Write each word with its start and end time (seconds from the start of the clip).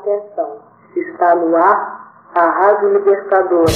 Atenção, 0.00 0.56
está 0.96 1.34
no 1.34 1.54
ar 1.54 2.30
a 2.34 2.40
Rádio 2.40 2.94
Libertadora. 2.94 3.70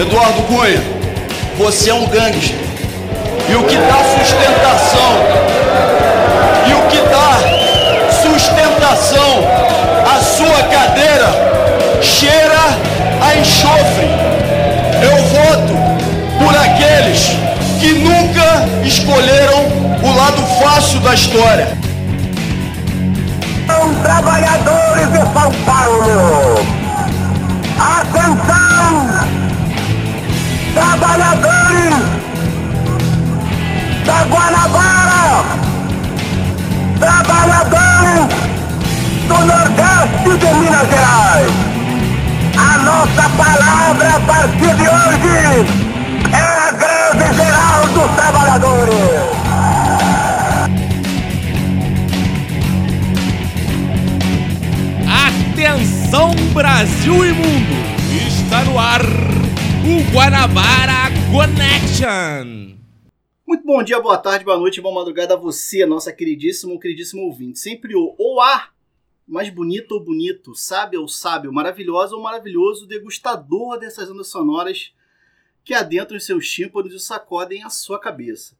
Eduardo 0.00 0.42
Cunha, 0.48 0.80
você 1.58 1.90
é 1.90 1.94
um 1.94 2.08
gangster. 2.08 2.58
E 3.48 3.54
o 3.54 3.64
que 3.68 3.76
dá 3.76 4.02
sustentação, 4.18 5.12
e 6.66 6.74
o 6.74 6.88
que 6.88 6.98
dá 7.08 8.10
sustentação 8.20 9.44
à 10.12 10.18
sua 10.18 10.62
cadeira 10.68 12.02
cheira 12.02 12.58
a 13.24 13.36
enxofre. 13.36 14.08
Eu 15.04 15.16
voto 15.28 15.74
por 16.44 16.56
aqueles 16.56 17.28
que 17.78 17.92
nunca 17.92 18.84
escolheram 18.84 19.66
o 20.02 20.16
lado 20.16 20.42
fácil 20.60 20.98
da 20.98 21.14
história. 21.14 21.81
Trabalhadores 24.02 25.08
de 25.12 25.18
São 25.18 25.52
Paulo. 25.64 26.66
Atenção! 27.78 29.08
Trabalhadores 30.74 31.94
da 34.04 34.18
Guanabara! 34.24 35.44
Trabalhadores 36.98 38.26
do 39.28 39.38
Nordeste 39.46 40.38
de 40.38 40.54
Minas 40.54 40.88
Gerais! 40.88 41.52
A 42.58 42.78
nossa 42.78 43.28
palavra 43.36 44.16
a 44.16 44.20
partir 44.20 44.74
de 44.74 44.88
hoje 44.88 45.81
Atenção 56.12 56.52
Brasil 56.52 57.24
e 57.24 57.32
mundo! 57.32 57.72
Está 58.28 58.62
no 58.66 58.78
ar 58.78 59.00
o 59.00 60.12
Guanabara 60.12 61.08
Connection! 61.32 62.76
Muito 63.46 63.64
bom 63.64 63.82
dia, 63.82 63.98
boa 63.98 64.18
tarde, 64.18 64.44
boa 64.44 64.58
noite, 64.58 64.78
boa 64.82 64.94
madrugada 64.94 65.32
a 65.32 65.38
você, 65.38 65.86
nossa 65.86 66.12
queridíssima, 66.12 66.78
queridíssimo 66.78 67.22
ouvinte. 67.22 67.60
Sempre 67.60 67.96
o 67.96 68.14
ou 68.18 68.42
a 68.42 68.68
mais 69.26 69.48
bonito 69.48 69.92
ou 69.92 70.04
bonito, 70.04 70.54
sábio 70.54 71.00
ou 71.00 71.08
sábio, 71.08 71.50
maravilhosa 71.50 72.14
ou 72.14 72.20
maravilhoso, 72.20 72.86
degustador 72.86 73.78
dessas 73.78 74.10
ondas 74.10 74.28
sonoras 74.28 74.92
que 75.64 75.72
adentram 75.72 76.18
os 76.18 76.26
seus 76.26 76.46
tímpanos 76.46 76.92
e 76.92 77.00
sacodem 77.00 77.64
a 77.64 77.70
sua 77.70 77.98
cabeça. 77.98 78.54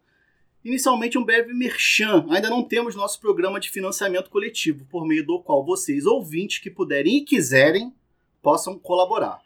Inicialmente 0.65 1.19
um 1.19 1.25
breve 1.25 1.53
merchan, 1.53 2.25
ainda 2.31 2.49
não 2.49 2.63
temos 2.63 2.95
nosso 2.95 3.21
programa 3.21 3.59
de 3.59 3.71
financiamento 3.71 4.31
coletivo, 4.31 4.85
por 4.87 5.07
meio 5.07 5.27
do 5.27 5.41
qual 5.41 5.65
vocês, 5.65 6.07
ouvintes 6.07 6.59
que 6.59 6.71
puderem 6.71 7.19
e 7.19 7.25
quiserem, 7.25 7.93
possam 8.41 8.79
colaborar. 8.79 9.41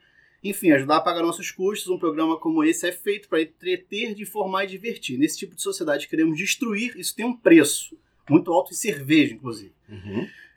Enfim, 0.44 0.70
ajudar 0.70 0.98
a 0.98 1.00
pagar 1.00 1.22
nossos 1.22 1.50
custos, 1.50 1.88
um 1.88 1.98
programa 1.98 2.38
como 2.38 2.62
esse 2.62 2.86
é 2.86 2.92
feito 2.92 3.28
para 3.28 3.40
entreter, 3.42 4.20
informar 4.20 4.64
e 4.64 4.68
divertir. 4.68 5.18
Nesse 5.18 5.38
tipo 5.38 5.54
de 5.54 5.62
sociedade 5.62 6.04
que 6.04 6.10
queremos 6.10 6.36
destruir, 6.36 6.94
isso 6.96 7.14
tem 7.16 7.24
um 7.24 7.36
preço, 7.36 7.96
muito 8.28 8.52
alto 8.52 8.72
em 8.72 8.76
cerveja, 8.76 9.34
inclusive. 9.34 9.72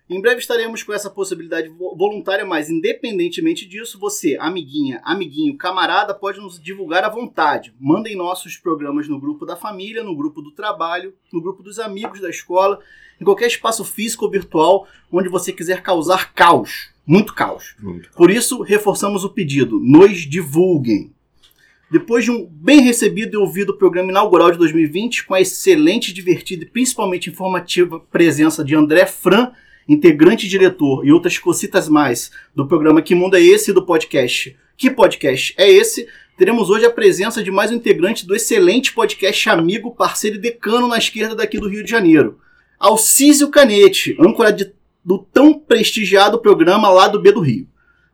Em 0.09 0.19
breve 0.19 0.39
estaremos 0.39 0.81
com 0.81 0.91
essa 0.91 1.09
possibilidade 1.09 1.69
vo- 1.69 1.95
voluntária, 1.95 2.43
mas 2.43 2.69
independentemente 2.69 3.67
disso, 3.67 3.99
você, 3.99 4.35
amiguinha, 4.39 4.99
amiguinho, 5.03 5.55
camarada, 5.55 6.15
pode 6.15 6.39
nos 6.39 6.59
divulgar 6.59 7.03
à 7.03 7.09
vontade. 7.09 7.73
Mandem 7.79 8.15
nossos 8.15 8.57
programas 8.57 9.07
no 9.07 9.19
grupo 9.19 9.45
da 9.45 9.55
família, 9.55 10.03
no 10.03 10.15
grupo 10.15 10.41
do 10.41 10.51
trabalho, 10.51 11.13
no 11.31 11.39
grupo 11.39 11.61
dos 11.61 11.77
amigos 11.77 12.19
da 12.21 12.29
escola, 12.29 12.79
em 13.21 13.23
qualquer 13.23 13.47
espaço 13.47 13.85
físico 13.85 14.25
ou 14.25 14.31
virtual 14.31 14.87
onde 15.11 15.29
você 15.29 15.53
quiser 15.53 15.83
causar 15.83 16.33
caos. 16.33 16.89
Muito 17.05 17.33
caos. 17.35 17.75
Por 18.15 18.31
isso, 18.31 18.61
reforçamos 18.63 19.23
o 19.23 19.29
pedido: 19.29 19.79
nos 19.79 20.19
divulguem. 20.27 21.11
Depois 21.91 22.23
de 22.23 22.31
um 22.31 22.45
bem 22.45 22.81
recebido 22.81 23.33
e 23.33 23.37
ouvido 23.37 23.75
programa 23.77 24.11
inaugural 24.11 24.51
de 24.51 24.57
2020, 24.59 25.25
com 25.25 25.33
a 25.33 25.41
excelente, 25.41 26.13
divertida 26.13 26.63
e 26.63 26.67
principalmente 26.67 27.29
informativa 27.29 27.99
presença 27.99 28.63
de 28.63 28.75
André 28.75 29.07
Fran, 29.07 29.51
integrante 29.89 30.45
e 30.45 30.49
diretor, 30.49 31.05
e 31.05 31.11
outras 31.11 31.37
cocitas 31.39 31.89
mais 31.89 32.29
do 32.55 32.67
programa 32.67 33.01
Que 33.01 33.15
Mundo 33.15 33.35
é 33.35 33.41
Esse 33.41 33.73
do 33.73 33.83
podcast 33.83 34.55
Que 34.77 34.91
Podcast 34.91 35.53
é 35.57 35.69
Esse, 35.69 36.07
teremos 36.37 36.69
hoje 36.69 36.85
a 36.85 36.91
presença 36.91 37.43
de 37.43 37.49
mais 37.49 37.71
um 37.71 37.75
integrante 37.75 38.25
do 38.25 38.35
excelente 38.35 38.93
podcast 38.93 39.49
amigo, 39.49 39.95
parceiro 39.95 40.37
e 40.37 40.39
decano 40.39 40.87
na 40.87 40.97
esquerda 40.99 41.35
daqui 41.35 41.57
do 41.59 41.67
Rio 41.67 41.83
de 41.83 41.89
Janeiro. 41.89 42.39
Alcísio 42.79 43.49
Canete, 43.49 44.15
âncora 44.19 44.53
de- 44.53 44.71
do 45.03 45.17
tão 45.17 45.57
prestigiado 45.57 46.39
programa 46.39 46.89
lá 46.89 47.07
do 47.07 47.19
B 47.19 47.31
do 47.31 47.41
Rio 47.41 47.67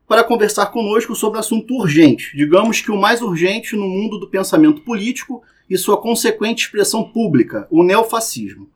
para 0.08 0.24
conversar 0.24 0.68
conosco 0.68 1.14
sobre 1.16 1.38
um 1.38 1.40
assunto 1.42 1.74
urgente, 1.76 2.36
digamos 2.38 2.80
que 2.80 2.92
o 2.92 2.98
mais 2.98 3.22
urgente 3.22 3.76
no 3.76 3.88
mundo 3.88 4.18
do 4.20 4.30
pensamento 4.30 4.82
político 4.82 5.44
e 5.70 5.78
sua 5.78 5.98
consequente 6.00 6.64
expressão 6.64 7.04
pública, 7.04 7.68
o 7.70 7.84
neofascismo. 7.84 8.70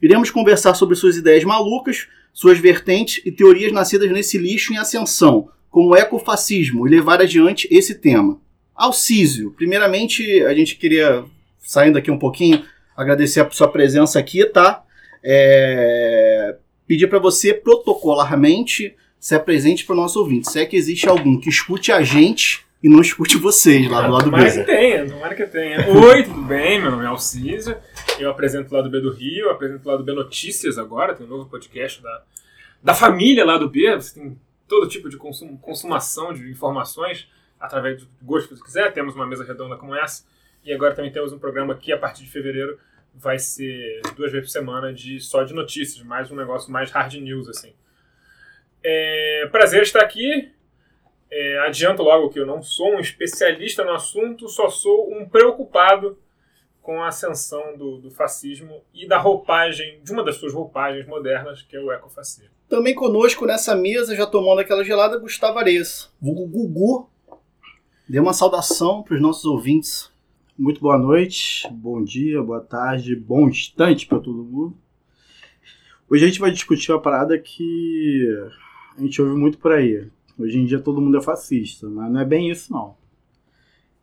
Iremos 0.00 0.30
conversar 0.30 0.74
sobre 0.74 0.94
suas 0.94 1.16
ideias 1.16 1.44
malucas, 1.44 2.06
suas 2.36 2.58
vertentes 2.58 3.22
e 3.24 3.32
teorias 3.32 3.72
nascidas 3.72 4.10
nesse 4.10 4.36
lixo 4.36 4.70
em 4.70 4.76
ascensão, 4.76 5.48
como 5.70 5.88
o 5.88 5.96
ecofascismo, 5.96 6.86
e 6.86 6.90
levar 6.90 7.22
adiante 7.22 7.66
esse 7.70 7.94
tema. 7.94 8.38
Alcísio, 8.74 9.52
primeiramente 9.56 10.42
a 10.42 10.52
gente 10.52 10.76
queria, 10.76 11.24
saindo 11.58 11.96
aqui 11.96 12.10
um 12.10 12.18
pouquinho, 12.18 12.62
agradecer 12.94 13.40
a 13.40 13.50
sua 13.50 13.68
presença 13.68 14.18
aqui, 14.18 14.44
tá? 14.44 14.84
É, 15.24 16.56
Pedir 16.86 17.08
para 17.08 17.18
você 17.18 17.54
protocolarmente 17.54 18.94
se 19.18 19.34
apresente 19.34 19.86
para 19.86 19.94
o 19.94 19.96
nosso 19.96 20.20
ouvinte. 20.20 20.52
Se 20.52 20.60
é 20.60 20.66
que 20.66 20.76
existe 20.76 21.08
algum 21.08 21.40
que 21.40 21.48
escute 21.48 21.90
a 21.90 22.02
gente 22.02 22.65
e 22.82 22.88
não 22.88 23.00
escute 23.00 23.36
vocês 23.38 23.88
lá 23.90 24.02
do 24.02 24.12
lado 24.12 24.24
Tomara 24.24 24.50
que 24.50 24.58
B. 24.58 24.64
tenha, 24.64 25.08
tomara 25.08 25.34
que 25.34 25.46
tenha. 25.46 25.88
Oi, 25.88 26.22
tudo 26.22 26.42
bem? 26.42 26.80
Meu 26.80 26.90
nome 26.90 27.04
é 27.04 27.06
Alcísio. 27.06 27.76
Eu 28.18 28.30
apresento 28.30 28.72
o 28.72 28.76
lado 28.76 28.90
B 28.90 29.00
do 29.00 29.10
Rio, 29.12 29.50
apresento 29.50 29.88
o 29.88 29.90
lado 29.90 30.04
B 30.04 30.12
Notícias 30.12 30.78
agora, 30.78 31.14
tem 31.14 31.26
um 31.26 31.28
novo 31.28 31.48
podcast 31.48 32.02
da, 32.02 32.22
da 32.82 32.94
família 32.94 33.44
lá 33.44 33.56
do 33.58 33.68
B. 33.68 33.94
Você 33.94 34.20
tem 34.20 34.38
todo 34.68 34.88
tipo 34.88 35.08
de 35.08 35.16
consum, 35.16 35.56
consumação 35.56 36.32
de 36.32 36.50
informações 36.50 37.28
através 37.58 38.02
do 38.02 38.08
gosto 38.22 38.48
que 38.48 38.56
você 38.56 38.64
quiser. 38.64 38.92
Temos 38.92 39.14
uma 39.14 39.26
mesa 39.26 39.44
redonda 39.44 39.76
como 39.76 39.94
essa. 39.94 40.24
E 40.64 40.72
agora 40.72 40.94
também 40.94 41.12
temos 41.12 41.32
um 41.32 41.38
programa 41.38 41.74
que 41.76 41.92
a 41.92 41.98
partir 41.98 42.24
de 42.24 42.30
fevereiro 42.30 42.78
vai 43.14 43.38
ser 43.38 44.02
duas 44.14 44.30
vezes 44.30 44.48
por 44.48 44.52
semana 44.52 44.92
de 44.92 45.18
só 45.20 45.42
de 45.42 45.54
notícias, 45.54 46.04
mais 46.04 46.30
um 46.30 46.36
negócio 46.36 46.70
mais 46.70 46.90
hard 46.90 47.14
news 47.14 47.48
assim. 47.48 47.72
É, 48.84 49.48
prazer 49.50 49.82
estar 49.82 50.00
aqui. 50.02 50.50
É, 51.38 51.58
adianto 51.66 52.02
logo 52.02 52.30
que 52.30 52.40
eu 52.40 52.46
não 52.46 52.62
sou 52.62 52.94
um 52.94 52.98
especialista 52.98 53.84
no 53.84 53.92
assunto, 53.92 54.48
só 54.48 54.70
sou 54.70 55.12
um 55.12 55.28
preocupado 55.28 56.16
com 56.80 57.02
a 57.02 57.08
ascensão 57.08 57.76
do, 57.76 57.98
do 57.98 58.10
fascismo 58.10 58.80
e 58.94 59.06
da 59.06 59.18
roupagem, 59.18 60.00
de 60.02 60.12
uma 60.12 60.24
das 60.24 60.36
suas 60.36 60.54
roupagens 60.54 61.06
modernas, 61.06 61.60
que 61.60 61.76
é 61.76 61.80
o 61.80 61.92
ecofascismo. 61.92 62.48
Também 62.70 62.94
conosco 62.94 63.44
nessa 63.44 63.76
mesa, 63.76 64.16
já 64.16 64.24
tomando 64.24 64.60
aquela 64.60 64.82
gelada, 64.82 65.18
Gustavo 65.18 65.58
Ares. 65.58 66.10
Vulgo 66.18 66.46
Gugu. 66.46 67.10
Dê 68.08 68.18
uma 68.18 68.32
saudação 68.32 69.02
para 69.02 69.16
os 69.16 69.20
nossos 69.20 69.44
ouvintes. 69.44 70.10
Muito 70.58 70.80
boa 70.80 70.96
noite, 70.96 71.68
bom 71.70 72.02
dia, 72.02 72.42
boa 72.42 72.62
tarde, 72.62 73.14
bom 73.14 73.46
instante 73.46 74.06
para 74.06 74.20
todo 74.20 74.42
mundo. 74.42 74.74
Hoje 76.08 76.24
a 76.24 76.28
gente 76.28 76.40
vai 76.40 76.50
discutir 76.50 76.92
uma 76.92 77.02
parada 77.02 77.38
que 77.38 78.26
a 78.96 79.02
gente 79.02 79.20
ouve 79.20 79.38
muito 79.38 79.58
por 79.58 79.72
aí. 79.72 80.08
Hoje 80.38 80.58
em 80.58 80.66
dia 80.66 80.78
todo 80.78 81.00
mundo 81.00 81.16
é 81.16 81.22
fascista, 81.22 81.88
mas 81.88 82.10
não 82.10 82.20
é 82.20 82.24
bem 82.24 82.50
isso 82.50 82.72
não. 82.72 82.94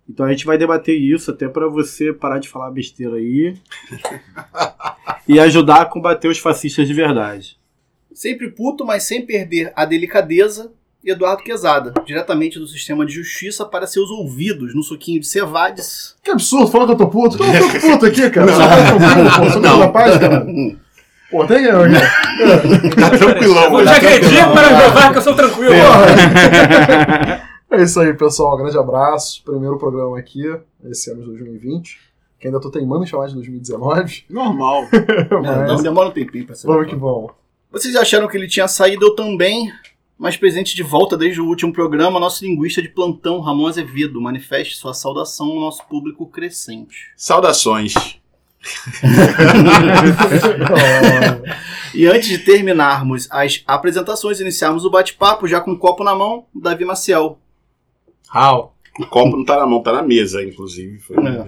Então 0.09 0.25
a 0.25 0.31
gente 0.31 0.45
vai 0.45 0.57
debater 0.57 0.99
isso 0.99 1.31
até 1.31 1.47
para 1.47 1.67
você 1.67 2.11
parar 2.11 2.39
de 2.39 2.49
falar 2.49 2.71
besteira 2.71 3.15
aí 3.15 3.55
e 5.27 5.39
ajudar 5.39 5.81
a 5.81 5.85
combater 5.85 6.27
os 6.27 6.39
fascistas 6.39 6.87
de 6.87 6.93
verdade. 6.93 7.57
Sempre 8.13 8.51
puto, 8.51 8.85
mas 8.85 9.03
sem 9.03 9.25
perder 9.25 9.71
a 9.75 9.85
delicadeza, 9.85 10.71
Eduardo 11.03 11.43
Quezada, 11.43 11.93
diretamente 12.05 12.59
do 12.59 12.67
sistema 12.67 13.05
de 13.05 13.13
justiça 13.13 13.65
para 13.65 13.87
seus 13.87 14.09
ouvidos, 14.09 14.73
no 14.73 14.83
suquinho 14.83 15.19
de 15.19 15.27
Cevades. 15.27 16.15
Que 16.23 16.31
absurdo, 16.31 16.67
falando 16.67 16.87
que 16.87 16.93
eu 16.93 16.97
tô 16.97 17.07
puto. 17.09 17.37
Não, 17.37 17.53
eu 17.53 17.71
tô 17.71 17.79
puto 17.79 18.05
aqui, 18.05 18.29
cara. 18.29 18.51
Eu 18.53 18.57
tô 18.57 18.99
puto, 18.99 19.41
pô. 19.41 19.51
Sou 19.51 19.61
não. 19.61 19.79
da 19.79 19.87
paz, 19.89 20.17
cara. 20.17 20.45
Pô, 21.33 21.47
tem 21.47 21.63
eu 21.63 21.81
aqui. 21.81 21.95
Tá 22.95 23.09
tranquilão, 23.09 23.79
Eu 23.79 23.85
já 23.85 23.97
acredito 23.97 24.51
para 24.53 24.77
provar 24.77 25.11
que 25.11 25.17
eu 25.17 25.21
sou 25.23 25.35
tranquilo. 25.35 25.73
É 27.71 27.81
isso 27.81 27.99
aí, 27.99 28.13
pessoal. 28.13 28.55
Grande 28.55 28.77
abraço. 28.77 29.41
Primeiro 29.43 29.79
programa 29.79 30.19
aqui, 30.19 30.43
esse 30.85 31.09
ano 31.11 31.21
de 31.21 31.27
2020. 31.29 31.99
Que 32.39 32.47
ainda 32.47 32.61
tô 32.61 32.69
teimando 32.69 33.03
em 33.03 33.07
chamar 33.07 33.27
de 33.27 33.33
2019. 33.33 34.25
Normal. 34.29 34.83
Não, 35.31 35.73
Mas 35.73 35.81
demora 35.81 36.09
um 36.09 36.11
tempinho 36.11 36.45
para 36.45 36.53
ser. 36.53 36.67
vamos 36.67 36.87
que 36.87 36.95
vamos. 36.95 37.31
Vocês 37.71 37.95
acharam 37.95 38.27
que 38.27 38.37
ele 38.37 38.47
tinha 38.47 38.67
saído, 38.67 39.07
eu 39.07 39.15
também. 39.15 39.71
Mas 40.19 40.37
presente 40.37 40.75
de 40.75 40.83
volta 40.83 41.17
desde 41.17 41.41
o 41.41 41.45
último 41.47 41.73
programa, 41.73 42.19
nosso 42.19 42.45
linguista 42.45 42.79
de 42.79 42.89
plantão, 42.89 43.39
Ramon 43.39 43.65
Azevedo. 43.65 44.21
Manifeste 44.21 44.77
sua 44.77 44.93
saudação 44.93 45.47
ao 45.47 45.59
nosso 45.59 45.83
público 45.87 46.27
crescente. 46.27 47.11
Saudações. 47.17 48.21
E 51.93 52.07
antes 52.07 52.27
de 52.29 52.39
terminarmos 52.39 53.27
as 53.31 53.63
apresentações, 53.67 54.39
iniciarmos 54.39 54.85
o 54.85 54.89
bate-papo, 54.89 55.47
já 55.47 55.61
com 55.61 55.71
um 55.71 55.77
copo 55.77 56.03
na 56.03 56.15
mão, 56.15 56.45
Davi 56.53 56.85
Maciel. 56.85 57.39
Raul. 58.27 58.71
O 58.99 59.05
copo 59.07 59.35
não 59.37 59.45
tá 59.45 59.57
na 59.57 59.65
mão, 59.65 59.81
tá 59.81 59.91
na 59.91 60.01
mesa, 60.03 60.43
inclusive. 60.43 60.99
Foi- 60.99 61.17
É. 61.17 61.47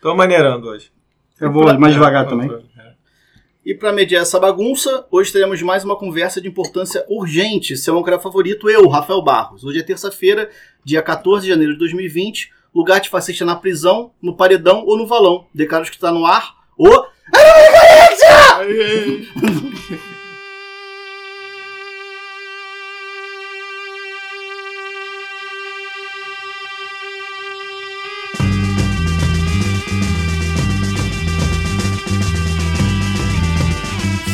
Tô 0.00 0.14
maneirando 0.14 0.68
hoje. 0.68 0.90
Eu 1.40 1.52
vou 1.52 1.64
mais 1.78 1.94
devagar 1.94 2.26
também. 2.28 2.50
E 3.64 3.74
para 3.74 3.92
mediar 3.92 4.22
essa 4.22 4.40
bagunça, 4.40 5.06
hoje 5.08 5.32
teremos 5.32 5.62
mais 5.62 5.84
uma 5.84 5.96
conversa 5.96 6.40
de 6.40 6.48
importância 6.48 7.04
urgente. 7.08 7.76
Seu 7.76 7.96
âncora 7.96 8.18
favorito, 8.18 8.68
eu, 8.68 8.88
Rafael 8.88 9.22
Barros. 9.22 9.62
Hoje 9.62 9.78
é 9.78 9.82
terça-feira, 9.84 10.50
dia 10.84 11.00
14 11.00 11.44
de 11.46 11.52
janeiro 11.52 11.72
de 11.74 11.78
2020. 11.78 12.50
Lugar 12.74 13.00
de 13.00 13.10
fascista 13.10 13.44
na 13.44 13.54
prisão, 13.54 14.12
no 14.22 14.34
paredão 14.34 14.84
ou 14.86 14.96
no 14.96 15.06
valão. 15.06 15.46
Declaro 15.54 15.84
que 15.84 15.90
está 15.90 16.10
no 16.10 16.24
ar 16.24 16.54
o. 16.78 16.88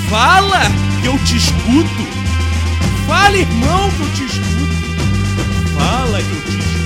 Fala 0.09 0.61
que 1.03 1.07
eu 1.09 1.19
te 1.25 1.37
escuto. 1.37 2.07
Fala, 3.07 3.37
irmão, 3.37 3.91
que 3.91 4.03
eu 4.03 4.15
te 4.15 4.25
escuto. 4.25 4.49
Fala 5.77 6.23
que 6.23 6.31
eu 6.31 6.43
te 6.45 6.59
escuto. 6.59 6.78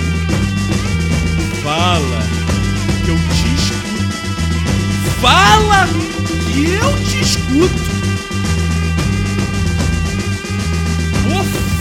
Fala 1.72 2.20
que 3.02 3.08
eu 3.08 3.16
te 3.16 3.48
escuto. 3.54 4.12
Fala 5.22 5.88
que 6.52 6.64
eu 6.70 6.92
te 7.02 7.18
escuto. 7.22 7.80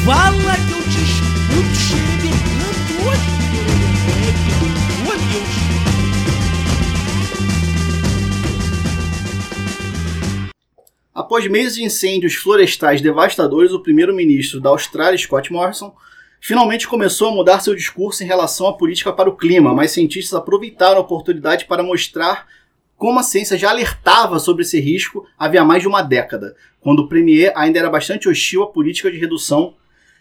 Fala 0.06 0.56
que 0.56 0.72
eu 0.72 0.82
te 0.84 1.02
escuto, 1.04 1.76
de 2.22 2.30
canto 2.32 2.94
hoje. 3.06 3.30
Ô, 5.06 5.12
Deus. 5.12 5.56
Após 11.14 11.46
meses 11.50 11.76
de 11.76 11.84
incêndios 11.84 12.36
florestais 12.36 13.02
devastadores, 13.02 13.74
o 13.74 13.84
primeiro-ministro 13.84 14.62
da 14.62 14.70
Austrália, 14.70 15.18
Scott 15.18 15.52
Morrison, 15.52 15.94
finalmente 16.42 16.88
começou 16.88 17.30
a 17.30 17.32
mudar 17.32 17.60
seu 17.60 17.76
discurso 17.76 18.24
em 18.24 18.28
relação 18.28 18.68
à 18.68 18.74
política 18.74 19.14
para 19.14 19.30
o 19.30 19.38
clima, 19.38 19.74
mas 19.74 19.92
cientistas 19.92 20.34
aproveitaram 20.34 20.98
a 20.98 21.02
oportunidade 21.02 21.66
para 21.66 21.84
mostrar 21.84 22.48
como 22.98 23.20
a 23.20 23.24
ciência 23.24 23.58
já 23.58 23.70
alertava 23.70 24.40
sobre 24.40 24.64
esse 24.64 24.80
risco 24.80 25.26
havia 25.38 25.64
mais 25.64 25.82
de 25.82 25.88
uma 25.88 26.02
década, 26.02 26.56
quando 26.82 27.00
o 27.00 27.08
Premier 27.08 27.54
ainda 27.56 27.80
era 27.80 27.90
bastante 27.90 28.28
hostil 28.28 28.64
à 28.64 28.68
política 28.68 29.12
de 29.12 29.18
redução 29.18 29.76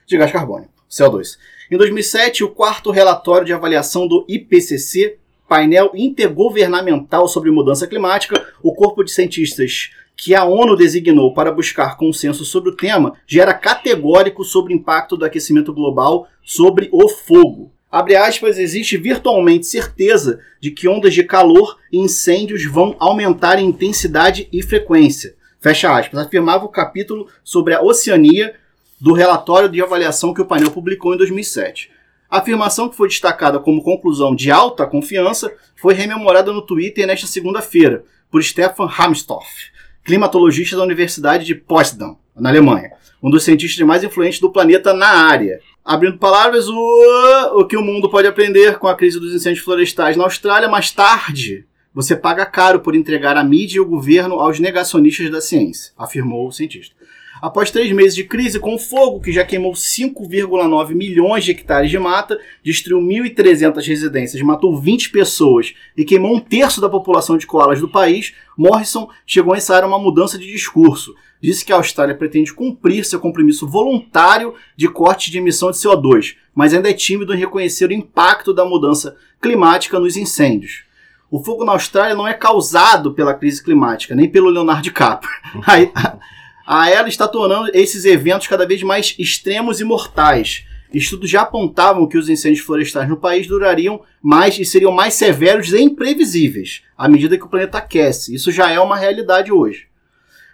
de 0.07 0.17
gás 0.17 0.31
carbônico, 0.31 0.73
CO2. 0.91 1.39
Em 1.71 1.77
2007, 1.77 2.45
o 2.45 2.49
quarto 2.49 2.91
relatório 2.91 3.47
de 3.47 3.53
avaliação 3.53 4.07
do 4.07 4.25
IPCC, 4.29 5.19
painel 5.49 5.91
intergovernamental 5.95 7.29
sobre 7.29 7.51
mudança 7.51 7.87
climática, 7.87 8.47
o 8.63 8.75
corpo 8.75 9.05
de 9.05 9.11
cientistas 9.11 9.91
que 10.21 10.35
a 10.35 10.45
ONU 10.45 10.77
designou 10.77 11.33
para 11.33 11.51
buscar 11.51 11.97
consenso 11.97 12.45
sobre 12.45 12.69
o 12.69 12.77
tema, 12.77 13.15
já 13.27 13.41
era 13.41 13.55
categórico 13.55 14.45
sobre 14.45 14.75
o 14.75 14.77
impacto 14.77 15.17
do 15.17 15.25
aquecimento 15.25 15.73
global 15.73 16.29
sobre 16.45 16.91
o 16.93 17.09
fogo. 17.09 17.73
Abre 17.91 18.17
aspas, 18.17 18.59
existe 18.59 18.99
virtualmente 18.99 19.67
certeza 19.67 20.41
de 20.61 20.73
que 20.73 20.87
ondas 20.87 21.15
de 21.15 21.25
calor 21.25 21.79
e 21.91 21.97
incêndios 21.97 22.67
vão 22.67 22.95
aumentar 22.99 23.59
em 23.59 23.69
intensidade 23.69 24.47
e 24.53 24.63
frequência. 24.63 25.35
Fecha 25.59 25.91
aspas. 25.91 26.21
Afirmava 26.21 26.67
o 26.67 26.69
capítulo 26.69 27.27
sobre 27.43 27.73
a 27.73 27.81
Oceania 27.83 28.55
do 29.01 29.15
relatório 29.15 29.71
de 29.71 29.83
avaliação 29.83 30.35
que 30.35 30.43
o 30.43 30.47
painel 30.47 30.71
publicou 30.71 31.15
em 31.15 31.17
2007. 31.17 31.91
A 32.29 32.41
afirmação 32.41 32.91
que 32.91 32.97
foi 32.97 33.09
destacada 33.09 33.59
como 33.59 33.83
conclusão 33.83 34.37
de 34.37 34.51
alta 34.51 34.87
confiança 34.87 35.51
foi 35.75 35.95
rememorada 35.95 36.53
no 36.53 36.61
Twitter 36.61 37.07
nesta 37.07 37.27
segunda-feira 37.27 38.05
por 38.31 38.45
Stefan 38.45 38.87
Hamstorff, 38.87 39.71
climatologista 40.11 40.77
da 40.77 40.83
Universidade 40.83 41.45
de 41.45 41.55
Potsdam, 41.55 42.19
na 42.35 42.49
Alemanha, 42.49 42.91
um 43.23 43.31
dos 43.31 43.45
cientistas 43.45 43.87
mais 43.87 44.03
influentes 44.03 44.41
do 44.41 44.51
planeta 44.51 44.93
na 44.93 45.07
área. 45.07 45.61
Abrindo 45.85 46.19
palavras, 46.19 46.69
o, 46.69 47.61
o 47.61 47.65
que 47.65 47.77
o 47.77 47.83
mundo 47.83 48.11
pode 48.11 48.27
aprender 48.27 48.77
com 48.79 48.89
a 48.89 48.97
crise 48.97 49.21
dos 49.21 49.33
incêndios 49.33 49.65
florestais 49.65 50.17
na 50.17 50.25
Austrália 50.25 50.69
mais 50.69 50.91
tarde. 50.91 51.65
Você 51.95 52.17
paga 52.17 52.45
caro 52.45 52.81
por 52.81 52.97
entregar 52.97 53.37
a 53.37 53.45
mídia 53.45 53.77
e 53.77 53.81
o 53.81 53.87
governo 53.87 54.41
aos 54.41 54.59
negacionistas 54.59 55.31
da 55.31 55.41
ciência, 55.41 55.93
afirmou 55.97 56.49
o 56.49 56.53
cientista. 56.53 56.95
Após 57.41 57.71
três 57.71 57.91
meses 57.91 58.15
de 58.15 58.25
crise 58.25 58.61
com 58.61 58.79
fogo, 58.79 59.19
que 59.19 59.33
já 59.33 59.43
queimou 59.45 59.73
5,9 59.73 60.95
milhões 60.95 61.43
de 61.43 61.53
hectares 61.53 61.91
de 61.91 61.99
mata, 61.99 62.39
destruiu 62.63 63.01
1.300 63.01 63.87
residências, 63.87 64.43
matou 64.43 64.79
20 64.79 65.11
pessoas 65.11 65.75
e 65.97 66.05
queimou 66.05 66.37
um 66.37 66.41
terço 66.41 66.83
da 66.83 66.89
população 66.89 67.39
de 67.39 67.47
koalas 67.47 67.81
do 67.81 67.89
país, 67.89 68.35
Morrison 68.59 69.09
chegou 69.27 69.55
a 69.55 69.57
ensaiar 69.57 69.87
uma 69.87 69.99
mudança 69.99 70.39
de 70.39 70.47
discurso. 70.47 71.15
Disse 71.41 71.65
que 71.65 71.73
a 71.73 71.77
Austrália 71.77 72.15
pretende 72.15 72.53
cumprir 72.53 73.07
seu 73.07 73.19
compromisso 73.19 73.67
voluntário 73.67 74.55
de 74.77 74.87
corte 74.87 75.31
de 75.31 75.39
emissão 75.39 75.71
de 75.71 75.79
CO2, 75.79 76.37
mas 76.55 76.75
ainda 76.75 76.91
é 76.91 76.93
tímido 76.93 77.33
em 77.33 77.39
reconhecer 77.39 77.89
o 77.89 77.95
impacto 77.95 78.53
da 78.53 78.67
mudança 78.67 79.17
climática 79.41 79.99
nos 79.99 80.19
incêndios. 80.19 80.85
O 81.31 81.43
fogo 81.43 81.65
na 81.65 81.73
Austrália 81.73 82.15
não 82.15 82.29
é 82.29 82.35
causado 82.35 83.15
pela 83.15 83.33
crise 83.33 83.65
climática, 83.65 84.15
nem 84.15 84.29
pelo 84.29 84.51
Leonardo 84.51 84.83
DiCaprio. 84.83 85.31
A, 86.71 86.83
a 86.83 86.89
ela 86.89 87.09
está 87.09 87.27
tornando 87.27 87.69
esses 87.75 88.05
eventos 88.05 88.47
cada 88.47 88.65
vez 88.65 88.81
mais 88.85 89.17
extremos 89.19 89.81
e 89.81 89.85
mortais. 89.85 90.65
Estudos 90.95 91.29
já 91.29 91.41
apontavam 91.43 92.07
que 92.07 92.17
os 92.17 92.29
incêndios 92.29 92.65
florestais 92.65 93.09
no 93.09 93.17
país 93.17 93.49
durariam 93.49 94.03
mais 94.23 94.57
e 94.57 94.65
seriam 94.65 94.93
mais 94.93 95.15
severos 95.15 95.73
e 95.73 95.81
imprevisíveis 95.81 96.83
à 96.97 97.09
medida 97.09 97.37
que 97.37 97.45
o 97.45 97.49
planeta 97.49 97.79
aquece. 97.79 98.33
Isso 98.33 98.53
já 98.53 98.71
é 98.71 98.79
uma 98.79 98.97
realidade 98.97 99.51
hoje. 99.51 99.89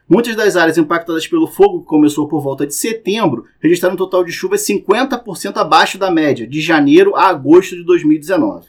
Muitas 0.09 0.35
das 0.35 0.57
áreas 0.57 0.79
impactadas 0.79 1.27
pelo 1.27 1.49
fogo, 1.49 1.81
que 1.81 1.87
começou 1.87 2.27
por 2.27 2.41
volta 2.41 2.67
de 2.67 2.75
setembro, 2.75 3.45
registraram 3.61 3.95
um 3.95 3.99
total 3.99 4.25
de 4.25 4.33
chuvas 4.33 4.63
50% 4.63 5.59
abaixo 5.59 5.99
da 5.99 6.11
média, 6.11 6.47
de 6.47 6.63
janeiro 6.63 7.15
a 7.15 7.27
agosto 7.27 7.77
de 7.77 7.85
2019. 7.85 8.69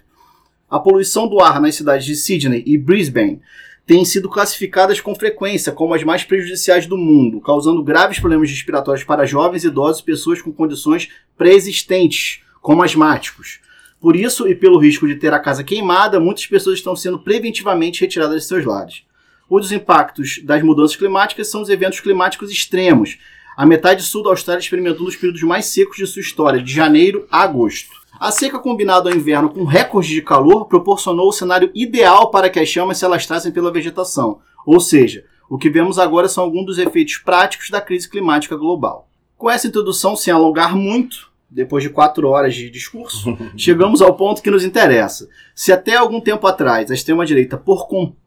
A 0.69 0.79
poluição 0.79 1.29
do 1.29 1.39
ar 1.39 1.61
nas 1.61 1.75
cidades 1.75 2.05
de 2.05 2.15
Sydney 2.15 2.61
e 2.65 2.77
Brisbane 2.77 3.39
têm 3.87 4.03
sido 4.03 4.27
classificadas 4.29 4.99
com 4.99 5.15
frequência 5.15 5.71
como 5.71 5.93
as 5.93 6.03
mais 6.03 6.21
prejudiciais 6.25 6.85
do 6.85 6.97
mundo, 6.97 7.39
causando 7.39 7.81
graves 7.81 8.19
problemas 8.19 8.49
respiratórios 8.49 9.05
para 9.05 9.25
jovens, 9.25 9.63
idosos 9.63 10.01
e 10.01 10.05
pessoas 10.05 10.41
com 10.41 10.51
condições 10.51 11.07
pré-existentes, 11.37 12.41
como 12.61 12.83
asmáticos. 12.83 13.61
Por 14.01 14.17
isso, 14.17 14.45
e 14.45 14.53
pelo 14.53 14.77
risco 14.77 15.07
de 15.07 15.15
ter 15.15 15.33
a 15.33 15.39
casa 15.39 15.63
queimada, 15.63 16.19
muitas 16.19 16.45
pessoas 16.45 16.77
estão 16.77 16.97
sendo 16.97 17.17
preventivamente 17.17 18.01
retiradas 18.01 18.41
de 18.41 18.47
seus 18.47 18.65
lares. 18.65 19.03
Um 19.49 19.57
dos 19.57 19.71
impactos 19.71 20.41
das 20.43 20.61
mudanças 20.61 20.97
climáticas 20.97 21.47
são 21.47 21.61
os 21.61 21.69
eventos 21.69 22.01
climáticos 22.01 22.51
extremos. 22.51 23.17
A 23.55 23.65
metade 23.65 24.03
sul 24.03 24.21
da 24.21 24.29
Austrália 24.29 24.59
experimentou 24.59 25.03
um 25.03 25.05
dos 25.05 25.15
períodos 25.15 25.41
mais 25.43 25.65
secos 25.65 25.95
de 25.95 26.05
sua 26.05 26.19
história, 26.19 26.61
de 26.61 26.73
janeiro 26.73 27.25
a 27.31 27.41
agosto. 27.43 27.89
A 28.19 28.31
seca 28.31 28.57
combinada 28.57 29.09
ao 29.09 29.15
inverno 29.15 29.49
com 29.49 29.63
recorde 29.63 30.09
de 30.09 30.21
calor 30.21 30.65
proporcionou 30.65 31.29
o 31.29 31.31
cenário 31.31 31.69
ideal 31.75 32.31
para 32.31 32.49
que 32.49 32.59
as 32.59 32.67
chamas 32.67 32.97
se 32.97 33.05
alastrassem 33.05 33.51
pela 33.51 33.71
vegetação. 33.71 34.39
Ou 34.65 34.79
seja, 34.79 35.23
o 35.49 35.57
que 35.57 35.69
vemos 35.69 35.99
agora 35.99 36.27
são 36.27 36.43
alguns 36.43 36.65
dos 36.65 36.77
efeitos 36.79 37.17
práticos 37.17 37.69
da 37.69 37.79
crise 37.79 38.09
climática 38.09 38.55
global. 38.55 39.07
Com 39.37 39.49
essa 39.49 39.67
introdução, 39.67 40.15
sem 40.15 40.33
alongar 40.33 40.75
muito, 40.75 41.31
depois 41.49 41.83
de 41.83 41.89
quatro 41.89 42.27
horas 42.27 42.55
de 42.55 42.69
discurso, 42.71 43.37
chegamos 43.55 44.01
ao 44.01 44.15
ponto 44.15 44.41
que 44.41 44.51
nos 44.51 44.65
interessa. 44.65 45.29
Se 45.53 45.71
até 45.71 45.95
algum 45.95 46.19
tempo 46.19 46.47
atrás 46.47 46.89
a 46.89 46.95
extrema-direita, 46.95 47.55
por 47.55 47.87
completo, 47.87 48.26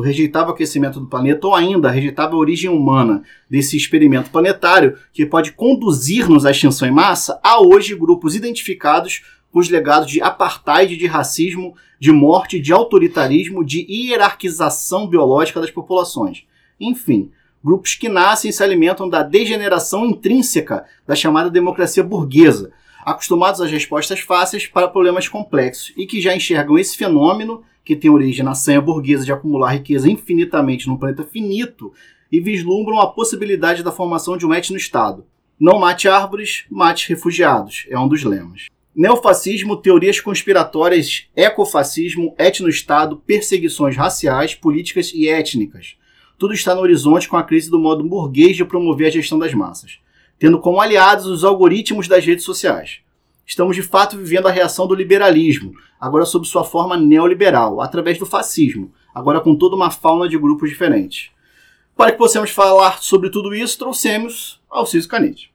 rejeitava 0.00 0.50
o 0.50 0.54
aquecimento 0.54 1.00
do 1.00 1.06
planeta 1.06 1.46
ou 1.46 1.54
ainda 1.54 1.90
rejeitava 1.90 2.34
a 2.34 2.38
origem 2.38 2.70
humana 2.70 3.22
desse 3.50 3.76
experimento 3.76 4.30
planetário 4.30 4.96
que 5.12 5.26
pode 5.26 5.52
conduzir-nos 5.52 6.46
à 6.46 6.50
extinção 6.50 6.86
em 6.86 6.92
massa, 6.92 7.40
há 7.42 7.60
hoje 7.60 7.96
grupos 7.96 8.36
identificados 8.36 9.22
com 9.50 9.58
os 9.58 9.68
legados 9.68 10.10
de 10.10 10.20
apartheid, 10.20 10.96
de 10.96 11.06
racismo, 11.06 11.74
de 11.98 12.12
morte, 12.12 12.60
de 12.60 12.72
autoritarismo, 12.72 13.64
de 13.64 13.84
hierarquização 13.88 15.06
biológica 15.06 15.60
das 15.60 15.70
populações. 15.70 16.44
Enfim, 16.78 17.30
grupos 17.64 17.94
que 17.94 18.08
nascem 18.08 18.50
e 18.50 18.52
se 18.52 18.62
alimentam 18.62 19.08
da 19.08 19.22
degeneração 19.22 20.06
intrínseca 20.06 20.84
da 21.06 21.16
chamada 21.16 21.50
democracia 21.50 22.04
burguesa, 22.04 22.70
acostumados 23.10 23.60
às 23.60 23.70
respostas 23.70 24.20
fáceis 24.20 24.66
para 24.66 24.88
problemas 24.88 25.28
complexos 25.28 25.92
e 25.96 26.06
que 26.06 26.20
já 26.20 26.34
enxergam 26.34 26.78
esse 26.78 26.96
fenômeno, 26.96 27.62
que 27.84 27.96
tem 27.96 28.10
origem 28.10 28.44
na 28.44 28.54
sanha 28.54 28.80
burguesa 28.80 29.24
de 29.24 29.32
acumular 29.32 29.72
riqueza 29.72 30.10
infinitamente 30.10 30.86
num 30.86 30.96
planeta 30.96 31.24
finito, 31.24 31.92
e 32.30 32.40
vislumbram 32.40 33.00
a 33.00 33.06
possibilidade 33.06 33.82
da 33.82 33.90
formação 33.90 34.36
de 34.36 34.46
um 34.46 34.52
etno-estado. 34.52 35.24
Não 35.58 35.78
mate 35.78 36.06
árvores, 36.06 36.66
mate 36.70 37.08
refugiados, 37.08 37.86
é 37.88 37.98
um 37.98 38.06
dos 38.06 38.22
lemas. 38.22 38.66
Neofascismo, 38.94 39.76
teorias 39.76 40.20
conspiratórias, 40.20 41.28
ecofascismo, 41.34 42.34
etno-estado, 42.36 43.16
perseguições 43.16 43.96
raciais, 43.96 44.54
políticas 44.54 45.12
e 45.14 45.28
étnicas. 45.28 45.96
tudo 46.36 46.52
está 46.52 46.74
no 46.74 46.82
horizonte 46.82 47.28
com 47.28 47.36
a 47.36 47.42
crise 47.42 47.70
do 47.70 47.80
modo 47.80 48.04
burguês 48.04 48.56
de 48.56 48.64
promover 48.64 49.08
a 49.08 49.10
gestão 49.10 49.38
das 49.38 49.54
massas, 49.54 49.98
tendo 50.38 50.58
como 50.60 50.80
aliados 50.80 51.26
os 51.26 51.44
algoritmos 51.44 52.06
das 52.06 52.24
redes 52.24 52.44
sociais. 52.44 53.00
Estamos 53.44 53.74
de 53.74 53.82
fato 53.82 54.16
vivendo 54.16 54.46
a 54.46 54.50
reação 54.50 54.86
do 54.86 54.94
liberalismo, 54.94 55.72
agora 55.98 56.26
sob 56.26 56.46
sua 56.46 56.64
forma 56.64 56.96
neoliberal, 56.96 57.80
através 57.80 58.18
do 58.18 58.26
fascismo, 58.26 58.92
agora 59.14 59.40
com 59.40 59.56
toda 59.56 59.74
uma 59.74 59.90
fauna 59.90 60.28
de 60.28 60.38
grupos 60.38 60.68
diferentes. 60.68 61.30
Para 61.96 62.12
que 62.12 62.18
possamos 62.18 62.50
falar 62.50 63.02
sobre 63.02 63.30
tudo 63.30 63.54
isso, 63.54 63.78
trouxemos 63.78 64.60
Alciso 64.70 65.08
Canete. 65.08 65.50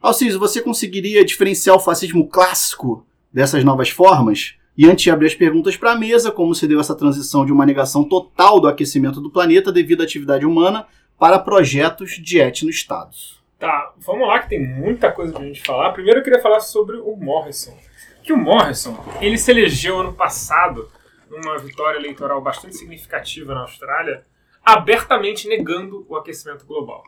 Alciso, 0.00 0.38
você 0.38 0.60
conseguiria 0.60 1.24
diferenciar 1.24 1.74
o 1.74 1.80
fascismo 1.80 2.28
clássico 2.28 3.04
dessas 3.32 3.64
novas 3.64 3.88
formas? 3.88 4.54
E 4.76 4.86
antes 4.86 5.02
de 5.02 5.10
abrir 5.10 5.26
as 5.26 5.34
perguntas 5.34 5.76
para 5.76 5.92
a 5.92 5.98
mesa, 5.98 6.30
como 6.30 6.54
se 6.54 6.68
deu 6.68 6.78
essa 6.78 6.94
transição 6.94 7.44
de 7.44 7.50
uma 7.50 7.66
negação 7.66 8.04
total 8.04 8.60
do 8.60 8.68
aquecimento 8.68 9.20
do 9.20 9.30
planeta 9.30 9.72
devido 9.72 10.02
à 10.02 10.04
atividade 10.04 10.46
humana 10.46 10.86
para 11.18 11.40
projetos 11.40 12.12
de 12.22 12.38
etno-estados? 12.38 13.37
Tá, 13.58 13.92
vamos 13.96 14.28
lá 14.28 14.38
que 14.38 14.50
tem 14.50 14.64
muita 14.64 15.10
coisa 15.10 15.32
pra 15.32 15.44
gente 15.44 15.62
falar. 15.62 15.92
Primeiro 15.92 16.20
eu 16.20 16.24
queria 16.24 16.40
falar 16.40 16.60
sobre 16.60 16.96
o 16.96 17.16
Morrison. 17.16 17.76
Que 18.22 18.32
o 18.32 18.36
Morrison, 18.36 18.96
ele 19.20 19.36
se 19.36 19.50
elegeu 19.50 19.98
ano 19.98 20.12
passado 20.12 20.88
numa 21.28 21.58
vitória 21.58 21.98
eleitoral 21.98 22.40
bastante 22.40 22.76
significativa 22.76 23.54
na 23.54 23.62
Austrália, 23.62 24.24
abertamente 24.64 25.48
negando 25.48 26.06
o 26.08 26.14
aquecimento 26.14 26.64
global. 26.64 27.02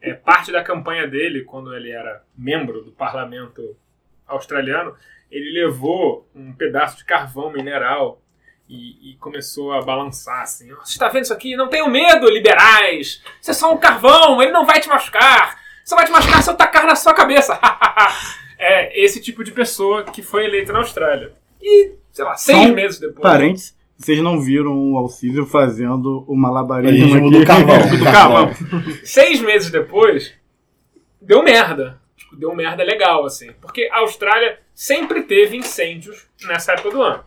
É, 0.00 0.12
parte 0.12 0.50
da 0.50 0.64
campanha 0.64 1.06
dele, 1.06 1.44
quando 1.44 1.72
ele 1.72 1.92
era 1.92 2.24
membro 2.36 2.82
do 2.82 2.90
parlamento 2.90 3.76
australiano, 4.26 4.96
ele 5.30 5.52
levou 5.52 6.28
um 6.34 6.52
pedaço 6.52 6.96
de 6.96 7.04
carvão 7.04 7.52
mineral 7.52 8.20
e, 8.68 9.12
e 9.12 9.16
começou 9.18 9.72
a 9.72 9.80
balançar 9.80 10.42
assim. 10.42 10.68
Você 10.74 10.92
está 10.94 11.08
vendo 11.08 11.24
isso 11.24 11.32
aqui? 11.32 11.54
Não 11.54 11.68
tenham 11.68 11.88
medo, 11.88 12.28
liberais! 12.28 13.22
Isso 13.40 13.50
é 13.52 13.54
só 13.54 13.72
um 13.72 13.78
carvão, 13.78 14.42
ele 14.42 14.50
não 14.50 14.66
vai 14.66 14.80
te 14.80 14.88
machucar! 14.88 15.61
Só 15.84 15.96
vai 15.96 16.04
te 16.04 16.12
machucar 16.12 16.42
se 16.42 16.50
eu 16.50 16.54
tacar 16.54 16.86
na 16.86 16.94
sua 16.94 17.14
cabeça! 17.14 17.58
é 18.58 19.04
esse 19.04 19.20
tipo 19.20 19.42
de 19.42 19.50
pessoa 19.50 20.04
que 20.04 20.22
foi 20.22 20.44
eleita 20.44 20.72
na 20.72 20.78
Austrália. 20.78 21.32
E, 21.60 21.92
sei 22.10 22.24
lá, 22.24 22.36
seis 22.36 22.70
um 22.70 22.74
meses 22.74 22.98
depois. 22.98 23.22
Parênteses, 23.22 23.76
vocês 23.96 24.20
não 24.20 24.40
viram 24.40 24.92
o 24.92 24.96
Alcísio 24.96 25.46
fazendo 25.46 26.24
o 26.26 26.36
malabarismo 26.36 27.30
do 27.30 27.44
carvão. 27.44 27.78
do 27.98 28.04
carvão. 28.04 28.50
Seis 29.04 29.40
meses 29.40 29.70
depois, 29.70 30.34
deu 31.20 31.42
merda. 31.42 32.00
Tipo, 32.16 32.36
deu 32.36 32.54
merda 32.54 32.82
legal, 32.82 33.24
assim. 33.24 33.52
Porque 33.60 33.88
a 33.92 33.98
Austrália 33.98 34.58
sempre 34.74 35.22
teve 35.22 35.56
incêndios 35.56 36.26
nessa 36.46 36.72
época 36.72 36.90
do 36.90 37.02
ano. 37.02 37.24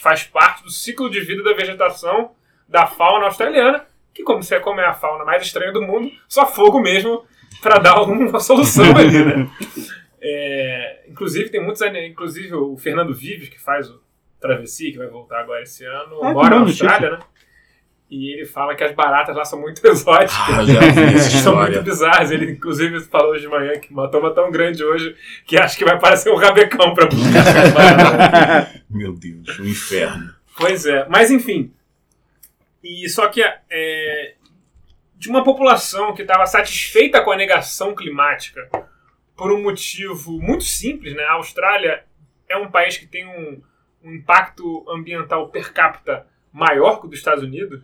Faz 0.00 0.24
parte 0.24 0.64
do 0.64 0.70
ciclo 0.70 1.08
de 1.08 1.20
vida 1.20 1.42
da 1.42 1.54
vegetação 1.54 2.32
da 2.68 2.86
fauna 2.86 3.26
australiana, 3.26 3.86
que, 4.12 4.22
como 4.22 4.42
você 4.42 4.60
como 4.60 4.80
é 4.80 4.86
a 4.86 4.94
fauna 4.94 5.24
mais 5.24 5.42
estranha 5.42 5.72
do 5.72 5.82
mundo, 5.82 6.10
só 6.28 6.46
fogo 6.46 6.80
mesmo 6.80 7.24
para 7.62 7.78
dar 7.78 7.92
alguma 7.92 8.38
solução 8.40 8.96
ali, 8.96 9.24
né? 9.24 9.48
É, 10.20 11.04
inclusive, 11.08 11.48
tem 11.48 11.62
muitos. 11.62 11.80
Inclusive, 11.80 12.52
o 12.52 12.76
Fernando 12.76 13.14
Vives, 13.14 13.48
que 13.48 13.60
faz 13.60 13.88
o 13.88 14.00
Travessia, 14.40 14.90
que 14.90 14.98
vai 14.98 15.06
voltar 15.06 15.38
agora 15.40 15.62
esse 15.62 15.84
ano, 15.84 16.18
Ah, 16.22 16.28
que 16.28 16.34
mora 16.34 16.56
na 16.56 16.60
Austrália, 16.62 17.10
né? 17.12 17.18
E 18.10 18.32
ele 18.32 18.44
fala 18.44 18.74
que 18.74 18.82
as 18.82 18.92
baratas 18.94 19.36
lá 19.36 19.44
são 19.44 19.60
muito 19.60 19.80
exóticas. 19.86 20.34
Ah, 20.34 21.18
São 21.42 21.56
muito 21.56 21.82
bizarras. 21.82 22.32
Ele, 22.32 22.50
inclusive, 22.50 22.98
falou 23.00 23.30
hoje 23.32 23.42
de 23.42 23.48
manhã 23.48 23.78
que 23.78 23.92
uma 23.92 24.10
toma 24.10 24.34
tão 24.34 24.50
grande 24.50 24.82
hoje 24.82 25.14
que 25.46 25.56
acho 25.56 25.78
que 25.78 25.84
vai 25.84 25.98
parecer 26.00 26.30
um 26.32 26.36
rabecão 26.36 26.92
pra 26.94 27.06
buscar 27.06 27.46
essas 27.46 27.72
baratas. 27.72 28.82
Meu 28.90 29.12
Deus, 29.12 29.58
um 29.60 29.66
inferno. 29.66 30.34
Pois 30.56 30.84
é. 30.84 31.06
Mas, 31.08 31.30
enfim. 31.30 31.72
E 32.82 33.08
só 33.08 33.28
que 33.28 33.42
é, 33.42 34.34
de 35.18 35.28
uma 35.28 35.42
população 35.42 36.14
que 36.14 36.22
estava 36.22 36.46
satisfeita 36.46 37.20
com 37.20 37.32
a 37.32 37.36
negação 37.36 37.94
climática 37.94 38.70
por 39.36 39.50
um 39.50 39.62
motivo 39.62 40.40
muito 40.40 40.62
simples, 40.64 41.14
né? 41.14 41.24
A 41.24 41.32
Austrália 41.32 42.04
é 42.48 42.56
um 42.56 42.70
país 42.70 42.96
que 42.96 43.06
tem 43.06 43.26
um, 43.26 43.60
um 44.02 44.14
impacto 44.14 44.84
ambiental 44.88 45.48
per 45.48 45.72
capita 45.72 46.26
maior 46.52 47.00
que 47.00 47.06
o 47.06 47.08
dos 47.08 47.18
Estados 47.18 47.42
Unidos. 47.42 47.82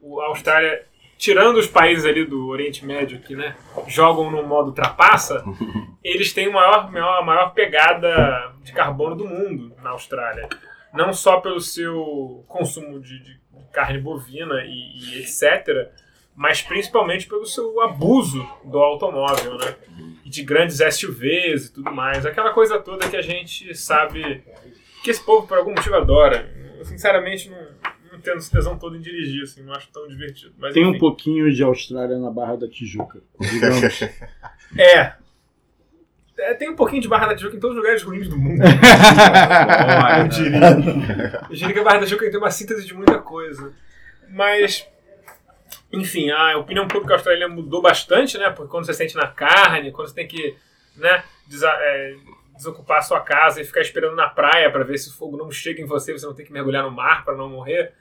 O, 0.00 0.20
a 0.20 0.26
Austrália, 0.26 0.86
tirando 1.18 1.56
os 1.56 1.66
países 1.66 2.06
ali 2.06 2.24
do 2.24 2.46
Oriente 2.46 2.86
Médio 2.86 3.20
que 3.20 3.34
né, 3.34 3.56
jogam 3.88 4.30
no 4.30 4.44
modo 4.46 4.72
trapaça, 4.72 5.44
eles 6.02 6.32
têm 6.32 6.48
a 6.48 6.52
maior, 6.52 6.92
maior, 6.92 7.26
maior 7.26 7.50
pegada 7.50 8.54
de 8.62 8.72
carbono 8.72 9.16
do 9.16 9.26
mundo 9.26 9.74
na 9.82 9.90
Austrália. 9.90 10.48
Não 10.92 11.12
só 11.12 11.40
pelo 11.40 11.60
seu 11.60 12.44
consumo 12.48 13.00
de, 13.00 13.22
de 13.22 13.40
carne 13.72 13.98
bovina 13.98 14.62
e, 14.64 14.98
e 14.98 15.20
etc., 15.20 15.90
mas 16.34 16.62
principalmente 16.62 17.26
pelo 17.26 17.44
seu 17.46 17.80
abuso 17.82 18.46
do 18.64 18.78
automóvel, 18.78 19.58
né? 19.58 19.74
E 20.24 20.30
de 20.30 20.42
grandes 20.42 20.78
SUVs 20.94 21.66
e 21.66 21.72
tudo 21.72 21.92
mais. 21.92 22.24
Aquela 22.24 22.52
coisa 22.52 22.78
toda 22.78 23.08
que 23.08 23.16
a 23.16 23.22
gente 23.22 23.74
sabe 23.74 24.42
que 25.02 25.10
esse 25.10 25.22
povo, 25.22 25.46
por 25.46 25.58
algum 25.58 25.70
motivo, 25.70 25.96
adora. 25.96 26.48
Eu, 26.78 26.84
sinceramente, 26.84 27.50
não, 27.50 27.58
não 28.10 28.18
entendo 28.18 28.38
esse 28.38 28.50
tesão 28.50 28.78
todo 28.78 28.96
em 28.96 29.00
dirigir, 29.00 29.42
assim, 29.42 29.62
não 29.62 29.74
acho 29.74 29.88
tão 29.92 30.06
divertido. 30.08 30.52
Mas, 30.58 30.72
Tem 30.72 30.84
um 30.84 30.90
enfim. 30.90 30.98
pouquinho 30.98 31.52
de 31.52 31.62
Austrália 31.62 32.16
na 32.18 32.30
Barra 32.30 32.56
da 32.56 32.68
Tijuca, 32.68 33.20
digamos. 33.38 34.00
É. 34.78 35.14
É, 36.38 36.54
Tem 36.54 36.70
um 36.70 36.76
pouquinho 36.76 37.02
de 37.02 37.08
Barra 37.08 37.26
da 37.26 37.34
Tijuca 37.34 37.56
em 37.56 37.60
todos 37.60 37.76
os 37.76 37.82
lugares 37.82 38.02
ruins 38.02 38.28
do 38.28 38.38
mundo. 38.38 38.62
Eu 40.18 40.28
diria. 40.28 40.60
Eu 41.50 41.56
diria 41.56 41.72
que 41.74 41.78
a 41.80 41.84
Barra 41.84 41.98
da 41.98 42.04
Tijuca 42.04 42.30
tem 42.30 42.38
uma 42.38 42.50
síntese 42.50 42.86
de 42.86 42.94
muita 42.94 43.18
coisa. 43.18 43.72
Mas, 44.28 44.86
enfim, 45.92 46.30
a 46.30 46.56
opinião 46.56 46.86
pública 46.86 47.14
australiana 47.14 47.54
mudou 47.54 47.82
bastante, 47.82 48.38
né? 48.38 48.50
Porque 48.50 48.70
quando 48.70 48.86
você 48.86 48.94
sente 48.94 49.16
na 49.16 49.26
carne, 49.26 49.92
quando 49.92 50.08
você 50.08 50.14
tem 50.14 50.26
que 50.26 50.56
né, 50.96 51.22
é, 51.62 52.14
desocupar 52.56 52.98
a 52.98 53.02
sua 53.02 53.20
casa 53.20 53.60
e 53.60 53.64
ficar 53.64 53.80
esperando 53.80 54.14
na 54.14 54.28
praia 54.28 54.70
para 54.70 54.84
ver 54.84 54.98
se 54.98 55.08
o 55.08 55.12
fogo 55.12 55.36
não 55.36 55.50
chega 55.50 55.80
em 55.80 55.86
você, 55.86 56.12
você 56.12 56.26
não 56.26 56.34
tem 56.34 56.46
que 56.46 56.52
mergulhar 56.52 56.84
no 56.84 56.90
mar 56.90 57.24
para 57.24 57.36
não 57.36 57.48
morrer, 57.48 57.92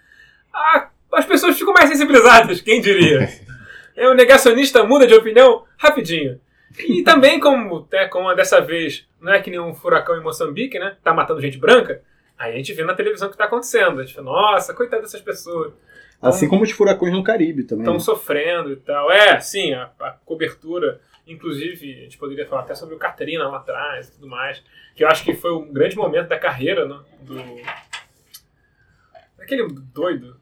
ah, 0.53 0.89
as 1.13 1.25
pessoas 1.25 1.57
ficam 1.57 1.73
mais 1.73 1.89
sensibilizadas, 1.89 2.61
quem 2.61 2.81
diria? 2.81 3.27
É, 3.95 4.07
o 4.07 4.13
negacionista 4.13 4.81
muda 4.81 5.05
de 5.05 5.13
opinião 5.13 5.65
rapidinho. 5.77 6.39
E 6.77 7.03
também, 7.03 7.37
como, 7.37 7.85
né, 7.91 8.07
como 8.07 8.33
dessa 8.33 8.61
vez 8.61 9.05
não 9.19 9.33
é 9.33 9.41
que 9.41 9.49
nem 9.49 9.59
um 9.59 9.73
furacão 9.75 10.15
em 10.15 10.23
Moçambique, 10.23 10.79
né? 10.79 10.95
Tá 11.03 11.13
matando 11.13 11.41
gente 11.41 11.57
branca. 11.57 12.01
Aí 12.37 12.53
a 12.53 12.55
gente 12.55 12.71
vê 12.71 12.85
na 12.85 12.93
televisão 12.93 13.27
o 13.27 13.31
que 13.31 13.37
tá 13.37 13.43
acontecendo. 13.43 13.99
A 13.99 14.03
gente 14.05 14.15
fala, 14.15 14.31
nossa, 14.31 14.73
coitado 14.73 15.01
dessas 15.01 15.19
pessoas. 15.19 15.73
Assim 16.21 16.49
como 16.49 16.63
os 16.63 16.71
furacões 16.71 17.13
no 17.13 17.23
Caribe 17.23 17.63
também. 17.63 17.85
Estão 17.85 17.99
sofrendo 17.99 18.71
e 18.71 18.75
tal. 18.75 19.09
É, 19.11 19.39
sim, 19.39 19.73
a, 19.73 19.89
a 19.99 20.11
cobertura. 20.25 21.01
Inclusive, 21.25 21.99
a 21.99 22.01
gente 22.03 22.17
poderia 22.17 22.45
falar 22.47 22.63
até 22.63 22.75
sobre 22.75 22.95
o 22.95 22.97
Katrina 22.97 23.47
lá 23.47 23.57
atrás 23.57 24.09
e 24.09 24.11
tudo 24.13 24.27
mais. 24.27 24.61
Que 24.95 25.03
eu 25.03 25.07
acho 25.07 25.23
que 25.23 25.33
foi 25.33 25.53
um 25.53 25.71
grande 25.71 25.95
momento 25.95 26.27
da 26.27 26.37
carreira, 26.37 26.85
né? 26.87 26.99
Do. 27.21 27.35
Daquele 29.37 29.67
doido. 29.93 30.39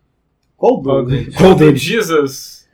Qual 0.56 0.82
doido? 0.82 1.32
Qual 1.38 1.54
deles? 1.54 1.82
Jesus. 1.82 2.68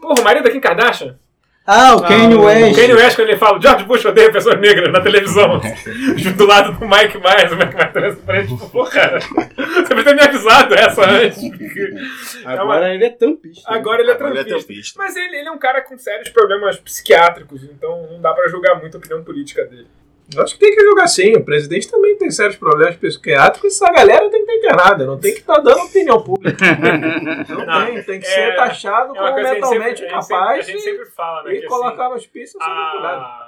Porra, 0.00 0.20
o 0.20 0.24
marido 0.24 0.44
da 0.44 0.50
Kim 0.50 0.60
Kardashian? 0.60 1.18
Ah, 1.66 1.96
o 1.96 2.02
Kanye 2.02 2.34
O 2.36 2.42
West. 2.44 2.76
Kanye 2.76 2.94
West, 2.94 3.16
quando 3.16 3.28
ele 3.28 3.36
fala 3.38 3.60
George 3.60 3.84
Bush 3.84 4.04
odeia 4.04 4.30
pessoas 4.30 4.60
negras 4.60 4.92
na 4.92 5.00
televisão, 5.00 5.60
do 6.36 6.46
lado 6.46 6.72
do 6.74 6.86
Mike 6.86 7.18
Myers, 7.18 7.50
o 7.52 7.56
Mike 7.56 7.74
Myers 7.74 7.96
olhando 7.96 8.16
pra 8.18 8.38
ele, 8.38 8.46
tipo, 8.48 8.70
pô, 8.70 8.84
cara, 8.84 9.18
você 9.20 9.88
podia 9.88 10.04
ter 10.04 10.14
me 10.14 10.22
avisado 10.22 10.74
essa 10.74 11.10
antes. 11.10 11.42
Agora 12.46 12.94
ele 12.94 13.04
é 13.04 13.10
tampista. 13.10 13.62
Agora 13.66 14.00
ele 14.00 14.10
é 14.10 14.14
Agora 14.14 14.30
ele 14.30 14.40
é 14.40 14.44
trampista. 14.44 14.66
trampista. 14.66 14.98
Mas 15.02 15.16
ele, 15.16 15.36
ele 15.38 15.48
é 15.48 15.52
um 15.52 15.58
cara 15.58 15.82
com 15.82 15.98
sérios 15.98 16.28
problemas 16.28 16.76
psiquiátricos, 16.78 17.64
então 17.64 18.06
não 18.12 18.20
dá 18.20 18.32
pra 18.32 18.46
julgar 18.48 18.78
muito 18.80 18.96
a 18.96 18.98
opinião 18.98 19.24
política 19.24 19.64
dele. 19.64 19.88
Eu 20.34 20.42
acho 20.42 20.54
que 20.54 20.60
tem 20.60 20.74
que 20.74 20.84
jogar 20.84 21.06
sim. 21.06 21.34
O 21.36 21.44
presidente 21.44 21.88
também 21.90 22.16
tem 22.16 22.30
sérios 22.30 22.56
problemas 22.56 22.96
psiquiátricos. 22.96 23.74
Essa 23.80 23.92
galera 23.92 24.28
tem 24.28 24.44
que 24.44 24.50
estar 24.50 24.54
internada. 24.54 25.06
Não 25.06 25.18
tem 25.18 25.32
que 25.34 25.38
estar 25.40 25.58
dando 25.60 25.82
opinião 25.84 26.20
pública. 26.22 26.56
Não, 27.48 27.64
Não, 27.64 27.86
tem. 27.86 28.02
Tem 28.02 28.20
que 28.20 28.26
é- 28.26 28.30
ser 28.30 28.56
taxado 28.56 29.14
É 29.14 29.18
como 29.18 29.34
mentalmente 29.36 29.60
sempre, 29.68 29.84
a 29.84 29.88
gente 29.94 30.08
capaz 30.28 30.28
sempre, 30.28 30.60
a 30.60 30.62
gente 30.62 30.80
sempre 30.82 31.06
fala, 31.06 31.42
né? 31.44 31.54
e 31.54 31.60
que, 31.60 31.66
colocar 31.68 32.02
assim, 32.02 32.10
no 32.10 32.14
hospício 32.16 32.58
sem 32.60 32.90
cuidado. 32.92 33.46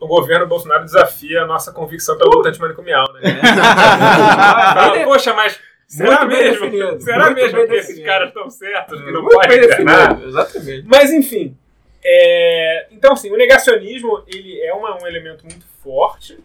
O 0.00 0.06
governo 0.08 0.46
Bolsonaro 0.46 0.82
desafia 0.84 1.42
a 1.42 1.46
nossa 1.46 1.72
convicção 1.72 2.16
pela 2.18 2.30
luta 2.34 2.48
antimanicomial, 2.48 3.04
né? 3.12 3.20
Fala, 4.74 4.96
ele- 4.96 5.04
Poxa, 5.04 5.34
mas 5.34 5.60
será 5.86 6.24
Muito 6.24 6.36
mesmo? 6.36 7.00
Será 7.00 7.24
Muito 7.26 7.34
mesmo 7.36 7.58
bem 7.58 7.66
que 7.68 7.74
esses 7.74 7.86
definido. 7.88 8.06
caras 8.06 8.28
estão 8.28 8.50
certos? 8.50 9.00
Que 9.00 9.12
não 9.12 9.22
Muito 9.22 9.34
pode 9.36 9.48
bem 9.48 9.58
internar? 9.64 10.08
definido, 10.08 10.28
exatamente. 10.30 10.86
Mas 10.88 11.12
enfim. 11.12 11.56
É, 12.02 12.86
Então, 12.90 13.12
assim, 13.12 13.30
o 13.30 13.36
negacionismo 13.36 14.24
ele 14.26 14.60
é 14.60 14.72
uma- 14.74 15.00
um 15.02 15.06
elemento 15.06 15.44
muito 15.46 15.64
forte 15.82 16.38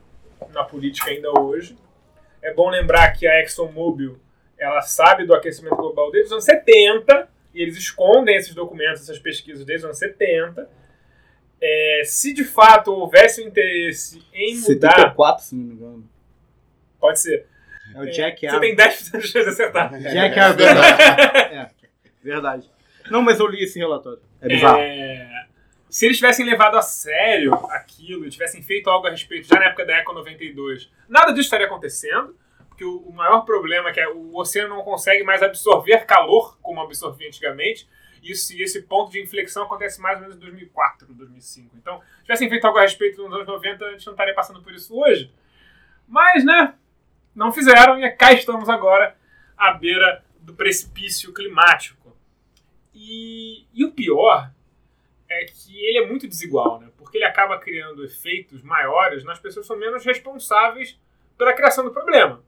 na 0.53 0.63
política 0.63 1.09
ainda 1.09 1.31
hoje. 1.39 1.77
É 2.41 2.53
bom 2.53 2.69
lembrar 2.69 3.11
que 3.13 3.25
a 3.27 3.41
ExxonMobil 3.41 4.19
ela 4.57 4.81
sabe 4.81 5.25
do 5.25 5.33
aquecimento 5.33 5.75
global 5.75 6.11
desde 6.11 6.27
os 6.27 6.31
anos 6.33 6.45
70 6.45 7.27
e 7.53 7.61
eles 7.61 7.75
escondem 7.77 8.35
esses 8.35 8.53
documentos, 8.53 9.01
essas 9.01 9.19
pesquisas 9.19 9.65
desde 9.65 9.85
os 9.85 9.85
anos 9.85 9.97
70. 9.97 10.69
É, 11.61 12.01
se 12.05 12.33
de 12.33 12.43
fato 12.43 12.91
houvesse 12.93 13.41
um 13.43 13.47
interesse 13.47 14.21
em 14.33 14.55
mudar, 14.57 14.91
74, 14.91 15.43
se 15.43 15.55
não 15.55 15.63
me 15.63 15.73
engano. 15.73 16.09
pode 16.99 17.19
ser. 17.19 17.47
É 17.95 17.99
o 18.01 18.05
Jack 18.11 18.45
Você 18.47 18.59
tem 18.59 18.75
10% 18.75 19.19
de 19.21 19.27
chance 19.27 19.45
de 19.45 19.49
acertar. 19.51 19.91
Jack 19.99 20.39
Arber. 20.39 20.67
Verdade. 22.21 22.69
Não, 23.09 23.21
mas 23.21 23.39
eu 23.39 23.47
li 23.47 23.63
esse 23.63 23.77
relatório. 23.79 24.19
É 24.45 24.47
bizarro. 24.47 24.79
É, 24.79 25.47
se 25.89 26.05
eles 26.05 26.17
tivessem 26.17 26.45
levado 26.45 26.77
a 26.77 26.81
sério 26.81 27.53
aquilo 27.71 28.29
tivessem 28.29 28.61
feito 28.61 28.89
algo 28.89 29.07
a 29.07 29.09
respeito 29.09 29.47
já 29.47 29.59
na 29.59 29.65
época 29.65 29.85
da 29.85 29.93
Eco 29.97 30.13
92, 30.13 30.91
nada 31.07 31.31
disso 31.31 31.47
estaria 31.47 31.65
acontecendo, 31.65 32.35
porque 32.67 32.83
o, 32.83 33.11
maior 33.11 33.41
problema 33.41 33.89
é 33.89 33.93
que 33.93 34.05
o 34.07 34.35
oceano 34.35 34.75
não 34.75 34.83
consegue 34.83 35.23
mais 35.23 35.41
absorver 35.41 36.05
calor 36.05 36.57
como 36.61 36.81
absorvia 36.81 37.27
antigamente. 37.27 37.87
E 38.21 38.31
esse 38.31 38.81
ponto 38.81 39.11
de 39.11 39.21
inflexão 39.21 39.63
acontece 39.63 40.01
mais 40.01 40.15
ou 40.15 40.21
menos 40.21 40.35
em 40.35 40.39
2004, 40.39 41.13
2005. 41.13 41.77
Então, 41.77 42.01
se 42.17 42.23
tivessem 42.23 42.49
feito 42.49 42.65
algo 42.65 42.79
a 42.79 42.81
respeito 42.81 43.21
nos 43.21 43.31
anos 43.31 43.45
90, 43.45 43.85
a 43.85 43.91
gente 43.91 44.05
não 44.05 44.13
estaria 44.13 44.33
passando 44.33 44.63
por 44.63 44.73
isso 44.73 44.99
hoje. 44.99 45.31
Mas, 46.07 46.43
né, 46.43 46.73
não 47.35 47.51
fizeram 47.51 47.99
e 47.99 48.11
cá 48.11 48.33
estamos 48.33 48.67
agora 48.67 49.15
à 49.55 49.71
beira 49.73 50.23
do 50.41 50.55
precipício 50.55 51.31
climático. 51.33 52.14
E, 52.95 53.67
e 53.73 53.83
o 53.83 53.91
pior 53.91 54.49
é 55.27 55.43
que 55.43 55.85
ele 55.85 55.97
é 55.97 56.07
muito 56.07 56.27
desigual, 56.27 56.79
né? 56.79 56.89
Porque 56.97 57.17
ele 57.17 57.25
acaba 57.25 57.59
criando 57.59 58.05
efeitos 58.05 58.63
maiores 58.63 59.25
nas 59.25 59.37
pessoas 59.37 59.65
que 59.65 59.67
são 59.67 59.77
menos 59.77 60.05
responsáveis 60.05 60.97
pela 61.37 61.53
criação 61.53 61.83
do 61.83 61.91
problema. 61.91 62.41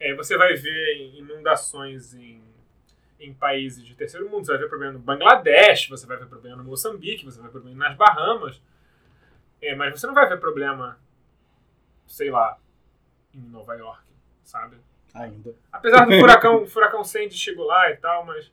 É, 0.00 0.12
você 0.14 0.36
vai 0.36 0.54
ver 0.54 1.14
inundações 1.16 2.12
em, 2.12 2.42
em 3.20 3.32
países 3.32 3.86
de 3.86 3.94
terceiro 3.94 4.28
mundo, 4.28 4.44
você 4.44 4.52
vai 4.52 4.62
ver 4.62 4.68
problema 4.68 4.94
no 4.94 4.98
Bangladesh, 4.98 5.88
você 5.88 6.06
vai 6.06 6.16
ver 6.16 6.26
problema 6.26 6.56
no 6.56 6.64
Moçambique, 6.64 7.24
você 7.24 7.38
vai 7.38 7.46
ver 7.46 7.52
problema 7.52 7.88
nas 7.88 7.96
Bahamas. 7.96 8.60
É, 9.62 9.76
mas 9.76 9.98
você 9.98 10.08
não 10.08 10.14
vai 10.14 10.28
ver 10.28 10.40
problema, 10.40 10.98
sei 12.06 12.30
lá, 12.30 12.58
em 13.32 13.40
Nova 13.40 13.74
York, 13.74 14.02
sabe? 14.42 14.76
Ainda. 15.14 15.54
Apesar 15.72 16.04
do 16.04 16.18
furacão, 16.18 16.64
o 16.64 16.66
furacão 16.66 17.04
Sandy 17.04 17.34
chegou 17.34 17.64
lá 17.64 17.90
e 17.90 17.96
tal, 17.96 18.26
mas 18.26 18.50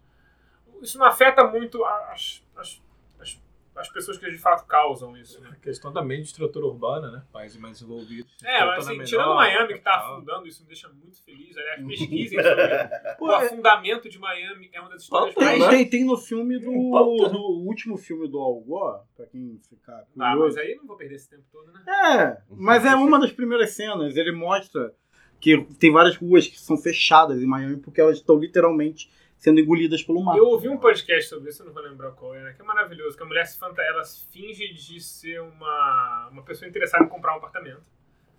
isso 0.84 0.98
não 0.98 1.06
afeta 1.06 1.46
muito 1.48 1.84
as, 1.86 2.44
as, 2.56 2.82
as, 3.20 3.42
as 3.76 3.90
pessoas 3.90 4.18
que 4.18 4.30
de 4.30 4.38
fato 4.38 4.66
causam 4.66 5.16
isso. 5.18 5.42
Né? 5.42 5.50
A 5.52 5.56
questão 5.56 5.92
também 5.92 6.22
de 6.22 6.28
estrutura 6.28 6.66
urbana, 6.66 7.12
né? 7.12 7.24
Países 7.32 7.58
mais 7.58 7.82
envolvidos. 7.82 8.32
É, 8.44 8.66
mas 8.66 8.88
assim, 8.88 9.02
Estrutura 9.02 9.06
tirando 9.06 9.28
menor, 9.28 9.36
Miami 9.36 9.74
que 9.74 9.80
tá 9.80 9.92
capital. 9.92 10.14
afundando, 10.14 10.48
isso 10.48 10.62
me 10.62 10.68
deixa 10.68 10.90
muito 10.90 11.24
feliz. 11.24 11.58
Aliás, 11.58 11.88
pesquisem 11.88 12.40
sobre 12.42 13.16
o 13.20 13.32
afundamento 13.32 14.10
de 14.10 14.20
Miami, 14.20 14.70
é 14.74 14.80
uma 14.80 14.90
das 14.90 15.04
histórias 15.04 15.36
Tem, 15.36 15.60
mais... 15.60 15.70
tem, 15.72 15.90
tem 15.90 16.06
no 16.06 16.18
filme 16.18 16.60
do. 16.60 16.72
Né? 16.72 17.30
No 17.32 17.64
último 17.66 17.98
filme 17.98 18.28
do 18.28 18.40
Al 18.40 18.60
Gore, 18.62 19.02
pra 19.16 19.26
quem 19.26 19.60
ficar 19.70 20.06
Ah, 20.20 20.36
mas 20.36 20.58
aí 20.58 20.76
não 20.76 20.86
vou 20.86 20.98
perder 20.98 21.16
esse 21.16 21.30
tempo 21.30 21.44
todo, 21.52 21.72
né? 21.72 21.84
É, 21.88 22.42
mas 22.50 22.86
é 22.86 22.96
uma 22.96 23.20
das 23.20 23.32
primeiras 23.32 23.72
cenas. 23.72 24.16
Ele 24.16 24.32
mostra 24.32 24.94
que 25.40 25.62
tem 25.78 25.92
várias 25.92 26.16
ruas 26.16 26.48
que 26.48 26.58
são 26.58 26.78
fechadas 26.78 27.42
em 27.42 27.46
Miami 27.46 27.76
porque 27.76 28.00
elas 28.00 28.18
estão 28.18 28.38
literalmente 28.38 29.12
sendo 29.44 29.60
engolidas 29.60 30.02
pelo 30.02 30.24
mar. 30.24 30.38
Eu 30.38 30.46
ouvi 30.46 30.70
um 30.70 30.78
podcast 30.78 31.28
sobre 31.28 31.50
isso, 31.50 31.62
eu 31.62 31.66
não 31.66 31.74
vou 31.74 31.84
lembrar 31.84 32.12
qual 32.12 32.34
era, 32.34 32.54
que 32.54 32.62
é 32.62 32.64
maravilhoso, 32.64 33.18
que 33.18 33.24
a 33.24 33.26
mulher 33.26 33.46
se 33.46 33.60
fanta 33.60 33.82
ela 33.82 34.02
finge 34.32 34.74
de 34.74 35.02
ser 35.02 35.42
uma, 35.42 36.30
uma 36.32 36.44
pessoa 36.44 36.70
interessada 36.70 37.04
em 37.04 37.10
comprar 37.10 37.34
um 37.34 37.40
apartamento 37.40 37.84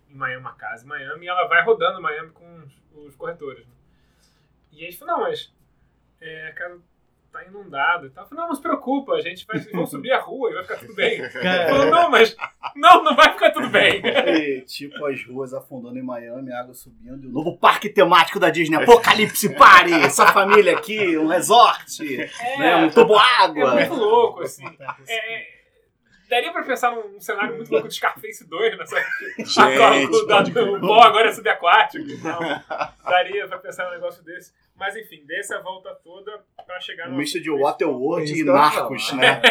em 0.09 0.15
Miami, 0.15 0.41
uma 0.41 0.55
casa 0.55 0.83
em 0.83 0.87
Miami, 0.87 1.25
e 1.25 1.29
ela 1.29 1.47
vai 1.47 1.63
rodando 1.63 2.01
Miami 2.01 2.31
com 2.31 2.63
os, 2.95 3.15
corretores. 3.15 3.67
né? 3.67 3.73
E 4.71 4.83
aí 4.83 4.91
falam, 4.93 5.19
não, 5.19 5.23
mas 5.25 5.53
é, 6.19 6.51
tá 7.35 7.45
inundado 7.45 8.07
e 8.07 8.09
tal. 8.09 8.23
Eu 8.23 8.29
falei, 8.29 8.41
não, 8.41 8.47
não 8.49 8.55
se 8.55 8.61
preocupa, 8.61 9.13
a 9.13 9.21
gente 9.21 9.45
vai 9.45 9.59
vamos 9.59 9.89
subir 9.89 10.11
a 10.11 10.19
rua 10.19 10.49
e 10.49 10.53
vai 10.53 10.63
ficar 10.63 10.77
tudo 10.77 10.95
bem. 10.95 11.21
Não, 11.91 12.09
mas 12.09 12.35
não, 12.75 13.03
não 13.03 13.15
vai 13.15 13.31
ficar 13.33 13.51
tudo 13.51 13.69
bem. 13.69 14.01
E, 14.05 14.61
tipo, 14.61 15.05
as 15.05 15.23
ruas 15.25 15.53
afundando 15.53 15.97
em 15.97 16.03
Miami, 16.03 16.51
a 16.51 16.59
água 16.61 16.73
subindo. 16.73 17.23
E 17.23 17.27
o 17.27 17.31
novo 17.31 17.57
parque 17.57 17.89
temático 17.89 18.39
da 18.39 18.49
Disney, 18.49 18.77
Apocalipse 18.77 19.49
Party! 19.55 19.93
Essa 19.93 20.27
família 20.27 20.77
aqui, 20.77 21.17
um 21.17 21.27
resort, 21.27 22.01
né, 22.57 22.75
um 22.77 22.85
É 22.85 22.89
toboágua. 22.91 23.75
muito 23.75 23.93
louco, 23.93 24.41
assim. 24.41 24.65
É, 25.07 25.47
daria 26.29 26.51
pra 26.51 26.63
pensar 26.63 26.91
num 26.95 27.19
cenário 27.19 27.55
muito 27.55 27.71
louco 27.71 27.87
de 27.87 27.95
Scarface 27.95 28.47
2, 28.47 28.77
nessa. 28.77 28.95
Gente, 29.37 30.15
o, 30.15 30.25
da- 30.25 30.41
o 30.63 30.79
pó 30.79 31.01
agora 31.03 31.29
é 31.29 31.31
subaquático. 31.31 32.05
Então, 32.09 32.39
daria 33.03 33.47
pra 33.47 33.57
pensar 33.59 33.85
num 33.85 33.91
negócio 33.91 34.23
desse. 34.23 34.51
Mas 34.77 34.95
enfim, 34.97 35.23
dê 35.25 35.37
essa 35.39 35.59
volta 35.61 35.95
toda 36.03 36.43
pra 36.65 36.79
chegar 36.81 37.07
Um 37.07 37.11
no. 37.13 37.17
misto 37.17 37.39
de 37.39 37.49
Waterworld 37.49 38.29
É 38.31 38.35
e 38.35 38.43
Narcos, 38.43 39.13
né? 39.13 39.41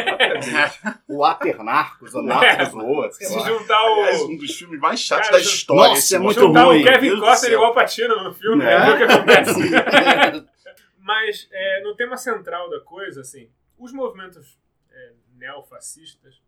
Water 1.08 1.62
Narcos, 1.62 2.14
ou 2.14 2.22
Narcos 2.22 2.74
World, 2.74 3.14
Se 3.16 3.34
lá. 3.34 3.46
juntar 3.46 3.78
Aliás, 3.80 4.20
o. 4.20 4.30
um 4.30 4.37
dos 4.37 4.54
filmes 4.54 4.78
mais 4.78 5.00
chatos 5.00 5.28
Cara, 5.28 5.38
da 5.38 5.42
história. 5.42 5.88
nossa, 5.90 5.98
esse 6.00 6.14
é 6.14 6.18
muito 6.18 6.40
juntar 6.40 6.64
ruim, 6.64 6.82
o 6.82 6.84
Kevin 6.84 7.18
Costner 7.20 7.52
igual 7.54 7.70
o 7.70 7.74
Patino 7.74 8.22
no 8.22 8.34
filme, 8.34 8.64
É. 8.64 8.84
Ver 8.84 8.92
o 8.92 8.96
que 8.98 9.02
acontece. 9.12 9.60
Mas 10.98 11.48
é, 11.52 11.82
no 11.82 11.94
tema 11.94 12.16
central 12.16 12.68
da 12.70 12.80
coisa, 12.80 13.20
assim, 13.22 13.50
os 13.78 13.92
movimentos 13.92 14.58
é, 14.90 15.12
neofascistas, 15.37 16.40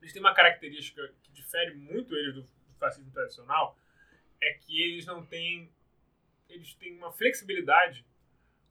eles 0.00 0.12
têm 0.12 0.20
uma 0.20 0.34
característica 0.34 1.02
que 1.22 1.32
difere 1.32 1.74
muito 1.74 2.14
eles 2.16 2.34
do 2.34 2.44
fascismo 2.78 3.10
tradicional, 3.12 3.76
é 4.42 4.52
que 4.60 4.80
eles 4.82 5.06
não 5.06 5.24
têm, 5.24 5.70
eles 6.48 6.74
têm 6.74 6.96
uma 6.96 7.12
flexibilidade 7.12 8.06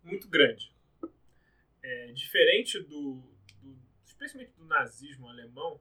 muito 0.04 0.28
grande. 0.30 0.74
É, 1.82 2.12
diferente 2.14 2.80
do, 2.80 3.22
do, 3.62 3.78
especialmente 4.06 4.54
do 4.54 4.66
nazismo 4.66 5.28
alemão, 5.28 5.80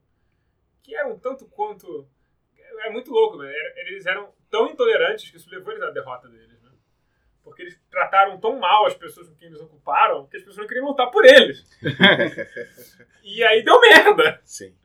que 0.82 0.94
era 0.94 1.08
um 1.08 1.18
tanto 1.18 1.46
quanto, 1.46 2.08
é 2.80 2.90
muito 2.90 3.10
louco, 3.12 3.38
né? 3.38 3.52
Eles 3.76 4.06
eram 4.06 4.34
tão 4.50 4.68
intolerantes 4.68 5.30
que 5.30 5.36
isso 5.36 5.48
levou 5.50 5.72
eles 5.72 5.84
à 5.84 5.90
derrota 5.90 6.28
deles, 6.28 6.60
né? 6.60 6.70
Porque 7.44 7.62
eles 7.62 7.80
trataram 7.90 8.38
tão 8.40 8.58
mal 8.58 8.86
as 8.86 8.94
pessoas 8.94 9.28
com 9.28 9.36
quem 9.36 9.48
eles 9.48 9.60
ocuparam 9.60 10.26
que 10.26 10.36
as 10.36 10.42
pessoas 10.42 10.58
não 10.58 10.66
queriam 10.66 10.86
lutar 10.86 11.10
por 11.10 11.24
eles. 11.24 11.64
e 13.22 13.42
aí 13.44 13.64
deu 13.64 13.80
merda. 13.80 14.40
Sim. 14.44 14.76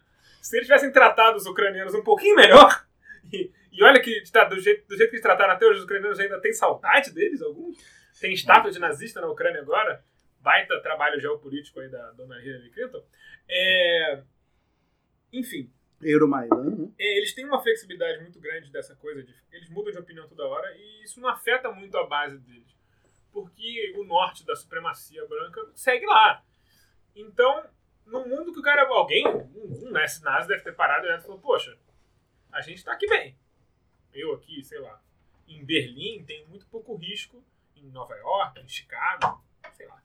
Se 0.42 0.56
eles 0.56 0.68
tivessem 0.68 0.92
tratado 0.92 1.38
os 1.38 1.46
ucranianos 1.46 1.94
um 1.94 2.04
pouquinho 2.04 2.36
melhor, 2.36 2.87
e, 3.32 3.52
e 3.72 3.84
olha 3.84 4.02
que 4.02 4.24
tá, 4.32 4.46
do, 4.46 4.60
jeito, 4.60 4.88
do 4.88 4.98
jeito 4.98 5.10
que 5.10 5.16
eles 5.16 5.24
trataram 5.24 5.54
até 5.54 5.66
hoje, 5.66 5.80
os 5.80 5.86
ucranianos 5.86 6.20
ainda 6.20 6.40
têm 6.40 6.54
saudade 6.54 7.14
deles, 7.14 7.42
alguns. 7.42 7.78
Tem 8.20 8.34
estátua 8.34 8.72
de 8.72 8.80
nazista 8.80 9.22
na 9.22 9.28
Ucrânia 9.28 9.62
agora. 9.62 10.04
Baita 10.40 10.80
trabalho 10.82 11.20
geopolítico 11.20 11.80
aí 11.80 11.90
da 11.90 12.12
dona 12.12 12.42
Hillary 12.42 12.72
Clinton. 12.72 13.06
É, 13.50 14.24
Enfim, 15.32 15.72
Euromaidan, 16.02 16.76
né? 16.76 16.92
é, 16.98 17.18
eles 17.18 17.34
têm 17.34 17.46
uma 17.46 17.62
flexibilidade 17.62 18.22
muito 18.22 18.40
grande 18.40 18.72
dessa 18.72 18.96
coisa, 18.96 19.24
de, 19.24 19.34
eles 19.52 19.70
mudam 19.70 19.92
de 19.92 20.00
opinião 20.00 20.28
toda 20.28 20.46
hora 20.46 20.72
e 20.76 21.04
isso 21.04 21.20
não 21.20 21.30
afeta 21.30 21.72
muito 21.72 21.98
a 21.98 22.06
base 22.06 22.38
deles. 22.40 22.76
Porque 23.32 23.94
o 23.98 24.04
norte 24.04 24.46
da 24.46 24.56
supremacia 24.56 25.26
branca 25.28 25.62
segue 25.76 26.06
lá. 26.06 26.44
Então, 27.16 27.64
no 28.08 28.26
mundo 28.26 28.54
que 28.54 28.60
o 28.60 28.64
cara. 28.64 28.88
Alguém, 28.88 29.28
um, 29.28 29.88
um 29.88 29.92
nazi 29.92 30.24
nazi 30.24 30.48
deve 30.48 30.64
ter 30.64 30.76
parado 30.76 31.06
e 31.06 31.22
falou: 31.22 31.40
Poxa, 31.40 31.78
a 32.58 32.62
gente 32.62 32.84
tá 32.84 32.94
aqui 32.94 33.08
bem. 33.08 33.38
Eu 34.14 34.34
aqui, 34.34 34.64
sei 34.64 34.80
lá, 34.80 35.00
em 35.48 35.64
Berlim 35.64 36.24
tem 36.26 36.46
muito 36.48 36.66
pouco 36.68 36.96
risco, 36.96 37.44
em 37.76 37.84
Nova 37.92 38.16
York, 38.16 38.60
em 38.60 38.68
Chicago, 38.68 39.44
sei 39.74 39.88
lá. 39.88 40.02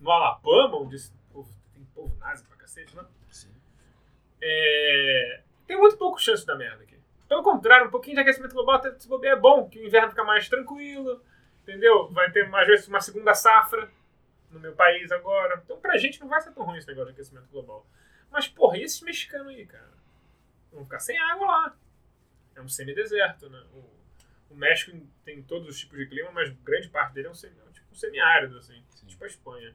No 0.00 0.10
Alabama, 0.10 0.78
onde 0.78 0.96
povo- 1.32 1.54
tem 1.74 1.84
povo 1.94 2.16
nazi 2.16 2.44
pra 2.44 2.56
cacete, 2.56 2.96
né? 2.96 3.04
É, 4.40 5.42
tem 5.66 5.76
muito 5.78 5.96
pouco 5.96 6.20
chance 6.20 6.44
da 6.46 6.56
merda 6.56 6.82
aqui. 6.82 6.96
Pelo 7.28 7.42
contrário, 7.42 7.88
um 7.88 7.90
pouquinho 7.90 8.14
de 8.14 8.20
aquecimento 8.20 8.54
global 8.54 8.76
até 8.76 8.96
se 8.98 9.08
bobear 9.08 9.36
é 9.36 9.40
bom, 9.40 9.68
que 9.68 9.78
o 9.78 9.84
inverno 9.86 10.10
fica 10.10 10.22
mais 10.24 10.48
tranquilo, 10.48 11.22
entendeu? 11.62 12.08
Vai 12.12 12.30
ter 12.30 12.48
mais 12.48 12.66
vezes 12.66 12.86
uma 12.86 13.00
segunda 13.00 13.34
safra 13.34 13.90
no 14.50 14.60
meu 14.60 14.74
país 14.74 15.10
agora. 15.10 15.60
Então 15.64 15.78
pra 15.80 15.96
gente 15.98 16.20
não 16.20 16.28
vai 16.28 16.40
ser 16.40 16.52
tão 16.52 16.64
ruim 16.64 16.78
esse 16.78 16.86
negócio 16.86 17.08
de 17.08 17.12
aquecimento 17.12 17.48
global. 17.50 17.86
Mas, 18.30 18.46
porra, 18.46 18.76
e 18.78 18.82
esses 18.82 19.00
mexicanos 19.00 19.48
aí, 19.48 19.66
cara? 19.66 19.95
Vão 20.76 20.84
ficar 20.84 21.00
sem 21.00 21.18
água 21.18 21.46
lá. 21.46 21.76
É 22.54 22.60
um 22.60 22.68
semideserto, 22.68 23.48
né? 23.48 23.62
O, 23.72 23.84
o 24.50 24.54
México 24.56 24.94
tem 25.24 25.42
todos 25.42 25.68
os 25.68 25.78
tipos 25.80 25.98
de 25.98 26.06
clima, 26.06 26.30
mas 26.32 26.50
grande 26.62 26.88
parte 26.88 27.14
dele 27.14 27.28
é 27.28 27.30
um, 27.30 27.34
semi, 27.34 27.58
é 27.58 27.68
um 27.68 27.72
tipo 27.72 27.86
um 27.90 27.94
semiárido, 27.94 28.58
assim. 28.58 28.82
Tipo 29.06 29.24
a 29.24 29.26
Espanha. 29.26 29.74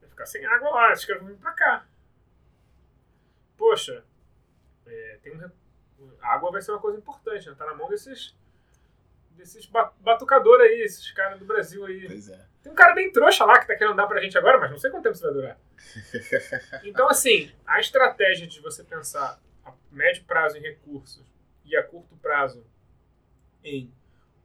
Vai 0.00 0.10
ficar 0.10 0.26
sem 0.26 0.44
água 0.44 0.68
lá, 0.70 0.92
esses 0.92 1.04
caras 1.06 1.22
vão 1.22 1.30
vir 1.32 1.38
pra 1.38 1.52
cá. 1.52 1.86
Poxa, 3.56 4.04
é, 4.86 5.18
tem 5.22 5.34
um, 5.34 5.50
a 6.20 6.34
água 6.34 6.50
vai 6.52 6.60
ser 6.60 6.72
uma 6.72 6.80
coisa 6.80 6.98
importante, 6.98 7.48
né? 7.48 7.54
Tá 7.56 7.64
na 7.66 7.74
mão 7.74 7.88
desses 7.88 8.34
desses 9.30 9.66
ba- 9.66 9.92
batucadores 10.00 10.66
aí, 10.70 10.80
esses 10.82 11.10
caras 11.12 11.38
do 11.38 11.44
Brasil 11.44 11.84
aí. 11.84 12.06
Pois 12.06 12.28
é. 12.28 12.46
Tem 12.62 12.72
um 12.72 12.74
cara 12.74 12.94
bem 12.94 13.12
trouxa 13.12 13.44
lá 13.44 13.58
que 13.60 13.66
tá 13.66 13.76
querendo 13.76 13.94
dar 13.96 14.06
pra 14.06 14.20
gente 14.20 14.36
agora, 14.36 14.58
mas 14.58 14.70
não 14.70 14.78
sei 14.78 14.90
quanto 14.90 15.02
tempo 15.04 15.14
isso 15.14 15.24
vai 15.24 15.32
durar. 15.34 15.58
Então, 16.84 17.08
assim, 17.08 17.52
a 17.66 17.78
estratégia 17.80 18.46
de 18.46 18.60
você 18.60 18.82
pensar 18.82 19.38
médio 19.96 20.24
prazo 20.24 20.56
em 20.56 20.60
recursos 20.60 21.26
e 21.64 21.76
a 21.76 21.82
curto 21.82 22.16
prazo 22.16 22.64
em 23.64 23.92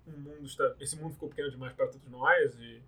um 0.07 0.11
mundo. 0.17 0.45
está- 0.45 0.75
Esse 0.79 0.95
mundo 0.95 1.13
ficou 1.13 1.29
pequeno 1.29 1.49
demais 1.51 1.73
para 1.73 1.87
todos 1.87 2.07
nós 2.09 2.55
e, 2.59 2.81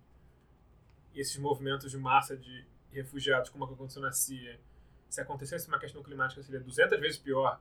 esses 1.14 1.36
movimentos 1.38 1.90
de 1.90 1.96
massa 1.98 2.36
de 2.36 2.66
refugiados, 2.90 3.48
como 3.50 3.64
aconteceu 3.64 4.02
na 4.02 4.10
Síria, 4.12 4.58
se 5.08 5.20
acontecesse 5.20 5.68
uma 5.68 5.78
questão 5.78 6.02
climática, 6.02 6.42
seria 6.42 6.60
200 6.60 6.98
vezes 6.98 7.18
pior 7.18 7.60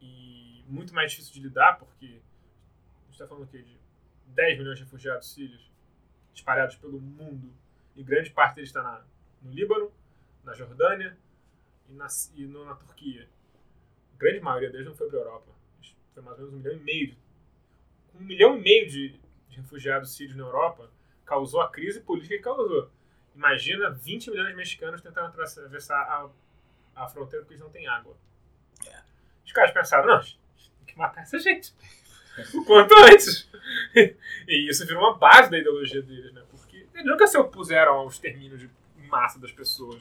e 0.00 0.62
muito 0.68 0.92
mais 0.94 1.10
difícil 1.12 1.32
de 1.32 1.40
lidar, 1.40 1.78
porque 1.78 2.04
a 2.04 3.02
gente 3.04 3.12
está 3.12 3.26
falando 3.26 3.44
o 3.44 3.46
quê? 3.46 3.62
De 3.62 3.78
10 4.26 4.58
milhões 4.58 4.76
de 4.78 4.84
refugiados 4.84 5.32
sírios. 5.32 5.70
espalhados 6.34 6.76
pelo 6.76 7.00
mundo. 7.00 7.50
E 7.94 8.02
grande 8.02 8.28
parte 8.30 8.56
deles 8.56 8.68
está 8.68 8.82
na, 8.82 9.02
no 9.40 9.50
Líbano, 9.50 9.90
na 10.44 10.52
Jordânia 10.52 11.16
e 11.88 11.94
na, 11.94 12.06
e 12.34 12.44
no- 12.44 12.62
na 12.66 12.74
Turquia. 12.74 13.26
A 14.16 14.18
grande 14.18 14.40
maioria 14.40 14.70
deles 14.70 14.86
não 14.86 14.94
foi 14.94 15.08
para 15.08 15.18
a 15.18 15.20
Europa. 15.20 15.52
Foi 16.14 16.22
mais 16.22 16.38
ou 16.38 16.46
menos 16.46 16.54
um 16.54 16.62
milhão 16.62 16.74
e 16.74 16.82
meio. 16.82 17.16
Um 18.14 18.24
milhão 18.24 18.56
e 18.56 18.62
meio 18.62 18.88
de, 18.88 19.20
de 19.50 19.56
refugiados 19.56 20.16
sírios 20.16 20.34
na 20.34 20.44
Europa 20.44 20.90
causou 21.26 21.60
a 21.60 21.70
crise 21.70 22.00
política 22.00 22.36
que 22.36 22.42
causou. 22.42 22.90
Imagina 23.34 23.90
20 23.90 24.30
milhões 24.30 24.48
de 24.48 24.54
mexicanos 24.54 25.02
tentando 25.02 25.26
atravessar 25.26 26.00
a, 26.00 27.02
a 27.02 27.08
fronteira 27.08 27.44
porque 27.44 27.54
eles 27.54 27.62
não 27.62 27.70
têm 27.70 27.86
água. 27.86 28.16
Os 29.44 29.52
caras 29.52 29.70
pensaram, 29.72 30.06
não, 30.06 30.20
tem 30.20 30.86
que 30.86 30.96
matar 30.96 31.20
essa 31.22 31.38
gente. 31.38 31.74
O 32.54 32.64
quanto 32.64 32.94
antes. 33.12 33.48
E 34.48 34.70
isso 34.70 34.86
virou 34.86 35.02
uma 35.02 35.18
base 35.18 35.50
da 35.50 35.58
ideologia 35.58 36.00
deles, 36.00 36.32
né? 36.32 36.42
Porque 36.50 36.86
eles 36.94 37.06
nunca 37.06 37.26
se 37.26 37.36
opuseram 37.36 37.94
ao 37.94 38.08
extermínio 38.08 38.56
de 38.56 38.70
massa 39.08 39.38
das 39.38 39.50
pessoas. 39.52 40.00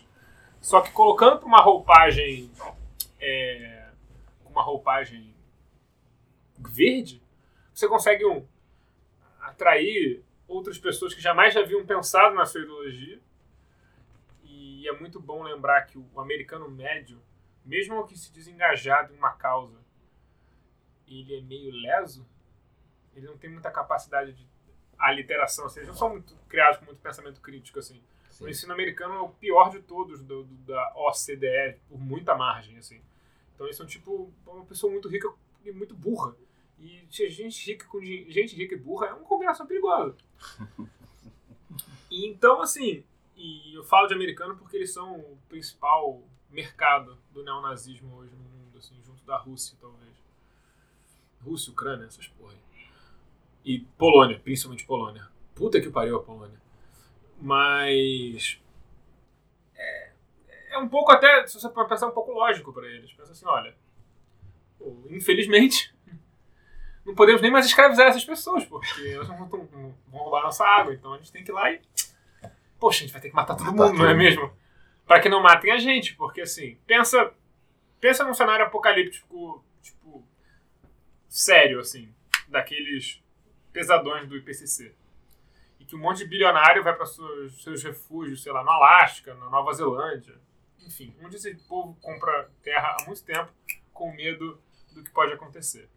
Só 0.62 0.82
que 0.82 0.91
colocando 0.91 1.39
pra 1.39 1.47
uma 1.47 1.62
roupagem. 1.62 2.51
É, 3.19 3.85
uma 4.55 4.63
roupagem 4.63 5.33
verde, 6.57 7.21
você 7.73 7.87
consegue 7.87 8.25
um, 8.25 8.47
atrair 9.41 10.23
outras 10.47 10.77
pessoas 10.77 11.13
que 11.13 11.21
jamais 11.21 11.55
haviam 11.57 11.85
pensado 11.85 12.33
na 12.35 12.45
sua 12.45 12.61
ideologia. 12.61 13.19
E 14.43 14.87
é 14.87 14.93
muito 14.93 15.19
bom 15.19 15.43
lembrar 15.43 15.81
que 15.85 15.97
o 15.97 16.19
americano 16.19 16.69
médio, 16.69 17.21
mesmo 17.65 18.05
que 18.07 18.17
se 18.17 18.31
diz 18.31 18.47
engajado 18.47 19.13
em 19.13 19.17
uma 19.17 19.33
causa, 19.33 19.77
ele 21.07 21.35
é 21.37 21.41
meio 21.41 21.71
leso, 21.71 22.25
ele 23.15 23.25
não 23.27 23.37
tem 23.37 23.49
muita 23.49 23.69
capacidade 23.71 24.33
de 24.33 24.47
aliteração, 24.97 25.65
ou 25.65 25.69
seja, 25.69 25.87
não 25.87 25.93
são 25.95 26.09
muito 26.09 26.35
criados 26.47 26.77
com 26.79 26.85
muito 26.85 27.01
pensamento 27.01 27.41
crítico 27.41 27.79
assim. 27.79 28.01
O 28.45 28.49
ensino 28.49 28.73
americano 28.73 29.13
é 29.15 29.19
o 29.19 29.29
pior 29.29 29.69
de 29.69 29.81
todos 29.81 30.21
do, 30.23 30.43
do- 30.43 30.55
da 30.65 30.93
OCDE 30.95 31.77
por 31.89 31.99
muita 31.99 32.35
margem 32.35 32.77
assim. 32.77 33.01
Então 33.55 33.65
eles 33.65 33.77
são 33.77 33.85
tipo 33.85 34.31
uma 34.45 34.65
pessoa 34.65 34.91
muito 34.91 35.07
rica 35.07 35.31
e 35.63 35.71
muito 35.71 35.95
burra. 35.95 36.35
E 36.77 37.07
gente 37.09 37.71
rica 37.71 37.87
com 37.87 38.03
gente 38.03 38.55
rica 38.55 38.75
e 38.75 38.77
burra 38.77 39.07
é 39.07 39.13
uma 39.13 39.25
combinação 39.25 39.65
perigosa. 39.65 40.15
E 42.11 42.27
então 42.27 42.61
assim, 42.61 43.03
e 43.35 43.73
eu 43.73 43.83
falo 43.83 44.07
de 44.07 44.13
americano 44.13 44.55
porque 44.55 44.77
eles 44.77 44.93
são 44.93 45.19
o 45.19 45.37
principal 45.49 46.23
mercado 46.49 47.17
do 47.33 47.43
neonazismo 47.43 48.15
hoje 48.15 48.33
no 48.35 48.43
mundo, 48.43 48.77
assim, 48.77 48.95
junto 49.03 49.25
da 49.25 49.37
Rússia 49.37 49.77
talvez. 49.81 50.15
Rússia, 51.43 51.71
Ucrânia, 51.71 52.05
essas 52.05 52.27
porra. 52.27 52.53
aí. 52.53 52.59
E 53.63 53.79
Polônia, 53.79 54.39
principalmente 54.39 54.85
Polônia. 54.85 55.27
Puta 55.53 55.81
que 55.81 55.89
pariu 55.89 56.17
a 56.17 56.23
Polônia. 56.23 56.59
Mas. 57.39 58.59
É, 60.75 60.77
um 60.77 60.89
pouco 60.89 61.11
até, 61.11 61.47
se 61.47 61.59
você 61.59 61.69
for 61.69 61.88
pensar, 61.88 62.07
um 62.07 62.11
pouco 62.11 62.33
lógico 62.33 62.73
pra 62.73 62.85
eles. 62.85 63.11
Pensa 63.13 63.31
assim: 63.31 63.45
olha, 63.45 63.73
infelizmente, 65.09 65.95
não 67.05 67.15
podemos 67.15 67.41
nem 67.41 67.49
mais 67.49 67.65
escravizar 67.65 68.07
essas 68.07 68.25
pessoas, 68.25 68.65
porque 68.65 69.07
elas 69.07 69.27
vão, 69.27 69.47
vão 69.47 69.95
roubar 70.11 70.43
nossa 70.43 70.65
água. 70.65 70.93
Então 70.93 71.13
a 71.13 71.17
gente 71.17 71.31
tem 71.31 71.43
que 71.43 71.51
ir 71.51 71.53
lá 71.53 71.71
e. 71.71 71.81
Poxa, 72.77 72.99
a 72.99 73.01
gente 73.01 73.13
vai 73.13 73.21
ter 73.21 73.29
que 73.29 73.35
matar 73.35 73.55
todo 73.55 73.71
Matar 73.71 73.88
mundo, 73.88 73.99
não 73.99 74.09
é 74.09 74.13
mesmo? 74.13 74.51
Pra 75.07 75.19
que 75.19 75.29
não 75.29 75.41
matem 75.41 75.71
a 75.71 75.77
gente, 75.77 76.15
porque 76.15 76.41
assim, 76.41 76.77
pensa. 76.85 77.31
Pensa 78.01 78.23
num 78.25 78.33
cenário 78.33 78.65
apocalíptico, 78.65 79.63
tipo, 79.81 80.23
sério, 81.29 81.79
assim, 81.79 82.13
daqueles 82.47 83.23
pesadões 83.71 84.27
do 84.27 84.35
IPCC. 84.35 84.93
E 85.79 85.85
que 85.85 85.95
um 85.95 85.99
monte 85.99 86.19
de 86.19 86.25
bilionário 86.25 86.83
vai 86.83 86.93
para 86.93 87.05
seus, 87.05 87.63
seus 87.63 87.81
refúgios, 87.81 88.43
sei 88.43 88.51
lá, 88.51 88.63
no 88.63 88.69
Alasca, 88.69 89.33
na 89.35 89.49
Nova 89.49 89.73
Zelândia. 89.73 90.35
Enfim, 90.86 91.15
onde 91.21 91.36
esse 91.36 91.54
povo 91.67 91.95
compra 92.02 92.50
terra 92.62 92.95
há 93.00 93.06
muito 93.06 93.24
tempo 93.24 93.52
com 93.91 94.13
medo 94.13 94.62
do 94.91 95.04
que 95.04 95.10
pode 95.10 95.34
acontecer. 95.34 95.89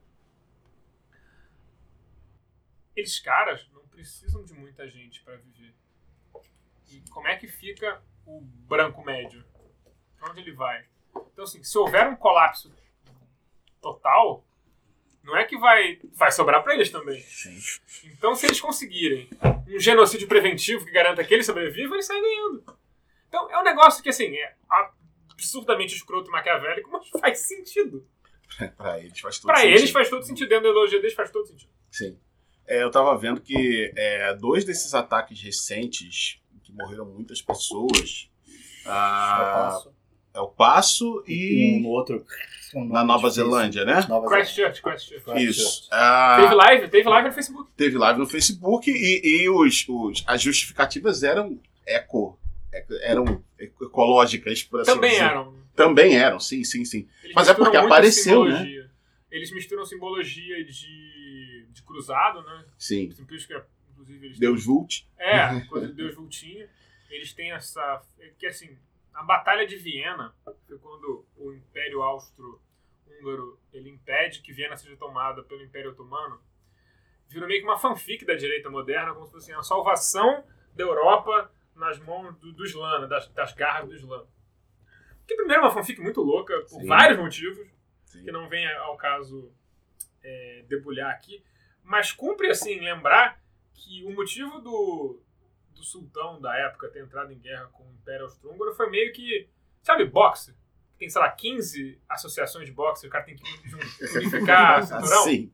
Eles 2.96 3.20
caras 3.20 3.68
não 3.72 3.86
precisam 3.88 4.44
de 4.44 4.54
muita 4.54 4.88
gente 4.88 5.22
para 5.22 5.36
viver. 5.36 5.74
E 6.90 7.00
como 7.10 7.28
é 7.28 7.36
que 7.36 7.46
fica 7.46 8.02
o 8.26 8.40
branco 8.40 9.04
médio? 9.04 9.44
Pra 10.16 10.30
onde 10.30 10.40
ele 10.40 10.52
vai? 10.52 10.86
Então, 11.32 11.44
assim, 11.44 11.62
se 11.62 11.76
houver 11.78 12.08
um 12.08 12.16
colapso 12.16 12.74
total, 13.80 14.44
não 15.22 15.36
é 15.36 15.44
que 15.44 15.56
vai, 15.58 16.00
vai 16.14 16.32
sobrar 16.32 16.62
para 16.64 16.74
eles 16.74 16.90
também. 16.90 17.24
Então, 18.04 18.34
se 18.34 18.46
eles 18.46 18.60
conseguirem 18.60 19.28
um 19.68 19.78
genocídio 19.78 20.26
preventivo 20.26 20.84
que 20.84 20.90
garanta 20.90 21.22
que 21.22 21.34
eles 21.34 21.46
sobrevivam, 21.46 21.94
eles 21.94 22.06
saem 22.06 22.22
ganhando. 22.22 22.77
Então, 23.28 23.50
é 23.50 23.58
um 23.60 23.64
negócio 23.64 24.02
que, 24.02 24.08
assim, 24.08 24.34
é 24.36 24.54
absurdamente 25.30 25.94
escroto 25.94 26.28
e 26.28 26.32
maquiavélico, 26.32 26.90
mas 26.92 27.08
faz 27.20 27.38
sentido. 27.40 28.06
pra 28.76 28.98
eles 28.98 29.20
faz 29.20 29.38
todo 29.38 29.46
Para 29.48 29.58
sentido. 29.60 29.78
eles 29.78 29.90
faz 29.90 30.08
todo 30.10 30.22
sentido, 30.24 30.48
dentro 30.48 30.64
da 30.64 30.70
ideologia 30.70 30.98
deles 31.00 31.14
faz 31.14 31.30
todo 31.30 31.46
sentido. 31.46 31.70
Sim. 31.90 32.18
É, 32.66 32.82
eu 32.82 32.90
tava 32.90 33.16
vendo 33.16 33.40
que 33.40 33.92
é, 33.96 34.34
dois 34.34 34.64
desses 34.64 34.92
ataques 34.94 35.40
recentes, 35.40 36.40
que 36.62 36.72
morreram 36.72 37.06
muitas 37.06 37.40
pessoas, 37.40 38.28
ah, 38.84 39.80
é 40.34 40.40
o 40.40 40.48
Passo 40.48 41.22
E 41.26 41.78
e 41.78 41.80
no 41.80 41.88
outro. 41.88 42.24
um 42.74 42.84
na 42.84 43.02
Nova 43.04 43.28
difícil. 43.28 43.44
Zelândia, 43.44 43.84
né? 43.84 43.94
Nova 44.08 44.28
Zelândia. 44.28 44.28
Christchurch, 44.28 44.82
Christchurch. 44.82 45.42
Isso. 45.44 45.88
Ah, 45.90 46.38
Teve 46.42 46.54
live, 46.54 46.88
teve 46.88 47.08
live 47.08 47.28
no 47.28 47.34
Facebook. 47.34 47.70
teve 47.76 47.98
live 47.98 48.18
no 48.18 48.26
Facebook 48.26 48.90
e, 48.90 49.42
e 49.44 49.48
os, 49.48 49.86
os- 49.88 50.24
as 50.26 50.40
justificativas 50.42 51.22
eram 51.22 51.58
eco- 51.86 52.37
eram 53.02 53.42
eco- 53.58 53.84
ecológicas, 53.86 54.62
por 54.62 54.80
assim 54.80 54.92
Também 54.94 55.10
dizer. 55.10 55.22
eram. 55.24 55.58
Também 55.74 56.16
eram, 56.16 56.40
sim, 56.40 56.64
sim, 56.64 56.84
sim. 56.84 57.08
Eles 57.22 57.34
Mas 57.34 57.48
é 57.48 57.54
porque 57.54 57.76
apareceu, 57.76 58.44
né? 58.44 58.64
Eles 59.30 59.50
misturam 59.52 59.84
simbologia 59.84 60.64
de, 60.64 61.66
de 61.70 61.82
cruzado, 61.82 62.42
né? 62.42 62.64
Sim. 62.78 63.10
Simplesmente, 63.12 63.62
inclusive, 63.92 64.26
eles 64.26 64.38
Deus 64.38 64.64
Vult. 64.64 65.06
É, 65.18 65.60
coisa 65.66 65.86
de 65.88 65.92
Deus 65.92 66.14
Vultinha. 66.14 66.68
Eles 67.10 67.32
têm 67.32 67.52
essa. 67.52 68.02
Que 68.38 68.46
assim, 68.46 68.76
a 69.14 69.22
Batalha 69.22 69.66
de 69.66 69.76
Viena 69.76 70.34
foi 70.66 70.78
quando 70.78 71.24
o 71.36 71.52
Império 71.52 72.02
Austro-Húngaro 72.02 73.58
ele 73.72 73.90
impede 73.90 74.40
que 74.40 74.52
Viena 74.52 74.76
seja 74.76 74.96
tomada 74.96 75.42
pelo 75.42 75.62
Império 75.62 75.90
Otomano. 75.90 76.40
Virou 77.28 77.46
meio 77.46 77.60
que 77.60 77.66
uma 77.66 77.78
fanfic 77.78 78.24
da 78.24 78.34
direita 78.34 78.70
moderna, 78.70 79.12
como 79.12 79.26
se 79.26 79.32
fosse 79.32 79.52
a 79.52 79.62
salvação 79.62 80.42
da 80.74 80.82
Europa 80.84 81.50
nas 81.78 81.98
mãos 82.00 82.36
do, 82.38 82.52
do 82.52 83.00
né, 83.00 83.06
das, 83.06 83.28
das 83.28 83.52
garras 83.54 83.88
do 83.88 83.94
Islã. 83.94 84.26
Que 85.26 85.34
primeiro 85.34 85.62
é 85.62 85.64
uma 85.64 85.72
fanfic 85.72 86.00
muito 86.00 86.20
louca, 86.20 86.58
por 86.62 86.80
Sim. 86.80 86.86
vários 86.86 87.18
motivos 87.18 87.66
Sim. 88.06 88.24
que 88.24 88.32
não 88.32 88.48
vem 88.48 88.66
ao 88.72 88.96
caso 88.96 89.52
é, 90.22 90.64
debulhar 90.68 91.10
aqui, 91.10 91.42
mas 91.82 92.12
cumpre 92.12 92.50
assim 92.50 92.80
lembrar 92.80 93.40
que 93.72 94.04
o 94.04 94.10
motivo 94.10 94.58
do, 94.60 95.20
do 95.74 95.82
sultão 95.82 96.40
da 96.40 96.56
época 96.56 96.88
ter 96.88 97.00
entrado 97.00 97.32
em 97.32 97.38
guerra 97.38 97.66
com 97.66 97.84
o 97.84 97.92
Império 97.92 98.24
Austro-Húngaro 98.24 98.74
foi 98.74 98.90
meio 98.90 99.12
que, 99.12 99.48
sabe, 99.82 100.04
boxe? 100.04 100.56
Tem, 100.98 101.08
sei 101.08 101.20
lá, 101.20 101.30
15 101.30 102.00
associações 102.08 102.66
de 102.66 102.72
boxe, 102.72 103.06
o 103.06 103.10
cara 103.10 103.24
tem 103.24 103.36
que 103.36 103.44
unificar 104.16 104.82
cinturão. 104.84 105.22
Sim. 105.24 105.52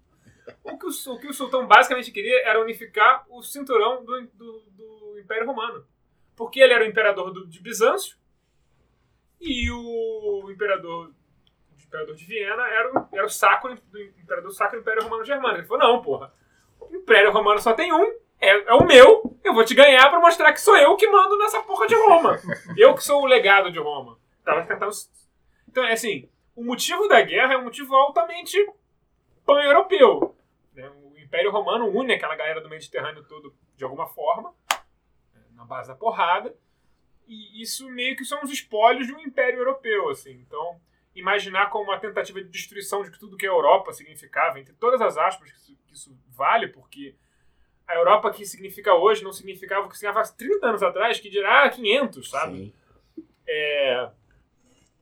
O 0.63 0.79
que 0.79 0.87
o, 0.87 1.13
o 1.13 1.19
que 1.19 1.27
o 1.27 1.33
sultão 1.33 1.67
basicamente 1.67 2.11
queria 2.11 2.47
era 2.47 2.61
unificar 2.61 3.25
o 3.29 3.43
cinturão 3.43 4.05
do, 4.05 4.27
do, 4.35 4.61
do 4.71 5.19
Império 5.19 5.47
Romano. 5.47 5.87
Porque 6.37 6.61
ele 6.61 6.73
era 6.73 6.85
o 6.85 6.87
imperador 6.89 7.33
do- 7.33 7.47
de 7.47 7.61
Bizâncio 7.61 8.17
e 9.41 9.71
o 9.71 10.51
imperador, 10.51 11.09
o 11.09 11.83
imperador 11.83 12.15
de 12.15 12.25
Viena 12.25 12.67
era 12.69 12.93
o, 12.93 13.09
era 13.13 13.27
o 13.27 13.31
sacro 13.31 13.75
do 13.91 14.01
imperador 14.03 14.51
sacro 14.53 14.79
do 14.79 14.83
Império 14.83 15.03
Romano 15.05 15.25
Germânico. 15.25 15.61
Ele 15.61 15.67
falou: 15.69 15.83
não, 15.83 16.03
porra, 16.03 16.33
o 16.81 16.95
Império 16.97 17.31
Romano 17.33 17.61
só 17.61 17.73
tem 17.73 17.93
um, 17.93 18.05
é, 18.41 18.51
é 18.71 18.75
o 18.75 18.85
meu, 18.85 19.37
eu 19.45 19.55
vou 19.55 19.65
te 19.65 19.75
ganhar 19.75 20.09
pra 20.11 20.19
mostrar 20.21 20.53
que 20.53 20.61
sou 20.61 20.77
eu 20.77 20.97
que 20.97 21.09
mando 21.09 21.39
nessa 21.39 21.63
porra 21.63 21.87
de 21.87 21.95
Roma. 21.95 22.39
Eu 22.77 22.95
que 22.95 23.05
sou 23.05 23.23
o 23.23 23.27
legado 23.27 23.71
de 23.71 23.79
Roma. 23.79 24.19
Tava 24.45 24.67
tentando. 24.67 24.91
Então, 25.69 25.85
é 25.85 25.93
assim, 25.93 26.29
o 26.57 26.65
motivo 26.65 27.07
da 27.09 27.21
guerra 27.23 27.55
é 27.55 27.57
um 27.57 27.65
motivo 27.65 27.95
altamente 27.95 28.57
pan-europeu. 29.47 30.37
né? 30.75 30.91
O 30.91 31.17
Império 31.19 31.51
Romano 31.51 31.87
une 31.89 32.15
aquela 32.15 32.35
galera 32.37 32.61
do 32.61 32.69
Mediterrâneo 32.69 33.25
todo 33.25 33.55
de 33.77 33.85
alguma 33.85 34.07
forma, 34.09 34.53
na 35.65 35.67
base 35.67 35.89
da 35.89 35.95
porrada, 35.95 36.55
e 37.27 37.63
isso 37.63 37.89
meio 37.91 38.17
que 38.17 38.25
são 38.25 38.43
os 38.43 38.51
espólios 38.51 39.07
de 39.07 39.15
um 39.15 39.21
Império 39.21 39.59
Europeu. 39.59 40.11
Assim. 40.11 40.33
Então, 40.33 40.81
imaginar 41.15 41.71
como 41.71 41.85
uma 41.85 41.99
tentativa 41.99 42.43
de 42.43 42.49
destruição 42.49 43.03
de 43.03 43.11
tudo 43.19 43.37
que 43.37 43.47
a 43.47 43.51
Europa 43.51 43.93
significava, 43.93 44.61
entre 44.61 44.75
todas 44.75 45.01
as 45.01 45.17
aspas 45.17 45.51
que 45.51 45.57
isso, 45.57 45.79
que 45.87 45.95
isso 45.95 46.19
vale, 46.29 46.69
porque 46.69 47.17
a 47.87 47.95
Europa 47.95 48.31
que 48.31 48.45
significa 48.45 48.95
hoje 48.95 49.25
não 49.25 49.33
significava 49.33 49.87
o 49.87 49.89
que 49.89 49.97
significava 49.97 50.27
há 50.27 50.33
30 50.33 50.67
anos 50.67 50.83
atrás, 50.83 51.19
que 51.19 51.31
dirá 51.31 51.69
500, 51.69 52.31
sabe? 52.31 52.75
É... 53.47 54.11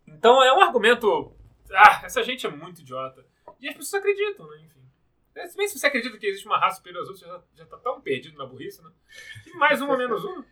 Então 0.07 0.42
é 0.42 0.53
um 0.53 0.61
argumento. 0.61 1.35
Ah, 1.72 2.03
essa 2.05 2.22
gente 2.22 2.46
é 2.46 2.51
muito 2.51 2.81
idiota. 2.81 3.25
E 3.61 3.68
as 3.68 3.75
pessoas 3.75 4.03
acreditam, 4.03 4.48
né? 4.48 4.59
Enfim. 4.64 4.82
É, 5.35 5.47
Se 5.49 5.57
bem 5.57 5.66
se 5.68 5.79
você 5.79 5.87
acredita 5.87 6.16
que 6.18 6.27
existe 6.27 6.47
uma 6.47 6.59
raça 6.59 6.77
superior 6.77 7.03
às 7.03 7.09
outras, 7.09 7.21
você 7.27 7.27
já, 7.27 7.42
já 7.64 7.66
tá 7.66 7.79
tão 7.79 8.01
perdido 8.01 8.37
na 8.37 8.45
burrice, 8.47 8.83
né? 8.83 8.90
E 9.47 9.57
mais 9.57 9.81
uma 9.81 9.97
menos 9.97 10.23
uma. 10.25 10.45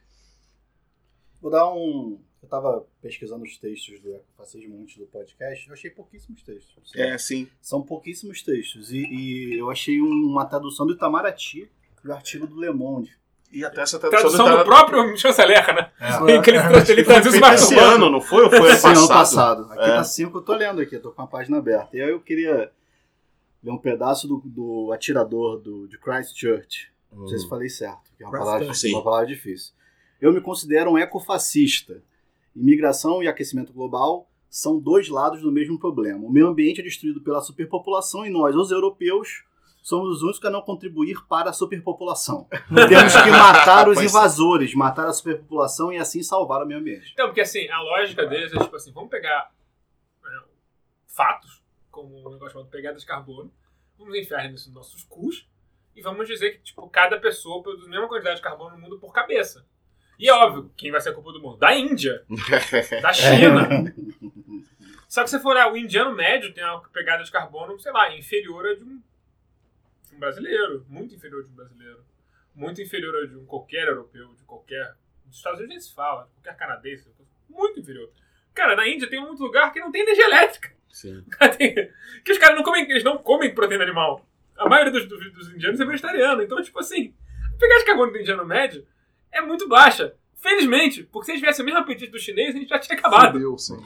Vou 1.40 1.50
dar 1.50 1.70
um. 1.72 2.20
Eu 2.42 2.48
tava 2.48 2.86
pesquisando 3.02 3.44
os 3.44 3.58
textos 3.58 4.00
do 4.00 4.14
Ecofascismo 4.14 4.80
antes 4.80 4.96
do 4.96 5.04
podcast, 5.06 5.66
eu 5.68 5.74
achei 5.74 5.90
pouquíssimos 5.90 6.42
textos. 6.42 6.90
É, 6.96 7.18
sim. 7.18 7.46
São 7.60 7.82
pouquíssimos 7.82 8.42
textos. 8.42 8.90
E, 8.90 9.04
e 9.06 9.58
eu 9.58 9.70
achei 9.70 10.00
uma 10.00 10.46
tradução 10.46 10.86
do 10.86 10.94
Itamaraty 10.94 11.70
do 12.02 12.12
artigo 12.12 12.46
do 12.46 12.58
Le 12.58 12.70
Monde. 12.72 13.18
E 13.52 13.62
até 13.64 13.82
essa 13.82 13.98
Tradução 13.98 14.46
tá- 14.46 14.56
do 14.56 14.64
próprio 14.64 15.14
chanceler, 15.18 15.74
né? 15.74 15.90
É. 16.00 16.40
Que 16.40 16.50
ele, 16.50 16.58
ele 16.88 17.04
traduziu 17.04 17.32
Foi 17.32 17.40
mais 17.40 17.62
esse 17.62 17.74
humano. 17.74 17.94
ano, 18.06 18.10
não 18.10 18.20
foi? 18.20 18.44
Ou 18.44 18.48
foi 18.50 18.70
ano 18.70 18.78
Sim, 18.78 18.86
ano 18.88 19.08
passado? 19.08 19.66
passado. 19.66 19.72
Aqui 19.72 19.90
É. 19.90 19.94
tá 19.96 20.04
cinco, 20.04 20.38
eu 20.38 20.42
tô 20.42 20.54
lendo 20.54 20.80
aqui, 20.80 20.94
eu 20.94 21.02
tô 21.02 21.10
com 21.12 21.20
a 21.22 21.26
página 21.26 21.58
aberta. 21.58 21.94
E 21.96 22.00
aí 22.00 22.08
eu 22.10 22.20
queria 22.20 22.70
ler 23.62 23.70
um 23.70 23.78
pedaço 23.78 24.26
do, 24.26 24.42
do 24.44 24.92
atirador 24.92 25.60
do, 25.60 25.86
de 25.86 25.98
Christchurch. 25.98 26.90
Não 27.12 27.26
sei 27.26 27.38
se 27.38 27.48
falei 27.48 27.68
certo, 27.68 28.10
que 28.16 28.22
é 28.22 28.26
uma 28.26 28.38
palavra, 28.38 28.68
uma 28.68 29.02
palavra 29.02 29.26
difícil. 29.26 29.72
Eu 30.20 30.32
me 30.32 30.40
considero 30.40 30.90
um 30.90 30.98
ecofascista. 30.98 32.02
Imigração 32.54 33.22
e 33.22 33.28
aquecimento 33.28 33.72
global 33.72 34.28
são 34.48 34.78
dois 34.78 35.08
lados 35.08 35.40
do 35.40 35.52
mesmo 35.52 35.78
problema. 35.78 36.24
O 36.24 36.30
meio 36.30 36.48
ambiente 36.48 36.80
é 36.80 36.84
destruído 36.84 37.20
pela 37.20 37.40
superpopulação 37.40 38.26
e 38.26 38.30
nós, 38.30 38.54
os 38.54 38.70
europeus, 38.70 39.44
somos 39.82 40.16
os 40.16 40.22
únicos 40.22 40.44
a 40.44 40.50
não 40.50 40.60
contribuir 40.60 41.16
para 41.28 41.50
a 41.50 41.52
superpopulação. 41.52 42.48
Temos 42.88 43.12
que 43.12 43.30
matar 43.30 43.88
os 43.88 44.00
invasores, 44.00 44.74
matar 44.74 45.06
a 45.06 45.12
superpopulação 45.12 45.92
e 45.92 45.98
assim 45.98 46.22
salvar 46.22 46.62
o 46.62 46.66
meio 46.66 46.80
ambiente. 46.80 47.10
Então, 47.12 47.26
porque 47.26 47.40
assim, 47.40 47.68
a 47.68 47.80
lógica 47.80 48.26
deles 48.26 48.52
é 48.52 48.58
tipo 48.58 48.74
assim, 48.74 48.92
vamos 48.92 49.10
pegar 49.10 49.50
fatos, 51.06 51.59
como 51.90 52.16
um 52.16 52.30
negócio 52.30 52.52
chamado 52.52 52.70
pegada 52.70 52.98
de 52.98 53.06
carbono, 53.06 53.52
vamos 53.98 54.16
enfiar 54.16 54.48
nesses 54.50 54.72
nossos 54.72 55.04
cus 55.04 55.48
e 55.94 56.02
vamos 56.02 56.26
dizer 56.26 56.52
que 56.52 56.62
tipo, 56.62 56.88
cada 56.88 57.18
pessoa 57.18 57.62
produz 57.62 57.86
a 57.86 57.90
mesma 57.90 58.08
quantidade 58.08 58.36
de 58.36 58.42
carbono 58.42 58.76
no 58.76 58.82
mundo 58.82 58.98
por 58.98 59.12
cabeça. 59.12 59.66
E 60.18 60.28
é 60.28 60.32
óbvio, 60.32 60.70
quem 60.76 60.90
vai 60.90 61.00
ser 61.00 61.10
a 61.10 61.14
culpa 61.14 61.32
do 61.32 61.40
mundo? 61.40 61.56
Da 61.56 61.74
Índia, 61.74 62.24
da 63.00 63.12
China. 63.12 63.68
Só 65.08 65.24
que 65.24 65.30
se 65.30 65.40
for 65.40 65.52
olhar, 65.52 65.72
o 65.72 65.76
indiano 65.76 66.14
médio 66.14 66.52
tem 66.52 66.62
uma 66.62 66.80
pegada 66.90 67.24
de 67.24 67.30
carbono, 67.30 67.78
sei 67.80 67.90
lá, 67.90 68.14
inferior 68.14 68.66
a 68.66 68.74
de 68.74 68.84
um, 68.84 69.02
de 70.08 70.14
um 70.14 70.18
brasileiro. 70.18 70.84
Muito 70.88 71.14
inferior 71.14 71.40
a 71.40 71.44
de 71.46 71.50
um 71.50 71.54
brasileiro. 71.54 72.04
Muito 72.54 72.82
inferior 72.82 73.24
a 73.24 73.26
de 73.26 73.36
um 73.36 73.46
qualquer 73.46 73.88
europeu, 73.88 74.34
de 74.34 74.44
qualquer. 74.44 74.94
Dos 75.24 75.38
Estados 75.38 75.58
Unidos 75.58 75.74
nem 75.74 75.80
se 75.80 75.94
fala, 75.94 76.24
de 76.24 76.34
qualquer 76.34 76.56
canadense. 76.56 77.10
Muito 77.48 77.80
inferior. 77.80 78.10
Cara, 78.54 78.76
na 78.76 78.86
Índia 78.86 79.08
tem 79.08 79.20
muito 79.20 79.42
lugar 79.42 79.72
que 79.72 79.80
não 79.80 79.90
tem 79.90 80.02
energia 80.02 80.26
elétrica. 80.26 80.72
Sim. 80.90 81.24
Que 82.22 82.32
os 82.32 82.38
caras 82.38 82.56
não 82.56 82.62
comem, 82.62 82.84
eles 82.90 83.04
não 83.04 83.16
comem 83.16 83.54
proteína 83.54 83.84
animal. 83.84 84.26
A 84.58 84.68
maioria 84.68 84.92
dos, 84.92 85.08
dos, 85.08 85.32
dos 85.32 85.54
indianos 85.54 85.80
é 85.80 85.84
vegetariano. 85.86 86.42
Então, 86.42 86.62
tipo 86.62 86.78
assim, 86.78 87.14
a 87.54 87.58
pegada 87.58 87.80
de 87.80 87.86
carbono 87.86 88.12
do 88.12 88.18
indiano 88.18 88.44
médio 88.44 88.86
é 89.32 89.40
muito 89.40 89.66
baixa. 89.66 90.14
Felizmente, 90.36 91.02
porque 91.04 91.26
se 91.26 91.32
eles 91.32 91.40
tivessem 91.40 91.62
o 91.62 91.66
mesmo 91.66 91.80
apetite 91.80 92.10
do 92.10 92.18
chinês, 92.18 92.54
a 92.54 92.58
gente 92.58 92.68
já 92.68 92.78
tinha 92.78 92.98
acabado. 92.98 93.32
Fudeu, 93.32 93.56
sim. 93.58 93.76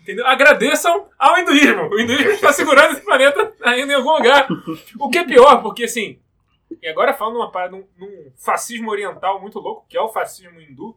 Entendeu? 0.00 0.26
Agradeçam 0.26 1.08
ao 1.18 1.38
hinduísmo. 1.38 1.88
O 1.88 2.00
hinduísmo 2.00 2.32
está 2.32 2.52
segurando 2.52 2.92
esse 2.92 3.02
planeta 3.02 3.54
ainda 3.62 3.92
em 3.92 3.96
algum 3.96 4.12
lugar. 4.12 4.48
O 4.98 5.08
que 5.08 5.18
é 5.18 5.24
pior, 5.24 5.62
porque 5.62 5.84
assim. 5.84 6.18
E 6.82 6.88
agora 6.88 7.14
falando 7.14 7.34
numa 7.34 7.52
parada, 7.52 7.76
num, 7.76 7.86
num 7.96 8.32
fascismo 8.36 8.90
oriental 8.90 9.40
muito 9.40 9.58
louco, 9.58 9.86
que 9.88 9.96
é 9.96 10.00
o 10.00 10.08
fascismo 10.08 10.60
hindu. 10.60 10.96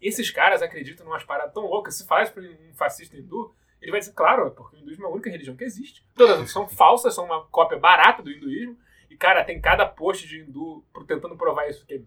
Esses 0.00 0.30
caras 0.30 0.62
acreditam 0.62 1.04
em 1.04 1.08
umas 1.08 1.24
paradas 1.24 1.52
tão 1.52 1.66
loucas. 1.66 1.96
Se 1.96 2.06
faz 2.06 2.30
para 2.30 2.42
um 2.42 2.74
fascista 2.74 3.16
hindu, 3.16 3.54
ele 3.80 3.90
vai 3.90 4.00
dizer, 4.00 4.12
claro, 4.12 4.50
porque 4.50 4.76
o 4.76 4.78
hinduísmo 4.80 5.04
é 5.04 5.08
a 5.08 5.12
única 5.12 5.30
religião 5.30 5.56
que 5.56 5.64
existe. 5.64 6.02
Todas 6.14 6.50
são 6.50 6.68
falsas, 6.68 7.14
são 7.14 7.24
uma 7.24 7.44
cópia 7.46 7.78
barata 7.78 8.22
do 8.22 8.30
hinduísmo. 8.30 8.76
E, 9.10 9.16
cara, 9.16 9.44
tem 9.44 9.60
cada 9.60 9.86
post 9.86 10.26
de 10.26 10.40
hindu 10.40 10.84
tentando 11.06 11.36
provar 11.36 11.68
isso, 11.68 11.86
que 11.86 11.94
é 11.94 12.00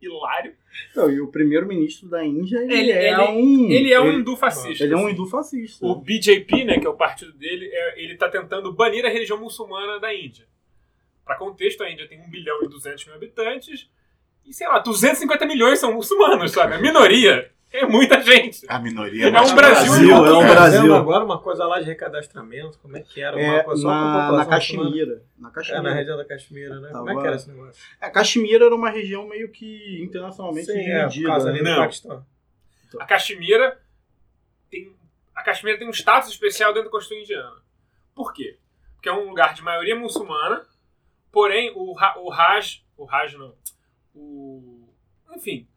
hilário. 0.00 0.54
Então, 0.92 1.10
e 1.10 1.20
o 1.20 1.26
primeiro-ministro 1.26 2.08
da 2.08 2.24
Índia, 2.24 2.58
ele, 2.58 2.72
Ele- 2.74 2.92
é 2.92 3.08
ele- 3.12 3.20
um... 3.22 3.68
Ele 3.70 3.92
é 3.92 4.00
um 4.00 4.12
hindu 4.12 4.36
fascista. 4.36 4.84
Ele 4.84 4.94
é 4.94 4.96
um 4.96 5.00
assim. 5.06 5.10
hindu 5.12 5.26
fascista. 5.26 5.84
O 5.84 5.96
BJP, 5.96 6.64
né, 6.64 6.78
que 6.78 6.86
é 6.86 6.90
o 6.90 6.94
partido 6.94 7.32
dele, 7.32 7.68
é- 7.72 8.00
ele 8.02 8.12
está 8.12 8.28
tentando 8.28 8.72
banir 8.72 9.04
a 9.04 9.08
religião 9.08 9.38
muçulmana 9.38 9.98
da 9.98 10.14
Índia. 10.14 10.46
Para 11.24 11.34
contexto, 11.36 11.82
a 11.82 11.90
Índia 11.90 12.06
tem 12.08 12.20
1 12.20 12.30
bilhão 12.30 12.62
e 12.62 12.68
200 12.68 13.04
mil 13.06 13.14
habitantes 13.16 13.90
e, 14.46 14.52
sei 14.54 14.68
lá, 14.68 14.78
250 14.78 15.44
milhões 15.46 15.78
são 15.80 15.92
muçulmanos, 15.92 16.52
sabe? 16.52 16.74
A 16.74 16.78
minoria 16.80 17.50
é 17.72 17.86
muita 17.86 18.20
gente. 18.22 18.64
A 18.68 18.78
minoria 18.78 19.26
É 19.26 19.30
mais 19.30 19.50
um 19.50 19.54
Brasil 19.54 19.92
Brasil, 19.92 20.10
é 20.26 20.32
um 20.38 20.46
Brasil. 20.48 20.94
agora 20.94 21.24
uma 21.24 21.38
coisa 21.40 21.64
lá 21.66 21.78
de 21.80 21.86
recadastramento, 21.86 22.78
como 22.78 22.96
é 22.96 23.00
que 23.02 23.20
era? 23.20 23.36
Uma 23.36 23.56
É, 23.56 23.62
coisa 23.62 23.86
na, 23.86 23.90
na 23.94 24.20
população 24.20 24.54
muçulmana. 24.54 24.90
Caxemira. 24.90 25.22
Na 25.38 25.48
É, 25.48 25.52
Caxemira. 25.52 25.82
na 25.82 25.94
região 25.94 26.16
da 26.16 26.24
Caxemira, 26.24 26.80
né? 26.80 26.88
Como 26.92 27.02
é 27.02 27.12
Tava- 27.12 27.20
que 27.20 27.26
era 27.26 27.36
esse 27.36 27.48
negócio? 27.50 27.82
A 28.00 28.10
Caxemira 28.10 28.64
era 28.66 28.74
uma 28.74 28.90
região 28.90 29.26
meio 29.28 29.50
que 29.50 30.02
internacionalmente 30.02 30.66
Sim, 30.66 30.78
é, 30.80 31.06
dividida. 31.06 31.28
causa 31.28 31.46
né? 31.46 31.50
ali 31.52 31.58
do 31.58 31.64
Não. 31.70 31.76
Paquistão. 31.82 32.26
A 32.98 33.04
Caxemira 33.04 33.78
tem 34.70 34.92
a 35.34 35.42
Caxemira 35.42 35.78
tem 35.78 35.86
um 35.88 35.92
status 35.92 36.30
especial 36.30 36.72
dentro 36.72 36.88
da 36.88 36.92
Constituição 36.92 37.22
indiana. 37.22 37.56
Por 38.14 38.32
quê? 38.32 38.58
Porque 38.94 39.08
é 39.08 39.12
um 39.12 39.28
lugar 39.28 39.54
de 39.54 39.62
maioria 39.62 39.94
muçulmana, 39.94 40.66
porém 41.30 41.70
o, 41.76 41.92
o 41.92 42.28
Raj, 42.30 42.82
o 42.96 43.04
Raj 43.04 43.34
não, 43.34 43.54
o 44.14 44.88
enfim, 45.36 45.68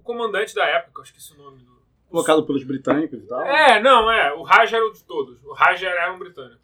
o 0.00 0.02
comandante 0.02 0.54
da 0.54 0.64
época, 0.64 1.00
eu 1.00 1.04
esqueci 1.04 1.32
o 1.34 1.36
nome 1.36 1.62
do 1.62 1.80
Colocado 2.08 2.44
pelos 2.44 2.64
britânicos 2.64 3.22
e 3.22 3.26
tal. 3.28 3.40
É, 3.42 3.80
não, 3.80 4.10
é. 4.10 4.32
O 4.32 4.42
Raj 4.42 4.72
era 4.72 4.84
o 4.84 4.92
de 4.92 5.04
todos. 5.04 5.44
O 5.44 5.52
Raj 5.52 5.80
era 5.84 6.12
um 6.12 6.18
britânico. 6.18 6.60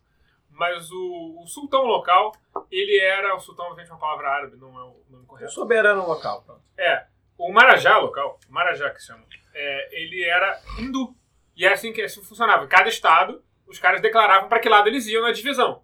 Mas 0.51 0.91
o, 0.91 1.41
o 1.41 1.47
sultão 1.47 1.85
local, 1.85 2.33
ele 2.69 2.99
era. 2.99 3.33
O 3.37 3.39
sultão, 3.39 3.67
obviamente, 3.67 3.91
é 3.91 3.95
uma 3.95 4.01
palavra 4.01 4.29
árabe, 4.29 4.57
não 4.57 4.69
é 4.77 4.83
o 4.83 4.97
nome 5.09 5.23
O 5.23 5.27
correto. 5.27 5.53
soberano 5.53 6.05
local, 6.05 6.43
pronto. 6.43 6.63
É. 6.77 7.07
O 7.39 7.53
Marajá 7.53 7.99
local, 7.99 8.41
Marajá 8.49 8.91
que 8.91 9.01
se 9.01 9.07
chama, 9.09 9.23
é, 9.55 10.03
ele 10.03 10.25
era 10.25 10.61
hindu. 10.81 11.15
E 11.55 11.65
é 11.65 11.73
assim 11.73 11.93
que 11.93 12.03
assim 12.03 12.23
funcionava. 12.25 12.65
Em 12.65 12.69
cada 12.69 12.89
estado, 12.89 13.41
os 13.69 13.79
caras 13.79 14.01
declaravam 14.01 14.49
para 14.49 14.59
que 14.59 14.69
lado 14.69 14.89
eles 14.89 15.07
iam 15.07 15.23
na 15.23 15.31
divisão. 15.31 15.83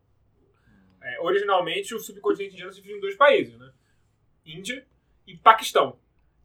É, 1.01 1.21
originalmente, 1.21 1.95
o 1.95 2.01
subcontinente 2.01 2.55
indiano 2.55 2.73
se 2.73 2.81
dividia 2.81 2.97
em 2.97 3.01
dois 3.01 3.15
países, 3.17 3.57
né? 3.59 3.71
Índia 4.45 4.85
e 5.27 5.37
Paquistão. 5.37 5.99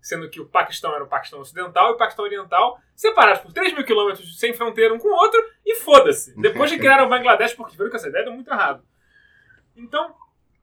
Sendo 0.08 0.30
que 0.30 0.40
o 0.40 0.46
Paquistão 0.46 0.96
era 0.96 1.04
o 1.04 1.08
Paquistão 1.08 1.42
Ocidental 1.42 1.90
e 1.90 1.94
o 1.96 1.98
Paquistão 1.98 2.24
Oriental, 2.24 2.80
separados 2.96 3.42
por 3.42 3.52
3 3.52 3.74
mil 3.74 3.84
quilômetros 3.84 4.40
sem 4.40 4.54
fronteira 4.54 4.94
um 4.94 4.98
com 4.98 5.10
o 5.10 5.14
outro, 5.14 5.38
e 5.66 5.76
foda-se. 5.82 6.34
Depois 6.40 6.72
de 6.72 6.78
criaram 6.80 7.08
o 7.08 7.10
Bangladesh, 7.10 7.54
porque 7.54 7.76
viram 7.76 7.90
que 7.90 7.98
essa 7.98 8.08
ideia 8.08 8.24
deu 8.24 8.34
muito 8.34 8.50
errado. 8.50 8.82
Então, 9.76 10.16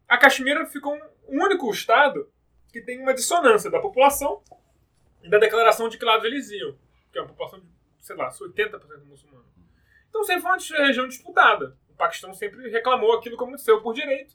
a 0.08 0.16
Caxemira 0.16 0.64
ficou 0.64 0.94
um 1.28 1.42
único 1.44 1.70
estado 1.70 2.26
que 2.72 2.80
tem 2.80 2.98
uma 2.98 3.12
dissonância 3.12 3.70
da 3.70 3.78
população 3.80 4.42
e 5.22 5.28
da 5.28 5.36
declaração 5.36 5.90
de 5.90 5.98
que 5.98 6.06
lado 6.06 6.26
eles 6.26 6.50
iam. 6.50 6.74
Que 7.12 7.18
é 7.18 7.20
uma 7.20 7.28
população 7.28 7.60
de, 7.60 7.66
sei 8.00 8.16
lá, 8.16 8.30
80% 8.30 9.04
muçulmana. 9.04 9.44
Então 10.08 10.24
sempre 10.24 10.40
foi 10.40 10.52
uma 10.52 10.86
região 10.86 11.06
disputada. 11.06 11.76
O 11.90 11.94
Paquistão 11.94 12.32
sempre 12.32 12.70
reclamou 12.70 13.12
aquilo 13.12 13.36
como 13.36 13.58
seu 13.58 13.82
por 13.82 13.92
direito. 13.92 14.34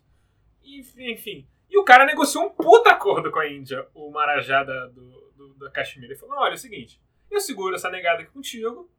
E, 0.61 0.81
enfim. 1.11 1.47
E 1.69 1.77
o 1.77 1.83
cara 1.83 2.05
negociou 2.05 2.45
um 2.45 2.49
puta 2.49 2.89
acordo 2.91 3.31
com 3.31 3.39
a 3.39 3.47
Índia, 3.47 3.87
o 3.93 4.09
Marajá 4.11 4.63
da, 4.63 4.87
do, 4.87 5.31
do- 5.35 5.53
da 5.55 5.69
Caxemira. 5.71 6.13
Ele 6.13 6.19
falou: 6.19 6.37
olha, 6.39 6.51
é 6.51 6.55
o 6.55 6.57
seguinte, 6.57 6.99
eu 7.29 7.39
seguro 7.39 7.75
essa 7.75 7.89
negada 7.89 8.21
aqui 8.23 8.31
contigo, 8.31 8.89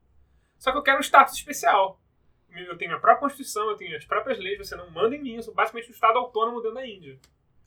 só 0.59 0.71
que 0.73 0.79
eu 0.79 0.83
quero 0.83 0.99
um 0.99 1.03
status 1.03 1.35
especial. 1.35 2.01
Eu 2.53 2.77
tenho 2.77 2.91
minha 2.91 3.01
própria 3.01 3.21
constituição, 3.21 3.69
eu 3.71 3.77
tenho 3.77 3.97
as 3.97 4.05
próprias 4.05 4.39
leis, 4.39 4.59
você 4.59 4.75
não 4.75 4.91
manda 4.91 5.15
em 5.15 5.23
mim, 5.23 5.37
eu 5.37 5.43
sou 5.43 5.55
basicamente 5.55 5.89
um 5.89 5.93
estado 5.95 6.19
autônomo 6.19 6.61
dentro 6.61 6.75
da 6.75 6.87
Índia. 6.87 7.19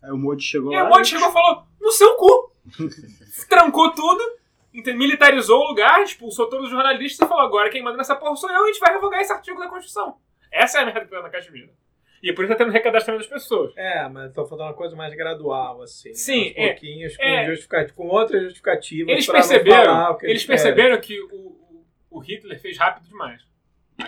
Aí 0.01 0.11
o 0.11 0.17
Modi 0.17 0.43
chegou 0.43 0.73
E 0.73 0.75
lá. 0.75 0.83
o 0.83 0.89
Monte 0.89 1.07
chegou 1.07 1.29
e 1.29 1.33
falou: 1.33 1.65
no 1.79 1.91
seu 1.91 2.15
cu! 2.15 2.51
Trancou 3.49 3.91
tudo, 3.93 4.21
militarizou 4.73 5.61
o 5.61 5.67
lugar, 5.69 6.01
expulsou 6.03 6.49
todos 6.49 6.65
os 6.65 6.71
jornalistas 6.71 7.25
e 7.25 7.29
falou: 7.29 7.45
agora 7.45 7.69
quem 7.69 7.81
manda 7.83 7.97
nessa 7.97 8.15
porra 8.15 8.35
sou 8.35 8.49
eu 8.49 8.61
e 8.61 8.63
a 8.63 8.73
gente 8.73 8.79
vai 8.79 8.93
revogar 8.93 9.21
esse 9.21 9.31
artigo 9.31 9.59
da 9.59 9.67
Constituição. 9.69 10.17
Essa 10.51 10.79
é 10.79 10.81
a 10.81 10.85
merda 10.85 11.01
que 11.05 11.07
tá 11.11 11.21
na 11.21 11.29
Caxemira. 11.29 11.71
E 12.23 12.29
é 12.29 12.33
por 12.33 12.45
isso 12.45 12.53
tá 12.53 12.57
tendo 12.57 12.71
recadastramento 12.71 13.29
das 13.29 13.41
pessoas. 13.41 13.73
É, 13.75 14.07
mas 14.07 14.31
tô 14.33 14.45
falando 14.47 14.67
uma 14.69 14.73
coisa 14.73 14.95
mais 14.95 15.13
gradual, 15.13 15.81
assim. 15.81 16.13
Sim, 16.13 16.47
aos 16.47 16.53
é. 16.55 16.67
pouquinhos, 16.69 17.17
com, 17.17 17.23
É. 17.23 17.45
justificativa, 17.47 17.93
com 17.93 18.07
outras 18.07 18.43
justificativas. 18.43 19.11
Eles 19.11 19.27
perceberam, 19.27 19.83
falar 19.83 20.09
o 20.11 20.15
que 20.17 20.25
eles 20.27 20.45
querem. 20.45 20.57
perceberam 20.63 21.01
que 21.01 21.21
o, 21.21 21.83
o- 22.09 22.19
Hitler 22.19 22.57
fez 22.61 22.77
rápido 22.77 23.09
demais. 23.09 23.45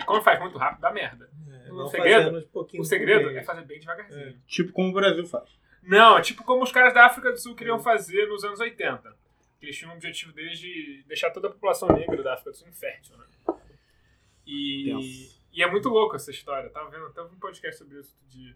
Quando 0.06 0.22
faz 0.24 0.40
muito 0.40 0.56
rápido, 0.56 0.80
dá 0.80 0.90
merda. 0.90 1.28
É, 1.66 1.70
o 1.72 1.86
segredo- 1.88 2.48
pouquinho 2.50 2.82
O 2.82 2.86
segredo 2.86 3.28
é 3.30 3.42
fazer 3.44 3.62
bem 3.66 3.78
devagarzinho. 3.78 4.34
Tipo 4.46 4.72
como 4.72 4.88
o 4.88 4.92
Brasil 4.94 5.26
faz. 5.26 5.50
Não, 5.82 6.16
é 6.16 6.22
tipo 6.22 6.42
como 6.42 6.62
os 6.64 6.72
caras 6.72 6.94
da 6.94 7.04
África 7.04 7.30
do 7.30 7.38
Sul 7.38 7.54
queriam 7.54 7.78
fazer 7.78 8.26
nos 8.26 8.42
anos 8.44 8.58
80. 8.60 9.14
Eles 9.60 9.76
tinham 9.76 9.92
o 9.92 9.94
objetivo 9.96 10.32
deles 10.32 10.58
de 10.58 11.04
deixar 11.06 11.30
toda 11.30 11.48
a 11.48 11.50
população 11.50 11.88
negra 11.88 12.22
da 12.22 12.32
África 12.32 12.50
do 12.50 12.56
Sul 12.56 12.68
infértil, 12.68 13.14
né? 13.18 13.24
E, 14.46 15.28
e 15.56 15.62
é 15.62 15.70
muito 15.70 15.88
louco 15.88 16.14
essa 16.14 16.30
história. 16.30 16.70
Tava 16.70 16.90
vendo 16.90 17.06
até 17.06 17.22
um 17.22 17.34
podcast 17.38 17.78
sobre 17.78 17.98
isso 17.98 18.14
outro 18.14 18.28
dia. 18.38 18.54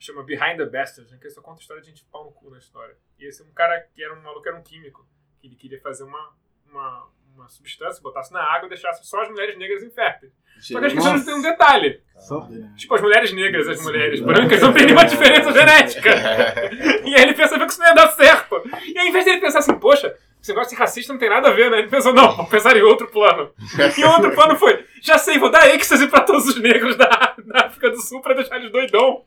Chama 0.00 0.22
Behind 0.22 0.56
the 0.56 0.66
Bastards, 0.66 1.10
né? 1.12 1.18
que 1.20 1.28
só 1.28 1.40
conta 1.42 1.58
a 1.58 1.62
história 1.62 1.82
de 1.82 1.88
gente 1.88 2.04
pau 2.10 2.24
no 2.24 2.32
cu 2.32 2.50
na 2.50 2.58
história. 2.58 2.96
E 3.18 3.26
esse 3.26 3.42
é 3.42 3.44
um 3.44 3.52
cara 3.52 3.80
que 3.94 4.02
era 4.02 4.14
um 4.14 4.22
maluco, 4.22 4.48
era 4.48 4.56
um 4.56 4.62
químico, 4.62 5.06
que 5.40 5.46
ele 5.48 5.56
queria 5.56 5.80
fazer 5.80 6.04
uma, 6.04 6.32
uma, 6.70 7.08
uma 7.34 7.48
substância, 7.48 8.00
botasse 8.00 8.32
na 8.32 8.40
água 8.40 8.66
e 8.66 8.68
deixasse 8.68 9.04
só 9.04 9.20
as 9.22 9.28
mulheres 9.28 9.58
negras 9.58 9.82
inférteis. 9.82 10.32
Só 10.60 10.78
que 10.80 10.86
as 10.86 10.92
questões 10.92 11.24
têm 11.24 11.34
um 11.34 11.42
detalhe. 11.42 12.00
Só- 12.16 12.48
Tipo, 12.76 12.94
as 12.94 13.00
mulheres 13.00 13.32
negras 13.32 13.66
e 13.66 13.70
as 13.72 13.82
mulheres 13.82 14.20
brancas 14.20 14.60
não 14.62 14.72
têm 14.72 14.86
nenhuma 14.86 15.04
diferença 15.04 15.52
genética. 15.52 16.10
E 17.08 17.14
aí 17.14 17.22
ele 17.22 17.34
percebeu 17.34 17.66
que 17.66 17.72
isso 17.72 17.80
não 17.80 17.88
ia 17.88 17.94
dar 17.94 18.08
certo. 18.08 18.62
E 18.86 18.98
aí, 18.98 19.08
em 19.08 19.12
vez 19.12 19.24
dele 19.24 19.40
pensar 19.40 19.60
assim, 19.60 19.78
poxa, 19.78 20.14
esse 20.48 20.52
negócio 20.54 20.74
de 20.74 20.80
racista 20.80 21.12
não 21.12 21.20
tem 21.20 21.28
nada 21.28 21.48
a 21.48 21.52
ver, 21.52 21.70
né? 21.70 21.78
Ele 21.80 21.88
pensou, 21.88 22.12
não, 22.14 22.34
vou 22.34 22.46
pensar 22.46 22.74
em 22.76 22.82
outro 22.82 23.06
plano. 23.08 23.50
E 23.98 24.04
o 24.04 24.10
outro 24.10 24.32
plano 24.34 24.56
foi, 24.56 24.84
já 25.02 25.18
sei, 25.18 25.38
vou 25.38 25.50
dar 25.50 25.68
êxtase 25.74 26.06
pra 26.08 26.20
todos 26.22 26.46
os 26.48 26.60
negros 26.60 26.96
da, 26.96 27.34
da 27.44 27.66
África 27.66 27.90
do 27.90 28.00
Sul 28.00 28.20
pra 28.22 28.34
deixar 28.34 28.56
eles 28.56 28.72
doidão. 28.72 29.24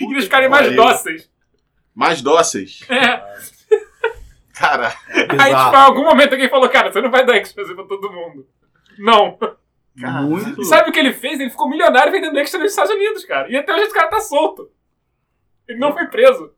E 0.00 0.04
eles 0.12 0.24
ficarem 0.24 0.48
mais 0.48 0.66
pariu. 0.66 0.82
dóceis. 0.82 1.30
Mais 1.94 2.20
dóceis. 2.20 2.80
É. 2.90 3.22
Cara, 4.54 4.94
Aí, 5.08 5.54
tipo, 5.54 5.76
em 5.76 5.80
algum 5.80 6.04
momento 6.04 6.32
alguém 6.32 6.48
falou, 6.48 6.68
cara, 6.68 6.92
você 6.92 7.00
não 7.00 7.10
vai 7.10 7.24
dar 7.24 7.36
êxtase 7.36 7.74
pra 7.74 7.84
todo 7.84 8.12
mundo. 8.12 8.46
Não. 8.98 9.36
Muito. 9.96 10.60
E 10.60 10.64
sabe 10.64 10.90
o 10.90 10.92
que 10.92 10.98
ele 10.98 11.12
fez? 11.12 11.38
Ele 11.40 11.50
ficou 11.50 11.68
milionário 11.68 12.12
vendendo 12.12 12.38
êxtase 12.38 12.62
nos 12.62 12.72
Estados 12.72 12.92
Unidos, 12.92 13.24
cara. 13.24 13.48
E 13.50 13.56
até 13.56 13.72
hoje 13.72 13.84
esse 13.84 13.94
cara 13.94 14.08
tá 14.08 14.20
solto. 14.20 14.70
Ele 15.68 15.78
não 15.78 15.92
foi 15.92 16.06
preso. 16.06 16.52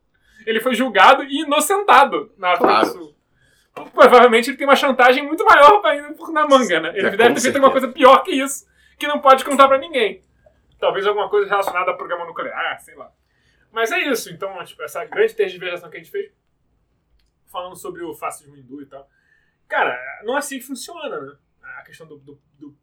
Ele 0.45 0.59
foi 0.59 0.73
julgado 0.75 1.23
e 1.23 1.41
inocentado 1.43 2.31
na 2.37 2.49
África 2.53 2.67
Claro. 2.67 2.85
do 2.87 2.93
Sul. 2.93 3.16
Provavelmente 3.85 4.49
ele 4.49 4.57
tem 4.57 4.67
uma 4.67 4.75
chantagem 4.75 5.25
muito 5.25 5.43
maior 5.45 5.85
ainda 5.85 6.15
na 6.31 6.47
manga, 6.47 6.79
né? 6.79 6.89
Ele 6.89 7.07
É, 7.07 7.15
deve 7.15 7.35
ter 7.35 7.41
feito 7.41 7.55
alguma 7.55 7.71
coisa 7.71 7.87
pior 7.87 8.23
que 8.23 8.31
isso, 8.31 8.67
que 8.97 9.07
não 9.07 9.19
pode 9.19 9.43
contar 9.45 9.67
pra 9.67 9.77
ninguém. 9.77 10.21
Talvez 10.79 11.05
alguma 11.07 11.29
coisa 11.29 11.49
relacionada 11.49 11.91
ao 11.91 11.97
programa 11.97 12.25
nuclear, 12.25 12.79
sei 12.81 12.95
lá. 12.95 13.11
Mas 13.71 13.91
é 13.91 13.99
isso, 13.99 14.31
então, 14.31 14.63
tipo, 14.63 14.81
essa 14.83 15.03
grande 15.05 15.35
tergiversação 15.35 15.89
que 15.89 15.97
a 15.97 15.99
gente 15.99 16.11
fez, 16.11 16.31
falando 17.51 17.75
sobre 17.75 18.03
o 18.03 18.13
fascismo 18.13 18.55
hindu 18.55 18.81
e 18.81 18.85
tal. 18.85 19.07
Cara, 19.67 19.97
não 20.23 20.35
é 20.35 20.37
assim 20.37 20.59
que 20.59 20.65
funciona, 20.65 21.19
né? 21.19 21.35
A 21.79 21.81
questão 21.83 22.07
do, 22.07 22.17
do, 22.17 22.39
do 22.57 22.77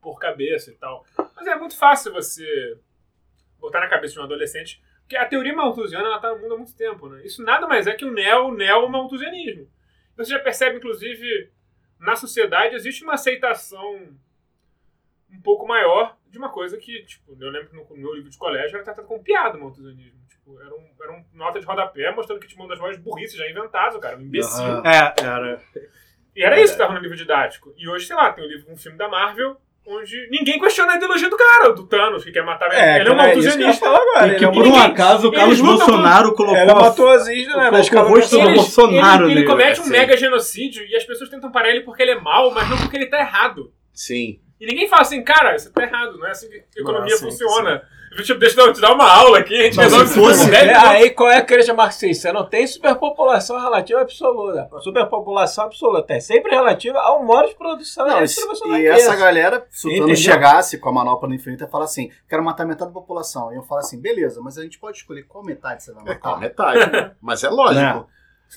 por 0.00 0.18
cabeça 0.18 0.70
e 0.70 0.74
tal. 0.74 1.04
Mas 1.34 1.46
é 1.46 1.54
muito 1.56 1.76
fácil 1.76 2.12
você 2.12 2.78
botar 3.58 3.80
na 3.80 3.88
cabeça 3.88 4.14
de 4.14 4.20
um 4.20 4.24
adolescente, 4.24 4.82
porque 5.00 5.16
a 5.16 5.26
teoria 5.26 5.54
malthusiana 5.54 6.06
ela 6.06 6.18
tá 6.18 6.30
no 6.34 6.38
mundo 6.40 6.54
há 6.54 6.56
muito 6.58 6.76
tempo, 6.76 7.08
né? 7.08 7.24
Isso 7.24 7.42
nada 7.42 7.66
mais 7.66 7.86
é 7.86 7.94
que 7.94 8.04
o 8.04 8.12
neo, 8.12 8.52
neo-malthusianismo. 8.52 9.68
Você 10.16 10.30
já 10.30 10.38
percebe, 10.38 10.76
inclusive, 10.76 11.50
na 11.98 12.16
sociedade 12.16 12.74
existe 12.74 13.02
uma 13.02 13.14
aceitação 13.14 14.16
um 15.30 15.40
pouco 15.40 15.66
maior 15.66 16.16
de 16.28 16.38
uma 16.38 16.48
coisa 16.48 16.76
que, 16.76 17.04
tipo, 17.04 17.36
eu 17.40 17.50
lembro 17.50 17.68
que 17.68 17.76
no, 17.76 17.86
meu 17.96 18.14
livro 18.14 18.30
de 18.30 18.38
colégio 18.38 18.76
era 18.76 18.84
tratado 18.84 19.06
como 19.06 19.22
piada 19.22 19.56
o 19.56 19.60
malthusianismo. 19.60 20.20
Tipo, 20.28 20.60
era 20.60 20.74
um, 20.74 20.90
era 21.00 21.12
um 21.12 21.24
nota 21.32 21.60
de 21.60 21.66
rodapé 21.66 22.10
mostrando 22.12 22.40
que 22.40 22.46
tinha 22.46 22.60
uma 22.60 22.68
das 22.68 22.78
maiores 22.78 23.00
burrices 23.00 23.36
já 23.36 23.48
inventadas, 23.48 23.96
o 23.96 24.00
cara, 24.00 24.16
um 24.16 24.22
imbecil. 24.22 24.62
Aham. 24.62 24.82
É, 24.84 25.22
era. 25.22 25.62
E 26.36 26.42
era 26.42 26.60
isso 26.60 26.72
que 26.72 26.78
tava 26.78 26.94
no 26.94 27.00
livro 27.00 27.16
didático. 27.16 27.72
E 27.76 27.88
hoje, 27.88 28.06
sei 28.06 28.16
lá, 28.16 28.32
tem 28.32 28.44
um 28.44 28.48
livro, 28.48 28.72
um 28.72 28.76
filme 28.76 28.98
da 28.98 29.08
Marvel, 29.08 29.56
onde 29.86 30.28
ninguém 30.30 30.58
questiona 30.58 30.92
a 30.94 30.96
ideologia 30.96 31.28
do 31.28 31.36
cara, 31.36 31.72
do 31.72 31.86
Thanos, 31.86 32.24
que 32.24 32.32
quer 32.32 32.42
matar 32.44 32.72
É, 32.72 33.00
ele. 33.00 33.08
é 33.10 33.12
um 33.12 33.16
cara, 33.16 33.34
isso 33.34 33.56
que 33.58 33.64
Ele 34.24 34.34
que 34.36 34.44
é 34.44 34.50
por 34.50 34.66
um 34.66 34.76
acaso 34.76 35.28
o 35.28 35.32
Carlos 35.32 35.58
lutam 35.60 35.76
Bolsonaro 35.76 36.34
colocou. 36.34 36.56
Ela 36.56 36.74
matou 36.74 37.08
a 37.10 37.14
Aziz, 37.14 37.46
né? 37.48 37.52
colocou 37.54 37.78
escala 37.80 38.08
o 38.08 38.14
rosto 38.14 38.36
do 38.38 38.42
Ele, 38.42 38.54
Bolsonaro 38.54 39.24
ele, 39.24 39.32
ele 39.32 39.40
nele. 39.40 39.46
comete 39.52 39.80
um 39.80 39.84
Sim. 39.84 39.90
mega 39.90 40.16
genocídio 40.16 40.86
e 40.86 40.96
as 40.96 41.04
pessoas 41.04 41.28
tentam 41.28 41.50
parar 41.52 41.68
ele 41.70 41.80
porque 41.80 42.02
ele 42.02 42.12
é 42.12 42.20
mau, 42.20 42.50
mas 42.52 42.68
não 42.70 42.78
porque 42.78 42.96
ele 42.96 43.06
tá 43.06 43.18
errado. 43.18 43.72
sim. 43.92 44.40
E 44.60 44.66
ninguém 44.66 44.88
fala 44.88 45.02
assim, 45.02 45.22
cara, 45.22 45.58
você 45.58 45.68
tá 45.70 45.82
errado, 45.82 46.16
não 46.16 46.26
é 46.26 46.30
assim 46.30 46.48
que 46.48 46.56
a 46.78 46.80
economia 46.80 47.16
sim, 47.16 47.24
funciona. 47.26 47.82
Tipo, 48.22 48.38
deixa 48.38 48.60
eu 48.60 48.72
te 48.72 48.80
dar 48.80 48.92
uma 48.92 49.10
aula 49.10 49.38
aqui, 49.38 49.54
a 49.58 49.62
gente 49.64 49.76
Não, 49.76 49.82
resolve 49.84 50.06
se 50.06 50.12
isso 50.18 50.20
fosse- 50.28 50.44
com 50.44 50.50
10 50.50 50.68
É, 50.68 50.74
aí 50.76 51.10
qual 51.10 51.30
é 51.30 51.38
a 51.38 51.42
crença 51.42 51.74
marxista? 51.74 52.32
Não 52.32 52.44
tem 52.48 52.66
superpopulação 52.66 53.60
relativa 53.60 54.00
absoluta. 54.00 54.68
Superpopulação 54.80 55.64
absoluta 55.64 56.12
é 56.14 56.20
sempre 56.20 56.52
relativa 56.52 56.98
ao 57.00 57.24
modo 57.24 57.48
de 57.48 57.54
produção 57.56 58.06
Não, 58.06 58.20
e 58.20 58.24
distribuição 58.24 58.68
da 58.70 58.78
e 58.78 58.82
riqueza. 58.82 59.06
essa 59.08 59.16
galera, 59.16 59.66
se 59.70 59.88
o? 59.88 59.98
Thanos 60.00 60.18
chegasse 60.18 60.78
com 60.78 60.88
a 60.88 60.92
manopla 60.92 61.28
no 61.28 61.34
infinito 61.34 61.64
e 61.64 61.68
falar 61.68 61.84
assim, 61.86 62.10
quero 62.28 62.42
matar 62.44 62.64
metade 62.64 62.90
da 62.90 62.94
população. 62.94 63.52
E 63.52 63.56
eu 63.56 63.62
falo 63.64 63.80
assim, 63.80 64.00
beleza, 64.00 64.40
mas 64.42 64.56
a 64.58 64.62
gente 64.62 64.78
pode 64.78 64.96
escolher 64.98 65.24
qual 65.24 65.42
metade 65.44 65.82
você 65.82 65.92
vai 65.92 66.04
É 66.06 66.14
com 66.14 66.28
a 66.28 66.30
matar. 66.32 66.40
metade. 66.40 67.14
Mas 67.20 67.42
é 67.42 67.48
lógico. 67.48 68.06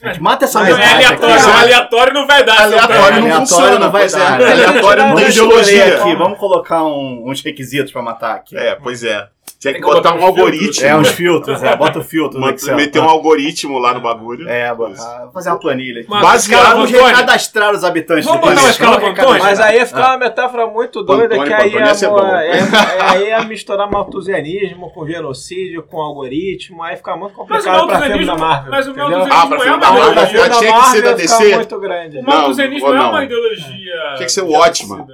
A 0.04 0.08
gente 0.10 0.22
mata 0.22 0.46
essa 0.46 0.60
Não, 0.60 0.68
é 0.68 0.74
metade. 0.74 0.94
aleatório, 0.94 1.34
aqui. 1.36 1.44
não, 1.48 1.58
aleatório 1.58 2.14
não 2.14 2.28
vai 2.28 2.44
dar. 2.44 2.62
Aleatório 2.62 3.22
não 3.22 3.40
funciona, 3.40 3.80
não 3.80 3.92
vai 3.92 4.06
é. 4.06 4.10
dar. 4.10 4.34
Aleatório 4.36 5.04
não 5.08 5.16
tem 5.16 5.30
ideologia. 5.30 6.02
aqui, 6.02 6.16
vamos 6.16 6.38
colocar 6.38 6.84
um- 6.84 7.24
uns 7.28 7.42
requisitos 7.42 7.92
pra 7.92 8.02
matar 8.04 8.36
aqui. 8.36 8.56
É, 8.56 8.76
pois 8.76 9.04
é. 9.04 9.28
Tinha 9.60 9.74
que 9.74 9.80
Tem 9.80 9.90
que 9.90 9.96
botar 9.96 10.12
botar 10.12 10.22
um 10.22 10.26
algoritmo. 10.28 10.86
É, 10.86 10.96
uns 10.96 11.10
filtros, 11.10 11.64
é, 11.64 11.76
bota 11.76 11.98
o 11.98 12.04
filtro 12.04 12.38
no 12.40 12.46
Bota- 12.46 12.58
Excel. 12.58 12.76
meter 12.76 13.02
um 13.02 13.10
algoritmo 13.10 13.80
lá 13.80 13.92
no 13.94 14.02
bagulho. 14.02 14.48
É, 14.48 14.72
botar- 14.76 15.30
fazer 15.34 15.50
uma 15.50 15.60
planilha 15.60 16.02
aqui. 16.02 16.10
Escala 16.36 16.76
Vamos 16.76 16.92
recadastrar 16.92 17.74
os 17.74 17.84
habitantes 17.84 18.26
Vamos 18.26 18.40
do 18.40 18.42
botar 18.42 18.52
uma 18.54 18.60
planeta. 18.62 18.72
escala 18.84 19.00
Vamos 19.00 19.14
pro 19.16 19.24
Antônio? 19.24 19.44
Mas 19.44 19.60
aí 19.60 19.78
ia 19.78 19.86
ficar 19.88 20.08
uma 20.10 20.18
metáfora 20.18 20.68
muito 20.68 21.02
doida 21.04 21.34
Antônio, 21.36 21.44
que 21.48 21.54
aí 21.54 21.74
ia, 21.74 21.80
é, 22.44 22.60
é, 22.60 23.02
aí 23.02 23.28
ia 23.30 23.42
misturar 23.46 23.90
malthusianismo 23.90 24.92
com 24.92 25.08
genocídio, 25.08 25.82
com 25.82 26.00
algoritmo, 26.02 26.84
aí 26.84 26.96
fica 26.96 27.16
muito 27.16 27.34
Mas 27.36 27.40
o 27.40 27.48
complicado 27.48 27.88
pra 27.88 28.02
filme 28.02 28.26
da 28.26 28.36
Marvel. 28.36 28.72
mas 28.72 28.88
o 28.88 28.92
entendeu? 28.92 29.10
malthusianismo 29.10 29.34
Ah, 29.42 29.48
pra 29.48 29.58
não 29.58 29.58
é 29.58 29.60
filme 29.68 29.78
uma 29.78 29.80
da 29.80 29.92
Marvel. 29.92 30.12
ideologia. 30.12 30.28
filme 30.38 30.50
da 30.50 30.60
Tinha 30.60 30.80
que 30.82 30.90
ser 30.90 31.02
da 31.02 31.14
DC. 31.14 31.56
muito 31.56 31.80
grande. 31.80 32.18
O 32.20 32.24
não, 32.24 32.52
é 32.96 33.10
uma 33.10 33.24
ideologia. 33.24 33.94
Tinha 34.18 34.26
que 34.26 34.32
ser 34.32 34.42
o 34.44 34.52
né? 34.98 35.06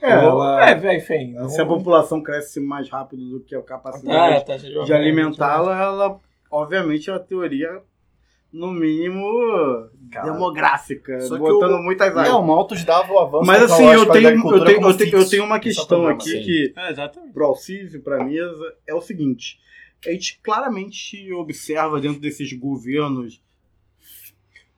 É, 0.00 0.10
ela- 0.10 0.70
É, 0.70 0.96
enfim. 0.96 1.32
não- 1.32 1.48
se 1.48 1.60
a 1.60 1.66
população 1.66 2.22
cresce 2.22 2.60
mais 2.60 2.88
rápido 2.88 3.28
do 3.30 3.40
que 3.40 3.54
a 3.54 3.58
Ah, 3.58 3.62
capacidade 3.62 4.46
tá, 4.46 4.58
você 4.58 4.70
joga- 4.70 4.86
de 4.86 4.92
alimentá-la, 4.92 5.80
ela, 5.82 6.20
obviamente, 6.50 7.08
é 7.10 7.12
uma 7.12 7.18
teoria, 7.20 7.82
no 8.52 8.70
mínimo, 8.72 9.20
Cara, 10.10 10.32
demográfica, 10.32 11.20
só 11.20 11.34
que 11.34 11.40
botando 11.40 11.74
o- 11.74 11.82
muitas 11.82 12.14
Não, 12.14 12.20
áreas. 12.20 12.46
Malthus 12.46 12.82
dava 12.84 13.12
o 13.12 13.18
avanço 13.18 13.46
Mas 13.46 13.62
assim, 13.64 13.84
eu 13.84 14.06
da 14.06 14.12
tenho, 14.14 14.28
eu, 14.28 14.64
tenho, 14.64 14.82
eu, 14.88 14.96
tenho, 14.96 15.16
eu 15.18 15.28
tenho 15.28 15.44
uma 15.44 15.56
é 15.56 15.60
questão 15.60 15.86
problema. 15.86 16.12
aqui 16.14 16.30
sim. 16.30 16.42
que, 16.42 16.74
É, 16.76 17.08
pro 17.32 17.44
Alcísio, 17.44 18.00
pra 18.02 18.24
mesa, 18.24 18.74
é 18.86 18.94
o 18.94 19.02
seguinte. 19.02 19.60
A 20.06 20.10
gente 20.12 20.40
claramente 20.42 21.30
observa 21.34 22.00
dentro 22.00 22.20
desses 22.20 22.50
governos. 22.52 23.42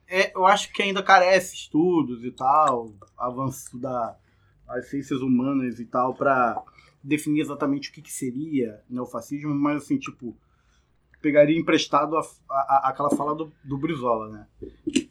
É, 0.09 0.33
eu 0.35 0.45
acho 0.47 0.73
que 0.73 0.83
ainda 0.83 1.03
carece 1.03 1.55
estudos 1.55 2.25
e 2.25 2.33
tal, 2.33 2.91
avanço 3.17 3.79
da, 3.79 4.17
das 4.77 4.89
ciências 4.89 5.21
humanas 5.21 5.79
e 5.81 5.85
tal, 5.85 6.15
pra 6.15 6.63
definir 7.03 7.41
exatamente 7.41 7.91
o 7.91 7.93
que, 7.93 8.03
que 8.03 8.13
seria 8.13 8.81
neofascismo, 8.89 9.55
mas 9.55 9.83
assim, 9.83 9.99
tipo, 9.99 10.37
pegaria 11.23 11.59
emprestado 11.59 12.17
a, 12.17 12.21
a- 12.21 12.25
a- 12.51 12.89
aquela 12.91 13.11
fala 13.11 13.35
do, 13.35 13.53
do 13.65 13.79
Brizola, 13.79 14.29
né? 14.29 14.47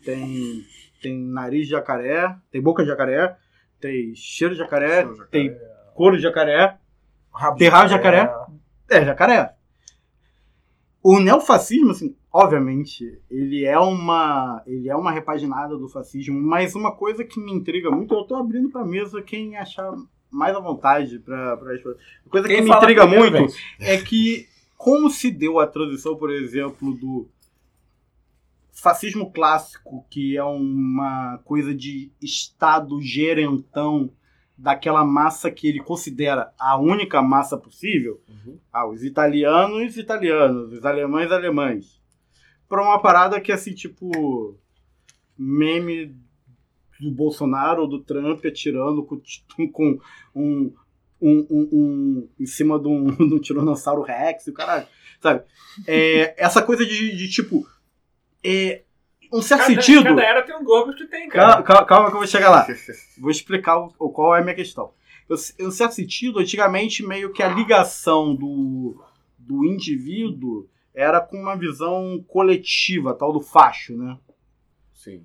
Tem, 0.03 0.65
tem 1.01 1.17
nariz 1.19 1.65
de 1.65 1.71
jacaré, 1.71 2.35
tem 2.51 2.61
boca 2.61 2.83
de 2.83 2.89
jacaré, 2.89 3.37
tem 3.79 4.13
cheiro 4.15 4.53
de 4.53 4.59
jacaré, 4.59 5.03
jacaré. 5.05 5.27
tem 5.31 5.57
couro 5.95 6.15
de 6.17 6.23
jacaré, 6.23 6.77
rabo 7.33 7.57
de 7.85 7.91
jacaré? 7.91 8.29
é, 8.89 9.05
jacaré. 9.05 9.55
O 11.01 11.19
neofascismo, 11.19 11.91
assim, 11.91 12.15
obviamente, 12.31 13.19
ele 13.29 13.65
é 13.65 13.77
uma 13.77 14.61
ele 14.65 14.89
é 14.89 14.95
uma 14.95 15.11
repaginada 15.11 15.77
do 15.77 15.87
fascismo, 15.87 16.39
mas 16.39 16.75
uma 16.75 16.95
coisa 16.95 17.23
que 17.23 17.39
me 17.39 17.51
intriga 17.51 17.89
muito, 17.89 18.13
eu 18.13 18.23
tô 18.23 18.35
abrindo 18.35 18.69
pra 18.69 18.85
mesa 18.85 19.21
quem 19.21 19.57
achar 19.57 19.93
mais 20.31 20.55
à 20.55 20.59
vontade 20.59 21.19
pra, 21.19 21.57
pra 21.57 21.71
responder. 21.71 21.97
A 22.25 22.29
coisa 22.29 22.47
que 22.47 22.53
Quem 22.53 22.63
me 22.63 22.69
fala 22.69 22.83
intriga 22.83 23.07
muito 23.07 23.53
é 23.79 23.97
que 23.97 24.47
como 24.77 25.09
se 25.09 25.29
deu 25.29 25.59
a 25.59 25.67
transição, 25.67 26.15
por 26.15 26.31
exemplo, 26.31 26.93
do 26.93 27.27
fascismo 28.71 29.31
clássico, 29.31 30.05
que 30.09 30.37
é 30.37 30.43
uma 30.43 31.39
coisa 31.43 31.75
de 31.75 32.11
estado 32.21 33.01
gerentão 33.01 34.09
daquela 34.57 35.03
massa 35.05 35.49
que 35.51 35.67
ele 35.67 35.79
considera 35.79 36.53
a 36.59 36.77
única 36.77 37.21
massa 37.21 37.57
possível, 37.57 38.21
ah, 38.71 38.87
os 38.87 39.03
italianos, 39.03 39.97
italianos, 39.97 40.73
os 40.73 40.85
alemães, 40.85 41.31
alemães, 41.31 41.98
para 42.69 42.81
uma 42.83 42.99
parada 43.01 43.41
que 43.41 43.51
assim, 43.51 43.73
tipo, 43.73 44.55
meme 45.37 46.15
do 46.99 47.11
Bolsonaro 47.11 47.81
ou 47.83 47.87
do 47.87 47.99
Trump 47.99 48.45
atirando 48.45 49.03
com, 49.03 49.19
com 49.71 49.99
um, 50.35 50.73
um, 51.21 51.47
um, 51.49 51.69
um- 51.71 52.29
em 52.39 52.45
cima 52.45 52.79
de 52.79 52.87
um, 52.87 53.05
de 53.15 53.33
um 53.33 53.39
tiranossauro 53.39 54.01
rex, 54.01 54.47
e 54.47 54.51
o 54.51 54.53
caralho, 54.53 54.85
sabe? 55.21 55.43
É, 55.87 56.35
essa 56.41 56.61
coisa 56.61 56.85
de, 56.85 57.15
de 57.15 57.29
tipo, 57.29 57.65
é, 58.43 58.83
um 59.31 59.41
certo 59.41 59.61
Cada, 59.67 59.73
sentido... 59.81 60.03
cada 60.03 60.21
era 60.23 60.41
tem 60.43 60.55
um 60.55 60.63
Gorbis 60.63 60.95
que 60.95 61.05
tem, 61.07 61.29
Calma, 61.29 61.51
cara. 61.53 61.63
calma, 61.63 61.85
calma 61.85 62.07
que 62.09 62.15
eu 62.15 62.19
vou 62.19 62.27
chegar 62.27 62.49
lá. 62.49 62.67
Vou 63.17 63.31
explicar 63.31 63.77
o, 63.79 63.93
o- 63.97 64.09
qual 64.09 64.35
é 64.35 64.39
a 64.39 64.43
minha 64.43 64.55
questão. 64.55 64.91
Eu, 65.29 65.37
em 65.59 65.67
um 65.67 65.71
certo 65.71 65.93
sentido, 65.93 66.39
antigamente, 66.39 67.05
meio 67.05 67.31
que 67.31 67.43
a 67.43 67.47
ligação 67.53 68.35
do, 68.35 68.99
do 69.37 69.63
indivíduo 69.63 70.67
era 70.99 71.21
com 71.21 71.37
uma 71.37 71.55
visão 71.55 72.23
coletiva, 72.27 73.13
tal 73.13 73.31
do 73.31 73.39
facho, 73.41 73.95
né? 73.95 74.17
Sim. 74.93 75.23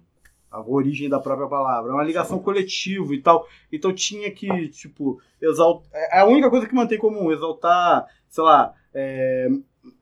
A 0.51 0.61
origem 0.61 1.09
da 1.09 1.19
própria 1.19 1.49
palavra. 1.49 1.91
É 1.91 1.95
uma 1.95 2.05
ligação 2.05 2.39
coletiva 2.39 3.13
e 3.13 3.21
tal. 3.21 3.47
Então 3.73 3.93
tinha 3.93 4.31
que, 4.31 4.69
tipo, 4.69 5.21
exaltar. 5.43 5.91
É 6.13 6.21
a 6.21 6.27
única 6.27 6.49
coisa 6.49 6.67
que 6.69 6.75
mantém 6.75 6.97
comum, 6.97 7.33
exaltar, 7.33 8.07
sei 8.29 8.45
lá, 8.45 8.73
é, 8.95 9.49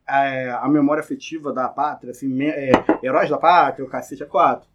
a, 0.06 0.66
a 0.66 0.68
memória 0.68 1.00
afetiva 1.00 1.52
da 1.54 1.68
pátria, 1.68 2.10
assim, 2.10 2.28
me- 2.28 2.48
é, 2.50 2.70
heróis 3.02 3.30
da 3.30 3.38
pátria, 3.38 3.84
o 3.84 3.88
cacete 3.88 4.22
é 4.22 4.26
quatro. 4.26 4.68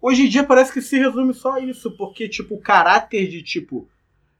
Hoje 0.00 0.26
em 0.26 0.28
dia 0.30 0.44
parece 0.44 0.72
que 0.72 0.80
se 0.80 0.98
resume 0.98 1.34
só 1.34 1.52
a 1.52 1.60
isso, 1.60 1.94
porque, 1.96 2.26
tipo, 2.28 2.54
o 2.54 2.60
caráter 2.60 3.28
de, 3.28 3.42
tipo, 3.42 3.86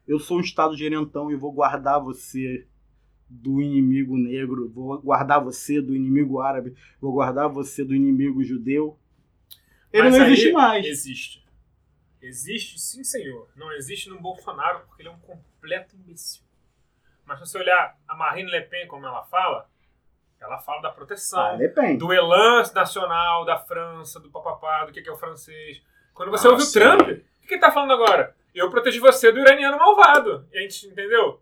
eu 0.07 0.19
sou 0.19 0.37
um 0.37 0.41
Estado 0.41 0.75
gerentão 0.75 1.31
e 1.31 1.35
vou 1.35 1.51
guardar 1.51 2.01
você 2.01 2.65
do 3.35 3.61
inimigo 3.61 4.15
negro, 4.17 4.69
vou 4.69 5.01
guardar 5.01 5.43
você 5.43 5.81
do 5.81 5.95
inimigo 5.95 6.39
árabe, 6.39 6.75
vou 7.01 7.11
guardar 7.11 7.49
você 7.49 7.83
do 7.83 7.95
inimigo 7.95 8.43
judeu. 8.43 8.97
Ele 9.91 10.03
Mas 10.03 10.17
não 10.17 10.25
existe 10.27 10.51
mais. 10.51 10.85
Existe. 10.85 11.43
Existe 12.21 12.79
sim, 12.79 13.03
senhor. 13.03 13.49
Não 13.55 13.71
existe 13.73 14.07
no 14.09 14.19
Bolsonaro 14.21 14.81
porque 14.87 15.01
ele 15.01 15.09
é 15.09 15.11
um 15.11 15.19
completo 15.19 15.95
imbecil. 15.95 16.43
Mas 17.25 17.39
se 17.39 17.45
você 17.47 17.57
olhar 17.57 17.97
a 18.07 18.15
Marine 18.15 18.49
Le 18.51 18.61
Pen, 18.61 18.87
como 18.87 19.05
ela 19.05 19.23
fala, 19.23 19.69
ela 20.39 20.59
fala 20.59 20.81
da 20.81 20.89
proteção, 20.91 21.39
Ah, 21.39 21.55
depende. 21.55 21.97
do 21.97 22.13
elan 22.13 22.63
nacional 22.73 23.45
da 23.45 23.57
França, 23.57 24.19
do 24.19 24.29
papapá, 24.29 24.85
do 24.85 24.91
que 24.91 25.01
que 25.01 25.09
é 25.09 25.11
o 25.11 25.17
francês. 25.17 25.81
Quando 26.13 26.29
você 26.31 26.47
Ah, 26.47 26.51
ouve 26.51 26.63
o 26.63 26.65
sim. 26.65 26.79
Trump, 26.79 27.01
o 27.01 27.47
que 27.47 27.53
ele 27.55 27.61
tá 27.61 27.71
falando 27.71 27.93
agora? 27.93 28.35
Eu 28.53 28.69
protegi 28.69 28.99
você 28.99 29.31
do 29.31 29.39
iraniano 29.39 29.77
malvado. 29.77 30.47
E 30.51 30.57
a 30.59 30.61
gente 30.61 30.87
entendeu? 30.87 31.41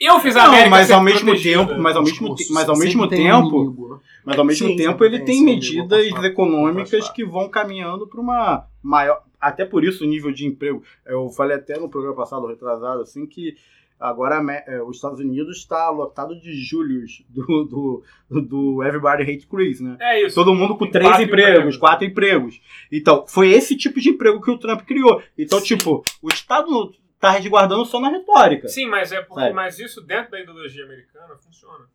Eu 0.00 0.20
fiz 0.20 0.36
a 0.36 0.42
Não, 0.44 0.48
América 0.50 0.70
mas 0.70 0.86
ser 0.86 0.92
ao 0.92 1.02
mesmo 1.02 1.20
protegida. 1.26 1.66
tempo, 1.66 1.80
mas 1.80 1.96
ao 1.96 2.02
mesmo, 2.04 2.34
te- 2.34 2.52
mas 2.52 2.68
ao 2.68 2.78
mesmo 2.78 3.08
tem 3.08 3.24
tempo, 3.24 3.56
inimigo, 3.62 3.88
né? 3.94 4.00
mas 4.24 4.38
ao 4.38 4.44
mesmo 4.44 4.68
Sim, 4.68 4.76
tempo 4.76 5.04
ele 5.04 5.20
tem 5.20 5.42
medidas 5.42 6.06
econômicas 6.24 7.10
que 7.10 7.24
vão 7.24 7.48
caminhando 7.48 8.06
para 8.06 8.20
uma 8.20 8.66
maior, 8.82 9.22
até 9.40 9.64
por 9.64 9.84
isso 9.84 10.04
o 10.04 10.06
nível 10.06 10.30
de 10.30 10.46
emprego. 10.46 10.82
Eu 11.06 11.28
falei 11.30 11.56
até 11.56 11.78
no 11.78 11.88
programa 11.88 12.14
passado, 12.16 12.46
retrasado, 12.46 13.00
assim 13.02 13.26
que 13.26 13.54
agora 13.98 14.40
eh, 14.68 14.80
os 14.82 14.94
Estados 14.96 15.18
Unidos 15.18 15.56
está 15.58 15.90
lotado 15.90 16.38
de 16.40 16.52
Július 16.54 17.24
do, 17.28 18.02
do, 18.30 18.40
do 18.40 18.84
Everybody 18.84 19.22
Hate 19.24 19.48
Chris, 19.48 19.80
né? 19.80 19.96
É 20.00 20.24
isso. 20.24 20.36
Todo 20.36 20.54
mundo 20.54 20.76
com 20.76 20.84
Tem 20.84 20.92
três 20.92 21.08
quatro 21.08 21.24
empregos, 21.24 21.50
empregos. 21.54 21.76
quatro 21.76 22.06
empregos. 22.06 22.60
Então, 22.92 23.24
foi 23.26 23.50
esse 23.50 23.76
tipo 23.76 23.98
de 24.00 24.10
emprego 24.10 24.40
que 24.40 24.50
o 24.52 24.58
Trump 24.58 24.82
criou. 24.82 25.20
Então, 25.36 25.60
tipo, 25.60 26.04
o 26.22 26.28
Estado 26.28 26.92
tá 27.20 27.30
resguardando 27.30 27.84
só 27.84 28.00
na 28.00 28.10
retórica. 28.10 28.68
Sim, 28.68 28.86
mas 28.86 29.12
é 29.12 29.20
porque 29.22 29.42
Sabe? 29.42 29.54
mas 29.54 29.78
isso 29.78 30.00
dentro 30.00 30.30
da 30.32 30.40
ideologia 30.40 30.84
americana 30.84 31.36
funciona. 31.36 31.86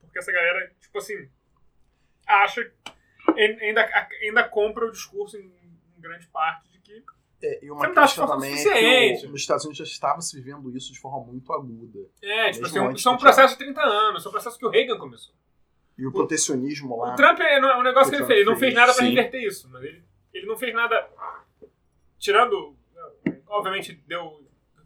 Porque 0.00 0.18
essa 0.18 0.32
galera, 0.32 0.72
tipo 0.80 0.98
assim, 0.98 1.28
acha 2.26 2.70
ainda, 3.36 3.88
ainda 4.22 4.44
compra 4.44 4.86
o 4.86 4.90
discurso 4.90 5.36
em, 5.36 5.44
em 5.96 6.00
grande 6.00 6.26
parte 6.28 6.68
de 6.70 6.80
que 6.80 7.02
É, 7.42 7.64
e 7.64 7.70
uma 7.70 7.88
tá 7.92 8.02
questão 8.02 8.26
força 8.26 8.40
também 8.40 8.54
é 8.54 9.16
que 9.16 9.26
o- 9.26 9.30
nos 9.30 9.40
Estados 9.40 9.64
Unidos 9.64 9.78
já 9.78 9.84
estava 9.84 10.20
se 10.20 10.36
vivendo 10.36 10.76
isso 10.76 10.92
de 10.92 10.98
forma 11.00 11.24
muito 11.32 11.52
aguda. 11.52 12.00
é, 12.22 12.50
tipo 12.50 12.66
assim, 12.66 12.78
um- 12.80 12.96
são 12.96 13.12
um 13.12 13.16
do 13.16 13.20
Trump. 13.20 13.34
processo 13.34 13.54
de 13.58 13.64
30 13.64 13.80
anos, 13.82 14.22
são 14.22 14.30
um 14.30 14.32
processo 14.34 14.58
que 14.58 14.66
o 14.66 14.70
Reagan 14.70 14.98
começou. 14.98 15.34
E 15.98 16.06
o 16.06 16.12
protecionismo 16.12 16.96
lá. 17.00 17.12
O 17.12 17.16
Trump 17.16 17.38
é 17.40 17.54
é 17.58 17.76
um 17.76 17.82
negócio 17.82 18.10
que 18.10 18.16
ele 18.16 18.24
O 18.24 18.26
fez, 18.26 18.40
ele 18.40 18.50
não 18.50 18.56
fez 18.56 18.74
nada 18.74 18.92
pra 18.94 19.04
sim. 19.04 19.10
reverter 19.10 19.38
isso, 19.46 19.68
mas 19.70 19.82
ele, 19.84 20.02
ele 20.32 20.46
não 20.46 20.56
fez 20.56 20.74
nada 20.74 21.08
tirando 22.18 22.76
obviamente 23.48 23.92
deu 24.06 24.41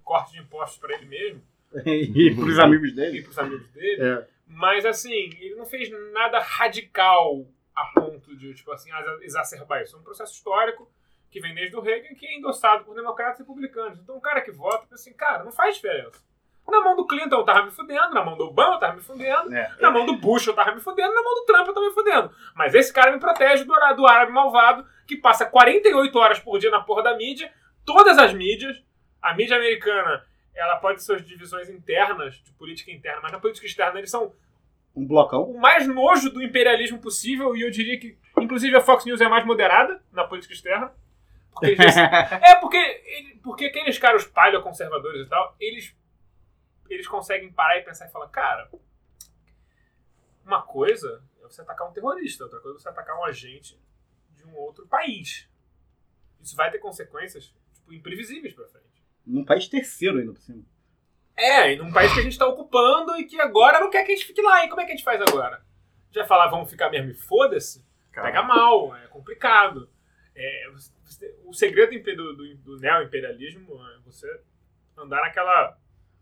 corte 0.07 0.33
de 0.33 0.39
impostos 0.39 0.79
pra 0.79 0.95
ele 0.95 1.07
mesmo 1.07 1.43
e 1.85 2.35
pros 2.35 2.59
amigos 2.59 2.91
e 2.91 2.95
dele. 2.95 3.23
pros 3.23 3.39
amigos 3.39 3.69
dele. 3.71 4.03
É. 4.03 4.27
Mas 4.47 4.87
assim, 4.87 5.31
ele 5.41 5.57
não 5.57 5.67
fez 5.67 5.91
nada 6.13 6.39
radical 6.39 7.45
a 7.75 7.85
ponto 7.87 8.35
de, 8.37 8.55
tipo 8.55 8.71
assim, 8.73 8.91
exa- 8.91 9.19
exacerbar 9.23 9.83
isso. 9.83 9.97
É 9.97 9.99
um 9.99 10.03
processo 10.03 10.33
histórico 10.33 10.89
que 11.31 11.41
vem 11.41 11.55
desde 11.55 11.77
o 11.77 11.81
Reagan 11.81 12.15
que 12.15 12.25
é 12.27 12.37
endossado 12.39 12.85
por 12.85 12.95
democratas 12.95 13.39
e 13.41 13.43
republicanos. 13.43 13.99
Então, 13.99 14.17
um 14.17 14.21
cara 14.21 14.41
que 14.41 14.53
vota, 14.53 14.87
pensa 14.89 14.95
assim, 14.95 15.13
cara, 15.13 15.43
não 15.45 15.51
faz 15.53 15.75
diferença. 15.75 16.25
Na 16.69 16.81
mão 16.81 16.97
do 16.97 17.07
Clinton 17.07 17.37
eu 17.37 17.45
tava 17.45 17.65
me 17.65 17.71
fudendo, 17.71 18.15
na 18.15 18.25
mão 18.25 18.37
do 18.37 18.45
Obama 18.45 18.75
eu 18.75 18.79
tava 18.81 18.95
me 18.97 19.03
fudendo, 19.03 19.55
É. 19.55 19.77
na 19.81 19.91
mão 19.91 20.05
do 20.07 20.17
Bush 20.17 20.47
eu 20.47 20.55
tava 20.55 20.75
me 20.75 20.81
fudendo, 20.81 21.15
na 21.15 21.23
mão 21.23 21.35
do 21.35 21.45
Trump 21.45 21.67
eu 21.67 21.75
tava 21.75 21.87
me 21.87 21.93
fudendo. 21.93 22.31
Mas 22.57 22.75
esse 22.75 22.93
cara 22.93 23.13
me 23.13 23.21
protege 23.21 23.65
do, 23.65 23.73
do 23.97 24.07
árabe 24.07 24.33
malvado 24.33 24.85
que 25.07 25.17
passa 25.17 25.45
48 25.47 26.19
horas 26.19 26.39
por 26.41 26.59
dia 26.59 26.71
na 26.71 26.81
porra 26.81 27.03
da 27.03 27.17
mídia, 27.17 27.53
todas 27.85 28.17
as 28.19 28.33
mídias. 28.33 28.83
A 29.23 29.35
mídia 29.35 29.57
americana, 29.57 30.25
ela 30.55 30.77
pode 30.77 30.99
ter 30.99 31.05
suas 31.05 31.25
divisões 31.25 31.69
internas, 31.69 32.35
de 32.37 32.53
política 32.53 32.91
interna, 32.91 33.21
mas 33.23 33.33
na 33.33 33.41
política 33.41 33.67
externa 33.67 33.99
eles 33.99 34.11
são 34.11 34.35
Um 34.95 35.07
blocão. 35.07 35.43
o 35.45 35.59
mais 35.61 35.87
nojo 35.87 36.31
do 36.31 36.43
imperialismo 36.43 36.99
possível, 37.01 37.57
e 37.57 37.63
eu 37.63 37.71
diria 37.71 37.99
que, 37.99 38.19
inclusive, 38.41 38.77
a 38.77 38.81
Fox 38.81 39.05
News 39.05 39.21
é 39.21 39.29
mais 39.29 39.45
moderada 39.45 40.03
na 40.13 40.25
política 40.25 40.55
externa. 40.55 40.93
Porque 41.53 41.67
eles- 41.73 41.97
é, 42.43 42.55
porque, 42.57 43.39
porque 43.43 43.65
aqueles 43.67 43.99
caras 43.99 44.25
paleoconservadores 44.25 45.27
e 45.27 45.29
tal, 45.29 45.57
eles, 45.59 45.95
eles 46.89 47.07
conseguem 47.09 47.51
parar 47.53 47.79
e 47.79 47.83
pensar 47.83 48.07
e 48.07 48.11
falar, 48.13 48.29
cara, 48.29 48.71
uma 50.45 50.63
coisa 50.63 51.23
é 51.41 51.43
você 51.43 51.63
atacar 51.63 51.89
um 51.89 51.93
terrorista, 51.93 52.45
outra 52.45 52.61
coisa 52.61 52.79
é 52.79 52.81
você 52.81 52.89
atacar 52.89 53.19
um 53.19 53.25
agente 53.25 53.79
de 54.37 54.45
um 54.47 54.55
outro 54.57 54.87
país. 54.87 55.49
Isso 56.41 56.55
vai 56.55 56.71
ter 56.71 56.79
consequências 56.79 57.53
tipo, 57.75 57.93
imprevisíveis 57.93 58.55
pra 58.55 58.67
frente. 58.69 58.96
Num 59.27 59.45
país 59.45 59.69
terceiro 59.69 60.19
ainda 60.19 60.33
por 60.33 60.41
cima. 60.41 60.63
É, 61.37 61.73
e 61.73 61.77
num 61.77 61.93
país 61.93 62.13
que 62.15 62.21
a 62.21 62.23
gente 62.23 62.33
está 62.33 62.47
ocupando 62.47 63.15
e 63.17 63.25
que 63.25 63.39
agora 63.41 63.81
não 63.81 63.91
quer 63.91 64.05
que 64.05 64.13
a 64.13 64.15
gente 64.15 64.27
fique 64.27 64.41
lá. 64.41 64.65
E 64.65 64.69
como 64.69 64.81
é 64.81 64.85
que 64.85 64.93
a 64.93 64.97
gente 64.97 65.05
faz 65.05 65.21
agora? 65.21 65.61
Já 66.13 66.25
falar, 66.25 66.49
vamos 66.49 66.71
ficar 66.71 66.89
mesmo 66.91 67.11
e 67.11 67.15
foda-se? 67.15 67.85
Pega 68.13 68.43
mal, 68.43 68.97
é 68.97 69.07
complicado. 69.09 69.91
É, 70.35 70.71
você- 70.73 71.35
o 71.45 71.53
segredo 71.53 71.93
do, 72.17 72.37
do, 72.37 72.57
do 72.57 72.77
neo-imperialismo 72.81 73.75
é 73.75 73.99
você 74.05 74.27
andar 74.97 75.21
naquela 75.23 75.77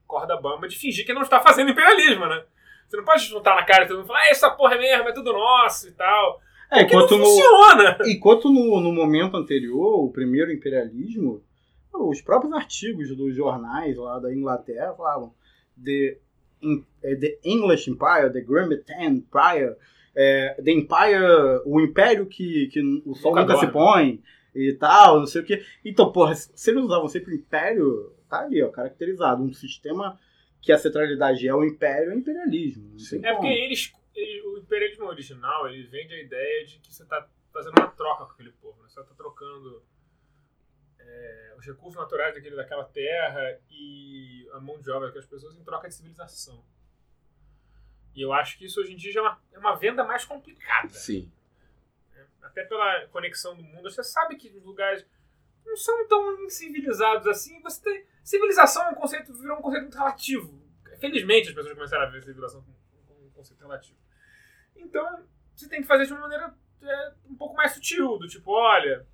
corda 0.07 0.37
bamba 0.37 0.67
de 0.69 0.77
fingir 0.79 1.07
que 1.07 1.15
não 1.15 1.23
está 1.23 1.41
fazendo 1.41 1.71
imperialismo, 1.71 2.27
né? 2.27 2.45
Você 2.89 2.97
não 2.97 3.05
pode 3.05 3.25
juntar 3.25 3.55
na 3.57 3.65
cara 3.65 3.85
e 3.85 3.89
todo 3.89 3.99
mundo 3.99 4.07
falar, 4.07 4.21
ah, 4.21 4.29
essa 4.31 4.51
porra 4.51 4.75
é 4.75 4.79
mesmo, 4.79 5.09
é 5.09 5.13
tudo 5.13 5.33
nosso 5.33 5.89
e 5.89 5.93
tal. 5.93 6.41
É, 6.71 6.81
Porque 6.81 6.95
não 6.97 7.05
enquanto 7.05 7.19
no, 7.19 7.25
funciona. 7.25 7.99
enquanto 8.07 8.51
no, 8.53 8.81
no 8.81 8.93
momento 8.93 9.37
anterior, 9.37 10.05
o 10.05 10.11
primeiro 10.13 10.53
imperialismo, 10.53 11.43
os 11.95 12.21
próprios 12.21 12.53
artigos 12.53 13.15
dos 13.17 13.35
jornais 13.35 13.97
lá 13.97 14.19
da 14.19 14.33
Inglaterra 14.35 14.95
falavam 14.95 15.35
the, 15.83 16.19
in- 16.63 16.85
eh, 17.03 17.17
the 17.17 17.39
English 17.45 17.89
Empire, 17.91 18.33
the 18.33 18.41
Grand 18.41 18.69
Britain 18.69 19.05
Empire, 19.05 19.77
eh, 20.15 20.55
the 20.63 20.71
Empire, 20.73 21.63
o 21.65 21.81
império 21.81 22.27
que, 22.27 22.69
que 22.69 22.81
o 23.05 23.15
sol 23.15 23.33
Nunca 23.35 23.55
nunca 23.55 23.67
se 23.67 23.73
põe 23.73 24.23
e 24.55 24.73
tal, 24.75 25.19
não 25.21 25.27
sei 25.27 25.41
o 25.43 25.45
que. 25.45 25.65
Então, 25.85 26.13
porra, 26.13 26.35
se 26.35 26.71
eles 26.71 26.85
usavam 26.85 27.09
sempre 27.09 27.35
império, 27.35 28.13
tá 28.29 28.41
ali, 28.41 28.63
ó, 28.63 28.69
caracterizado. 28.71 29.43
Um 29.43 29.53
sistema 29.53 30.19
que 30.63 30.73
a 30.73 30.79
centralidade 30.79 31.47
é 31.47 31.55
o 31.55 31.65
império, 31.65 32.11
é 32.13 32.15
o 32.15 32.19
imperialismo. 32.19 32.95
É 33.27 33.33
porque 33.33 33.47
eles, 33.49 33.93
ele- 34.15 34.43
o 34.43 34.59
imperialismo 34.59 35.07
original, 35.07 35.69
ele 35.69 35.83
vende 35.89 36.15
a 36.15 36.21
ideia 36.23 36.65
de 36.67 36.79
que 36.79 36.93
você 36.95 37.03
está 37.03 37.27
fazendo 37.53 37.75
uma 37.79 37.89
troca 37.89 38.25
com 38.27 38.33
aquele 38.33 38.53
povo. 38.53 38.81
Né? 38.83 38.89
Você 38.89 39.01
está 39.01 39.13
trocando 39.15 39.83
é, 41.07 41.55
os 41.59 41.67
recursos 41.67 42.01
naturais 42.01 42.35
daquele, 42.35 42.57
daquela 42.57 42.85
terra 42.85 43.61
e 43.71 44.49
a 44.53 44.61
mão 44.61 44.81
de 44.81 44.91
obra 44.91 45.09
daquelas 45.09 45.27
pessoas 45.27 45.55
em 45.57 45.65
troca 45.65 45.89
de 45.89 45.95
civilização. 45.95 46.65
E 48.15 48.23
eu 48.23 48.33
acho 48.33 48.57
que 48.57 48.67
isso 48.67 48.81
hoje 48.81 48.93
em 48.93 48.97
dia 48.97 49.13
já 49.13 49.21
é 49.21 49.23
uma, 49.23 49.43
é 49.53 49.59
uma 49.59 49.75
venda 49.75 50.05
mais 50.05 50.25
complicada. 50.25 50.89
Sim. 50.91 51.31
Até 52.43 52.65
pela 52.65 53.07
conexão 53.09 53.57
do 53.57 53.63
mundo. 53.63 53.91
Você 53.91 54.03
sabe 54.05 54.37
que 54.37 54.49
os 54.49 54.65
lugares 54.65 55.05
não 55.65 55.77
são 55.77 56.07
tão 56.07 56.45
incivilizados 56.45 57.27
assim. 57.27 57.61
Você 57.63 57.83
tem, 57.83 58.07
civilização 58.23 58.85
é 58.85 58.91
um 58.91 58.95
conceito, 58.95 59.35
virou 59.35 59.59
um 59.59 59.63
conceito 59.63 59.83
muito 59.83 59.99
relativo. 59.99 60.63
Felizmente 61.01 61.49
as 61.49 61.55
pessoas 61.55 61.75
começaram 61.75 62.05
a 62.05 62.11
ver 62.11 62.23
civilização 62.23 62.63
como, 62.63 62.77
como 63.09 63.27
um 63.27 63.31
conceito 63.31 63.61
relativo. 63.61 63.99
Então, 64.77 65.27
você 65.55 65.69
tem 65.69 65.81
que 65.81 65.87
fazer 65.89 66.07
de 66.07 66.13
uma 66.13 66.23
maneira 66.23 66.55
é, 66.83 67.13
um 67.27 67.35
pouco 67.35 67.57
mais 67.57 67.73
sutil, 67.73 68.19
do 68.19 68.29
tipo, 68.29 68.53
olha, 68.53 69.07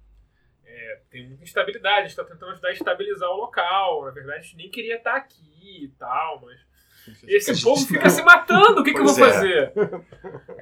é, 0.71 1.01
tem 1.11 1.27
muita 1.27 1.43
instabilidade, 1.43 1.99
a 1.99 2.01
gente 2.03 2.11
está 2.11 2.25
tentando 2.25 2.53
ajudar 2.53 2.69
a 2.69 2.73
estabilizar 2.73 3.29
o 3.29 3.37
local. 3.37 4.05
Na 4.05 4.11
verdade, 4.11 4.39
a 4.39 4.43
gente 4.43 4.57
nem 4.57 4.71
queria 4.71 4.97
estar 4.97 5.17
aqui 5.17 5.85
e 5.85 5.89
tal, 5.99 6.41
mas 6.43 6.61
esse 7.27 7.63
povo 7.63 7.85
fica 7.87 8.09
se 8.09 8.23
matando, 8.23 8.81
o 8.81 8.85
que, 8.85 8.93
que 8.93 9.01
eu 9.01 9.05
vou 9.05 9.27
é. 9.27 9.33
fazer? 9.33 9.73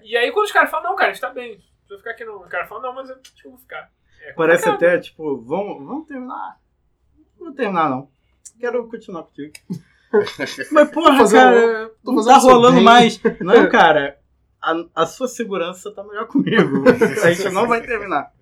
E 0.02 0.16
aí 0.16 0.32
quando 0.32 0.46
os 0.46 0.52
caras 0.52 0.70
falam, 0.70 0.90
não, 0.90 0.96
cara, 0.96 1.10
a 1.10 1.12
gente 1.12 1.20
tá 1.20 1.30
bem, 1.30 1.56
não 1.82 1.88
vai 1.88 1.98
ficar 1.98 2.10
aqui 2.12 2.24
não. 2.24 2.36
O 2.36 2.48
cara 2.48 2.66
fala, 2.66 2.82
não, 2.82 2.94
mas 2.94 3.10
eu 3.10 3.16
acho 3.16 3.34
que 3.34 3.46
eu 3.46 3.50
vou 3.50 3.60
ficar. 3.60 3.90
É 4.22 4.32
Parece 4.32 4.68
até, 4.68 4.98
tipo, 4.98 5.40
vamos, 5.42 5.86
vamos 5.86 6.06
terminar. 6.06 6.58
Não 7.38 7.46
vou 7.46 7.54
terminar, 7.54 7.90
não. 7.90 8.10
Quero 8.58 8.88
continuar 8.88 9.22
contigo. 9.24 9.52
Mas, 10.72 10.90
porra, 10.90 11.18
fazer 11.18 11.36
cara, 11.36 11.92
tô 12.02 12.12
não 12.12 12.24
tá 12.24 12.38
rolando 12.38 12.76
bem. 12.76 12.84
mais. 12.84 13.20
Não, 13.40 13.68
cara, 13.68 14.18
a, 14.60 14.74
a 14.94 15.06
sua 15.06 15.28
segurança 15.28 15.92
tá 15.92 16.02
melhor 16.02 16.26
comigo. 16.26 16.84
A 17.22 17.30
gente 17.30 17.50
não 17.50 17.68
vai 17.68 17.82
terminar. 17.82 18.32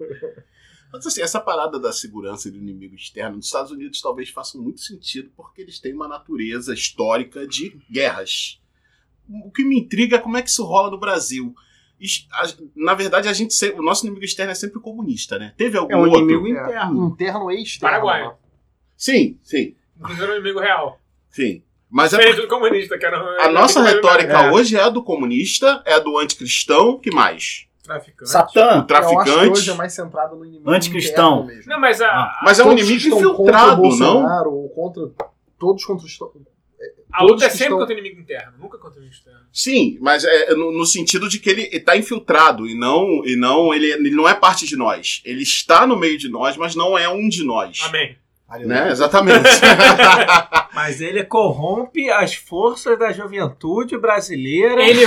Mas 0.97 1.07
assim, 1.07 1.23
essa 1.23 1.41
parada 1.41 1.79
da 1.79 1.93
segurança 1.93 2.49
e 2.49 2.51
do 2.51 2.59
inimigo 2.59 2.95
externo 2.95 3.37
nos 3.37 3.47
Estados 3.47 3.71
Unidos 3.71 4.01
talvez 4.01 4.31
faça 4.31 4.59
muito 4.59 4.81
sentido 4.81 5.31
porque 5.37 5.61
eles 5.63 5.79
têm 5.79 5.93
uma 5.95 6.09
natureza 6.09 6.73
histórica 6.75 7.47
de 7.47 7.77
guerras. 7.91 8.61
O 9.29 9.51
que 9.51 9.65
me 9.65 9.79
intriga 9.79 10.17
é 10.17 10.19
como 10.21 10.37
é 10.37 10.43
que 10.43 10.49
isso 10.51 10.65
rola 10.65 10.91
no 10.91 10.99
Brasil. 10.99 11.55
Na 12.75 12.95
verdade, 12.95 13.27
a 13.29 13.33
gente 13.33 13.55
o 13.73 13.83
nosso 13.83 14.05
inimigo 14.07 14.25
externo 14.25 14.53
é 14.53 14.55
sempre 14.55 14.81
comunista, 14.81 15.39
né? 15.39 15.55
Teve 15.57 15.79
algum 15.79 15.93
É 15.93 15.97
um 15.97 16.01
outro? 16.11 16.21
inimigo 16.21 16.47
É, 16.47 16.51
interno. 16.51 17.09
interno 17.09 17.51
e 17.51 17.63
externo. 17.63 17.91
Paraguai. 18.05 18.35
Sim, 18.97 19.39
sim, 19.43 19.75
Inclusive 19.99 20.23
era 20.25 20.33
um 20.33 20.37
inimigo 20.37 20.61
real. 20.61 21.01
sim. 21.31 21.63
Mas 21.89 22.13
é 22.13 22.33
do 22.35 22.49
comunista, 22.49 22.99
que 22.99 23.07
era 23.07 23.17
A 23.45 23.49
nossa 23.49 23.79
era 23.79 23.89
um- 23.89 23.95
retórica 23.95 24.33
É. 24.33 24.51
hoje 24.51 24.77
é 24.77 24.81
a 24.81 24.89
do 24.89 25.03
comunista, 25.05 25.83
é 25.87 25.95
a 25.95 25.99
do 26.01 26.19
anticristão, 26.19 26.99
que 26.99 27.15
mais? 27.15 27.67
Traficante. 27.87 28.31
Satã. 28.31 28.79
O 28.81 28.83
traficante. 28.87 29.29
Eu 29.31 29.35
acho 29.41 29.45
que 29.45 29.51
hoje 29.59 29.71
é 29.71 29.75
mais 29.75 29.93
centrado 29.93 30.37
no 30.37 30.45
inimigo 30.45 30.71
Anticristão. 30.71 31.45
mesmo. 31.47 31.71
Não, 31.71 31.81
mas 31.81 32.01
a, 32.01 32.09
Ah. 32.09 32.41
Mas 32.45 32.59
é 32.59 32.65
um 32.65 32.73
inimigo 32.73 32.95
infiltrado, 33.17 33.77
não? 33.83 33.89
Bolsonaro, 33.89 34.53
Ou 34.53 34.69
contra. 34.71 35.03
Todos 35.59 35.85
contra 35.85 36.05
os. 36.05 36.19
a 37.13 37.23
luta 37.23 37.47
é 37.47 37.49
sempre 37.49 37.65
estão- 37.65 37.79
contra 37.79 37.95
o 37.95 37.99
inimigo 37.99 38.21
interno, 38.21 38.53
nunca 38.59 38.77
contra 38.77 38.99
o 38.99 39.03
inimigo 39.03 39.15
externo. 39.17 39.41
Sim, 39.53 39.97
mas 40.03 40.23
é 40.25 40.55
no, 40.55 40.71
no 40.71 40.85
sentido 40.85 41.29
de 41.31 41.39
que 41.39 41.49
ele 41.49 41.63
está 41.73 41.97
infiltrado 41.97 42.67
e 42.67 42.75
não, 42.79 43.25
e 43.25 43.37
não 43.37 43.73
ele, 43.73 43.91
ele 43.91 44.11
não 44.11 44.29
é 44.29 44.35
parte 44.35 44.67
de 44.67 44.77
nós. 44.77 45.23
Ele 45.25 45.43
está 45.43 45.87
no 45.87 45.97
meio 45.97 46.19
de 46.19 46.29
nós, 46.29 46.57
mas 46.59 46.75
não 46.75 46.97
é 46.99 47.09
um 47.09 47.27
de 47.29 47.43
nós. 47.43 47.79
Amém. 47.85 48.19
Né? 48.49 48.91
Exatamente. 48.91 49.43
Mas 50.73 51.01
ele 51.01 51.25
corrompe 51.25 52.09
as 52.11 52.37
forças 52.37 52.97
da 52.97 53.11
juventude 53.13 53.99
brasileira. 53.99 54.81
Ele 54.81 55.05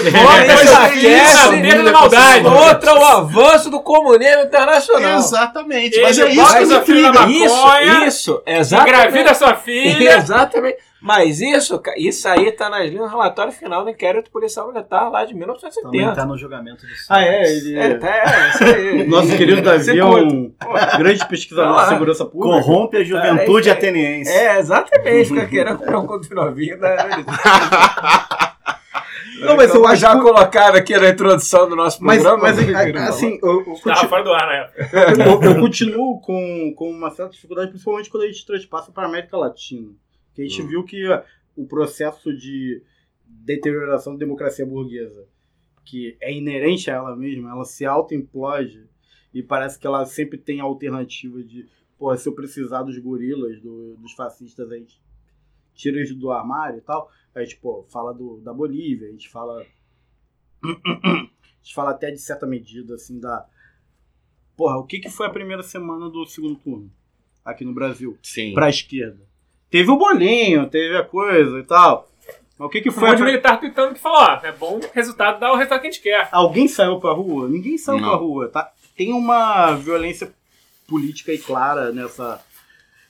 Ele 1.56 1.84
da 1.84 1.92
maldade. 1.92 2.44
Contra 2.44 2.94
o 3.00 3.06
avanço 3.06 3.70
do 3.70 3.80
comunismo 3.80 4.44
internacional. 4.44 5.20
Exatamente. 5.20 5.96
Ele 5.96 6.04
Mas 6.04 6.20
é 6.20 6.30
isso 6.30 6.42
bota 6.42 6.82
que 6.82 7.02
na 7.02 7.28
Isso, 7.28 8.06
isso, 8.08 8.44
exatamente. 8.46 8.98
Engravida 8.98 9.34
sua 9.34 9.56
filha. 9.56 10.18
Exatamente. 10.20 10.89
Mas 11.02 11.40
isso, 11.40 11.82
isso 11.96 12.28
aí 12.28 12.52
tá 12.52 12.70
nas 12.70 12.90
linhas 12.90 13.04
do 13.06 13.08
relatório 13.08 13.54
final 13.54 13.84
do 13.86 13.90
inquérito 13.90 14.30
policial 14.30 14.68
militar 14.68 15.10
lá 15.10 15.22
de 15.24 15.32
Também 15.34 15.40
1970. 15.48 16.14
tá 16.14 16.26
no 16.26 16.38
julgamento 16.38 16.86
de 16.86 16.94
Ah, 17.10 17.24
é? 17.24 17.50
Ele... 17.50 17.78
É, 17.80 17.94
tá, 17.96 18.08
é, 18.10 18.50
isso 18.50 18.64
aí. 18.64 19.08
Nosso 19.10 19.38
querido 19.38 19.62
Davi 19.62 19.98
é 19.98 20.04
um 20.04 20.52
grande 20.98 21.26
pesquisador 21.28 21.82
de 21.84 21.88
segurança 21.90 22.26
pública. 22.26 22.62
Corrompe 22.62 22.98
a 22.98 23.04
juventude 23.04 23.70
É, 23.70 23.72
é, 23.72 23.76
ateniense. 23.76 24.30
É, 24.32 24.60
exatamente, 24.60 25.30
fica 25.30 25.46
querendo 25.48 25.78
comprar 25.78 26.00
um 26.00 26.06
conto 26.08 26.36
novinho 26.36 26.78
da 26.80 26.90
Não, 29.40 29.56
mas 29.56 29.74
eu 29.74 29.88
acho 29.88 30.02
já 30.02 30.16
que- 30.16 30.22
colocado 30.22 30.76
aqui 30.76 30.98
na 30.98 31.10
introdução 31.10 31.70
do 31.70 31.76
nosso 31.76 32.04
Mas, 32.04 32.22
programa. 32.22 32.44
mas 32.44 32.58
meu 32.58 32.76
querido, 32.76 33.00
assim, 33.00 33.40
eu, 33.42 33.64
eu, 33.66 33.76
fora 34.10 34.22
do 34.24 34.34
ar 34.34 34.46
na 34.46 34.54
época. 34.54 34.90
eu, 35.24 35.42
eu 35.56 35.60
continuo 35.62 36.20
com, 36.20 36.74
com 36.76 36.90
uma 36.92 37.10
certa 37.10 37.32
dificuldade, 37.32 37.70
principalmente 37.70 38.10
quando 38.10 38.24
a 38.24 38.28
gente 38.28 38.46
transpassa 38.46 38.92
para 38.92 39.04
a 39.04 39.06
América 39.08 39.38
Latina. 39.38 39.92
Que 40.40 40.46
a 40.46 40.48
gente 40.48 40.62
viu 40.68 40.84
que 40.84 41.04
o 41.56 41.66
processo 41.68 42.34
de 42.36 42.82
deterioração 43.26 44.14
da 44.14 44.20
democracia 44.20 44.66
burguesa, 44.66 45.28
que 45.86 46.16
é 46.22 46.34
inerente 46.34 46.90
a 46.90 46.96
ela 46.96 47.16
mesma, 47.16 47.50
ela 47.52 47.66
se 47.66 47.86
auto-implode 47.86 48.88
e 49.34 49.44
parece 49.44 49.78
que 49.78 49.86
ela 49.86 50.06
sempre 50.06 50.38
tem 50.38 50.62
a 50.62 50.64
alternativa 50.64 51.44
de, 51.44 51.68
pô, 51.98 52.16
se 52.16 52.28
eu 52.28 52.34
precisar 52.34 52.84
dos 52.84 52.98
gorilas, 53.00 53.60
do- 53.62 53.96
dos 53.98 54.14
fascistas, 54.14 54.72
a 54.72 54.78
gente 54.78 55.02
tira 55.74 55.98
eles 55.98 56.16
do 56.16 56.32
armário 56.32 56.78
e 56.78 56.82
tal. 56.82 57.12
A 57.36 57.42
gente, 57.44 57.58
pô, 57.58 57.84
fala 57.90 58.14
do, 58.14 58.38
da 58.42 58.54
Bolívia, 58.54 59.08
a 59.08 59.12
gente 59.12 59.30
fala. 59.30 59.66
A 60.64 61.62
gente 61.62 61.76
fala 61.76 61.92
até 61.92 62.10
de 62.10 62.18
certa 62.20 62.48
medida, 62.48 62.96
assim, 62.96 63.20
da. 63.20 63.46
Porra, 64.56 64.78
o 64.78 64.86
que, 64.86 65.00
que 65.00 65.10
foi 65.10 65.28
a 65.28 65.30
primeira 65.30 65.62
semana 65.62 66.10
do 66.10 66.26
segundo 66.26 66.56
turno 66.56 66.90
aqui 67.44 67.66
no 67.66 67.74
Brasil? 67.74 68.18
Sim. 68.24 68.54
Pra 68.54 68.70
esquerda. 68.70 69.28
Teve 69.70 69.92
o 69.92 69.98
bolinho, 69.98 70.68
teve 70.70 70.96
a 70.98 71.04
coisa 71.04 71.60
e 71.60 71.64
tal. 71.64 72.10
Mas 72.58 72.68
o 72.68 72.70
que, 72.70 72.82
que 72.82 72.92
Foi 72.92 73.04
um 73.04 73.08
monte 73.08 73.18
de 73.18 73.24
pri- 73.24 73.32
militar 73.32 73.60
tweetando 73.60 73.94
que 73.94 74.00
falou, 74.02 74.18
ó, 74.20 74.40
é 74.46 74.52
bom 74.52 74.80
resultado, 74.94 75.40
dá 75.40 75.52
o 75.52 75.56
resultado 75.56 75.82
que 75.82 75.88
a 75.88 75.92
gente 75.92 76.02
quer. 76.04 76.28
Alguém 76.32 76.68
saiu 76.68 77.00
pra 77.00 77.12
rua? 77.14 77.48
Ninguém 77.48 77.78
saiu 77.78 78.00
Não. 78.02 78.10
pra 78.10 78.18
rua, 78.18 78.50
tá? 78.50 78.72
Tem 78.98 79.14
uma 79.14 79.76
violência 79.76 80.34
política 80.88 81.32
aí 81.32 81.38
clara 81.38 81.92
nessa. 81.92 82.44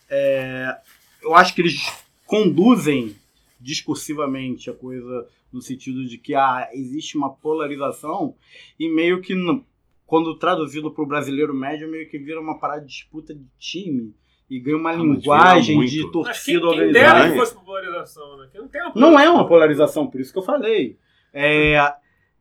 é, 0.10 0.76
eu 1.24 1.34
acho 1.36 1.53
que 1.55 1.62
eles 1.62 1.82
conduzem 2.26 3.16
discursivamente 3.60 4.70
a 4.70 4.74
coisa 4.74 5.28
no 5.51 5.62
sentido 5.62 6.05
de 6.05 6.18
que 6.18 6.36
ah, 6.36 6.70
existe 6.74 7.18
uma 7.18 7.30
polarização 7.30 8.36
e 8.80 8.88
meio 8.93 9.22
que 9.22 9.34
no- 9.34 9.66
quando 10.05 10.36
traduzido 10.36 10.91
para 10.91 11.03
o 11.03 11.07
brasileiro 11.07 11.53
médio 11.53 11.89
meio 11.89 12.07
que 12.10 12.18
vira 12.20 12.39
uma 12.39 12.60
parada 12.60 12.82
de 12.82 12.88
disputa 12.88 13.34
de 13.34 13.45
time 13.57 14.14
e 14.50 14.60
ganha 14.60 14.78
uma 14.78 14.91
Ah, 14.91 14.97
mas 14.97 15.18
linguagem 15.20 15.80
de 15.80 15.82
Mas 15.82 15.91
quem, 16.02 16.12
torcida 16.12 16.60
quem 16.60 16.68
organizada. 16.70 17.14
dera 17.20 17.32
que 17.32 17.38
fosse 17.38 17.56
polarização, 17.56 18.38
né? 18.38 18.47
Que 18.52 18.58
não 18.58 18.68
tem 18.68 18.82
uma 18.82 18.91
Não 18.95 19.20
é 19.20 19.30
uma 19.30 19.47
polarização, 19.47 20.08
por 20.08 20.20
isso 20.20 20.34
que 20.34 20.39
eu 20.39 20.43
falei. 20.43 20.97
É, 21.34 21.76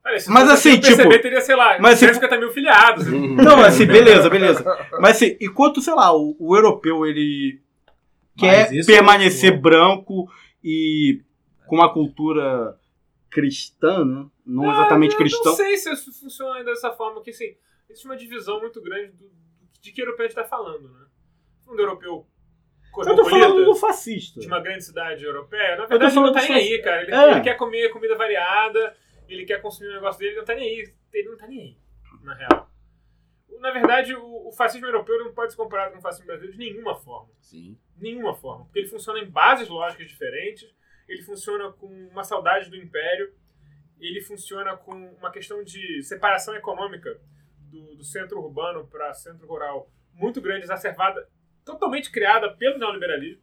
Olha, 0.06 0.18
se 0.20 0.30
Mas 0.30 0.48
fosse 0.48 0.68
assim, 0.70 0.78
o 0.78 0.80
PCB 0.80 1.02
tipo- 1.10 1.22
teria, 1.22 1.40
sei 1.42 1.54
lá, 1.54 1.78
mas, 1.78 1.98
tipo- 1.98 2.14
150 2.14 2.38
mil 2.38 2.50
filiados. 2.50 3.06
Não, 3.06 3.60
assim, 3.60 3.84
beleza, 3.84 4.30
beleza. 4.30 4.64
Mas 5.00 5.16
assim, 5.16 5.36
enquanto, 5.38 5.82
sei 5.82 5.92
lá, 5.92 6.16
o, 6.16 6.34
o 6.38 6.56
europeu 6.56 7.04
ele 7.04 7.60
quer 8.38 8.62
Mas 8.70 8.72
isso 8.72 8.86
permanecer 8.90 9.52
é- 9.52 9.56
branco 9.56 10.26
e 10.64 11.20
com 11.66 11.76
uma 11.76 11.92
cultura 11.92 12.78
cristã, 13.30 14.02
né? 14.04 14.26
Não 14.46 14.70
exatamente 14.70 15.12
eu 15.12 15.18
cristão. 15.18 15.44
Não 15.44 15.56
sei 15.56 15.76
se 15.76 15.92
isso 15.92 16.10
funciona 16.18 16.54
ainda 16.56 16.70
dessa 16.70 16.90
forma, 16.92 17.20
que 17.22 17.30
assim, 17.30 17.54
existe 17.90 18.06
uma 18.06 18.16
divisão 18.16 18.60
muito 18.60 18.80
grande 18.80 19.12
do, 19.12 19.30
de 19.82 19.92
que 19.92 20.00
europeu 20.00 20.24
a 20.24 20.28
gente 20.28 20.38
está 20.38 20.48
falando, 20.48 20.88
né? 20.88 21.00
Um 21.68 21.78
europeu 21.78 22.26
Eu 23.06 23.16
tô 23.16 23.24
falando 23.28 23.64
do 23.64 23.74
fascista. 23.76 24.40
de 24.40 24.46
uma 24.46 24.60
grande 24.60 24.84
cidade 24.84 25.24
europeia, 25.24 25.76
na 25.76 25.86
verdade 25.86 26.16
ele 26.16 26.24
não 26.26 26.32
tá 26.32 26.42
nem 26.42 26.52
aí, 26.54 26.82
cara. 26.82 27.02
Ele, 27.02 27.14
É. 27.14 27.30
ele 27.32 27.40
quer 27.42 27.54
comer 27.56 27.90
comida 27.90 28.16
variada, 28.16 28.96
ele 29.28 29.44
quer 29.44 29.60
consumir 29.60 29.90
o 29.90 29.94
negócio 29.94 30.18
dele, 30.18 30.30
ele 30.32 30.38
não 30.38 30.44
tá 30.46 30.54
nem 30.54 30.68
aí. 30.68 30.94
Ele 31.12 31.28
não 31.28 31.36
tá 31.36 31.46
nem 31.46 31.60
aí, 31.60 31.76
na 32.24 32.34
real. 32.34 32.70
Na 33.60 33.70
verdade, 33.72 34.14
o, 34.14 34.48
o 34.48 34.52
fascismo 34.52 34.86
europeu 34.86 35.18
não 35.24 35.32
pode 35.34 35.52
ser 35.52 35.56
comparado 35.58 35.92
com 35.92 35.98
o 35.98 36.02
fascismo 36.02 36.26
brasileiro 36.26 36.56
de 36.56 36.58
nenhuma 36.64 36.94
forma. 36.96 37.28
Sim. 37.40 37.76
Nenhuma 37.96 38.34
forma. 38.34 38.64
Porque 38.66 38.78
ele 38.80 38.88
funciona 38.88 39.18
em 39.18 39.28
bases 39.28 39.68
lógicas 39.68 40.06
diferentes, 40.08 40.68
ele 41.08 41.22
funciona 41.22 41.70
com 41.72 41.86
uma 41.86 42.22
saudade 42.24 42.70
do 42.70 42.76
império, 42.76 43.32
ele 44.00 44.20
funciona 44.20 44.76
com 44.76 44.92
uma 44.92 45.30
questão 45.32 45.62
de 45.64 46.02
separação 46.04 46.54
econômica 46.54 47.20
do, 47.58 47.96
do 47.96 48.04
centro 48.04 48.38
urbano 48.40 48.86
para 48.86 49.12
centro 49.14 49.46
rural 49.46 49.90
muito 50.14 50.40
grande, 50.40 50.64
exacerbada, 50.64 51.28
totalmente 51.72 52.10
criada 52.10 52.50
pelo 52.54 52.78
neoliberalismo 52.78 53.42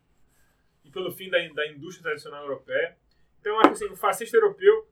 e 0.84 0.90
pelo 0.90 1.12
fim 1.12 1.30
da, 1.30 1.38
da 1.50 1.68
indústria 1.72 2.04
tradicional 2.04 2.44
europeia. 2.44 2.98
Então, 3.40 3.60
acho 3.60 3.72
assim, 3.72 3.86
o 3.86 3.96
fascista 3.96 4.36
europeu 4.38 4.88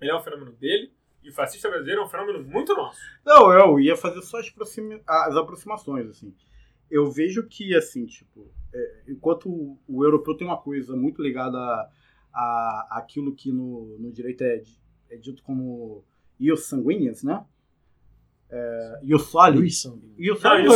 ele 0.00 0.10
é 0.10 0.16
um 0.16 0.20
fenômeno 0.20 0.52
dele, 0.52 0.92
e 1.22 1.30
o 1.30 1.32
fascista 1.32 1.70
brasileiro 1.70 2.02
é 2.02 2.04
um 2.04 2.08
fenômeno 2.08 2.44
muito 2.44 2.74
nosso. 2.74 3.00
Não, 3.24 3.50
eu 3.50 3.80
ia 3.80 3.96
fazer 3.96 4.20
só 4.20 4.38
as, 4.38 4.48
aproxima- 4.48 5.00
as 5.06 5.34
aproximações, 5.34 6.10
assim. 6.10 6.34
Eu 6.90 7.10
vejo 7.10 7.46
que, 7.48 7.74
assim, 7.74 8.04
tipo, 8.04 8.52
é, 8.72 9.02
enquanto 9.08 9.48
o, 9.48 9.78
o 9.88 10.04
europeu 10.04 10.36
tem 10.36 10.46
uma 10.46 10.60
coisa 10.60 10.94
muito 10.94 11.22
ligada 11.22 11.56
a, 11.56 11.90
a 12.32 12.88
aquilo 12.98 13.34
que 13.34 13.50
no, 13.50 13.96
no 13.98 14.12
direito 14.12 14.44
é, 14.44 14.62
é 15.08 15.16
dito 15.16 15.42
como 15.42 16.04
ius 16.38 16.66
sanguíneos, 16.66 17.22
né? 17.22 17.42
É, 18.56 19.00
ius 19.02 19.22
soli. 19.24 19.58
Luiz 19.58 19.80
Sanguíneo. 19.82 20.14
Ius 20.16 20.40
Não, 20.42 20.50
soli 20.50 20.62
e 20.62 20.66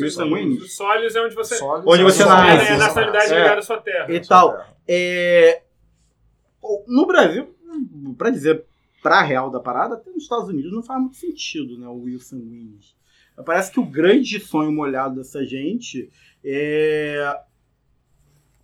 ius 0.00 0.14
sanguíneos. 0.14 0.62
Os 0.64 0.76
sólios 0.76 1.14
é 1.14 1.20
onde 1.22 1.34
você 1.36 1.54
Sólidos 1.54 1.92
Onde 1.94 2.02
você 2.02 2.18
são 2.24 2.28
nasce. 2.28 2.66
é 2.66 2.72
a 2.74 2.78
nacionalidade 2.78 3.32
É. 3.32 3.36
ligada 3.38 3.58
à 3.60 3.62
sua 3.62 3.80
terra. 3.80 4.12
E 4.12 4.20
tal. 4.20 4.64
É, 4.88 5.62
no 6.88 7.06
Brasil, 7.06 7.54
pra 8.18 8.30
dizer 8.30 8.64
pra 9.02 9.22
real 9.22 9.48
da 9.50 9.60
parada, 9.60 9.94
até 9.94 10.10
nos 10.10 10.22
Estados 10.24 10.48
Unidos 10.48 10.72
não 10.72 10.82
faz 10.82 11.00
muito 11.00 11.16
sentido, 11.16 11.78
né? 11.78 11.86
O 11.86 12.02
Wilson 12.02 12.36
Willis. 12.36 12.96
Parece 13.44 13.70
que 13.70 13.78
o 13.78 13.84
grande 13.86 14.40
sonho 14.40 14.72
molhado 14.72 15.16
dessa 15.16 15.44
gente 15.44 16.10
é 16.44 17.38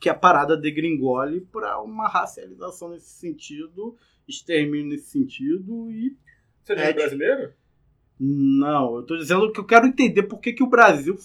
que 0.01 0.09
a 0.09 0.15
parada 0.15 0.57
degringole 0.57 1.43
pra 1.43 1.81
uma 1.83 2.09
racialização 2.09 2.89
nesse 2.89 3.11
sentido, 3.11 3.97
extermínio 4.27 4.89
nesse 4.89 5.11
sentido 5.11 5.91
e 5.91 6.17
Você 6.65 6.73
É, 6.73 6.93
brasileiro? 6.93 7.53
Não, 8.21 8.97
eu 8.97 9.03
tô 9.03 9.17
dizendo 9.17 9.51
que 9.51 9.59
eu 9.59 9.65
quero 9.65 9.87
entender 9.87 10.25
por 10.25 10.39
que, 10.41 10.53
que 10.53 10.63
o 10.63 10.69
Brasil. 10.69 11.19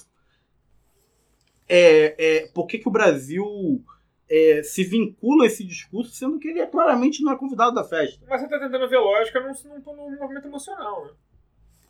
É, 1.68 2.16
é, 2.18 2.48
por 2.48 2.68
que, 2.68 2.78
que 2.78 2.88
o 2.88 2.92
Brasil 2.92 3.84
é, 4.30 4.64
se 4.64 4.84
vincula 4.84 5.44
a 5.44 5.48
esse 5.48 5.64
discurso, 5.64 6.16
sendo 6.16 6.40
que 6.40 6.48
ele 6.48 6.60
é, 6.60 6.66
claramente 6.66 7.22
não 7.22 7.34
é 7.34 7.38
convidado 7.38 7.76
da 7.76 7.84
festa. 7.84 8.24
Mas 8.30 8.42
você 8.42 8.48
tá 8.48 8.60
tentando 8.60 8.88
ver 8.88 8.98
lógica 8.98 9.42
num, 9.42 9.54
num, 9.86 10.12
num 10.12 10.20
movimento 10.20 10.48
emocional, 10.48 11.06
né? 11.06 11.12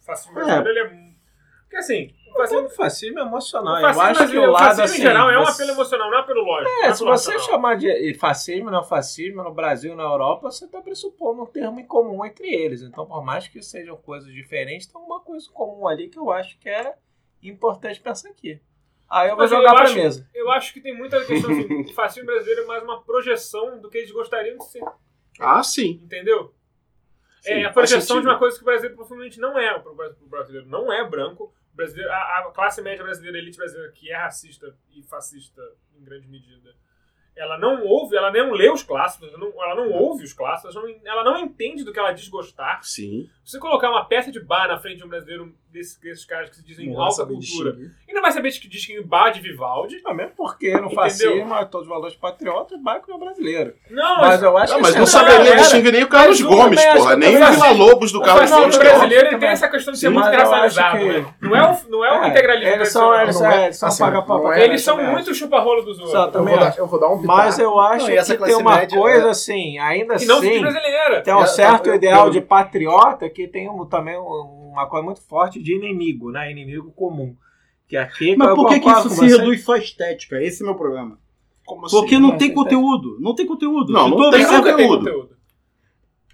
O 0.02 0.04
fascismo 0.04 0.40
É. 0.40 0.60
ele 0.70 0.80
é... 0.80 1.16
Porque 1.64 1.78
assim, 1.78 2.14
o 2.36 2.48
fascismo, 2.48 2.70
fascismo 2.70 3.20
é 3.20 3.22
emocional. 3.22 3.74
o 3.74 3.78
Eu 3.78 3.82
fascismo, 3.94 4.24
acho 4.24 4.32
que 4.32 4.38
o 4.38 4.52
lado 4.52 4.64
fascismo 4.66 4.84
assim. 4.86 4.98
em 4.98 5.02
geral 5.02 5.30
é 5.30 5.40
um 5.40 5.46
você- 5.46 5.52
apelo 5.64 5.72
emocional, 5.78 6.08
não 6.10 6.16
é 6.18 6.20
um 6.20 6.24
apelo 6.24 6.42
lógico. 6.44 6.72
não 6.72 6.84
É, 6.84 6.90
um 6.90 6.94
se 6.96 7.04
você 7.04 7.40
chamar 7.40 7.76
de 7.78 8.14
fascismo, 8.16 8.70
neofascismo 8.72 9.44
no 9.44 9.54
Brasil 9.54 9.94
e 9.94 9.96
na 9.96 10.04
Europa, 10.04 10.52
você 10.52 10.66
está 10.66 10.82
pressupondo 10.82 11.44
um 11.44 11.46
termo 11.46 11.80
em 11.80 11.86
comum 11.86 12.26
entre 12.26 12.48
eles. 12.54 12.82
Então, 12.82 13.06
por 13.06 13.24
mais 13.24 13.48
que 13.48 13.62
sejam 13.62 13.96
coisas 13.98 14.32
diferentes, 14.32 14.88
tem 14.88 15.02
uma 15.02 15.20
coisa 15.20 15.48
em 15.48 15.52
comum 15.54 15.88
ali 15.88 16.10
que 16.10 16.20
eu 16.20 16.30
acho 16.32 16.58
que 16.60 16.70
é 16.70 16.96
importante 17.44 18.00
pensar 18.02 18.30
aqui. 18.30 18.60
Aí 19.10 19.28
eu 19.30 19.36
vou 19.36 19.44
Mas 19.44 19.52
eu 19.52 19.58
jogar 19.58 19.74
pra 19.76 19.84
acho- 19.84 19.96
mesa. 19.96 20.28
Eu 20.34 20.52
acho 20.52 20.74
que 20.74 20.82
tem 20.82 20.96
muita 20.98 21.24
questão 21.24 21.52
assim, 21.52 21.82
o 21.92 21.94
fascismo 21.94 22.26
brasileiro 22.26 22.62
é 22.64 22.66
mais 22.66 22.84
uma 22.84 23.02
projeção 23.04 23.80
do 23.80 23.90
que 23.90 24.00
eles 24.00 24.12
gostariam 24.12 24.58
de 24.58 24.66
ser, 24.66 24.84
Ah, 25.40 25.62
sim. 25.62 26.02
entendeu? 26.04 26.52
Sim, 27.42 27.52
é 27.52 27.66
a 27.66 27.72
projeção 27.72 28.20
de 28.20 28.26
uma 28.26 28.40
coisa 28.40 28.58
que 28.58 28.64
o 28.64 28.66
brasileiro 28.66 28.96
profundamente 28.96 29.40
não 29.40 29.56
é. 29.60 29.78
O 29.78 30.28
brasileiro 30.28 30.68
não 30.68 30.92
é 30.92 31.08
branco. 31.08 31.54
Brasileiro, 31.76 32.12
a, 32.12 32.40
a 32.40 32.52
classe 32.52 32.82
média 32.82 33.04
brasileira, 33.04 33.38
a 33.38 33.42
elite 33.42 33.58
brasileira, 33.58 33.92
que 33.92 34.12
é 34.12 34.16
racista 34.16 34.76
e 34.96 35.04
fascista 35.04 35.62
em 35.98 36.04
grande 36.04 36.28
medida, 36.28 36.74
ela 37.36 37.58
não 37.58 37.84
ouve, 37.84 38.16
ela 38.16 38.32
não 38.32 38.54
lê 38.54 38.72
os 38.72 38.82
clássicos, 38.82 39.28
ela 39.28 39.38
não, 39.38 39.48
ela 39.62 39.76
não 39.76 39.92
ouve 39.92 40.24
os 40.24 40.32
clássicos, 40.32 40.76
ela 40.76 40.88
não, 40.88 40.96
ela 41.04 41.24
não 41.24 41.38
entende 41.38 41.84
do 41.84 41.92
que 41.92 42.00
ela 42.00 42.14
diz 42.14 42.30
gostar. 42.30 42.82
Sim. 42.82 43.30
Se 43.44 43.52
você 43.52 43.60
colocar 43.60 43.90
uma 43.90 44.06
peça 44.06 44.32
de 44.32 44.40
bar 44.40 44.70
na 44.70 44.80
frente 44.80 45.00
de 45.00 45.06
um 45.06 45.10
brasileiro 45.10 45.54
desses, 45.76 45.98
desses 45.98 46.26
caras 46.26 46.50
que 46.50 46.56
se 46.56 46.64
dizem 46.64 46.92
Não 46.92 47.02
alta 47.02 47.26
cultura, 47.26 47.76
e 48.08 48.14
não 48.14 48.22
vai 48.22 48.32
saber 48.32 48.52
que 48.52 48.68
distingue 48.68 49.04
bar 49.04 49.30
de 49.32 49.42
Vivaldi. 49.42 50.02
Não, 50.04 50.14
mesmo 50.14 50.32
porque 50.36 50.72
no 50.72 50.78
Entendeu? 50.86 50.96
fascismo, 50.96 51.54
é 51.56 51.66
todos 51.66 51.88
os 51.88 51.94
valores 51.94 52.16
patriotas, 52.16 52.82
Baico 52.82 53.12
é 53.12 53.18
brasileiro. 53.18 53.74
Não, 53.90 54.18
Mas 54.22 54.42
eu 54.42 54.58
acho 54.58 54.72
Não, 54.74 54.78
que 54.80 54.84
mas 54.84 54.96
não 54.96 55.04
é 55.04 55.06
saberia 55.06 55.38
galera. 55.40 55.58
distinguir 55.58 55.92
nem 55.92 56.04
o 56.04 56.08
Carlos 56.08 56.40
Mas 56.42 56.52
o 56.52 56.56
Gomes, 56.56 56.86
porra. 56.86 57.12
que 57.12 57.16
Nem 57.20 57.30
o 57.30 57.34
Vila 57.34 57.50
assim, 57.50 57.78
Lobos 57.78 58.12
do 58.12 58.20
O 58.20 58.22
Carlos 58.24 58.50
Gomes. 58.52 58.78
que 58.78 58.84
é 58.88 58.90
brasileiro 58.90 59.28
ele 59.28 59.38
tem 59.38 59.50
essa 59.50 59.68
questão 59.68 59.94
de 59.94 60.00
ser 60.00 60.10
muito 60.10 60.30
que- 60.30 60.38
né? 60.38 61.26
Não 61.42 61.56
é 61.56 61.72
o, 61.72 61.90
não 61.90 62.06
é 62.06 62.20
o 62.20 62.24
É, 62.24 62.28
integralismo 62.30 62.74
eles 62.74 62.92
são, 62.92 63.22
eles 63.22 63.40
Não 63.40 63.46
é- 63.48 63.52
são, 63.52 63.64
eles 63.64 63.78
são 63.78 63.90
assim, 63.90 64.04
não 64.04 64.54
é- 64.54 64.64
Eles 64.64 64.82
são 64.82 64.98
muito 65.12 65.34
chupa-rolo 65.36 65.82
dos 65.84 66.00
outros. 66.00 66.14
Eu 66.78 66.88
vou, 66.88 67.00
dar, 67.00 67.10
um. 67.10 67.22
Mas 67.24 67.60
eu 67.60 67.80
acho 67.80 68.08
Não, 68.10 68.24
que 68.24 68.38
tem 68.38 68.56
uma 68.56 68.86
coisa 68.88 69.28
é- 69.28 69.30
assim, 69.32 69.78
ainda 69.80 70.16
Que 70.16 70.26
não 70.26 70.38
assim, 70.38 70.50
diz 70.52 70.62
brasileira. 70.62 71.22
tem 71.22 71.34
um 71.34 71.44
É, 71.44 71.48
certo 71.48 71.90
ideal 71.94 72.30
de 72.30 72.42
patriota 72.42 73.30
que 73.30 73.48
tem 73.48 73.70
um- 73.70 73.86
também 73.86 74.18
um- 74.18 74.65
uma 74.76 74.88
coisa 74.90 75.04
muito 75.06 75.22
forte 75.22 75.62
de 75.62 75.74
inimigo, 75.76 76.32
né? 76.32 76.52
Inimigo 76.52 76.92
comum. 76.92 77.36
Que 77.88 77.98
aqui 77.98 78.36
Mas 78.36 78.54
por 78.56 78.68
que, 78.70 78.80
que 78.80 78.90
isso 78.90 79.10
se 79.10 79.16
você. 79.18 79.38
reduz 79.38 79.64
só 79.64 79.74
à 79.74 79.78
estética? 79.78 80.42
Esse 80.42 80.62
é 80.62 80.66
o 80.66 80.70
meu 80.70 80.76
problema. 80.78 81.20
Como 81.66 81.86
assim? 81.86 81.96
Porque 81.98 82.18
não 82.20 82.30
Mas 82.30 82.40
tem 82.40 82.52
é 82.52 82.54
conteúdo. 82.54 83.18
Não 83.20 83.36
tem 83.36 83.46
conteúdo. 83.46 83.94
Não, 83.94 84.10
não 84.10 84.18
tu 84.18 84.32
tem 84.32 84.42
nunca 84.44 84.62
tem 84.64 84.72
conteúdo. 84.74 84.98
conteúdo. 84.98 85.38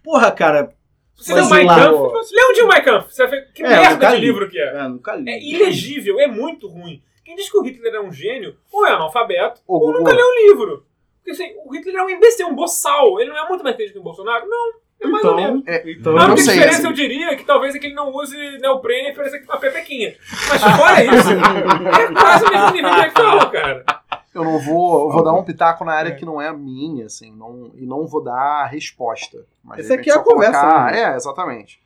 Porra, 0.04 0.32
cara. 0.32 0.74
Você 1.16 1.34
leu 1.34 1.44
Mas 1.48 1.52
Mein 1.52 1.68
Kampf? 1.68 2.34
Lê 2.34 2.46
um 2.50 2.54
dia 2.54 2.66
o 2.66 2.68
Mein 2.68 2.84
Kampf. 2.84 3.14
Você 3.14 3.28
vai 3.28 3.32
ver 3.39 3.54
que 3.54 3.64
É, 3.64 3.70
merda 3.70 4.10
de 4.10 4.16
li. 4.16 4.22
livro 4.22 4.50
que 4.50 4.58
é. 4.60 4.78
É, 4.78 4.88
nunca 4.88 5.16
li. 5.16 5.30
É 5.30 5.39
ilegível, 5.44 6.20
é 6.20 6.28
muito 6.28 6.68
ruim. 6.68 7.04
Quem 7.24 7.36
diz 7.36 7.50
que 7.52 7.58
o 7.58 7.62
Hitler 7.62 7.94
é 7.94 8.02
um 8.02 8.12
gênio, 8.12 8.56
ou 8.72 8.86
é 8.86 8.92
analfabeto, 8.92 9.62
ou 9.68 9.80
Gugu. 9.80 10.00
nunca 10.00 10.12
leu 10.14 10.26
um 10.26 10.48
livro. 10.48 10.86
Porque 11.18 11.32
assim, 11.32 11.54
o 11.66 11.74
Hitler 11.76 11.96
é 11.98 12.04
um 12.04 12.10
imbecil, 12.10 12.48
um 12.48 12.56
boçal. 12.56 13.20
Ele 13.20 13.30
não 13.30 13.38
é 13.38 13.48
muito 13.48 13.64
mais 13.64 13.76
inteligente 13.76 13.94
que 13.94 14.00
o 14.00 14.04
Bolsonaro? 14.04 14.48
Não. 14.50 14.81
É. 15.04 15.08
Então, 15.08 15.64
É, 15.66 15.91
então 15.91 16.18
A 16.18 16.26
única 16.26 16.41
sei, 16.41 16.54
diferença 16.54 16.78
assim. 16.80 16.88
eu 16.88 16.93
diria 16.93 17.36
que 17.36 17.43
talvez 17.43 17.74
é 17.76 17.80
que 17.80 17.88
ele 17.88 17.95
não 17.95 18.12
use 18.14 18.36
neoprene 18.60 19.10
e 19.10 19.14
pareça 19.14 19.38
uma 19.45 19.58
pepequinha. 19.58 20.16
Mas 20.49 20.62
fora 20.62 21.04
isso, 21.04 21.30
é 21.32 22.14
quase 22.14 22.45
o 22.45 22.49
mesmo 22.52 22.72
nível 22.72 22.89
que 22.93 22.99
ele 23.02 23.10
fala, 23.12 23.49
cara. 23.52 23.86
Eu 24.34 24.43
não 24.43 24.60
vou. 24.60 25.08
Eu 25.08 25.12
vou 25.12 25.24
dar 25.24 25.34
um 25.34 25.43
pitaco 25.43 25.84
na 25.84 25.91
área 25.93 26.16
que 26.16 26.24
não 26.26 26.41
é 26.41 26.47
a 26.47 26.54
minha, 26.54 27.08
assim, 27.08 27.36
não, 27.36 27.72
e 27.76 27.86
não 27.86 28.08
vou 28.08 28.24
dar 28.24 28.64
a 28.64 28.66
resposta. 28.68 29.45
Mas 29.64 29.78
de 29.78 29.84
Essa 29.84 29.93
repente, 29.95 30.10
aqui 30.12 30.18
é 30.18 30.22
a 30.22 30.24
conversa, 30.24 30.60
colocar- 30.62 30.91
né? 30.91 31.02
É, 31.02 31.16
exatamente. 31.16 31.82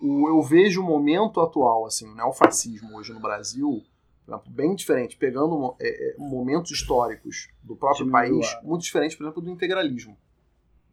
O, 0.00 0.28
eu 0.28 0.40
vejo 0.42 0.80
o 0.80 0.84
momento 0.84 1.40
atual, 1.40 1.86
assim, 1.86 2.08
o 2.08 2.14
neofascismo 2.14 2.96
hoje 2.96 3.12
no 3.12 3.18
Brasil, 3.18 3.82
por 4.24 4.32
exemplo, 4.32 4.50
bem 4.52 4.74
diferente, 4.76 5.16
pegando 5.16 5.74
é, 5.80 5.88
é, 5.88 6.14
momentos 6.18 6.70
históricos 6.70 7.48
do 7.64 7.74
próprio 7.74 8.08
país, 8.10 8.56
muito 8.62 8.82
diferente, 8.82 9.16
por 9.16 9.24
exemplo, 9.24 9.42
do 9.42 9.50
integralismo. 9.50 10.16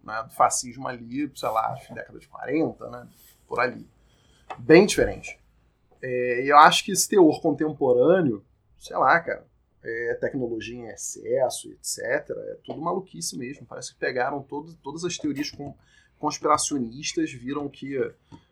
Né, 0.06 0.24
do 0.24 0.34
fascismo 0.34 0.88
ali, 0.88 1.32
sei 1.36 1.50
lá, 1.50 1.76
década 1.92 2.20
de 2.20 2.28
40, 2.28 2.90
né? 2.92 3.08
Por 3.48 3.60
ali. 3.60 3.90
Bem 4.60 4.86
diferente. 4.86 5.40
É, 6.02 6.44
e 6.44 6.48
eu 6.50 6.58
acho 6.60 6.86
que 6.86 6.92
esse 6.92 7.10
teor 7.10 7.42
contemporâneo, 7.42 8.46
sei 8.78 8.96
lá, 8.98 9.20
cara, 9.20 9.44
é, 9.84 10.14
tecnologia 10.22 10.76
em 10.76 10.88
excesso, 10.90 11.72
etc. 11.72 12.00
É 12.30 12.58
tudo 12.64 12.80
maluquice 12.82 13.36
mesmo. 13.38 13.66
Parece 13.66 13.94
que 13.94 14.00
pegaram 14.00 14.44
todo, 14.44 14.76
todas 14.84 15.04
as 15.04 15.18
teorias 15.18 15.50
com- 15.50 15.74
conspiracionistas, 16.20 17.32
viram 17.32 17.68
que 17.68 17.98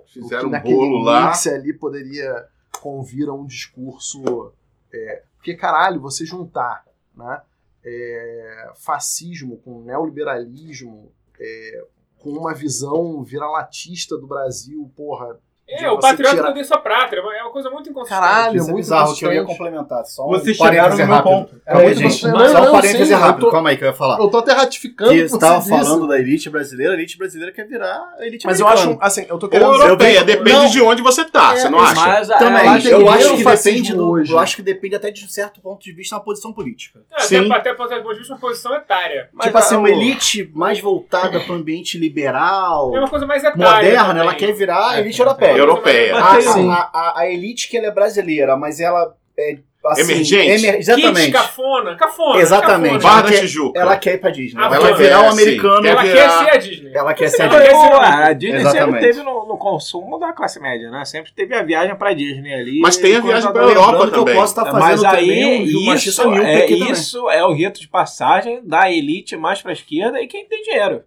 Fizeram 0.07 0.49
que 0.49 0.57
um 0.57 0.61
bolo 0.77 1.03
lá. 1.03 1.27
mix 1.27 1.45
ali 1.47 1.73
poderia 1.73 2.47
convir 2.81 3.29
a 3.29 3.33
um 3.33 3.45
discurso. 3.45 4.51
é, 4.91 5.23
porque, 5.35 5.55
caralho, 5.55 5.99
você 6.01 6.25
juntar 6.25 6.85
né, 7.15 7.41
é, 7.83 8.71
fascismo 8.75 9.57
com 9.57 9.81
neoliberalismo, 9.81 11.11
é, 11.43 11.85
com 12.17 12.29
uma 12.31 12.53
visão 12.53 13.21
viralatista 13.21 14.17
do 14.17 14.25
Brasil, 14.25 14.89
porra. 14.95 15.39
É, 15.67 15.77
de 15.77 15.87
o 15.87 15.97
patriota 15.97 16.35
tirar- 16.35 16.47
não 16.47 16.53
tem 16.53 16.63
sua 16.63 16.77
pátria. 16.77 17.19
É 17.21 17.41
uma 17.41 17.51
coisa 17.51 17.69
muito 17.69 17.89
inconsistente. 17.89 18.19
Caralho, 18.21 18.55
Isso 18.57 18.65
é 18.69 18.71
muito 18.73 18.83
bizarro 18.83 19.15
que 19.15 19.25
eu 19.25 19.33
ia 19.33 19.43
complementar. 19.45 20.05
Só 20.05 20.25
um 20.27 20.31
Vocês 20.31 20.55
chegaram 20.57 20.89
no 20.91 20.97
meu 20.97 21.05
rápido. 21.07 21.23
ponto. 21.31 21.55
Calma 21.65 21.79
aí, 21.81 21.85
muito 21.87 21.95
gente. 21.99 22.05
inconsistente. 22.25 22.31
Só 22.51 22.53
Não, 22.53 22.61
um 22.61 22.65
não, 22.65 22.71
parêntese 22.73 23.05
sim, 23.05 23.13
rápido. 23.13 23.45
tô- 23.45 23.51
Calma 23.51 23.69
aí 23.69 23.77
que 23.77 23.83
eu 23.83 23.87
ia 23.87 23.93
falar. 23.93 24.19
Eu 24.19 24.27
tô 24.27 24.37
até 24.37 24.51
ratificando 24.53 25.11
Que 25.11 25.27
você 25.29 25.39
tava 25.39 25.61
você 25.61 25.71
disse. 25.71 25.83
falando 25.83 26.07
da 26.07 26.19
elite 26.19 26.49
brasileira, 26.49 26.93
a 26.93 26.95
elite 26.97 27.17
brasileira 27.17 27.51
quer 27.53 27.65
virar 27.67 28.03
a 28.19 28.25
elite 28.27 28.45
Mas 28.45 28.59
eu 28.59 28.67
acho, 28.67 28.83
americana. 28.83 29.07
assim, 29.07 29.25
eu 29.27 29.39
tô 29.39 29.47
querendo 29.47 29.71
dizer. 29.71 29.83
europeia, 29.85 30.19
eu- 30.19 30.25
depende 30.25 30.51
não. 30.51 30.69
de 30.69 30.81
onde 30.81 31.01
você 31.01 31.25
tá, 31.25 31.55
você 31.55 31.69
não 31.69 31.79
acha? 31.79 31.95
Mas 31.95 32.27
Também, 32.27 32.65
eu 32.65 32.69
acho 32.71 32.87
eu 32.89 32.99
que 33.03 33.07
acho 33.09 33.37
que 33.37 33.43
depende 33.43 33.93
do, 33.93 34.09
hoje- 34.11 34.31
eu 34.33 34.39
acho 34.39 34.55
que 34.57 34.61
depende 34.61 34.95
até 34.95 35.09
de 35.11 35.25
um 35.25 35.29
certo 35.29 35.61
ponto 35.61 35.81
de 35.81 35.91
vista 35.93 36.15
na 36.15 36.21
posição 36.21 36.51
política. 36.53 36.99
É, 37.15 37.21
Sim. 37.21 37.51
até, 37.51 37.73
ponto 37.73 37.89
de 37.89 38.19
vista, 38.19 38.33
uma 38.33 38.39
posição 38.39 38.75
etária. 38.75 39.29
Tipo 39.41 39.57
assim, 39.57 39.75
a- 39.75 39.79
uma 39.79 39.89
elite 39.89 40.51
mais 40.53 40.79
voltada 40.79 41.39
para 41.39 41.51
o 41.51 41.55
ambiente 41.55 41.97
liberal, 41.97 42.95
É 42.95 42.99
uma 42.99 43.09
coisa 43.09 43.25
mais 43.25 43.43
etária. 43.43 43.63
moderna, 43.65 44.19
ela 44.19 44.35
quer 44.35 44.51
virar 44.53 44.89
a 44.91 44.97
É, 44.97 44.99
elite 44.99 45.21
é, 45.21 45.25
europeia. 45.57 46.09
Europeia. 46.09 46.15
A, 46.17 46.35
Ah, 46.35 46.41
sim. 46.41 46.69
a, 46.69 46.89
a- 46.93 47.13
a 47.21 47.31
elite 47.31 47.67
que 47.69 47.77
ela 47.77 47.87
é 47.87 47.91
brasileira, 47.91 48.55
mas 48.57 48.79
ela 48.79 49.13
é 49.37 49.57
assim, 49.85 50.01
Emergente. 50.13 50.65
emer- 50.65 50.79
exatamente. 50.79 51.31
cafona, 51.31 51.95
cafona. 51.97 52.39
Exatamente. 52.39 52.93
cafona. 52.93 53.03
Barra 53.03 53.19
Ela 53.19 53.21
da 53.23 53.31
quer- 53.33 53.39
Tijuca. 53.41 53.79
Ela 53.81 53.97
quer 53.97 54.13
ir 54.13 54.17
pra 54.19 54.29
Disney. 54.29 54.61
Ah, 54.61 54.65
ela 54.67 54.79
vai, 54.79 54.89
quer 54.93 54.97
virar 54.97 55.25
é, 55.25 55.31
sim. 55.31 55.41
americano. 55.41 55.87
Ela 55.87 56.03
quer 56.03 56.29
ser 56.29 56.49
a 56.49 56.57
Disney. 56.57 56.91
Ela 56.93 57.13
quer 57.13 57.27
ser 57.29 57.41
a 57.41 57.47
Disney. 57.47 57.65
ser 57.65 57.71
Eu, 57.73 57.93
a 57.99 58.25
a 58.27 58.33
Disney 58.33 58.59
Exatamente. 58.59 58.85
sempre 58.85 58.99
teve 59.13 59.23
no, 59.23 59.45
no 59.45 59.57
consumo 59.57 60.17
da 60.19 60.31
classe 60.31 60.59
média, 60.61 60.89
né? 60.89 61.03
Sempre 61.03 61.33
teve 61.33 61.53
a 61.53 61.63
viagem 61.63 61.95
pra 61.97 62.13
Disney 62.13 62.53
ali. 62.53 62.79
Mas 62.79 62.95
tem 62.95 63.15
a 63.15 63.19
viagem 63.19 63.51
pra 63.51 63.61
Europa 63.63 63.91
Lembrando 63.91 64.11
que 64.11 64.17
também. 64.19 64.33
eu 64.35 64.39
posso 64.39 64.51
estar 64.59 64.71
Mas 64.71 64.83
fazendo 65.01 65.05
aí, 65.07 65.27
também 65.27 65.45
um 65.61 65.63
isso, 65.97 66.21
é, 66.21 66.23
também. 66.23 66.91
isso 66.91 67.29
é 67.29 67.43
o 67.45 67.51
rito 67.53 67.81
de 67.81 67.87
passagem 67.89 68.61
da 68.63 68.89
elite 68.89 69.35
mais 69.35 69.61
pra 69.61 69.73
esquerda 69.73 70.21
e 70.21 70.27
quem 70.27 70.45
tem 70.45 70.61
dinheiro. 70.63 71.03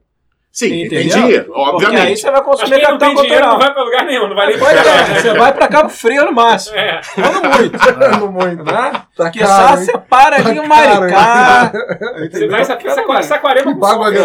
Sim, 0.57 0.71
tem 0.71 0.85
Entendeu? 0.87 1.09
dinheiro, 1.19 1.45
Porque 1.53 1.61
aí 1.61 1.67
obviamente. 1.69 2.19
você 2.21 2.31
vai 2.31 2.43
consumir 2.43 2.71
não 2.71 2.81
capital 2.81 2.99
tem 2.99 3.15
dinheiro 3.15 3.45
não 3.45 3.51
cultural. 3.51 3.59
vai 3.59 3.75
pra 3.75 3.83
lugar 3.85 4.07
nenhum, 4.07 4.29
não 4.29 4.35
vai 4.35 4.47
nem 4.47 4.59
Pois 4.59 4.73
pra 4.81 4.91
é, 4.91 5.05
você 5.21 5.35
vai 5.35 5.53
pra 5.53 5.69
Cabo 5.69 5.89
Frio 5.91 6.25
no 6.25 6.33
máximo. 6.33 6.77
É. 6.79 7.01
Não 7.19 7.51
muito. 7.51 7.77
Falando 7.79 8.33
muito. 8.33 8.65
Né? 8.65 9.03
Tá 9.15 9.31
Que 9.31 9.41
só 9.41 9.47
caro, 9.47 9.81
separa 9.83 10.37
ali 10.37 10.59
um 10.59 10.67
Maricá. 10.67 11.73
Você 12.33 12.49
vai 12.49 12.65
Saquarema. 12.65 13.71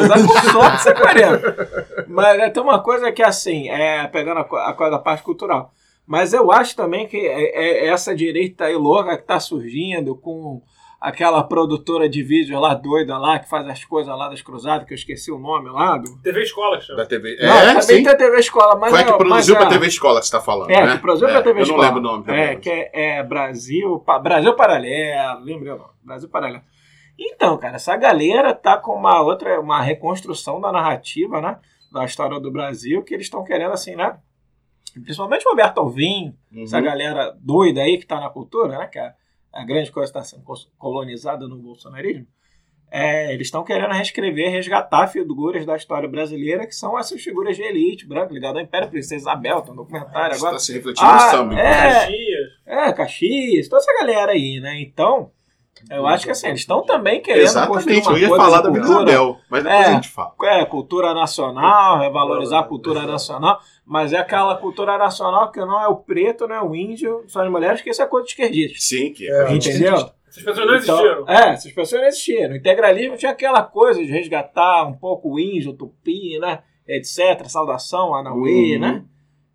Exato, 0.06 0.26
com 0.26 0.50
sorte 0.52 0.82
você 0.84 0.94
40. 0.94 2.06
Mas 2.08 2.40
é, 2.40 2.50
tem 2.50 2.64
uma 2.64 2.82
coisa 2.82 3.12
que, 3.12 3.22
assim, 3.22 3.70
é, 3.70 4.08
pegando 4.08 4.40
a, 4.40 4.70
a 4.70 4.74
coisa 4.74 4.92
da 4.92 5.00
parte 5.00 5.24
cultural. 5.24 5.74
Mas 6.08 6.32
eu 6.34 6.50
acho 6.50 6.78
também 6.78 7.08
que 7.08 7.18
é, 7.18 7.88
é 7.88 7.90
essa 7.90 8.16
direita 8.16 8.66
aí 8.68 8.76
louca 8.76 9.18
que 9.18 9.24
tá 9.24 9.38
surgindo 9.38 10.16
com 10.16 10.62
aquela 11.02 11.41
produtora 11.43 12.08
de 12.08 12.22
vídeo 12.22 12.60
lá 12.60 12.76
doida 12.76 13.18
lá, 13.18 13.39
que 13.39 13.49
faz 13.49 13.68
as 13.68 13.84
coisas 13.84 14.16
lá 14.16 14.30
das 14.30 14.41
cruzadas, 14.43 14.86
que 14.88 14.93
eu 14.93 14.95
esqueci 14.95 15.32
o 15.32 15.39
nome 15.39 15.68
lá. 15.70 15.97
Do... 15.97 16.22
TV 16.22 16.43
Escola 16.43 16.78
que 16.78 16.86
chama. 16.86 16.99
Da 16.99 17.06
TV. 17.08 17.38
Não, 17.41 17.47
É, 17.54 17.66
também 17.70 17.82
sim. 17.82 18.04
tem 18.04 18.08
a 18.08 18.16
TV 18.16 18.39
Escola, 18.39 18.76
mas 18.76 18.91
Foi 18.91 18.99
a 18.99 19.04
que 19.06 19.10
é- 19.10 19.18
produziu 19.18 19.56
mas 19.56 19.64
pra 19.64 19.72
é- 19.72 19.78
TV 19.80 19.88
Escola 19.88 20.20
que 20.20 20.26
você 20.28 20.32
tá 20.32 20.39
falando, 20.41 20.70
É, 20.70 20.86
né? 20.86 20.93
que 20.95 21.02
produziu 21.02 21.28
É, 21.28 21.32
pra 21.32 21.41
TV 21.41 21.60
Eu 21.60 21.64
Escola. 21.64 21.82
não 21.82 21.88
lembro 21.95 21.99
o 21.99 22.12
nome 22.14 22.24
também. 22.26 22.41
É, 22.43 22.56
que 22.56 22.70
é, 22.70 23.18
é 23.18 23.24
Brasil, 23.24 23.99
pa- 24.06 24.20
Brasil 24.20 24.56
Paralelo, 24.56 25.41
o 25.41 25.45
nome, 25.45 25.82
Brasil 26.04 26.30
Paralelo. 26.30 26.62
Então, 27.18 27.58
cara, 27.58 27.76
essa 27.78 27.95
galera 27.97 28.54
tá 28.54 28.78
com 28.78 28.93
uma 28.93 29.22
outra, 29.22 29.60
uma 29.60 29.82
reconstrução 29.82 30.62
da 30.62 30.72
narrativa, 30.72 31.41
né? 31.41 31.58
Da 31.91 32.06
história 32.06 32.39
do 32.39 32.52
Brasil, 32.52 33.04
que 33.04 33.14
eles 33.14 33.26
estão 33.26 33.43
querendo, 33.43 33.72
assim, 33.74 33.95
né? 33.95 34.18
Principalmente 35.04 35.45
o 35.47 35.49
Roberto 35.49 35.80
Alvim, 35.80 36.36
Uhum. 36.52 36.64
essa 36.64 36.80
galera 36.80 37.36
doida 37.39 37.82
aí 37.82 37.97
que 37.97 38.06
tá 38.06 38.20
na 38.20 38.30
cultura, 38.30 38.78
né? 38.78 38.88
Que 38.88 38.99
a, 39.54 39.64
grande 39.64 39.91
coisa 39.91 40.10
está 40.10 40.24
sendo 40.24 40.43
colonizada 40.78 41.47
no 41.47 41.58
bolsonarismo. 41.58 42.26
É, 42.93 43.34
eles 43.34 43.47
estão 43.47 43.64
querendo 43.64 43.93
reescrever, 43.93 44.52
resgatar 44.52 45.08
figuras 45.08 45.66
da 45.66 45.78
história 45.78 46.10
brasileira, 46.10 46.68
que 46.68 46.76
são 46.76 46.99
essas 46.99 47.22
figuras 47.22 47.56
de 47.56 47.64
elite, 47.64 48.06
branco, 48.06 48.34
ligado 48.34 48.58
ao 48.58 48.64
Império 48.64 48.89
Princesa 48.89 49.16
Isabel, 49.16 49.62
tem 49.62 49.72
um 49.72 49.78
documentário 49.78 50.36
Isso 50.36 50.43
agora. 50.45 50.58
tá 50.58 50.60
se 50.60 50.74
refletindo 50.74 51.08
Ah, 51.10 51.26
no 51.26 51.32
samba. 51.32 51.60
é. 51.60 51.93
Caxias. 51.93 52.49
É, 52.66 52.93
Caxias, 52.93 53.68
toda 53.70 53.82
essa 53.82 53.93
galera 53.97 54.34
aí, 54.34 54.60
né? 54.60 54.82
Então, 54.82 55.32
eu 55.90 56.06
acho 56.08 56.26
que 56.26 56.32
assim, 56.32 56.48
eles 56.48 56.60
estão 56.62 56.84
também 56.84 57.22
querendo 57.22 57.44
Exatamente, 57.44 58.08
uma 58.08 58.12
eu 58.14 58.18
ia 58.20 58.28
coisa 58.30 58.44
falar 58.44 58.62
da 58.62 58.72
Isabel, 58.80 59.38
mas 59.50 59.64
depois 59.64 59.82
É. 59.82 59.90
a 59.90 59.94
gente 59.94 60.10
fala. 60.10 60.34
É, 60.44 60.66
cultura 60.66 61.14
nacional, 61.14 62.00
revalorizar 62.00 62.60
a 62.62 62.64
cultura 62.64 63.04
nacional, 63.04 63.60
mas 63.86 64.14
é 64.14 64.18
aquela 64.18 64.56
cultura 64.56 64.98
nacional 64.98 65.52
que 65.52 65.60
não 65.60 65.82
é 65.82 65.88
o 65.88 65.96
preto, 65.96 66.48
não 66.48 66.56
é 66.56 66.62
o 66.62 66.76
índio, 66.76 67.24
são 67.28 67.42
as 67.42 67.50
mulheres, 67.52 67.82
que 67.82 67.90
isso 67.90 68.02
é 68.02 68.06
coisa 68.06 68.26
de 68.26 68.32
esquerdista. 68.32 68.78
Sim, 68.80 69.12
que 69.14 69.30
É, 69.30 69.54
Entendeu? 69.54 69.96
Essas 70.28 70.44
pessoas 70.44 70.66
não 70.68 70.76
Então, 70.78 70.96
existiram. 71.00 71.26
é, 71.28 71.50
essas 71.54 71.72
pessoas 71.74 72.02
não 72.02 72.08
existiram. 72.08 72.54
O 72.54 72.56
integralismo 72.56 73.18
tinha 73.18 73.32
aquela 73.34 73.64
coisa 73.64 74.00
de 74.04 74.10
resgatar 74.10 74.86
um 74.88 74.94
pouco 74.94 75.34
o 75.34 75.40
índio, 75.40 75.72
o 75.72 75.74
tupi, 75.76 76.40
né? 76.40 76.60
Etc. 76.88 77.46
Saudação, 77.48 78.16
Anauê, 78.16 78.76
Uhum. 78.76 78.80
né? 78.80 79.04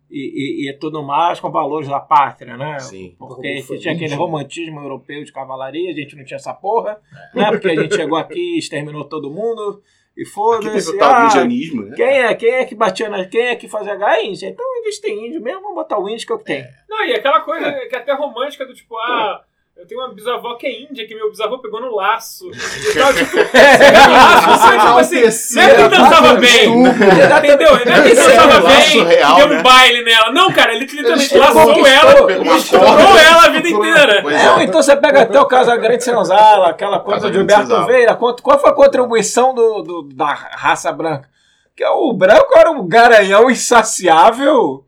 E, 0.09 0.67
e, 0.67 0.69
e 0.69 0.73
tudo 0.73 1.03
mais 1.03 1.39
com 1.39 1.51
valores 1.51 1.89
da 1.89 1.99
pátria, 1.99 2.55
né? 2.55 2.79
Sim. 2.79 3.13
Porque 3.19 3.61
você 3.61 3.77
tinha 3.77 3.93
aquele 3.93 4.15
romantismo 4.15 4.79
europeu 4.79 5.23
de 5.23 5.33
cavalaria, 5.33 5.89
a 5.89 5.93
gente 5.93 6.15
não 6.15 6.23
tinha 6.23 6.37
essa 6.37 6.53
porra, 6.53 7.01
né? 7.33 7.51
Porque 7.51 7.67
a 7.67 7.75
gente 7.75 7.93
chegou 7.95 8.17
aqui 8.17 8.55
e 8.55 8.59
exterminou 8.59 9.03
todo 9.03 9.29
mundo, 9.29 9.83
e 10.17 10.25
foda-se. 10.25 10.99
ah, 10.99 11.27
indianismo, 11.27 11.83
né? 11.83 11.95
quem 11.95 12.05
é, 12.05 12.33
quem 12.33 12.49
é 12.49 12.65
que 12.65 12.73
batia 12.73 13.07
na. 13.07 13.25
Quem 13.25 13.47
é 13.47 13.55
que 13.55 13.67
fazia 13.67 13.93
H? 13.93 14.23
Índio. 14.23 14.49
Então 14.49 14.65
eles 14.79 14.99
têm 14.99 15.27
índio 15.27 15.39
mesmo, 15.39 15.61
vamos 15.61 15.75
botar 15.75 15.99
o 15.99 16.09
índio 16.09 16.25
que 16.25 16.33
eu 16.33 16.39
tenho. 16.39 16.65
Não, 16.89 17.05
e 17.05 17.13
aquela 17.13 17.41
coisa 17.41 17.71
que 17.71 17.95
é 17.95 17.99
até 17.99 18.13
romântica 18.13 18.65
do 18.65 18.73
tipo, 18.73 18.97
ah, 18.97 19.43
Eu 19.79 19.85
tenho 19.87 20.01
uma 20.01 20.11
bisavó 20.13 20.55
que 20.55 20.65
é 20.65 20.81
índia, 20.81 21.07
que 21.07 21.13
meu 21.13 21.29
bisavô 21.29 21.59
pegou 21.59 21.79
no 21.79 21.93
laço. 21.95 22.49
E 22.51 22.93
tal, 22.97 23.13
tipo, 23.13 23.35
laço, 24.11 24.59
sabe, 24.59 24.79
tipo 24.79 24.97
assim, 24.99 25.55
não 25.55 25.61
é 25.61 25.75
que 25.75 25.81
ele 25.81 25.89
dançava 25.89 26.33
bem. 26.35 26.81
Entendeu? 27.37 27.71
Não 27.85 27.93
é 27.93 28.01
que 28.01 28.07
ele 28.09 28.15
dançava 28.15 28.59
bem 28.61 29.03
real, 29.05 29.33
e 29.33 29.37
deu 29.37 29.45
um 29.45 29.49
né? 29.49 29.61
baile 29.61 30.03
nela. 30.03 30.31
Não, 30.31 30.51
cara, 30.51 30.73
ele 30.73 30.85
literalmente 30.85 31.37
laçou 31.37 31.85
ela, 31.87 32.55
estourou 32.57 33.17
ela 33.17 33.45
a 33.45 33.49
vida 33.49 33.69
inteira. 33.69 34.23
É, 34.31 34.51
ou 34.51 34.61
então 34.61 34.81
você 34.81 34.95
pega 34.95 35.21
até 35.21 35.39
o 35.39 35.45
caso 35.45 35.69
da 35.69 35.77
Grande 35.77 36.03
Senzala, 36.03 36.69
aquela 36.69 36.99
coisa 36.99 37.29
de 37.29 37.37
Humberto. 37.39 37.85
Veira. 37.85 38.15
Qual 38.15 38.59
foi 38.59 38.69
a 38.71 38.73
contribuição 38.73 39.53
do, 39.53 39.81
do- 39.83 40.09
da 40.13 40.33
raça 40.33 40.91
branca? 40.91 41.29
Que 41.75 41.85
o 41.85 42.11
branco 42.13 42.57
era 42.57 42.71
um 42.71 42.87
garanhão 42.87 43.49
insaciável, 43.51 44.83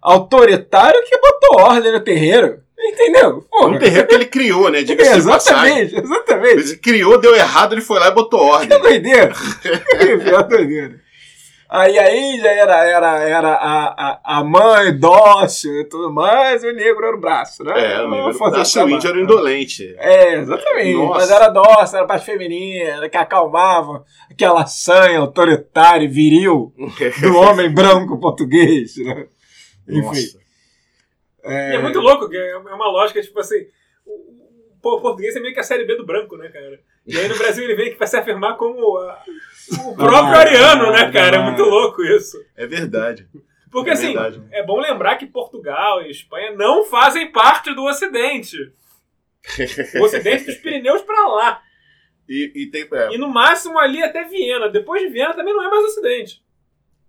autoritário, 0.00 1.00
que 1.04 1.16
botou 1.18 1.60
ordem 1.60 1.92
no 1.92 2.00
terreiro. 2.00 2.60
Entendeu? 2.84 3.46
Pô, 3.50 3.68
Um 3.68 3.78
terreno 3.78 4.06
que 4.08 4.14
ele 4.14 4.26
criou, 4.26 4.68
né? 4.70 4.82
De 4.82 4.96
passagem. 4.96 5.18
exatamente, 5.18 5.96
exatamente. 5.96 6.60
Ele 6.70 6.76
criou, 6.78 7.18
deu 7.18 7.34
errado, 7.34 7.74
ele 7.74 7.80
foi 7.80 8.00
lá 8.00 8.08
e 8.08 8.12
botou 8.12 8.40
ordem. 8.40 8.68
Que 8.68 8.78
doideira. 8.78 9.32
Que 9.98 10.16
doideira. 10.48 11.00
Aí 11.74 11.98
a 11.98 12.14
Índia 12.14 12.48
era, 12.50 12.84
era, 12.84 13.18
era 13.22 13.48
a, 13.54 13.84
a, 13.86 14.20
a 14.40 14.44
mãe 14.44 14.94
dócil 14.98 15.80
e 15.80 15.84
tudo 15.88 16.12
mais, 16.12 16.62
e 16.62 16.68
o 16.68 16.74
negro 16.74 17.06
era 17.06 17.16
o 17.16 17.20
braço, 17.20 17.64
né? 17.64 17.94
É, 17.94 18.02
o 18.02 18.10
negro 18.10 18.38
braço 18.50 18.72
chamar. 18.72 18.90
índio 18.90 19.08
era 19.08 19.18
o 19.18 19.22
indolente. 19.22 19.94
É, 19.96 20.34
exatamente. 20.34 20.92
Nossa. 20.98 21.18
Mas 21.20 21.30
era 21.30 21.48
dócil, 21.48 21.96
era 21.98 22.06
parte 22.06 22.26
feminina, 22.26 23.08
que 23.08 23.16
acalmava 23.16 24.04
aquela 24.30 24.66
sanha 24.66 25.18
autoritária 25.20 26.04
e 26.04 26.08
viril 26.08 26.74
do 27.22 27.36
homem 27.38 27.72
branco 27.72 28.20
português, 28.20 28.94
né? 28.98 29.24
Enfim. 29.88 30.02
Nossa. 30.02 30.41
E 31.44 31.74
é 31.74 31.78
muito 31.78 32.00
louco, 32.00 32.28
que 32.28 32.36
é 32.36 32.56
uma 32.56 32.88
lógica, 32.88 33.20
tipo 33.22 33.38
assim, 33.40 33.66
o, 34.06 34.40
português 34.80 35.34
é 35.36 35.40
meio 35.40 35.54
que 35.54 35.60
a 35.60 35.64
série 35.64 35.84
B 35.84 35.96
do 35.96 36.06
branco, 36.06 36.36
né, 36.36 36.48
cara? 36.48 36.78
E 37.06 37.16
aí 37.18 37.28
no 37.28 37.36
Brasil 37.38 37.64
ele 37.64 37.74
vem 37.74 37.94
pra 37.96 38.06
se 38.06 38.16
afirmar 38.16 38.56
como 38.56 38.96
a- 38.98 39.22
o 39.86 39.94
próprio 39.96 40.34
Ah, 40.34 40.38
ariano, 40.38 40.92
né, 40.92 41.10
cara? 41.10 41.36
É 41.36 41.42
muito 41.42 41.62
louco 41.62 42.02
isso. 42.04 42.36
É 42.56 42.66
verdade. 42.66 43.28
Porque 43.70 43.90
É 43.90 43.92
assim, 43.94 44.12
verdade. 44.12 44.42
é 44.52 44.62
bom 44.64 44.78
lembrar 44.78 45.16
que 45.16 45.26
Portugal 45.26 46.02
e 46.02 46.10
Espanha 46.10 46.52
não 46.52 46.84
fazem 46.84 47.32
parte 47.32 47.74
do 47.74 47.84
Ocidente. 47.84 48.56
O 49.98 50.04
Ocidente 50.04 50.44
dos 50.44 50.56
Pirineus 50.56 51.02
pra 51.02 51.26
lá. 51.28 51.62
E, 52.28 52.52
e 52.54 52.66
tem. 52.70 52.86
é, 52.92 53.14
E 53.14 53.18
no 53.18 53.28
máximo 53.28 53.78
ali 53.78 54.02
até 54.02 54.24
Viena. 54.24 54.68
Depois 54.68 55.02
de 55.02 55.08
Viena 55.08 55.34
também 55.34 55.52
não 55.54 55.64
é 55.64 55.68
mais 55.70 55.84
Ocidente. 55.86 56.42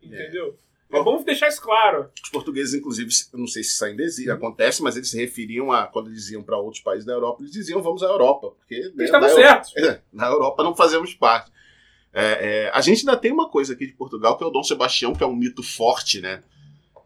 Entendeu? 0.02 0.58
É, 0.58 0.73
bom 1.02 1.24
deixar 1.24 1.48
isso 1.48 1.62
claro. 1.62 2.10
os 2.22 2.30
portugueses, 2.30 2.74
inclusive, 2.74 3.10
eu 3.32 3.40
não 3.40 3.48
sei 3.48 3.64
se 3.64 3.72
isso 3.72 3.86
ainda 3.86 4.04
existe, 4.04 4.30
acontece, 4.30 4.84
mas 4.84 4.98
eles 4.98 5.10
se 5.10 5.18
referiam 5.18 5.72
a. 5.72 5.88
Quando 5.88 6.10
eles 6.10 6.30
iam 6.30 6.44
para 6.44 6.58
outros 6.58 6.84
países 6.84 7.06
da 7.06 7.14
Europa, 7.14 7.42
eles 7.42 7.54
diziam 7.54 7.82
vamos 7.82 8.04
à 8.04 8.08
Europa. 8.08 8.52
Porque 8.60 8.76
né, 8.76 8.92
Eles 8.96 9.06
estavam 9.06 9.30
na 9.30 9.34
certos. 9.34 9.74
É, 9.78 10.02
na 10.12 10.28
Europa 10.28 10.64
não 10.64 10.76
fazemos 10.76 11.14
parte. 11.14 11.52
É, 12.14 12.66
é, 12.66 12.72
a 12.74 12.82
gente 12.82 13.00
ainda 13.00 13.18
tem 13.18 13.32
uma 13.32 13.50
coisa 13.50 13.74
aqui 13.74 13.88
de 13.88 13.94
Portugal 13.94 14.38
que 14.38 14.44
é 14.44 14.48
o 14.48 14.52
Dom 14.52 14.64
Sebastião, 14.64 15.14
que 15.14 15.24
é 15.24 15.28
um 15.28 15.36
mito 15.36 15.64
forte, 15.64 16.22
né? 16.22 16.44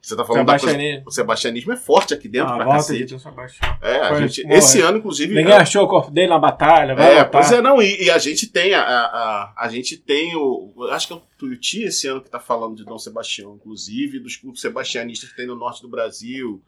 Você 0.01 0.15
tá 0.15 0.23
falando 0.23 0.45
da 0.45 0.53
coisa, 0.53 0.67
Sebastianismo. 0.67 1.03
o 1.07 1.11
sebastianismo 1.11 1.73
é 1.73 1.75
forte 1.75 2.13
aqui 2.13 2.29
dentro 2.29 2.53
Ah, 2.53 2.57
pra 2.57 2.65
cacete. 2.65 3.05
de 3.05 3.13
Dom 3.13 3.19
Sebastião. 3.19 3.77
É, 3.81 3.97
a 3.99 4.19
gente, 4.21 4.43
morre. 4.43 4.55
esse 4.55 4.81
ano, 4.81 4.97
inclusive. 4.99 5.33
Ninguém 5.35 5.53
achou 5.53 5.83
o 5.83 5.87
corpo 5.87 6.11
dele 6.11 6.27
na 6.27 6.39
batalha, 6.39 6.95
vai 6.95 7.17
É, 7.17 7.23
pois 7.23 7.51
é, 7.51 7.61
não, 7.61 7.81
e, 7.81 8.03
e 8.03 8.09
a 8.09 8.17
gente 8.17 8.47
tem 8.47 8.73
a, 8.73 8.81
a, 8.81 9.53
a, 9.57 9.69
gente 9.69 9.97
tem 9.97 10.35
o. 10.35 10.73
Acho 10.91 11.07
que 11.07 11.13
é 11.13 11.15
o 11.17 11.21
Tuiuti 11.37 11.83
esse 11.83 12.07
ano 12.07 12.21
que 12.21 12.29
tá 12.29 12.39
falando 12.39 12.75
de 12.75 12.85
Dom 12.85 12.97
Sebastião, 12.97 13.55
inclusive, 13.55 14.19
dos 14.19 14.35
cultos 14.35 14.61
sebastianistas 14.61 15.29
que 15.29 15.35
tem 15.35 15.47
no 15.47 15.55
norte 15.55 15.81
do 15.81 15.89
Brasil. 15.89 16.61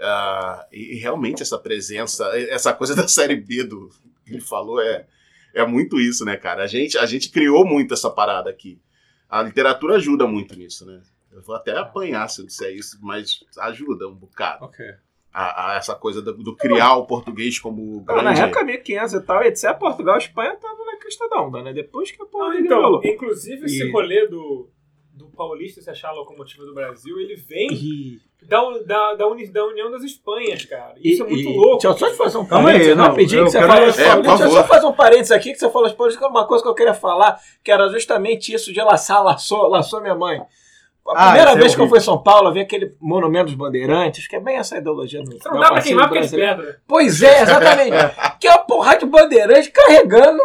Ah, 0.00 0.66
e, 0.70 0.96
e 0.96 0.98
realmente 0.98 1.42
essa 1.42 1.58
presença, 1.58 2.24
essa 2.50 2.72
coisa 2.72 2.94
da 2.94 3.08
série 3.08 3.36
B 3.36 3.64
do 3.64 3.88
que 4.24 4.32
ele 4.32 4.40
falou 4.40 4.80
é, 4.80 5.06
é 5.54 5.66
muito 5.66 5.98
isso, 5.98 6.24
né, 6.24 6.36
cara? 6.36 6.62
A 6.62 6.66
gente, 6.66 6.98
a 6.98 7.06
gente 7.06 7.30
criou 7.30 7.66
muito 7.66 7.94
essa 7.94 8.10
parada 8.10 8.50
aqui. 8.50 8.78
A 9.28 9.42
literatura 9.42 9.96
ajuda 9.96 10.26
muito 10.26 10.56
nisso, 10.56 10.84
né? 10.86 11.00
Eu 11.36 11.42
vou 11.42 11.54
até 11.54 11.76
apanhar 11.76 12.26
se 12.28 12.40
eu 12.40 12.46
disser 12.46 12.74
isso, 12.74 12.98
mas 13.02 13.40
ajuda 13.58 14.08
um 14.08 14.14
bocado. 14.14 14.64
Ok. 14.64 14.84
A, 15.32 15.72
a 15.72 15.76
essa 15.76 15.94
coisa 15.94 16.22
do, 16.22 16.32
do 16.32 16.56
criar 16.56 16.96
o 16.96 17.06
português 17.06 17.58
como 17.58 18.02
Não, 18.08 18.16
na 18.16 18.22
grande. 18.32 18.40
época 18.40 18.64
1500 18.64 19.12
e 19.14 19.20
tal, 19.20 19.42
etc. 19.42 19.74
Portugal 19.78 20.14
e 20.16 20.18
Espanha 20.18 20.56
tava 20.56 20.82
na 20.86 20.96
crista 20.96 21.28
da 21.28 21.42
onda, 21.42 21.62
né? 21.62 21.74
Depois 21.74 22.10
que 22.10 22.22
a 22.22 22.24
porra 22.24 22.52
dele 22.52 22.64
então, 22.64 22.80
rolou. 22.80 23.02
inclusive 23.04 23.66
esse 23.66 23.86
E- 23.86 23.92
rolê 23.92 24.26
do, 24.28 24.70
do 25.12 25.26
paulista 25.28 25.82
se 25.82 25.90
achar 25.90 26.08
a 26.08 26.12
locomotiva 26.12 26.64
do 26.64 26.72
Brasil, 26.72 27.20
ele 27.20 27.36
vem 27.36 27.68
E, 27.70 28.18
da, 28.46 28.62
da, 28.86 29.14
da, 29.16 29.26
uni- 29.28 29.48
da 29.52 29.62
União 29.66 29.90
das 29.90 30.02
Espanhas, 30.04 30.64
cara. 30.64 30.94
e, 30.96 31.12
Isso 31.12 31.22
é 31.22 31.26
muito 31.28 31.50
e- 31.50 31.54
louco. 31.54 31.82
Deixa 31.82 31.88
eu 31.88 31.98
só 31.98 32.10
te 32.10 32.16
fazer 32.16 32.38
um 32.38 32.46
parênteses 32.46 32.96
não, 32.96 33.04
rapidinho 33.04 33.44
que 33.44 33.50
você 33.50 33.58
quero- 33.58 33.68
fala. 33.68 33.84
é, 33.84 34.16
por 34.16 34.22
deixa 34.22 34.44
eu 34.44 34.50
só 34.52 34.64
fazer 34.64 34.86
um 34.86 34.92
parênteses 34.94 35.32
aqui 35.32 35.52
que 35.52 35.58
você 35.58 35.68
falou 35.70 35.90
que 35.94 36.24
uma 36.24 36.46
coisa 36.46 36.64
que 36.64 36.70
eu 36.70 36.74
queria 36.74 36.94
falar, 36.94 37.38
que 37.62 37.70
era 37.70 37.90
justamente 37.90 38.54
isso 38.54 38.72
de 38.72 38.80
laçar, 38.80 39.22
laçou, 39.22 39.68
laçou 39.68 40.00
minha 40.00 40.14
mãe. 40.14 40.40
A 41.08 41.12
Ah, 41.12 41.26
primeira 41.26 41.52
é 41.52 41.56
vez 41.56 41.74
que 41.74 41.80
eu 41.80 41.88
fui 41.88 41.98
em 41.98 42.02
São 42.02 42.22
Paulo, 42.22 42.48
eu 42.48 42.52
vi 42.52 42.60
aquele 42.60 42.96
monumento 43.00 43.46
dos 43.46 43.54
bandeirantes, 43.54 44.26
que 44.26 44.36
é 44.36 44.40
bem 44.40 44.56
essa 44.56 44.76
ideologia 44.78 45.22
do. 45.22 45.32
Você 45.32 45.48
não 45.48 45.60
dá 45.60 45.68
pra 45.72 45.82
queimar 45.82 46.08
porque 46.08 46.18
eles 46.18 46.30
pedra. 46.30 46.80
Pois 46.86 47.22
é, 47.22 47.42
exatamente. 47.42 47.96
que 48.40 48.46
é 48.48 48.50
uma 48.50 48.64
porrada 48.64 48.98
de 48.98 49.06
bandeirante 49.06 49.70
carregando 49.70 50.40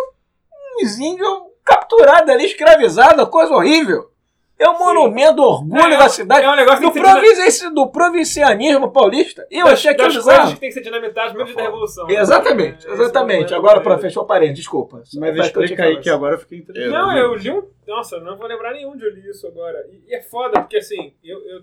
uns 0.81 0.99
índios 0.99 1.29
capturados 1.63 2.29
ali, 2.29 2.45
escravizados, 2.45 3.27
coisa 3.29 3.53
horrível. 3.53 4.10
É 4.61 4.69
um 4.69 4.77
monumento 4.79 5.35
do 5.37 5.43
orgulho 5.43 5.81
É, 5.93 5.97
da 5.97 6.09
cidade. 6.09 6.45
É 6.45 6.49
um 6.51 6.55
negócio 6.55 6.81
Do, 6.81 6.87
que 6.91 6.93
tem 6.93 7.03
que 7.03 7.09
ser 7.09 7.33
provinci- 7.35 7.73
do 7.73 7.87
provincianismo 7.91 8.91
paulista. 8.91 9.47
E 9.49 9.57
eu 9.59 9.65
das, 9.65 9.73
achei 9.73 9.91
aquilo 9.91 10.13
das 10.13 10.23
coisas 10.23 10.53
que 10.53 10.59
tem 10.59 10.69
que 10.69 10.73
ser 10.75 10.81
dinamitadas 10.81 11.33
mesmo 11.33 11.55
da 11.55 11.61
Revolução. 11.63 12.09
Exatamente, 12.09 12.87
É, 12.87 12.91
exatamente. 12.93 13.53
é 13.53 13.55
o 13.55 13.59
Agora, 13.59 13.81
para 13.81 13.97
fechou 13.97 14.23
o 14.23 14.25
parênteses, 14.27 14.59
desculpa. 14.59 14.97
Mas 14.97 15.09
que 15.11 15.17
eu 15.39 15.43
explica 15.43 15.75
tinha 15.75 15.87
aí 15.87 15.99
que 15.99 16.09
agora 16.09 16.35
eu 16.35 16.39
fiquei 16.39 16.59
interessado. 16.59 16.91
Não, 16.91 17.17
eu 17.17 17.35
li 17.35 17.51
um. 17.51 17.63
Nossa, 17.87 18.19
não 18.19 18.37
vou 18.37 18.47
lembrar 18.47 18.71
nenhum 18.73 18.95
de 18.95 19.03
eu 19.05 19.11
li 19.13 19.29
isso 19.29 19.47
agora. 19.47 19.77
E, 19.91 20.09
e 20.11 20.15
é 20.15 20.21
foda, 20.21 20.61
porque 20.61 20.77
assim, 20.77 21.13
eu. 21.23 21.39
eu 21.47 21.61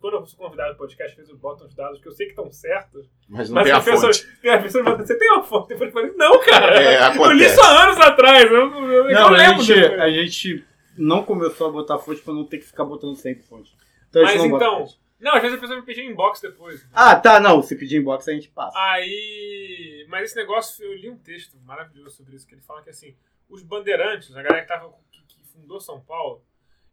quando 0.00 0.14
eu 0.14 0.26
sou 0.26 0.38
convidado 0.38 0.74
do 0.74 0.78
podcast, 0.78 1.10
às 1.10 1.16
vezes 1.16 1.32
eu 1.32 1.36
boto 1.38 1.64
uns 1.64 1.74
dados 1.74 2.00
que 2.00 2.06
eu 2.06 2.12
sei 2.12 2.26
que 2.26 2.32
estão 2.32 2.48
certos. 2.52 3.04
Mas 3.28 3.48
não 3.48 3.56
Mas 3.56 3.64
tem 3.64 3.72
a 3.72 3.78
a 3.78 3.80
pessoa, 3.82 4.12
fonte. 4.14 4.48
a 4.48 4.58
pessoa 4.62 4.84
me 4.84 4.90
pergunta, 4.90 5.06
você 5.08 5.18
tem 5.18 5.32
uma 5.32 5.42
fonte? 5.42 5.72
Eu 5.72 5.90
falei, 5.90 6.12
não, 6.16 6.38
cara. 6.40 6.80
É, 6.80 7.16
eu 7.16 7.32
li 7.32 7.44
isso 7.44 7.60
há 7.60 7.82
anos 7.82 7.98
atrás. 7.98 8.44
Eu, 8.44 8.58
eu, 8.58 9.08
eu 9.08 9.12
Não, 9.12 9.26
a 9.26 9.30
lembro 9.30 9.60
gente, 9.64 9.80
depois. 9.80 10.00
a 10.00 10.08
gente 10.08 10.64
não 10.98 11.24
começou 11.24 11.68
a 11.68 11.72
botar 11.72 11.98
fonte 11.98 12.20
pra 12.20 12.34
não 12.34 12.44
ter 12.44 12.58
que 12.58 12.64
ficar 12.66 12.84
botando 12.84 13.16
sempre 13.16 13.44
fonte. 13.44 13.74
Então, 14.08 14.22
Mas 14.22 14.36
não 14.36 14.50
bota 14.50 14.64
então. 14.64 14.78
fonte. 14.80 15.00
Não, 15.20 15.34
às 15.34 15.42
vezes 15.42 15.58
a 15.58 15.60
pessoa 15.60 15.80
me 15.80 15.84
pedia 15.84 16.04
inbox 16.04 16.40
depois. 16.40 16.86
Ah, 16.92 17.16
tá, 17.16 17.40
não. 17.40 17.60
Se 17.60 17.74
pedir 17.74 17.98
inbox, 17.98 18.28
a 18.28 18.32
gente 18.32 18.48
passa. 18.50 18.78
Aí. 18.78 20.06
Mas 20.08 20.24
esse 20.24 20.36
negócio, 20.36 20.84
eu 20.84 20.96
li 20.96 21.10
um 21.10 21.18
texto 21.18 21.58
maravilhoso 21.60 22.16
sobre 22.16 22.36
isso, 22.36 22.46
que 22.46 22.54
ele 22.54 22.62
fala 22.62 22.82
que 22.82 22.90
assim, 22.90 23.16
os 23.48 23.62
bandeirantes, 23.62 24.34
a 24.36 24.42
galera 24.42 24.62
que, 24.62 24.68
tava, 24.68 24.92
que, 25.10 25.22
que 25.26 25.44
fundou 25.44 25.80
São 25.80 26.00
Paulo, 26.00 26.44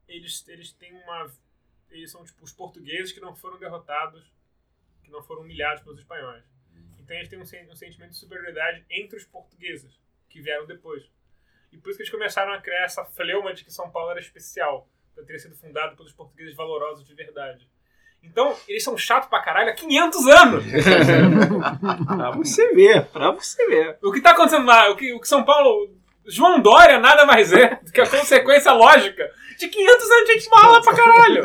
eles, 0.08 0.48
eles 0.48 0.72
têm 0.72 0.92
uma. 0.94 1.32
Eles 1.92 2.12
são 2.12 2.26
tipo 2.26 2.44
os 2.44 2.52
portugueses 2.52 3.12
que 3.12 3.20
não 3.20 3.36
foram 3.36 3.60
derrotados, 3.60 4.24
que 5.04 5.12
não 5.12 5.22
foram 5.22 5.44
humilhados 5.44 5.84
pelos 5.84 6.00
espanhóis. 6.00 6.44
Então 7.00 7.16
eles 7.16 7.30
têm 7.30 7.38
um, 7.38 7.72
um 7.72 7.76
sentimento 7.76 8.10
de 8.12 8.18
superioridade 8.18 8.84
entre 8.90 9.18
os 9.18 9.24
portugueses, 9.24 10.00
que 10.28 10.42
vieram 10.42 10.66
depois. 10.66 11.08
E 11.76 11.78
por 11.78 11.90
isso 11.90 11.98
que 11.98 12.04
eles 12.04 12.12
começaram 12.12 12.54
a 12.54 12.62
criar 12.62 12.86
essa 12.86 13.04
fleuma 13.04 13.54
de 13.54 13.66
que 13.66 13.72
São 13.74 13.90
Paulo 13.92 14.12
era 14.12 14.20
especial, 14.22 14.88
por 15.14 15.26
ter 15.26 15.38
sido 15.40 15.56
fundado 15.56 15.96
pelos 15.98 16.14
portugueses 16.14 16.56
valorosos 16.56 17.06
de 17.06 17.14
verdade. 17.14 17.70
Então, 18.24 18.56
eles 18.68 18.84
são 18.84 18.98
chatos 18.98 19.30
pra 19.30 19.42
caralho 19.42 19.70
há 19.70 19.74
500 19.74 20.28
anos! 20.28 20.64
Pra 22.08 22.32
você 22.32 22.74
ver, 22.74 23.06
pra 23.08 23.32
você 23.32 23.66
ver. 23.68 23.98
O 24.02 24.12
que 24.12 24.22
tá 24.22 24.32
acontecendo 24.32 24.66
lá, 24.66 24.90
o 24.90 24.96
que, 24.96 25.14
o 25.14 25.20
que 25.20 25.28
São 25.28 25.44
Paulo. 25.44 25.94
João 26.28 26.60
Dória 26.60 26.98
nada 27.00 27.24
mais 27.24 27.54
é 27.54 27.76
do 27.84 27.92
que 27.92 28.02
a 28.02 28.10
consequência 28.10 28.72
lógica 28.72 29.30
de 29.60 29.68
500 29.68 30.10
anos 30.12 30.26
de 30.28 30.34
gente 30.34 30.50
mala 30.50 30.82
pra 30.82 30.96
caralho. 30.96 31.44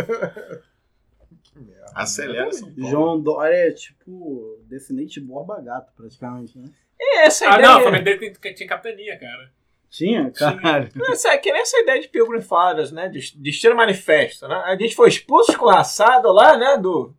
Acelera 1.94 2.50
São 2.52 2.72
Paulo. 2.72 2.90
João 2.90 3.20
Dória 3.20 3.68
é 3.68 3.70
tipo 3.72 4.58
descendente 4.66 5.20
de 5.20 5.26
Borba 5.26 5.60
Gato, 5.60 5.92
praticamente, 5.94 6.56
né? 6.58 6.70
É 6.98 7.26
essa 7.26 7.44
Ah, 7.46 7.54
ideia. 7.58 7.68
não, 7.68 7.78
a 7.78 7.82
família 7.82 8.04
dele 8.04 8.30
tem- 8.30 8.54
tinha 8.54 8.68
capitania, 8.68 9.18
cara. 9.18 9.52
Tinha? 9.90 10.30
Caralho. 10.30 10.88
Essa, 11.10 11.30
é 11.30 11.38
que 11.38 11.50
nem 11.52 11.62
essa 11.62 11.78
ideia 11.80 12.00
de 12.00 12.08
Pilgrim 12.08 12.40
Fathers, 12.40 12.92
né? 12.92 13.08
De, 13.08 13.18
de 13.36 13.50
estilo 13.50 13.74
manifesto, 13.76 14.46
né? 14.46 14.62
A 14.66 14.76
gente 14.76 14.94
foi 14.94 15.08
expulso, 15.08 15.50
escorraçado 15.50 16.32
lá, 16.32 16.56
né? 16.56 16.78
Do, 16.80 17.12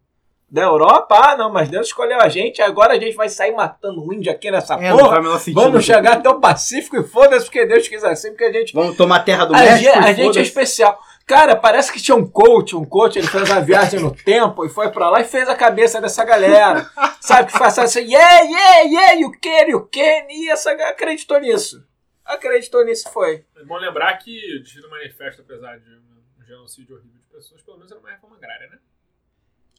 da 0.49 0.63
Europa. 0.63 1.15
Ah, 1.15 1.37
não, 1.37 1.51
mas 1.51 1.69
Deus 1.69 1.87
escolheu 1.87 2.19
a 2.21 2.29
gente. 2.29 2.61
Agora 2.61 2.93
a 2.93 2.99
gente 2.99 3.15
vai 3.15 3.27
sair 3.29 3.53
matando 3.53 4.01
um 4.01 4.13
índio 4.13 4.31
aqui 4.31 4.49
nessa 4.49 4.75
É, 4.75 4.91
porra. 4.91 5.19
o 5.19 5.37
sentido. 5.39 5.61
Vamos 5.61 5.83
chegar 5.85 6.13
até 6.13 6.29
o 6.29 6.39
Pacífico 6.39 6.97
e 6.97 7.03
foda-se 7.03 7.45
porque 7.45 7.65
Deus 7.65 7.87
quis 7.87 8.03
assim, 8.03 8.29
porque 8.29 8.45
a 8.45 8.51
gente. 8.53 8.73
Vamos 8.73 8.95
tomar 8.95 9.17
a 9.17 9.23
terra 9.23 9.45
do 9.45 9.53
A, 9.53 9.59
México? 9.59 9.97
a 9.97 10.11
e 10.11 10.15
gente 10.15 10.39
é 10.39 10.41
especial. 10.41 10.97
Cara, 11.27 11.55
parece 11.55 11.91
que 11.93 12.01
tinha 12.01 12.15
um 12.15 12.25
coach, 12.27 12.75
um 12.75 12.83
coach, 12.83 13.17
ele 13.17 13.27
fez 13.27 13.49
uma 13.49 13.61
viagem 13.61 13.99
no 13.99 14.11
tempo 14.11 14.65
e 14.65 14.69
foi 14.69 14.89
pra 14.89 15.09
lá 15.09 15.21
e 15.21 15.23
fez 15.23 15.47
a 15.47 15.55
cabeça 15.55 16.01
dessa 16.01 16.25
galera. 16.25 16.89
Sabe, 17.21 17.51
que 17.51 17.57
faz 17.57 17.77
assim, 17.79 18.01
yeah, 18.01 18.41
yeah, 18.41 18.79
yeah, 18.81 19.13
you 19.13 19.31
can, 19.41 19.69
you 19.69 19.87
can. 19.91 20.25
E 20.29 20.49
essa 20.49 20.71
galera 20.73 20.91
acreditou 20.91 21.39
nisso. 21.39 21.81
Acreditou 22.25 22.83
nisso 22.85 23.09
foi. 23.11 23.45
É 23.55 23.63
bom 23.63 23.77
lembrar 23.77 24.15
que 24.17 24.55
o 24.57 24.59
Destino 24.61 24.89
Manifesto, 24.89 25.41
apesar 25.41 25.77
de 25.79 25.89
um 25.89 26.45
genocídio 26.45 26.95
horrível 26.95 27.19
de 27.19 27.35
pessoas, 27.35 27.61
pelo 27.61 27.77
menos 27.77 27.91
era 27.91 27.99
uma 27.99 28.09
reforma 28.11 28.35
agrária, 28.37 28.69
né? 28.69 28.79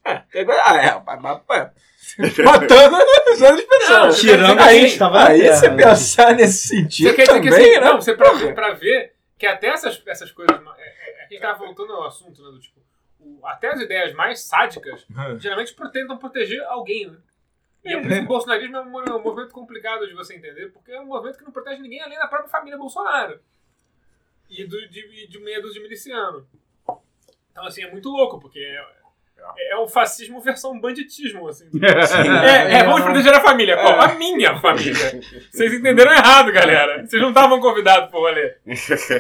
É, 0.04 0.14
pegou- 0.32 0.54
ah, 0.54 0.76
é, 0.82 1.00
mas- 1.04 1.22
matando 2.44 2.96
as 2.96 3.40
outras 3.40 3.64
pessoas. 3.64 4.20
Tirando 4.20 4.60
aí, 4.60 4.78
a 4.84 4.86
gente 4.88 4.98
tava 4.98 5.28
aí 5.28 5.40
Terra, 5.42 5.56
você 5.56 5.68
né? 5.70 5.76
pensar 5.84 6.34
nesse 6.34 6.68
sentido 6.68 7.08
Você 7.10 7.14
quer 7.16 7.22
dizer 7.26 7.40
que 7.40 7.50
também, 7.50 7.66
assim, 7.70 7.80
né? 7.80 7.86
não, 7.86 8.00
você 8.00 8.14
pra, 8.16 8.52
pra 8.54 8.72
ver 8.72 9.14
que 9.38 9.46
até 9.46 9.68
essas, 9.68 10.02
essas 10.06 10.32
coisas. 10.32 10.56
É, 10.56 10.82
é, 10.82 11.10
é 11.10 11.14
que 11.14 11.20
a 11.20 11.28
gente 11.30 11.40
tava 11.40 11.58
voltando 11.64 11.92
ao 11.92 12.06
assunto, 12.06 12.42
né? 12.42 12.50
Do 12.50 12.58
tipo, 12.58 12.80
o- 13.20 13.46
até 13.46 13.68
as 13.68 13.80
ideias 13.80 14.12
mais 14.14 14.40
sádicas 14.44 15.06
geralmente 15.38 15.72
pro- 15.74 15.90
tentam 15.90 16.18
proteger 16.18 16.60
alguém, 16.64 17.08
né? 17.08 17.16
E 17.84 17.92
é 17.92 18.00
por 18.00 18.06
isso 18.10 18.20
que 18.20 18.24
o 18.24 18.28
bolsonarismo 18.28 18.76
é 18.76 18.80
um, 18.80 18.90
mo- 18.90 19.02
é 19.02 19.12
um 19.12 19.22
movimento 19.22 19.52
complicado 19.52 20.06
de 20.06 20.14
você 20.14 20.34
entender, 20.36 20.70
porque 20.72 20.92
é 20.92 21.00
um 21.00 21.06
movimento 21.06 21.38
que 21.38 21.44
não 21.44 21.50
protege 21.52 21.80
ninguém 21.82 22.00
além 22.00 22.18
da 22.18 22.28
própria 22.28 22.48
família 22.50 22.78
Bolsonaro. 22.78 23.40
E 24.48 24.64
do, 24.64 24.88
de, 24.88 25.26
de 25.28 25.38
meia 25.40 25.60
dúzia 25.60 25.74
de 25.80 25.82
miliciano. 25.88 26.46
Então, 27.50 27.64
assim, 27.66 27.82
é 27.82 27.90
muito 27.90 28.08
louco, 28.08 28.38
porque 28.38 28.58
é, 28.60 29.72
é 29.72 29.78
um 29.78 29.88
fascismo 29.88 30.40
versão 30.40 30.78
banditismo, 30.78 31.48
assim. 31.48 31.68
É, 32.44 32.74
é, 32.80 32.84
vamos 32.84 33.02
proteger 33.02 33.34
a 33.34 33.40
família. 33.40 33.76
Qual? 33.76 34.00
A 34.00 34.14
minha 34.14 34.58
família. 34.60 34.94
Vocês 35.50 35.72
entenderam 35.72 36.12
errado, 36.12 36.52
galera. 36.52 37.04
Vocês 37.06 37.20
não 37.20 37.30
estavam 37.30 37.60
convidados 37.60 38.10
pro 38.10 38.20
rolê. 38.20 38.56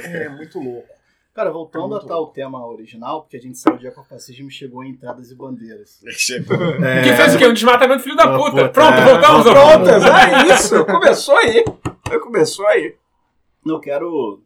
É 0.04 0.28
muito 0.28 0.60
louco. 0.60 0.88
Cara, 1.34 1.50
voltando 1.50 1.96
a 1.96 2.04
tal 2.04 2.26
tema 2.26 2.66
original, 2.66 3.22
porque 3.22 3.38
a 3.38 3.40
gente 3.40 3.56
saiu 3.56 3.78
de 3.78 3.86
ecofascismo 3.86 4.48
e 4.48 4.50
chegou 4.50 4.84
em 4.84 4.90
entradas 4.90 5.30
e 5.30 5.34
bandeiras. 5.34 5.98
Chegou. 6.12 6.58
Que 6.58 7.16
fez 7.16 7.34
o 7.34 7.38
quê? 7.38 7.46
Um 7.46 7.54
desmatamento 7.54 8.02
filho 8.02 8.14
da 8.16 8.24
Ah, 8.24 8.36
puta. 8.36 8.50
puta, 8.50 8.68
Pronto, 8.68 8.92
é. 8.98 9.04
voltamos 9.04 9.42
Pronto, 9.44 9.88
é 9.88 10.54
isso. 10.54 10.84
Começou 10.84 11.36
aí. 11.38 11.64
Começou 12.22 12.66
aí. 12.66 12.96
Não 13.64 13.80
quero. 13.80 14.42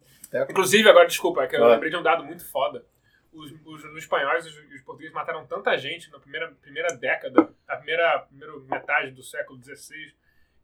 Inclusive, 0.48 0.88
agora, 0.88 1.08
desculpa, 1.08 1.42
é 1.42 1.46
que 1.48 1.56
eu 1.56 1.60
Vai. 1.60 1.70
lembrei 1.72 1.90
de 1.90 1.96
um 1.96 2.02
dado 2.02 2.24
muito 2.24 2.44
foda. 2.48 2.84
Os, 3.32 3.50
os, 3.64 3.84
os 3.84 3.96
espanhóis 3.98 4.46
e 4.46 4.48
os, 4.48 4.56
os 4.74 4.80
portugueses 4.82 5.12
mataram 5.12 5.44
tanta 5.44 5.76
gente 5.76 6.10
na 6.12 6.18
primeira, 6.20 6.52
primeira 6.62 6.94
década, 6.96 7.48
a 7.66 7.76
primeira, 7.76 8.20
primeira 8.28 8.52
metade 8.70 9.10
do 9.10 9.22
século 9.24 9.58
XVI, 9.62 10.14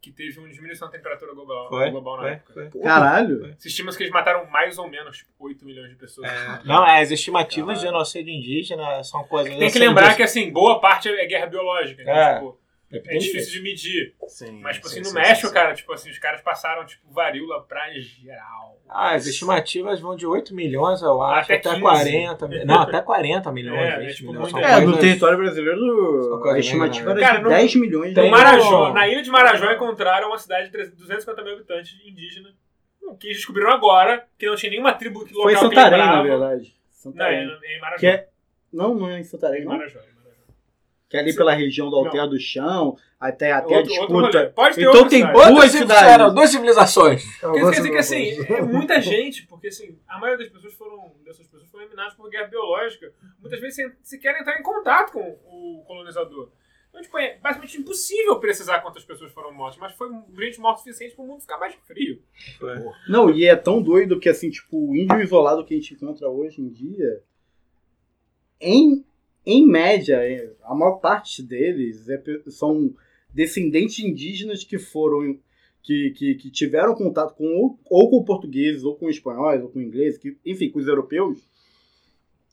que 0.03 0.11
teve 0.11 0.37
uma 0.41 0.49
diminuição 0.49 0.89
da 0.89 0.93
temperatura 0.93 1.33
global, 1.33 1.69
global 1.69 2.17
na 2.21 2.31
época. 2.31 2.71
Caralho. 2.83 3.55
Se 3.57 3.69
estima 3.69 3.93
que 3.93 4.03
eles 4.03 4.13
mataram 4.13 4.45
mais 4.51 4.77
ou 4.77 4.89
menos 4.91 5.19
tipo, 5.19 5.31
8 5.39 5.65
milhões 5.65 5.91
de 5.91 5.95
pessoas. 5.95 6.29
Não, 6.67 6.85
é, 6.85 7.01
as 7.01 7.13
estimativas 7.13 7.79
de 7.79 7.87
genocídio 7.87 8.33
indígena 8.35 9.05
são 9.05 9.23
coisas. 9.25 9.57
Tem 9.57 9.71
que 9.71 9.79
lembrar 9.79 10.17
que, 10.17 10.23
assim, 10.25 10.51
boa 10.53 10.81
parte 10.81 11.09
é 11.09 11.25
guerra 11.27 11.47
biológica. 11.47 12.03
Então, 12.03 12.13
É. 12.15 12.35
tipo, 12.35 12.59
é 12.93 13.19
difícil 13.19 13.53
de 13.53 13.63
medir. 13.63 14.15
Sim, 14.29 14.61
Mas, 14.61 14.77
tipo 14.77 14.89
sim, 14.89 15.01
assim, 15.01 15.01
no 15.01 15.07
sim, 15.07 15.15
México, 15.29 15.49
sim, 15.49 15.55
cara, 15.55 15.75
tipo 15.75 15.93
assim, 15.93 16.11
os 16.11 16.19
caras 16.19 16.41
passaram, 16.43 16.85
tipo, 16.85 17.11
varíola 17.13 17.63
pra 17.63 17.91
geral. 17.93 18.79
Ah, 18.89 19.13
as 19.15 19.27
estimativas 19.27 20.01
vão 20.01 20.15
de 20.15 20.27
8 20.27 20.55
milhões, 20.55 21.01
eu 21.01 21.23
acho, 21.23 21.45
Até 21.53 21.55
até, 21.57 21.69
15. 21.71 21.81
40. 21.81 22.49
mi- 22.49 22.65
Não, 22.65 22.81
até 22.83 23.01
40 23.01 23.51
milhões. 23.53 23.81
É, 23.81 23.99
20 24.01 24.17
tipo, 24.17 24.33
milhões. 24.33 24.55
É, 24.55 24.81
no 24.81 24.99
território 24.99 25.39
brasileiro, 25.39 26.45
a 26.45 26.59
estimativa 26.59 27.11
era 27.13 27.21
Cara, 27.21 27.37
de 27.39 27.43
no- 27.45 27.49
10 27.49 27.75
milhões 27.77 28.15
de 28.15 28.21
No 28.21 28.31
Marajó, 28.31 28.91
um- 28.91 28.93
na 28.93 29.09
ilha 29.09 29.23
de 29.23 29.31
Marajó 29.31 29.73
encontraram 29.73 30.29
uma 30.29 30.39
cidade 30.39 30.67
de 30.67 30.73
300 30.73 30.99
250 30.99 31.43
mil 31.43 31.55
habitantes 31.55 31.99
indígena, 32.07 32.51
que 33.19 33.27
eles 33.29 33.39
descobriram 33.39 33.71
agora 33.73 34.27
que 34.39 34.47
não 34.47 34.57
tinha 34.57 34.71
nenhuma 34.71 34.93
tribo 34.93 35.21
local 35.21 35.43
Foi 35.43 35.53
em 35.53 35.55
que 35.57 35.61
Santarém, 35.61 35.99
na 35.99 36.23
lembrava. 36.23 36.23
verdade. 36.29 36.75
Não, 37.05 37.13
Santarém. 37.13 37.49
é 37.63 37.77
em 37.77 37.81
Marajó. 37.81 38.01
Que 38.01 38.07
é- 38.07 38.29
Não, 38.73 38.95
não 38.95 39.09
é 39.09 39.21
em 39.21 39.25
Santarém, 39.25 39.65
não. 39.65 39.73
Marajó. 39.73 39.99
Que 41.13 41.19
é 41.19 41.21
ali 41.21 41.37
pela 41.37 41.53
região 41.53 41.91
do 41.91 41.97
Alter 41.97 42.27
do 42.27 42.41
Chão, 42.41 42.97
até, 43.21 43.53
até 43.53 43.75
a 43.75 43.79
Outro- 43.81 43.93
outro 44.01 44.23
disputa. 44.23 44.53
Pode 44.57 44.77
ter 44.77 44.81
Então 44.81 45.07
tem 45.07 45.21
cidade. 45.21 45.53
duas 45.53 45.71
cidades. 45.71 45.71
civilizações, 45.71 46.25
duas 46.33 46.51
civilizações. 46.51 47.23
Quer 47.43 47.53
quer 47.53 47.71
dizer 47.77 47.91
que 47.91 47.99
assim, 47.99 48.55
é 48.55 48.63
muita 48.63 48.99
gente, 48.99 49.47
porque 49.47 49.67
assim, 49.69 49.99
a 50.09 50.19
maioria 50.19 50.43
das 50.43 50.55
pessoas 50.55 50.73
foram, 50.73 51.13
dessas 51.23 51.47
pessoas 51.47 51.71
foram 51.71 51.85
eliminadas 51.85 52.15
por 52.15 52.31
guerra 52.31 52.47
biológica, 52.47 53.13
muitas 53.39 53.61
vezes 53.61 53.77
sem 53.77 53.93
sequer 54.03 54.41
entrar 54.41 54.59
em 54.59 54.63
contato 54.63 55.13
com 55.13 55.21
o 55.21 55.85
colonizador. 55.87 56.49
Então, 56.89 57.03
tipo, 57.03 57.19
é 57.19 57.37
basicamente 57.39 57.79
impossível 57.79 58.39
precisar 58.41 58.81
quantas 58.81 59.05
pessoas 59.05 59.31
foram 59.33 59.53
mortas, 59.53 59.79
mas 59.79 59.93
foi 59.93 60.09
gente 60.39 60.59
morta 60.61 60.81
o 60.81 60.83
suficiente 60.83 61.15
para 61.15 61.25
o 61.27 61.29
mundo 61.29 61.43
ficar 61.43 61.59
mais 61.59 61.75
frio. 61.87 62.23
Não, 63.07 63.29
e 63.31 63.45
é 63.45 63.55
tão 63.55 63.83
doido 63.83 64.19
que, 64.19 64.31
assim, 64.31 64.49
tipo, 64.49 64.89
o 64.91 64.97
índio 64.97 65.21
isolado 65.21 65.63
que 65.63 65.75
a 65.75 65.77
gente 65.77 65.93
encontra 65.93 66.27
hoje 66.31 66.63
em 66.63 66.71
dia, 66.71 67.23
em, 68.61 69.05
em 69.45 69.67
média, 69.67 70.17
é, 70.17 70.51
a 70.65 70.75
maior 70.75 70.97
parte 70.99 71.43
deles 71.43 72.09
é 72.09 72.23
são 72.49 72.93
descendentes 73.33 73.99
indígenas 74.05 74.65
que 74.65 74.79
foram. 74.79 75.39
Que, 75.85 76.11
que, 76.13 76.35
que 76.37 76.49
tiveram 76.49 76.95
contato 76.95 77.35
com 77.35 77.45
ou, 77.45 77.77
ou 77.91 78.09
com 78.09 78.23
portugueses, 78.23 78.85
ou 78.85 78.95
com 78.95 79.11
espanhóis, 79.11 79.61
ou 79.61 79.69
com 79.69 79.81
ingleses, 79.81 80.17
que, 80.17 80.37
enfim, 80.47 80.71
com 80.71 80.79
os 80.79 80.87
europeus, 80.87 81.41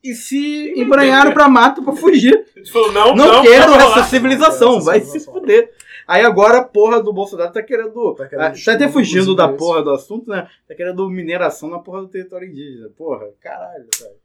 e 0.03 0.15
se 0.15 0.73
embranharam 0.75 1.31
pra 1.33 1.47
mata 1.47 1.79
pra 1.83 1.93
fugir. 1.95 2.43
Falou, 2.71 2.91
não, 2.91 3.15
Não, 3.15 3.27
não, 3.33 3.43
quero 3.43 3.73
essa 3.73 4.03
civilização, 4.05 4.77
Essa 4.77 4.85
vai 4.85 4.99
se 5.01 5.05
civilização. 5.07 5.33
fuder. 5.41 5.71
Aí 6.07 6.23
agora 6.23 6.57
a 6.59 6.63
porra 6.63 7.03
do 7.03 7.13
Bolsonaro 7.13 7.53
tá 7.53 7.61
querendo. 7.61 8.15
Tá 8.15 8.23
Tá, 8.23 8.29
querendo 8.29 8.63
tá 8.65 8.73
até 8.73 8.89
fugindo 8.89 9.35
da 9.35 9.47
porra 9.49 9.83
do 9.83 9.91
assunto, 9.91 10.27
né? 10.27 10.49
Tá 10.67 10.73
querendo 10.73 11.07
mineração 11.09 11.69
na 11.69 11.77
porra 11.77 12.01
do 12.01 12.07
território 12.07 12.49
indígena. 12.49 12.89
Porra, 12.97 13.27
caralho, 13.39 13.85
velho. 14.01 14.15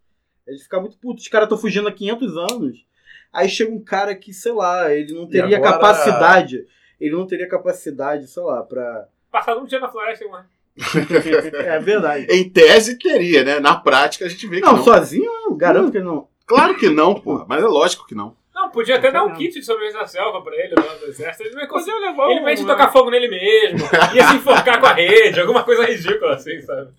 É 0.46 0.52
de 0.52 0.62
ficar 0.62 0.80
muito 0.80 0.96
puto. 0.98 1.20
Os 1.20 1.28
caras 1.28 1.46
estão 1.46 1.58
fugindo 1.58 1.88
há 1.88 1.92
500 1.92 2.36
anos. 2.36 2.84
Aí 3.32 3.48
chega 3.48 3.72
um 3.72 3.82
cara 3.82 4.14
que, 4.14 4.32
sei 4.32 4.52
lá, 4.52 4.92
ele 4.94 5.12
não 5.14 5.26
teria 5.28 5.56
agora- 5.56 5.72
capacidade. 5.72 6.66
Ele 7.00 7.14
não 7.14 7.26
teria 7.26 7.48
capacidade, 7.48 8.26
sei 8.28 8.42
lá, 8.42 8.62
pra. 8.62 9.06
Passado 9.30 9.60
um 9.60 9.64
dia 9.66 9.80
na 9.80 9.88
floresta, 9.88 10.26
mano. 10.28 10.44
É 11.64 11.78
verdade. 11.78 12.26
Em 12.30 12.48
tese 12.48 12.98
teria, 12.98 13.42
né? 13.44 13.60
Na 13.60 13.76
prática 13.76 14.24
a 14.24 14.28
gente 14.28 14.46
vê 14.46 14.56
que 14.60 14.66
Não, 14.66 14.76
não. 14.76 14.84
sozinho, 14.84 15.30
eu 15.46 15.54
garanto 15.54 15.92
que 15.92 16.00
não. 16.00 16.28
Claro 16.46 16.76
que 16.76 16.88
não, 16.88 17.14
porra. 17.14 17.44
Mas 17.48 17.62
é 17.62 17.66
lógico 17.66 18.06
que 18.06 18.14
não. 18.14 18.36
Não, 18.54 18.70
podia 18.70 18.96
até 18.96 19.10
dar 19.10 19.24
um 19.24 19.28
Não. 19.30 19.34
kit 19.36 19.52
de 19.58 19.64
sobrevivência 19.64 20.00
da 20.00 20.06
selva 20.06 20.40
pra 20.42 20.54
ele, 20.56 20.74
lá 20.76 20.94
do 20.94 21.06
exército. 21.06 21.42
Ele 21.44 21.54
não 21.54 21.62
ia 21.62 21.68
conseguir. 21.68 21.98
Levar 21.98 22.30
Ele 22.30 22.40
um- 22.40 22.44
vai 22.44 22.54
te 22.54 22.64
tocar 22.66 22.92
fogo 22.92 23.10
nele 23.10 23.28
mesmo, 23.28 23.78
ia 24.14 24.28
se 24.28 24.36
enforcar 24.36 24.78
com 24.80 24.86
a 24.86 24.92
rede, 24.92 25.40
alguma 25.40 25.64
coisa 25.64 25.84
ridícula 25.84 26.34
assim, 26.34 26.60
sabe? 26.62 26.90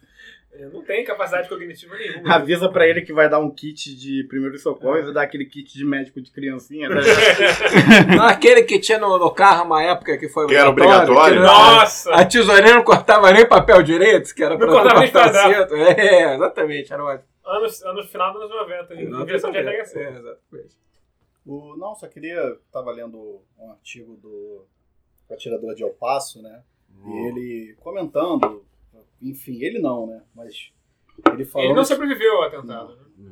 Não 0.72 0.82
tem 0.84 1.03
capacidade 1.03 1.49
cognitiva 1.49 1.95
nenhuma. 1.97 2.36
Avisa 2.36 2.70
pra 2.70 2.88
ele 2.88 3.01
que 3.01 3.12
vai 3.14 3.30
dar 3.30 3.39
um 3.39 3.49
kit 3.51 3.95
de 3.95 4.24
primeiros 4.30 4.62
socorros 4.62 5.08
e 5.10 5.14
dar 5.14 5.24
aquele 5.24 5.45
kit 5.45 5.78
de 5.78 5.84
médico 5.86 6.22
de 6.22 6.32
criancinha. 6.32 6.88
Né? 6.89 7.01
Não, 8.16 8.26
aquele 8.26 8.64
que 8.64 8.80
tinha 8.80 8.97
no, 8.97 9.18
no 9.18 9.32
carro 9.32 9.66
uma 9.66 9.84
época 9.84 10.18
que 10.18 10.30
foi 10.30 10.47
Que 10.47 10.56
era 10.56 10.70
obrigatório. 10.70 11.36
que 11.36 11.39
não- 11.41 11.47
Nossa! 11.47 12.14
A 12.14 12.26
tesoureira 12.26 12.74
não 12.76 12.84
cortava 12.84 13.32
nem 13.32 13.47
papel 13.47 13.82
direito, 13.84 14.34
que 14.34 14.43
era 14.43 14.58
Não 14.58 14.60
pra 14.60 14.68
cortava 14.68 14.99
nem 14.99 15.08
cinto. 15.08 15.76
É, 15.76 16.36
exatamente, 16.36 16.93
era 16.93 17.03
ótimo. 17.03 17.28
Anos, 17.45 17.84
anos 17.84 18.10
final 18.10 18.34
dos 18.34 18.41
anos 18.43 18.56
90, 18.56 18.93
em 18.95 19.26
direção 19.26 19.51
de 19.51 19.58
É, 19.58 19.62
RHC. 19.62 19.99
exatamente. 19.99 20.76
O, 21.45 21.76
não, 21.78 21.93
só 21.93 22.08
queria. 22.08 22.58
Tava 22.72 22.91
lendo 22.91 23.39
um 23.60 23.72
artigo 23.72 24.16
do 24.18 24.66
atirador 25.32 25.76
de 25.76 25.84
El 25.84 25.91
Paso, 25.91 26.41
né? 26.41 26.62
E 27.06 27.28
ele 27.28 27.76
comentando. 27.82 28.66
Enfim, 29.22 29.62
ele 29.64 29.80
não, 29.80 30.08
né? 30.08 30.22
Mas 30.36 30.72
ele 31.32 31.46
falando. 31.46 31.68
Ele 31.68 31.76
não 31.76 31.86
sobreviveu 31.86 32.38
ao 32.38 32.43
atentado. 32.43 32.96
né? 33.18 33.32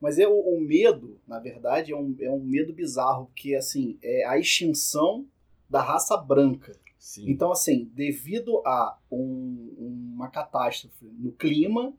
Mas 0.00 0.18
é 0.18 0.28
o, 0.28 0.32
o 0.38 0.60
medo, 0.60 1.18
na 1.26 1.40
verdade, 1.40 1.92
é 1.92 1.96
um, 1.96 2.14
é 2.20 2.30
um 2.30 2.38
medo 2.40 2.72
bizarro, 2.72 3.30
que 3.34 3.54
assim, 3.56 3.98
é 4.02 4.24
a 4.26 4.38
extinção 4.38 5.26
da 5.68 5.82
raça 5.82 6.16
branca. 6.16 6.76
Sim. 6.98 7.28
Então, 7.30 7.50
assim, 7.50 7.90
devido 7.94 8.58
a 8.64 8.96
um- 9.10 9.74
uma 10.16 10.28
catástrofe 10.28 11.04
no 11.18 11.32
clima, 11.32 11.92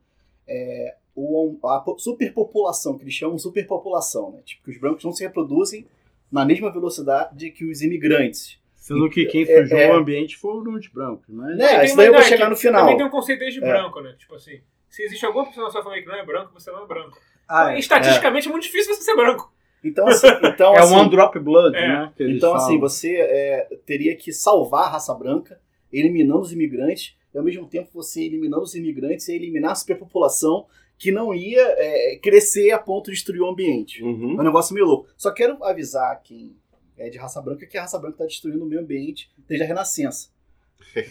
é, 0.48 0.96
o, 1.16 1.58
a 1.64 1.80
po- 1.82 2.00
superpopulação, 2.00 2.98
que 2.98 3.04
eles 3.04 3.14
chamam 3.14 3.36
de 3.36 3.42
superpopulação, 3.42 4.32
né? 4.32 4.42
Tipo, 4.46 4.64
que 4.64 4.72
os 4.72 4.78
brancos 4.80 5.04
não 5.04 5.12
se 5.12 5.24
reproduzem 5.24 5.86
na 6.32 6.46
mesma 6.46 6.72
velocidade 6.72 7.52
que 7.52 7.66
os 7.66 7.82
imigrantes. 7.82 8.60
Sendo 8.90 9.10
que 9.10 9.26
quem 9.26 9.44
É, 9.44 9.62
sujou 9.64 9.78
é. 9.78 9.92
o 9.92 9.98
ambiente 9.98 10.36
foram 10.38 10.74
os 10.74 10.88
brancos, 10.88 11.28
né? 11.30 11.56
Né? 11.56 11.68
Tem 11.78 11.86
Isso 11.86 11.96
daí 11.96 12.08
eu 12.08 12.14
vou 12.14 12.22
chegar 12.24 12.50
no 12.50 12.56
final. 12.56 12.82
Também 12.82 12.98
tem 12.98 13.06
um 13.06 13.10
conceito 13.10 13.40
desde 13.40 13.64
É. 13.64 13.68
branco, 13.68 14.02
né? 14.02 14.16
Tipo 14.18 14.36
assim, 14.36 14.60
se 14.90 15.04
existe 15.04 15.26
alguma 15.26 15.46
pessoa 15.46 15.66
na 15.66 15.72
sua 15.72 15.84
família 15.84 16.04
que 16.04 16.10
não 16.10 16.16
é 16.18 16.26
branco, 16.26 16.52
você 16.54 16.72
não 16.72 16.84
é 16.84 16.88
branco. 16.88 17.18
Ah, 17.48 17.74
é. 17.74 17.80
Estatisticamente 17.80 18.48
é. 18.48 18.52
muito 18.52 18.64
difícil 18.64 18.94
você 18.96 19.02
ser 19.02 19.16
branco. 19.16 19.54
Então, 19.84 20.08
assim, 20.08 20.28
então, 20.44 20.74
É 20.76 20.80
assim, 20.80 20.96
one 20.96 21.10
drop 21.10 21.40
blood, 21.40 21.76
É. 21.78 21.88
né? 21.88 22.14
Então, 22.20 22.52
falam. 22.52 22.66
assim, 22.66 22.80
você 22.80 23.16
é, 23.16 23.68
teria 23.86 24.16
que 24.16 24.34
salvar 24.34 24.86
a 24.86 24.90
raça 24.90 25.14
branca, 25.14 25.60
eliminando 25.92 26.42
os 26.42 26.52
imigrantes, 26.52 27.16
e 27.34 27.38
ao 27.38 27.44
mesmo 27.44 27.68
tempo 27.68 27.90
você 27.94 28.24
eliminando 28.24 28.64
os 28.64 28.76
imigrantes 28.76 29.28
e 29.30 29.36
eliminar 29.36 29.72
a 29.72 29.76
superpopulação 29.76 30.66
que 30.98 31.12
não 31.12 31.34
ia 31.34 31.62
é, 31.78 32.20
crescer 32.22 32.72
a 32.72 32.80
ponto 32.80 33.06
de 33.06 33.12
destruir 33.14 33.42
o 33.42 33.48
ambiente. 33.48 34.04
Uhum. 34.04 34.32
É 34.38 34.42
um 34.42 34.44
negócio 34.44 34.74
meio 34.74 34.86
louco. 34.86 35.08
Só 35.16 35.32
quero 35.32 35.64
avisar 35.64 36.22
quem 36.24 36.56
é 37.00 37.10
de 37.10 37.18
raça 37.18 37.42
branca 37.42 37.66
que 37.66 37.78
a 37.78 37.82
raça 37.82 37.98
branca 37.98 38.16
está 38.16 38.26
destruindo 38.26 38.64
o 38.64 38.68
meio 38.68 38.82
ambiente 38.82 39.32
desde 39.48 39.64
a 39.64 39.68
Renascença. 39.68 40.30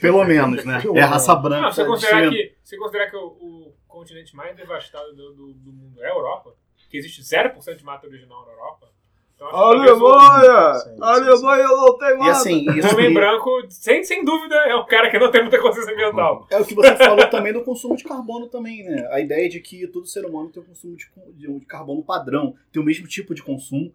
Pelo 0.01 0.25
menos, 0.25 0.65
né? 0.65 0.83
É 0.95 1.01
a 1.03 1.07
raça 1.07 1.35
branca 1.35 1.63
Não, 1.63 1.73
você 1.73 1.83
tá 1.83 1.87
considerar 1.89 2.31
que, 2.31 2.55
você 2.63 2.77
considerar 2.77 3.11
que 3.11 3.17
o, 3.17 3.27
o 3.27 3.73
continente 3.87 4.35
mais 4.37 4.57
devastado 4.57 5.15
do, 5.15 5.33
do, 5.35 5.53
do 5.55 5.73
mundo 5.73 6.03
é 6.03 6.07
a 6.07 6.15
Europa, 6.15 6.55
que 6.91 6.97
existe 6.97 7.23
0% 7.23 7.77
de 7.77 7.85
mata 7.85 8.07
original 8.07 8.45
na 8.47 8.53
Europa. 8.53 8.89
Então, 9.35 9.47
o- 9.47 9.51
Alemanha! 9.55 10.75
Sim, 10.75 10.89
sim, 10.91 10.95
sim. 10.97 11.03
Alemanha 11.03 11.65
não 11.69 11.99
tem 11.99 12.09
E 12.09 12.19
nada! 12.19 12.31
assim, 12.33 12.69
O 12.69 12.73
isso 12.77 12.89
homem 12.95 13.11
e- 13.11 13.15
branco, 13.15 13.51
sem, 13.71 14.03
sem 14.03 14.25
dúvida, 14.25 14.57
é 14.57 14.75
o 14.75 14.85
cara 14.85 15.11
que 15.11 15.19
não 15.19 15.31
tem 15.31 15.43
muita 15.43 15.61
consciência 15.61 15.93
ambiental. 15.93 16.47
é 16.51 16.57
o 16.59 16.65
que 16.65 16.75
você 16.75 16.97
falou 16.97 17.29
também 17.31 17.53
do 17.53 17.63
consumo 17.63 17.95
de 17.97 18.03
carbono 18.05 18.49
também, 18.49 18.83
né? 18.85 19.07
A 19.13 19.21
ideia 19.21 19.49
de 19.49 19.61
que 19.61 19.87
todo 19.89 20.07
ser 20.07 20.25
humano 20.27 20.49
tem 20.51 20.61
um 20.63 20.67
consumo 20.67 20.97
de, 20.97 21.07
de- 21.35 21.61
de 21.61 21.67
carbono 21.67 22.03
padrão, 22.03 22.57
tem 22.73 22.83
o 22.83 22.85
mesmo 22.85 23.07
tipo 23.07 23.33
de 23.35 23.43
consumo. 23.43 23.93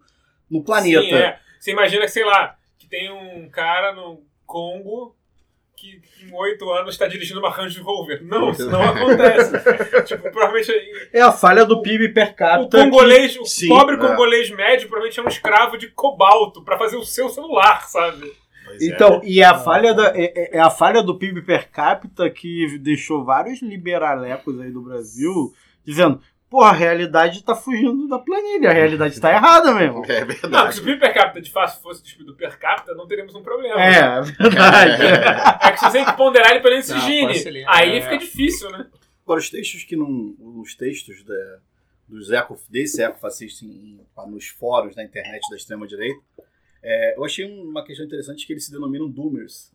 no 0.50 0.62
planeta. 0.62 1.00
Sim, 1.02 1.14
é. 1.14 1.40
Você 1.58 1.70
imagina 1.72 2.02
que, 2.02 2.10
sei 2.12 2.24
lá, 2.24 2.56
que 2.78 2.86
tem 2.86 3.10
um 3.10 3.48
cara 3.48 3.92
no 3.92 4.22
Congo 4.46 5.16
que 5.76 6.00
com 6.30 6.36
oito 6.38 6.70
anos 6.70 6.94
está 6.94 7.06
dirigindo 7.06 7.40
uma 7.40 7.50
Range 7.50 7.78
Rover. 7.80 8.22
Não, 8.24 8.50
isso 8.50 8.70
não 8.70 8.80
acontece. 8.88 9.52
tipo, 10.04 10.22
provavelmente 10.30 10.72
É 11.12 11.20
a 11.20 11.32
falha 11.32 11.64
do 11.64 11.82
PIB 11.82 12.10
per 12.10 12.30
o 12.30 12.34
capita. 12.34 12.78
congolês, 12.84 13.36
o 13.38 13.44
Sim, 13.44 13.68
pobre 13.68 13.96
é. 13.96 13.98
congolês 13.98 14.50
médio 14.50 14.88
provavelmente 14.88 15.18
é 15.20 15.22
um 15.22 15.28
escravo 15.28 15.76
de 15.76 15.88
cobalto 15.88 16.62
pra 16.62 16.78
fazer 16.78 16.96
o 16.96 17.04
seu 17.04 17.28
celular, 17.28 17.86
sabe? 17.88 18.32
Pois 18.64 18.80
é. 18.80 18.86
Então, 18.86 19.20
e 19.24 19.42
a 19.42 19.58
falha 19.58 19.92
da, 19.92 20.08
é, 20.16 20.32
é- 20.34 20.56
é 20.56 20.60
a 20.60 20.70
falha 20.70 21.02
do 21.02 21.18
PIB 21.18 21.42
per 21.42 21.68
capita 21.70 22.30
que 22.30 22.78
deixou 22.78 23.22
vários 23.24 23.60
liberalecos 23.60 24.58
aí 24.60 24.70
do 24.70 24.80
Brasil 24.80 25.52
dizendo, 25.84 26.18
porra, 26.54 26.68
a 26.68 26.72
realidade 26.72 27.42
tá 27.42 27.52
fugindo 27.52 28.06
da 28.06 28.16
planilha, 28.16 28.70
a 28.70 28.72
realidade 28.72 29.20
tá 29.20 29.32
errada 29.32 29.74
mesmo. 29.74 30.04
É 30.06 30.20
Não, 30.20 30.26
verdade. 30.28 30.74
se 30.76 30.80
o 30.80 30.84
PIB 30.84 31.00
per 31.00 31.12
capita 31.12 31.40
de 31.40 31.50
fato 31.50 31.82
fosse 31.82 32.00
distribuído 32.00 32.36
per 32.36 32.56
capita, 32.60 32.94
não 32.94 33.08
teríamos 33.08 33.34
um 33.34 33.42
problema. 33.42 33.74
É, 33.82 33.98
é 33.98 34.20
verdade. 34.22 35.02
É 35.66 35.72
que 35.72 35.78
se 35.80 35.84
você 35.86 35.92
tem 35.98 36.04
que 36.04 36.16
ponderar 36.16 36.52
ele 36.52 36.60
pelo 36.60 36.76
Não, 36.76 37.00
Gini, 37.00 37.34
facilita. 37.34 37.70
aí 37.70 37.96
É. 37.98 38.00
fica 38.02 38.18
difícil, 38.18 38.70
né? 38.70 38.86
Agora, 39.24 39.40
os 39.40 39.50
textos 39.50 39.82
que 39.82 39.96
não. 39.96 40.36
Os 40.38 40.76
textos 40.76 41.24
da- 41.24 41.58
dos 42.08 42.30
eco, 42.30 42.56
desse 42.70 43.02
em- 43.62 43.68
em- 43.68 44.30
nos 44.30 44.46
fóruns 44.48 44.94
da 44.94 45.02
internet 45.02 45.40
da 45.50 45.56
extrema-direita, 45.56 46.20
é, 46.82 47.16
eu 47.18 47.24
achei 47.24 47.44
uma 47.46 47.84
questão 47.84 48.06
interessante 48.06 48.46
que 48.46 48.52
eles 48.52 48.64
se 48.66 48.70
denominam 48.70 49.08
Doomers. 49.10 49.72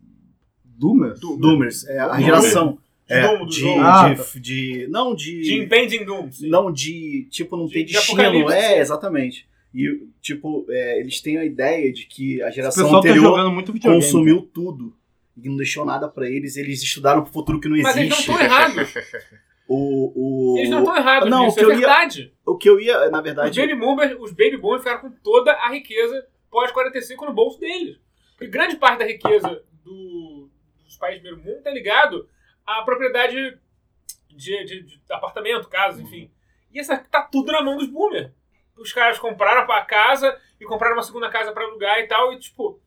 Duma? 0.64 1.14
Doomers, 1.20 1.86
é 1.90 2.00
a 2.00 2.22
geração. 2.22 2.78
De 3.10 3.16
é, 3.16 3.22
Doom, 3.28 3.40
do 3.40 3.46
de, 3.52 3.60
jogo. 3.60 3.80
Ah, 3.82 4.14
de, 4.14 4.40
de- 4.40 4.88
Não 4.90 5.16
de. 5.16 5.42
De 5.42 5.56
Impending 5.62 6.06
Doom. 6.06 6.32
sim. 6.32 6.48
Não 6.48 6.72
de. 6.72 7.28
Tipo, 7.32 7.58
não 7.58 7.66
De- 7.66 7.74
ter 7.74 7.84
de 7.84 7.94
destino. 7.94 8.52
É, 8.52 8.78
exatamente. 8.80 9.48
E, 9.74 10.08
tipo, 10.22 10.66
é, 10.70 11.00
eles 11.00 11.20
têm 11.22 11.38
a 11.38 11.44
ideia 11.46 11.92
de 11.92 12.06
que 12.06 12.42
a 12.42 12.50
geração 12.52 12.90
tá 12.90 12.98
anterior 12.98 13.36
videogame. 13.36 13.80
consumiu 13.82 14.42
tudo. 14.54 14.96
E 15.42 15.48
não 15.50 15.58
deixou 15.58 15.86
nada 15.86 16.08
pra 16.08 16.30
eles. 16.30 16.56
Eles 16.56 16.82
estudaram 16.84 17.24
pro 17.24 17.32
futuro 17.34 17.60
que 17.60 17.68
não 17.68 17.78
Mas 17.78 17.96
eles 17.98 18.10
não 18.10 18.16
existe. 18.18 18.32
estão 18.32 18.46
errados. 18.46 18.94
O, 19.72 20.54
o, 20.56 20.58
Eles 20.58 20.72
não 20.72 20.80
estão 20.80 20.98
errados 20.98 21.30
Não, 21.30 21.46
nisso, 21.46 21.54
o 21.54 21.60
que 21.60 21.62
é 21.62 21.66
eu 21.66 21.70
ia- 21.70 21.78
verdade. 21.78 22.34
o 22.44 22.58
que 22.58 22.70
eu 22.70 22.80
ia, 22.80 23.10
na 23.12 23.20
Os 23.20 23.24
verdade. 23.24 23.62
baby, 23.62 23.76
boomers, 23.76 24.18
os 24.20 24.32
baby 24.32 24.58
boomers 24.58 24.82
ficaram 24.82 25.02
com 25.02 25.12
toda 25.24 25.52
a 25.52 25.70
riqueza 25.72 26.26
pós-45 26.50 27.28
no 27.28 27.34
bolso 27.34 27.60
deles. 27.60 27.98
Porque 28.36 28.48
grande 28.48 28.78
parte 28.78 28.98
da 28.98 29.06
riqueza 29.06 29.62
do- 29.86 30.50
dos 30.84 30.98
países 30.98 31.22
do 31.22 31.30
primeiro 31.30 31.48
mundo 31.52 31.64
tá 31.64 31.70
ligado 31.70 32.28
à 32.78 32.82
propriedade 32.84 33.58
de, 34.30 34.64
de- 34.66 34.84
de 34.84 35.02
apartamento, 35.12 35.68
casa, 35.70 36.02
enfim. 36.02 36.30
E 36.72 36.80
essa 36.80 36.98
tá 36.98 37.22
tudo 37.24 37.52
na 37.52 37.62
mão 37.62 37.78
dos 37.78 37.88
boomers. 37.88 38.32
Os 38.78 38.94
caras 38.94 39.18
compraram 39.20 39.70
a 39.72 39.82
casa 39.82 40.38
e 40.60 40.66
compraram 40.66 40.96
uma 40.96 41.04
segunda 41.04 41.30
casa 41.30 41.52
para 41.52 41.64
alugar 41.66 42.00
e 42.00 42.08
tal, 42.08 42.32
e 42.34 42.40
tipo, 42.40 42.80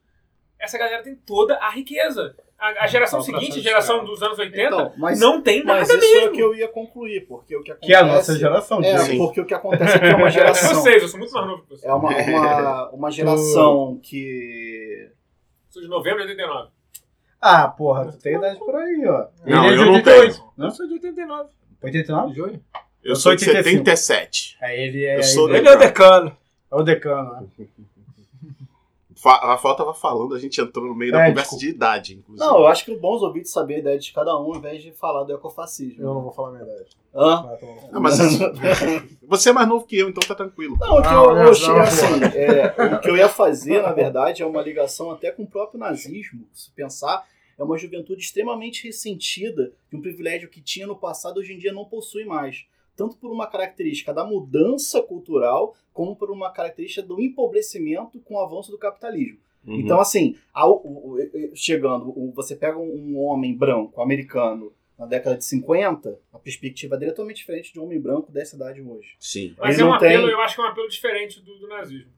essa 0.58 0.78
galera 0.78 1.02
tem 1.02 1.14
toda 1.16 1.56
a 1.58 1.68
riqueza. 1.70 2.34
A, 2.58 2.84
a 2.84 2.86
geração 2.86 3.20
seguinte, 3.20 3.58
a 3.58 3.62
geração 3.62 4.04
dos 4.04 4.22
anos 4.22 4.38
80, 4.38 4.62
Então, 4.68 4.92
mas, 4.96 5.18
não 5.18 5.42
tem 5.42 5.64
nada 5.64 5.80
mas 5.80 5.88
isso 5.90 5.98
mesmo. 5.98 6.20
é 6.20 6.28
o 6.28 6.32
que 6.32 6.40
eu 6.40 6.54
ia 6.54 6.68
concluir, 6.68 7.26
porque 7.26 7.56
o 7.56 7.62
que 7.62 7.72
acontece. 7.72 7.86
Que 7.90 7.92
é 7.94 7.98
a 7.98 8.04
nossa 8.04 8.38
geração. 8.38 8.80
É, 8.84 8.98
Sim. 8.98 9.18
porque 9.18 9.40
o 9.40 9.44
que 9.44 9.52
acontece 9.52 9.96
é 9.96 9.98
que 9.98 10.06
é 10.06 10.14
uma 10.14 10.30
geração. 10.30 10.74
Vocês, 10.76 11.02
eu 11.02 11.08
sou 11.08 11.18
muito 11.18 11.32
mais 11.32 11.46
novo 11.46 11.62
que 11.64 11.68
vocês. 11.70 11.84
É 11.84 11.92
uma, 11.92 12.08
uma, 12.16 12.90
uma 12.90 13.10
geração 13.12 13.98
que. 14.00 15.10
Sou 15.70 15.82
de 15.82 15.88
novembro 15.88 16.22
de 16.24 16.30
89. 16.30 16.70
Ah, 17.42 17.66
porra, 17.66 18.06
tu 18.12 18.18
tem 18.18 18.36
idade 18.36 18.58
por 18.60 18.74
aí, 18.76 19.04
ó. 19.04 19.26
Não, 19.44 19.64
Ele 19.64 19.74
é 19.74 19.76
de 19.76 19.82
eu 19.82 19.86
não 19.86 19.92
88. 19.94 20.32
tenho. 20.34 20.44
Não? 20.56 20.66
Eu 20.66 20.70
sou 20.72 20.86
de 20.86 20.92
89. 20.94 21.48
89? 21.82 22.34
Junho. 22.34 22.64
Eu 23.02 23.16
sou 23.16 23.34
de 23.34 23.44
85. 23.44 23.78
77. 23.84 24.56
É, 24.62 24.80
ele 24.84 25.04
é, 25.04 25.16
Eu 25.18 25.22
sou 25.24 25.48
ele 25.48 25.58
Ele 25.58 25.68
é 25.68 25.72
o 25.74 25.78
decano. 25.78 26.36
é 26.70 26.76
o 26.76 26.82
decano, 26.84 27.32
né? 27.32 27.66
A 29.24 29.46
Rafael 29.48 29.76
tava 29.76 29.94
falando, 29.94 30.34
a 30.34 30.38
gente 30.38 30.60
entrou 30.60 30.86
no 30.86 30.94
meio 30.94 31.12
da 31.12 31.24
É, 31.24 31.28
conversa 31.28 31.56
de 31.56 31.68
idade, 31.68 32.14
inclusive. 32.14 32.44
Não, 32.44 32.58
eu 32.58 32.66
acho 32.66 32.84
que 32.84 32.92
é 32.92 32.96
bom 32.96 33.14
os 33.14 33.22
ouvintes 33.22 33.52
saber 33.52 33.76
a 33.76 33.78
ideia 33.78 33.98
de 33.98 34.12
cada 34.12 34.36
um, 34.36 34.52
ao 34.52 34.56
invés 34.56 34.82
de 34.82 34.92
falar 34.92 35.24
do 35.24 35.32
ecofascismo. 35.32 36.02
Eu 36.02 36.14
não 36.14 36.22
vou 36.22 36.32
falar 36.32 36.48
a 36.48 36.52
minha 36.52 36.64
idade. 36.64 36.90
Hã? 37.14 37.58
Ah, 37.92 38.00
mas 38.00 38.18
você 39.22 39.50
é 39.50 39.52
mais 39.52 39.68
novo 39.68 39.86
que 39.86 39.96
eu, 39.98 40.08
então 40.08 40.22
tá 40.26 40.34
tranquilo. 40.34 40.76
Não, 40.80 40.98
o 40.98 41.02
que 41.02 41.08
eu, 41.08 41.36
eu 41.36 41.50
achei 41.50 41.78
assim, 41.78 42.24
é, 42.34 42.94
o 42.96 43.00
que 43.00 43.10
eu 43.10 43.16
ia 43.16 43.28
fazer, 43.28 43.82
na 43.82 43.92
verdade, 43.92 44.42
é 44.42 44.46
uma 44.46 44.62
ligação 44.62 45.10
até 45.10 45.30
com 45.30 45.42
o 45.44 45.46
próprio 45.46 45.78
nazismo. 45.78 46.46
Se 46.52 46.70
pensar, 46.72 47.24
é 47.58 47.62
uma 47.62 47.78
juventude 47.78 48.22
extremamente 48.22 48.84
ressentida 48.84 49.72
de 49.90 49.96
um 49.96 50.00
privilégio 50.00 50.48
que 50.48 50.60
tinha 50.60 50.86
no 50.86 50.96
passado, 50.96 51.38
hoje 51.38 51.52
em 51.52 51.58
dia 51.58 51.72
não 51.72 51.84
possui 51.84 52.24
mais. 52.24 52.64
Tanto 52.96 53.16
por 53.16 53.30
uma 53.32 53.46
característica 53.46 54.12
da 54.12 54.24
mudança 54.24 55.02
cultural, 55.02 55.74
como 55.92 56.14
por 56.16 56.30
uma 56.30 56.50
característica 56.52 57.06
do 57.06 57.20
empobrecimento 57.20 58.20
com 58.20 58.34
o 58.34 58.40
avanço 58.40 58.70
do 58.70 58.78
capitalismo. 58.78 59.38
Uhum. 59.66 59.76
Então, 59.80 60.00
assim, 60.00 60.36
ao- 60.52 60.80
o- 60.84 61.14
o- 61.14 61.56
chegando, 61.56 62.08
o- 62.10 62.32
você 62.32 62.54
pega 62.56 62.78
um 62.78 63.18
homem 63.18 63.56
branco, 63.56 64.00
americano, 64.02 64.72
na 64.98 65.06
década 65.06 65.36
de 65.36 65.44
50, 65.44 66.18
a 66.32 66.38
perspectiva 66.38 66.96
dele 66.96 67.10
é 67.10 67.14
totalmente 67.14 67.38
diferente 67.38 67.72
de 67.72 67.80
um 67.80 67.84
homem 67.84 68.00
branco 68.00 68.30
dessa 68.30 68.56
idade 68.56 68.80
hoje. 68.82 69.16
Sim. 69.18 69.54
Mas 69.58 69.74
Ele 69.74 69.82
é 69.82 69.84
um 69.86 69.94
apelo, 69.94 70.24
tem- 70.26 70.32
eu 70.32 70.40
acho 70.40 70.54
que 70.54 70.60
é 70.60 70.64
um 70.64 70.68
apelo 70.68 70.88
diferente 70.88 71.40
do, 71.40 71.58
do 71.58 71.66
nazismo. 71.68 72.10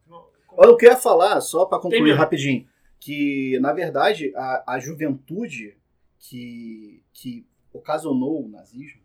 Olha, 0.56 0.68
eu 0.68 0.76
queria 0.76 0.96
falar, 0.96 1.40
só 1.40 1.64
para 1.66 1.78
concluir 1.78 2.12
rapidinho, 2.14 2.66
que, 3.00 3.58
na 3.60 3.72
verdade, 3.72 4.32
a, 4.36 4.74
a 4.74 4.78
juventude 4.78 5.76
que, 6.18 7.02
que 7.12 7.46
ocasionou 7.72 8.44
o 8.44 8.48
nazismo, 8.48 9.00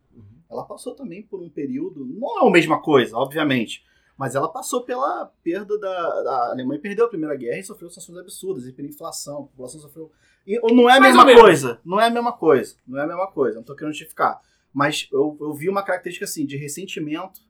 ela 0.49 0.63
passou 0.63 0.95
também 0.95 1.21
por 1.21 1.41
um 1.41 1.49
período, 1.49 2.05
não 2.05 2.43
é 2.43 2.47
a 2.47 2.51
mesma 2.51 2.81
coisa, 2.81 3.15
obviamente, 3.15 3.85
mas 4.17 4.35
ela 4.35 4.51
passou 4.51 4.83
pela 4.83 5.31
perda 5.43 5.77
da, 5.77 6.23
da 6.23 6.49
Alemanha, 6.51 6.81
perdeu 6.81 7.05
a 7.05 7.09
Primeira 7.09 7.35
Guerra 7.35 7.59
e 7.59 7.63
sofreu 7.63 7.89
sanções 7.89 8.17
absurdas, 8.17 8.65
hiperinflação, 8.65 9.35
a 9.35 9.43
população 9.43 9.79
sofreu... 9.79 10.11
E, 10.45 10.59
não 10.73 10.89
é 10.89 10.97
a 10.97 11.01
mesma 11.01 11.25
coisa, 11.33 11.79
não 11.85 12.01
é 12.01 12.07
a 12.07 12.09
mesma 12.09 12.33
coisa, 12.33 12.75
não 12.87 12.99
é 12.99 13.03
a 13.03 13.07
mesma 13.07 13.27
coisa, 13.27 13.57
não 13.57 13.63
tô 13.63 13.75
querendo 13.75 13.93
justificar, 13.93 14.41
mas 14.73 15.07
eu, 15.11 15.37
eu 15.39 15.53
vi 15.53 15.69
uma 15.69 15.83
característica 15.83 16.25
assim, 16.25 16.45
de 16.45 16.57
ressentimento, 16.57 17.47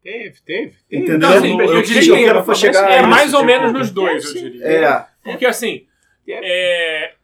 Teve, 0.00 0.40
teve. 0.40 0.76
teve. 0.88 1.02
entendeu? 1.02 1.18
Não, 1.18 1.40
sim, 1.40 1.60
eu, 1.60 1.74
eu 1.74 1.82
diria 1.82 2.16
que 2.16 2.24
quero 2.24 2.44
foi 2.44 2.54
chegar 2.54 2.90
É 2.90 3.02
mais 3.02 3.26
isso, 3.26 3.36
ou 3.36 3.42
tipo, 3.42 3.52
menos 3.52 3.72
nos 3.72 3.90
dois, 3.90 4.24
eu 4.24 4.30
sim. 4.30 4.38
diria. 4.38 4.64
É, 4.64 5.06
Porque 5.22 5.44
assim, 5.44 5.86
é, 6.26 7.14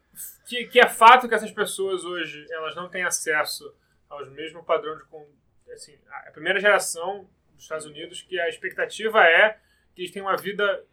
que, 0.47 0.67
que 0.67 0.81
é 0.81 0.89
fato 0.89 1.29
que 1.29 1.35
essas 1.35 1.53
pessoas 1.53 2.05
hoje 2.05 2.45
elas 2.51 2.75
não 2.75 2.89
têm 2.89 3.05
acesso 3.05 3.73
aos 4.09 4.29
mesmos 4.31 4.65
padrões 4.65 4.99
de 4.99 5.73
assim, 5.73 5.99
a 6.09 6.31
primeira 6.31 6.61
geração 6.61 7.29
dos 7.53 7.63
Estados 7.63 7.87
Unidos 7.87 8.23
que 8.23 8.39
a 8.39 8.49
expectativa 8.49 9.25
é 9.25 9.59
que 9.95 10.03
eles 10.03 10.11
tenham 10.11 10.27
uma 10.27 10.37
vida 10.37 10.85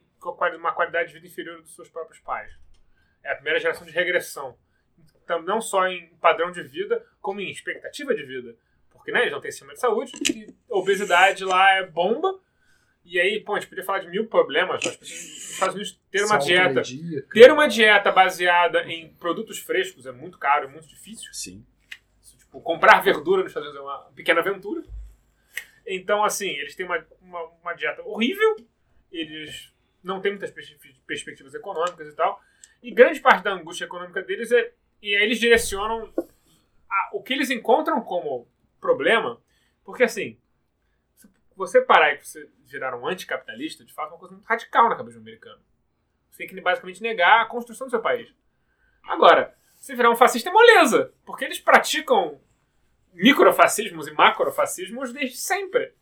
uma 0.55 0.71
qualidade 0.73 1.09
de 1.09 1.15
vida 1.15 1.27
inferior 1.27 1.61
dos 1.61 1.73
seus 1.73 1.89
próprios 1.89 2.19
pais. 2.19 2.55
É 3.23 3.31
a 3.31 3.35
primeira 3.35 3.59
geração 3.59 3.85
de 3.85 3.91
regressão. 3.91 4.55
Então, 5.23 5.41
não 5.41 5.59
só 5.61 5.87
em 5.87 6.07
padrão 6.17 6.51
de 6.51 6.61
vida, 6.61 7.03
como 7.19 7.39
em 7.39 7.49
expectativa 7.49 8.13
de 8.13 8.23
vida. 8.23 8.55
Porque 8.91 9.11
né, 9.11 9.21
eles 9.21 9.31
não 9.31 9.41
têm 9.41 9.51
sistema 9.51 9.73
de 9.73 9.79
saúde, 9.79 10.11
e 10.29 10.53
a 10.69 10.77
obesidade 10.77 11.43
lá 11.43 11.71
é 11.71 11.87
bomba. 11.87 12.39
E 13.03 13.19
aí, 13.19 13.39
pô, 13.39 13.55
a 13.55 13.59
gente 13.59 13.69
podia 13.69 13.83
falar 13.83 13.99
de 13.99 14.09
mil 14.09 14.27
problemas, 14.27 14.79
mas 14.85 14.95
precisamos 14.95 15.37
os 15.37 15.51
Estados 15.53 15.75
Unidos 15.75 15.99
ter 16.11 16.23
uma 16.23 16.37
dieta. 16.37 16.73
cardíaco. 16.75 17.29
Ter 17.29 17.51
uma 17.51 17.67
dieta 17.67 18.11
baseada 18.11 18.83
em 18.83 19.11
produtos 19.15 19.57
frescos 19.57 20.05
é 20.05 20.11
muito 20.11 20.37
caro, 20.37 20.67
é 20.67 20.71
muito 20.71 20.87
difícil. 20.87 21.33
Sim. 21.33 21.65
Tipo, 22.51 22.59
comprar 22.61 22.99
verdura 22.99 23.43
nos 23.43 23.51
Estados 23.51 23.69
Unidos 23.69 23.87
é 23.87 23.89
uma 23.89 24.11
pequena 24.11 24.41
aventura. 24.41 24.83
Então, 25.87 26.21
assim, 26.21 26.49
eles 26.49 26.75
têm 26.75 26.85
uma, 26.85 27.05
uma, 27.21 27.43
uma 27.63 27.73
dieta 27.73 28.01
horrível, 28.03 28.57
eles 29.09 29.73
não 30.03 30.19
têm 30.19 30.33
muitas 30.33 30.51
perspe- 30.51 30.99
perspectivas 31.07 31.53
econômicas 31.53 32.09
e 32.09 32.13
tal. 32.13 32.41
E 32.83 32.91
grande 32.91 33.21
parte 33.21 33.41
da 33.41 33.53
angústia 33.53 33.85
econômica 33.85 34.21
deles 34.21 34.51
é. 34.51 34.73
E 35.01 35.15
aí 35.15 35.23
eles 35.23 35.39
direcionam 35.39 36.13
a- 36.89 37.09
o 37.13 37.23
que 37.23 37.31
eles 37.31 37.49
encontram 37.49 38.01
como 38.01 38.45
problema, 38.81 39.41
porque 39.85 40.03
assim, 40.03 40.37
se 41.15 41.29
você 41.55 41.79
parar 41.81 42.13
e 42.13 42.17
você 42.17 42.49
virar 42.65 42.97
um 42.97 43.07
anticapitalista, 43.07 43.85
de 43.85 43.93
fato 43.93 44.09
é 44.09 44.11
uma 44.11 44.19
coisa 44.19 44.33
muito 44.35 44.45
radical 44.45 44.89
na 44.89 44.95
cabeça 44.97 45.17
do 45.17 45.21
americano. 45.21 45.61
Você 46.29 46.39
tem 46.39 46.47
que 46.47 46.59
basicamente 46.61 47.01
negar 47.01 47.41
a 47.41 47.45
construção 47.45 47.87
do 47.87 47.91
seu 47.91 48.01
país. 48.01 48.29
Agora, 49.03 49.55
se 49.81 49.95
virar 49.95 50.11
um 50.11 50.15
fascista 50.15 50.49
é 50.49 50.53
moleza, 50.53 51.11
porque 51.25 51.43
eles 51.43 51.59
praticam 51.59 52.39
microfascismos 53.13 54.07
e 54.07 54.11
macrofascismos 54.13 55.11
desde 55.11 55.37
sempre. 55.37 55.93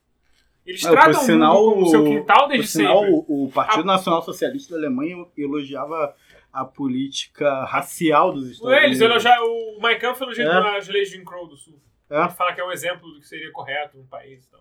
Eles 0.66 0.84
Não, 0.84 0.92
tratam 0.92 1.14
por 1.14 1.22
o 1.22 1.26
sinal, 1.26 1.64
mundo 1.64 1.74
como 1.76 1.86
seu 1.90 2.04
quintal 2.04 2.48
desde 2.48 2.68
sinal, 2.68 3.00
sempre. 3.00 3.14
o, 3.28 3.46
o 3.46 3.52
Partido 3.52 3.86
Nacional 3.86 4.22
Socialista 4.22 4.74
da 4.74 4.80
Alemanha 4.80 5.26
elogiava 5.38 6.16
a 6.52 6.66
política 6.66 7.64
racial 7.64 8.34
dos 8.34 8.50
Estados 8.52 8.74
Eles 8.84 9.00
Unidos. 9.00 9.26
elogiam, 9.26 9.46
o 9.48 9.82
Mein 9.82 9.98
Kampf 9.98 10.22
elogia 10.22 10.46
É. 10.46 10.78
as 10.78 10.88
leis 10.88 11.10
de 11.10 11.16
Jim 11.18 11.24
Crow 11.24 11.48
do 11.48 11.56
Sul. 11.56 11.80
É. 12.10 12.20
Ele 12.20 12.30
fala 12.30 12.54
que 12.54 12.62
é 12.62 12.66
um 12.66 12.72
exemplo 12.72 13.10
do 13.12 13.20
que 13.20 13.28
seria 13.28 13.52
correto 13.52 13.98
num 13.98 14.06
país. 14.06 14.46
Então, 14.46 14.60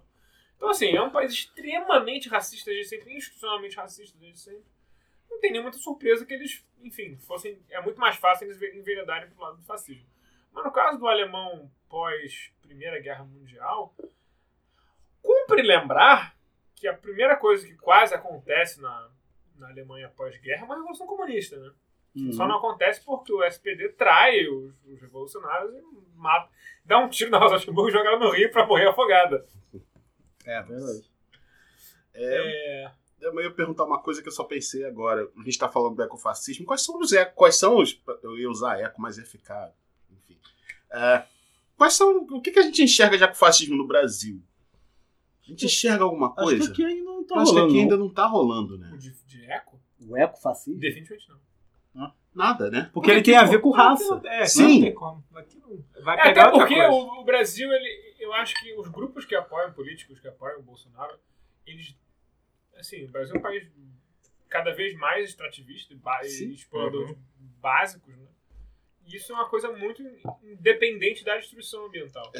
então 0.56 0.68
assim, 0.70 0.94
é 0.96 1.02
um 1.02 1.10
país 1.10 1.32
extremamente 1.32 2.28
racista 2.28 2.70
desde 2.70 2.88
sempre, 2.90 3.14
institucionalmente 3.14 3.76
racista 3.76 4.16
desde 4.18 4.38
sempre. 4.38 4.77
Não 5.30 5.40
tem 5.40 5.52
nenhuma 5.52 5.72
surpresa 5.72 6.24
que 6.24 6.34
eles, 6.34 6.64
enfim, 6.82 7.16
fossem. 7.18 7.60
É 7.70 7.80
muito 7.80 8.00
mais 8.00 8.16
fácil 8.16 8.46
eles 8.46 8.60
enveredarem 8.74 9.30
pro 9.30 9.40
lado 9.40 9.56
do 9.58 9.64
fascismo. 9.64 10.06
Mas 10.52 10.64
no 10.64 10.72
caso 10.72 10.98
do 10.98 11.06
alemão 11.06 11.70
pós 11.88 12.52
Primeira 12.62 13.00
Guerra 13.00 13.24
Mundial, 13.24 13.94
cumpre 15.22 15.62
lembrar 15.62 16.36
que 16.74 16.86
a 16.86 16.94
primeira 16.94 17.36
coisa 17.36 17.66
que 17.66 17.74
quase 17.74 18.14
acontece 18.14 18.80
na, 18.80 19.10
na 19.56 19.68
Alemanha 19.68 20.08
pós-guerra 20.16 20.62
é 20.62 20.64
uma 20.64 20.76
revolução 20.76 21.06
comunista, 21.06 21.56
né? 21.56 21.72
Uhum. 22.16 22.32
Só 22.32 22.46
não 22.46 22.56
acontece 22.56 23.04
porque 23.04 23.32
o 23.32 23.44
SPD 23.44 23.90
trai 23.90 24.46
os, 24.46 24.74
os 24.84 25.00
revolucionários 25.00 25.74
e 25.74 25.82
mata, 26.16 26.50
dá 26.84 26.98
um 26.98 27.08
tiro 27.08 27.30
na 27.30 27.38
Rosa 27.38 27.54
Luxemburgo 27.54 27.90
e 27.90 27.92
joga 27.92 28.08
ela 28.08 28.18
no 28.18 28.30
rio 28.30 28.50
pra 28.50 28.66
morrer 28.66 28.88
afogada. 28.88 29.46
É, 30.44 30.62
verdade. 30.62 31.10
É, 32.14 32.84
É, 32.84 32.92
eu 33.20 33.40
ia 33.40 33.50
perguntar 33.50 33.84
uma 33.84 34.00
coisa 34.00 34.22
que 34.22 34.28
eu 34.28 34.32
só 34.32 34.44
pensei 34.44 34.84
agora. 34.84 35.28
A 35.36 35.42
gente 35.44 35.58
tá 35.58 35.68
falando 35.68 35.96
do 35.96 36.02
ecofascismo. 36.02 36.64
Quais 36.66 36.82
são 36.82 36.98
os 36.98 37.12
ecos? 37.12 37.34
Quais 37.36 37.56
são 37.56 37.76
os. 37.78 38.00
Eu 38.22 38.38
ia 38.38 38.48
usar 38.50 38.78
eco, 38.80 39.00
mas 39.00 39.18
ia 39.18 39.24
ficar. 39.26 39.72
Enfim. 40.10 40.38
É, 40.90 41.24
quais 41.76 41.94
são. 41.94 42.26
O 42.30 42.40
que, 42.40 42.50
que 42.50 42.58
a 42.58 42.62
gente 42.62 42.82
enxerga 42.82 43.16
de 43.18 43.24
ecofascismo 43.24 43.76
no 43.76 43.86
Brasil? 43.86 44.42
A 45.44 45.50
gente 45.50 45.66
enxerga 45.66 46.04
alguma 46.04 46.26
Acho 46.28 46.34
coisa? 46.36 46.72
que 46.72 46.82
aqui 46.82 46.84
ainda 46.84 47.04
não 47.04 47.24
tá 47.24 47.34
acho 47.36 47.44
que 47.44 47.50
rolando. 47.52 47.66
aqui 47.66 47.74
não. 47.76 47.82
ainda 47.82 47.96
não 47.96 48.08
tá 48.12 48.26
rolando, 48.26 48.78
né? 48.78 48.96
de, 48.98 49.10
de 49.24 49.44
eco? 49.50 49.80
O 50.06 50.16
eco 50.16 50.38
fascismo? 50.40 50.78
Definitivamente 50.80 51.28
não. 51.28 51.38
Nada, 52.34 52.70
né? 52.70 52.88
Porque 52.92 53.10
ele 53.10 53.22
tem 53.22 53.34
a 53.36 53.42
ver 53.42 53.60
com 53.60 53.70
raça. 53.70 54.20
É, 54.26 54.46
Sim. 54.46 54.74
não 54.74 54.80
tem 54.82 54.94
como. 54.94 55.24
Aqui 55.34 55.58
não- 55.58 55.82
Vai 56.04 56.16
É, 56.20 56.22
pegar 56.22 56.42
até 56.42 56.50
outra 56.52 56.58
porque 56.68 56.74
coisa. 56.76 56.90
o, 56.92 57.20
o 57.20 57.24
Brasil, 57.24 57.68
ele, 57.72 58.14
eu 58.20 58.32
acho 58.34 58.54
que 58.60 58.72
os 58.78 58.86
grupos 58.88 59.24
que 59.24 59.34
apoiam, 59.34 59.72
políticos 59.72 60.20
que 60.20 60.28
apoiam 60.28 60.60
o 60.60 60.62
Bolsonaro, 60.62 61.18
eles. 61.66 61.96
Assim, 62.78 63.04
o 63.04 63.08
Brasil 63.08 63.34
é 63.34 63.38
um 63.38 63.42
país 63.42 63.66
cada 64.48 64.72
vez 64.72 64.94
mais 64.94 65.28
extrativista 65.28 65.92
e 65.92 65.96
explorador 66.54 67.06
de 67.08 67.16
básicos, 67.60 68.16
né? 68.16 68.26
E 69.06 69.16
isso 69.16 69.32
é 69.32 69.34
uma 69.34 69.48
coisa 69.48 69.70
muito 69.72 70.02
independente 70.42 71.24
da 71.24 71.36
destruição 71.36 71.86
ambiental. 71.86 72.30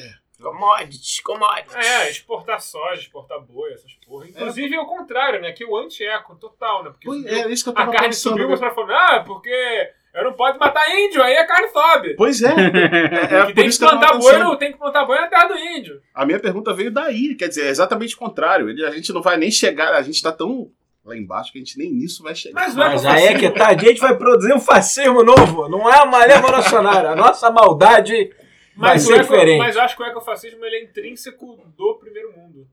Commodities, 0.41 1.21
commodities. 1.21 1.75
É, 1.75 2.11
exportar 2.11 2.61
soja, 2.61 3.01
exportar 3.01 3.41
boi, 3.41 3.73
essas 3.73 3.93
porra. 4.07 4.29
Inclusive 4.29 4.75
é 4.75 4.81
o 4.81 4.87
contrário, 4.87 5.41
né? 5.41 5.51
Que 5.53 5.65
o 5.65 5.77
anti-eco 5.77 6.37
total, 6.37 6.85
né? 6.85 6.91
Porque 6.91 7.09
subiu- 7.09 7.27
é, 7.27 7.51
isso 7.51 7.65
que 7.65 7.71
eu 7.71 7.73
a 7.73 7.77
tava 7.77 7.93
carne 7.93 8.09
pensando. 8.09 8.31
subiu, 8.33 8.45
o 8.45 8.49
Bolsonaro 8.49 8.75
falou, 8.75 8.95
ah, 8.95 9.25
porque 9.25 9.93
eu 10.15 10.25
não 10.25 10.33
posso 10.33 10.59
matar 10.59 10.83
índio, 10.99 11.23
aí 11.23 11.37
a 11.37 11.47
carne 11.47 11.69
sobe. 11.69 12.15
Pois 12.17 12.43
é. 12.43 12.49
é, 12.51 13.35
é 13.41 13.47
que 13.47 13.53
tem 13.55 13.65
que 13.65 13.71
isso 13.71 13.79
que 13.81 13.87
plantar 13.87 14.19
boi, 14.19 14.57
tem 14.57 14.73
que 14.73 14.79
plantar 14.79 15.05
boi 15.05 15.19
na 15.21 15.27
terra 15.29 15.47
do 15.49 15.57
índio. 15.59 16.01
A 16.15 16.25
minha 16.27 16.41
pergunta 16.41 16.73
veio 16.75 16.91
daí, 16.91 17.35
quer 17.35 17.49
dizer, 17.49 17.67
é 17.67 17.71
exatamente 17.71 18.15
o 18.15 18.19
contrário. 18.19 18.69
Ele- 18.69 18.85
A 18.85 18.91
gente 18.91 19.13
não 19.13 19.23
vai 19.23 19.37
nem 19.37 19.51
chegar, 19.51 19.93
a 19.95 20.03
gente 20.03 20.23
tá 20.23 20.33
tão 20.33 20.71
lá 21.05 21.17
embaixo 21.17 21.51
que 21.53 21.59
a 21.59 21.61
gente 21.63 21.79
nem 21.79 21.91
nisso 21.93 22.23
vai 22.23 22.35
chegar. 22.35 22.61
Mas 22.61 22.75
é 22.75 22.79
Mas 22.79 23.07
aí 23.07 23.25
é 23.29 23.39
que 23.39 23.49
tá, 23.51 23.69
a 23.69 23.77
gente 23.77 24.01
vai 24.01 24.17
produzir 24.17 24.53
um 24.53 24.61
fascismo 24.61 25.23
novo. 25.23 25.69
Não 25.69 25.89
é 25.91 26.03
uma 26.03 26.19
leva 26.19 26.47
revolucionária. 26.47 27.11
A 27.11 27.17
nossa 27.17 27.51
maldade 27.51 28.31
vai 28.77 28.95
Mas, 28.95 29.05
o 29.05 29.07
ser 29.07 29.15
eco- 29.15 29.23
diferente. 29.23 29.59
mas 29.59 29.77
eu 29.77 29.83
acho 29.83 29.97
que 29.97 30.03
o 30.03 30.07
ecofascismo 30.07 30.63
ele 30.65 30.77
é 30.77 30.85
intrínseco 30.85 31.65
do 31.77 31.95
primeiro 31.99 32.33
mundo. 32.37 32.67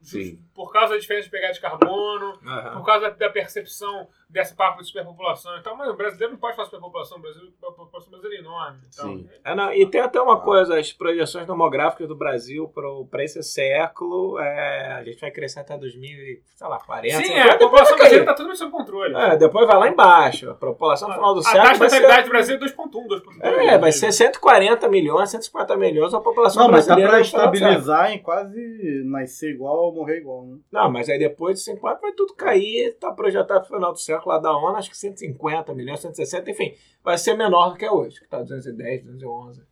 Sim. 0.00 0.38
Por 0.54 0.70
causa 0.72 0.94
da 0.94 1.00
diferença 1.00 1.24
de 1.24 1.30
pegada 1.30 1.54
de 1.54 1.60
carbono, 1.60 2.38
Aham. 2.46 2.76
por 2.78 2.84
causa 2.84 3.10
da, 3.10 3.30
percepção 3.30 4.06
desse 4.28 4.54
papo 4.54 4.80
de 4.80 4.86
superpopulação 4.86 5.56
e 5.58 5.62
tal. 5.62 5.76
Mas 5.76 5.88
o 5.88 5.94
brasileiro 5.94 6.32
não 6.32 6.40
pode 6.40 6.56
falar 6.56 6.66
superpopulação, 6.66 7.18
o 7.18 7.20
Brasil, 7.20 7.52
a 7.62 7.72
população 7.72 8.10
brasileira 8.10 8.36
é 8.36 8.46
enorme. 8.46 8.78
Então, 8.92 9.06
Sim. 9.06 9.28
É, 9.44 9.54
não, 9.54 9.72
e 9.72 9.86
tem 9.86 10.00
até 10.00 10.20
uma 10.20 10.40
coisa, 10.40 10.78
as 10.78 10.92
projeções 10.92 11.46
demográficas 11.46 12.06
do 12.08 12.14
Brasil 12.14 12.70
para 13.10 13.24
esse 13.24 13.42
século, 13.42 14.38
é, 14.38 14.92
a 14.94 15.04
gente 15.04 15.20
vai 15.20 15.30
crescer 15.30 15.60
até 15.60 15.76
2040. 15.78 17.16
Sim, 17.24 17.32
é, 17.32 17.50
a 17.50 17.58
população 17.58 17.96
brasileira 17.96 18.30
está 18.30 18.34
tudo 18.34 18.56
sob 18.56 18.70
controle. 18.70 19.14
É, 19.14 19.36
depois 19.36 19.66
vai 19.66 19.76
lá 19.78 19.88
embaixo. 19.88 20.50
A 20.50 20.54
população 20.54 21.08
no 21.08 21.14
final 21.14 21.34
do 21.34 21.40
a 21.40 21.42
século 21.44 21.62
taxa 21.62 21.72
de 21.74 21.78
vai 21.78 21.90
ser, 21.90 22.00
natalidade 22.00 22.28
do 22.28 22.30
Brasil 22.30 22.56
é 22.56 22.58
2.1, 22.58 23.06
2.2. 23.08 23.68
é, 23.68 23.78
vai 23.78 23.92
ser 23.92 24.12
140 24.12 24.88
milhões, 24.88 25.30
150 25.30 25.76
milhões 25.76 26.14
a 26.14 26.20
população 26.20 26.64
Não, 26.64 26.70
mas 26.70 26.86
tá 26.86 26.94
brasileira. 26.94 27.10
pra 27.10 27.18
no 27.20 27.24
final 27.24 27.50
do 27.50 27.56
século. 27.56 27.72
estabilizar 27.72 28.12
em 28.12 28.18
quase 28.22 29.02
nascer 29.04 29.50
igual 29.50 29.76
ou 29.86 29.94
morrer 29.94 30.18
igual, 30.18 30.44
né? 30.46 30.51
Não, 30.70 30.90
mas 30.90 31.08
aí 31.08 31.18
depois 31.18 31.58
de 31.58 31.64
50 31.64 32.00
vai 32.00 32.12
tudo 32.12 32.34
cair, 32.34 32.96
tá 32.98 33.12
projetado 33.12 33.66
pro 33.66 33.76
final 33.76 33.92
do 33.92 33.98
século 33.98 34.34
lá 34.34 34.38
da 34.38 34.56
ONU, 34.56 34.76
acho 34.76 34.90
que 34.90 34.96
150 34.96 35.74
milhões, 35.74 36.00
160, 36.00 36.50
enfim, 36.50 36.74
vai 37.02 37.16
ser 37.18 37.34
menor 37.34 37.70
do 37.70 37.76
que 37.76 37.84
é 37.84 37.90
hoje, 37.90 38.20
que 38.20 38.28
tá 38.28 38.40
210, 38.40 39.04
211, 39.04 39.62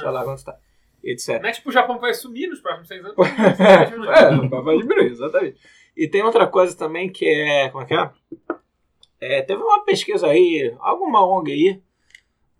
sei 0.00 0.10
lá 0.10 0.24
quanto 0.24 0.44
tá, 0.44 0.58
etc. 1.02 1.40
Não 1.40 1.48
é 1.48 1.52
tipo 1.52 1.68
o 1.68 1.72
Japão 1.72 1.98
vai 1.98 2.14
sumir 2.14 2.48
nos 2.48 2.60
próximos 2.60 2.88
seis 2.88 3.04
anos. 3.04 3.16
é, 3.18 4.62
vai 4.62 4.76
diminuir, 4.78 5.10
exatamente. 5.12 5.58
E 5.96 6.08
tem 6.08 6.22
outra 6.22 6.46
coisa 6.46 6.76
também 6.76 7.10
que 7.10 7.26
é. 7.26 7.68
Como 7.68 7.84
é 7.84 7.86
que 7.86 7.94
é? 7.94 8.10
É, 9.20 9.42
teve 9.42 9.62
uma 9.62 9.84
pesquisa 9.84 10.28
aí, 10.28 10.74
alguma 10.78 11.26
ONG 11.26 11.52
aí. 11.52 11.82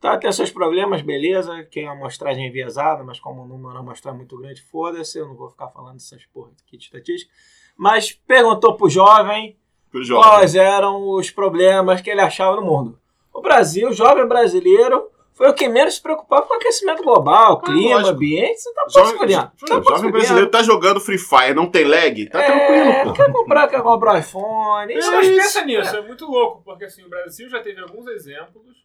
Tá, 0.00 0.16
tem 0.16 0.32
seus 0.32 0.50
problemas, 0.50 1.02
beleza, 1.02 1.62
que 1.64 1.80
é 1.80 1.84
uma 1.84 1.92
amostragem 1.92 2.46
enviesada, 2.46 3.04
mas 3.04 3.20
como 3.20 3.42
o 3.42 3.46
número 3.46 3.76
amostragem 3.76 4.16
é 4.16 4.18
muito 4.18 4.36
grande, 4.38 4.62
foda-se, 4.62 5.18
eu 5.18 5.28
não 5.28 5.36
vou 5.36 5.50
ficar 5.50 5.68
falando 5.68 5.94
dessas 5.94 6.24
porra 6.26 6.50
aqui 6.66 6.78
de 6.78 6.84
estatística. 6.84 7.30
Mas 7.76 8.12
perguntou 8.12 8.76
pro 8.76 8.88
jovem 8.88 9.56
Pro 9.90 10.02
jovem. 10.04 10.22
quais 10.22 10.54
eram 10.54 11.10
os 11.10 11.30
problemas 11.30 12.00
que 12.00 12.10
ele 12.10 12.20
achava 12.20 12.56
no 12.56 12.62
mundo. 12.62 12.98
O 13.32 13.40
Brasil, 13.40 13.88
o 13.88 13.92
jovem 13.92 14.26
brasileiro, 14.26 15.08
foi 15.32 15.48
o 15.48 15.54
que 15.54 15.68
menos 15.68 15.94
se 15.94 16.02
preocupava 16.02 16.42
com 16.42 16.52
o 16.52 16.56
aquecimento 16.56 17.02
global, 17.02 17.60
clima, 17.62 17.94
lógico. 17.94 18.10
ambiente, 18.10 18.60
você 18.60 18.74
tá 18.74 18.86
Jovem. 18.88 19.36
Tá 19.36 19.52
pouco 19.56 19.64
se 19.64 19.70
jovem 19.70 19.84
fudendo. 19.96 20.12
brasileiro 20.12 20.50
tá 20.50 20.62
jogando 20.62 21.00
Free 21.00 21.16
Fire, 21.16 21.54
não 21.54 21.66
tem 21.66 21.84
lag? 21.84 22.26
Tá 22.28 22.42
É, 22.42 22.46
tranquilo, 22.46 23.04
pô. 23.04 23.12
Quer 23.14 23.32
comprar, 23.32 23.68
quer 23.68 23.82
comprar 23.82 24.18
iPhone. 24.18 24.92
Isso 24.94 25.10
mas 25.10 25.26
é 25.28 25.34
pensa 25.34 25.64
nisso, 25.64 25.96
é 25.96 26.00
muito 26.02 26.26
louco, 26.26 26.62
porque 26.62 26.84
assim, 26.84 27.02
o 27.04 27.08
Brasil 27.08 27.48
já 27.48 27.60
teve 27.62 27.80
alguns 27.80 28.06
exemplos 28.08 28.76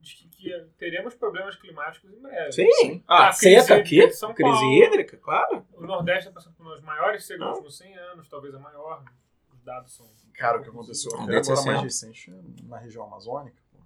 de 0.00 0.14
que, 0.14 0.28
que 0.28 0.66
teremos 0.78 1.14
problemas 1.14 1.56
climáticos 1.56 2.10
em 2.12 2.20
breve. 2.20 2.52
Sim. 2.52 3.02
A 3.06 3.28
Ah, 3.28 3.32
seca 3.32 3.56
crise 3.56 3.72
aqui, 3.72 4.06
de 4.08 4.12
São 4.14 4.32
crise 4.34 4.50
Paulo. 4.52 4.72
hídrica, 4.84 5.16
claro. 5.16 5.66
O 5.74 5.86
Nordeste 5.86 6.28
está 6.28 6.32
passando 6.32 6.54
por 6.54 6.66
uns 6.66 6.80
maiores 6.80 7.24
secos 7.26 7.40
nos 7.44 7.50
últimos 7.56 7.78
100 7.78 7.98
anos, 7.98 8.28
talvez 8.28 8.54
a 8.54 8.58
maior. 8.58 9.02
Os 9.52 9.62
dados 9.62 9.94
são. 9.96 10.08
Cara, 10.34 10.58
o 10.58 10.62
que 10.62 10.68
aconteceu 10.68 11.10
Ah, 11.14 11.22
agora 11.22 11.34
mais 11.34 11.48
assim. 11.48 11.82
recente 11.82 12.34
na 12.64 12.78
região 12.78 13.04
amazônica. 13.04 13.56
pô. 13.72 13.78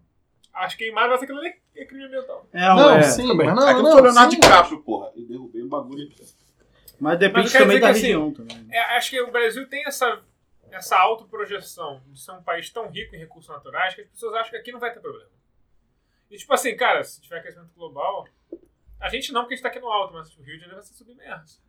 Acho 0.53 0.77
que 0.77 0.85
queimado 0.85 1.09
vai 1.09 1.19
ser 1.19 1.25
aquilo 1.25 1.39
ali 1.39 1.55
é 1.75 1.85
crime 1.87 2.05
ambiental. 2.05 2.47
É, 2.53 2.61
Não, 2.69 2.91
é. 2.91 3.03
sim, 3.03 3.33
mas 3.35 3.47
não, 3.55 3.67
Aqui 3.67 3.79
eu 3.79 3.83
não, 3.83 3.97
tô 3.97 4.03
Leonardo 4.03 4.33
sim. 4.35 4.39
DiCaprio, 4.41 4.83
porra. 4.83 5.11
Eu 5.17 5.27
derrubei 5.27 5.63
o 5.63 5.69
bagulho 5.69 6.07
aqui. 6.07 6.23
Mas 7.01 7.19
depende 7.19 7.45
Mas 7.45 7.53
também 7.53 7.81
da 7.81 7.89
assim, 7.89 8.01
região 8.03 8.33
também. 8.33 8.69
É, 8.71 8.79
acho 8.97 9.11
que 9.11 9.21
o 9.21 9.33
Brasil 9.33 9.67
tem 9.69 9.83
essa, 9.87 10.21
essa 10.71 10.97
autoprojeção 10.99 12.01
de 12.07 12.21
ser 12.21 12.33
um 12.33 12.43
país 12.43 12.69
tão 12.71 12.87
rico 12.89 13.17
em 13.17 13.19
recursos 13.19 13.49
naturais 13.51 13.95
que 13.95 14.03
as 14.03 14.09
pessoas 14.09 14.35
acham 14.35 14.51
que 14.51 14.57
aqui 14.59 14.71
não 14.73 14.79
vai 14.79 14.93
ter 14.93 15.01
problema. 15.01 15.29
E 16.33 16.37
tipo 16.39 16.53
assim, 16.55 16.75
cara, 16.75 17.05
se 17.05 17.21
tiver 17.21 17.39
aquecimento 17.39 17.71
global, 17.77 18.25
a 19.01 19.09
gente 19.11 19.33
não, 19.33 19.43
porque 19.43 19.55
a 19.55 19.57
gente 19.57 19.63
tá 19.63 19.69
aqui 19.69 19.81
no 19.81 19.89
alto, 19.89 20.15
mas 20.15 20.29
o 20.37 20.43
Rio 20.43 20.55
de 20.55 20.61
Janeiro 20.61 20.77
vai 20.77 20.83
ser 20.83 20.95
submerso. 20.95 21.61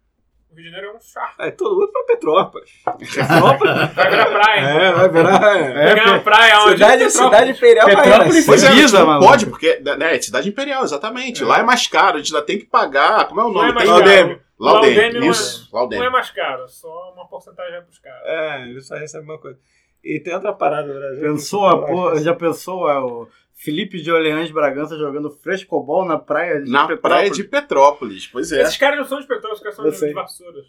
O 0.50 0.56
Rio 0.56 0.64
de 0.64 0.70
Janeiro 0.72 0.94
é 0.94 0.98
um 0.98 1.02
charco. 1.02 1.42
É, 1.42 1.52
todo 1.52 1.76
mundo 1.80 1.92
pra 1.92 2.04
Petrópolis. 2.06 2.72
Petrópolis. 2.98 3.94
Vai 3.94 4.10
virar 4.10 4.26
praia. 4.28 4.60
é, 4.62 4.92
vai 4.94 5.10
virar. 5.10 5.58
É. 5.58 5.74
Vai 5.74 5.94
virar 5.96 6.12
uma 6.14 6.20
praia 6.22 6.60
onde 6.62 6.72
Cidade, 6.74 7.10
cidade 7.10 7.52
imperial 7.52 7.88
vai 7.88 7.96
Petrópolis. 7.96 8.46
Pois 8.46 8.64
é, 8.64 8.68
Precisa, 8.70 9.00
não 9.00 9.06
mano. 9.08 9.20
pode, 9.26 9.46
porque 9.48 9.80
né, 9.80 10.16
é 10.16 10.22
cidade 10.22 10.48
imperial, 10.48 10.84
exatamente. 10.84 11.44
Lá 11.44 11.60
é 11.60 11.64
mais 11.64 11.88
caro, 11.88 12.16
a 12.16 12.20
gente 12.20 12.34
ainda 12.34 12.46
tem 12.46 12.58
que 12.60 12.66
pagar. 12.66 13.28
Como 13.28 13.42
é 13.42 13.44
o 13.44 13.50
Não 13.52 13.64
é 13.66 13.72
nome? 13.72 13.74
mais 13.74 13.90
Tem- 13.90 13.98
caro. 14.00 14.06
Laudêmio. 14.06 14.42
Laudêmio 14.60 14.96
Laudêmio, 14.96 15.20
não 15.20 15.28
é- 15.28 15.32
isso. 15.32 15.70
Não 15.74 16.04
é 16.04 16.10
mais 16.10 16.30
caro, 16.30 16.68
só 16.70 17.12
uma 17.14 17.28
porcentagem 17.28 17.72
vai 17.74 17.82
pros 17.82 18.00
caras. 18.00 18.22
É, 18.26 18.62
ele 18.62 18.80
só 18.82 18.96
recebe 18.96 19.26
uma 19.26 19.38
coisa. 19.40 19.60
E 20.04 20.20
tem 20.20 20.34
outra 20.36 20.54
parada 20.54 20.88
no 20.88 21.00
Brasil. 21.00 21.22
Pensou, 21.22 21.66
a 21.66 21.86
porra, 21.86 22.22
já 22.22 22.36
pensou 22.36 22.90
é, 22.90 23.00
o 23.00 23.28
Felipe 23.54 24.02
de 24.02 24.12
Orleans 24.12 24.52
Bragança 24.52 24.98
jogando 24.98 25.30
frescobol 25.30 26.06
na 26.06 26.18
praia 26.18 26.62
de 26.62 26.70
Na 26.70 26.88
Petrópolis? 26.88 27.02
praia 27.02 27.30
de 27.30 27.44
Petrópolis, 27.44 28.28
pois 28.28 28.52
é. 28.52 28.62
Esses 28.62 28.78
caras 28.78 29.00
não 29.00 29.06
são 29.06 29.20
de 29.20 29.28
Petrópolis, 29.28 29.58
os 29.58 29.64
caras 29.64 29.76
são 29.76 29.86
Eu 29.86 29.92
de, 29.92 30.14
Vassouras. 30.14 30.66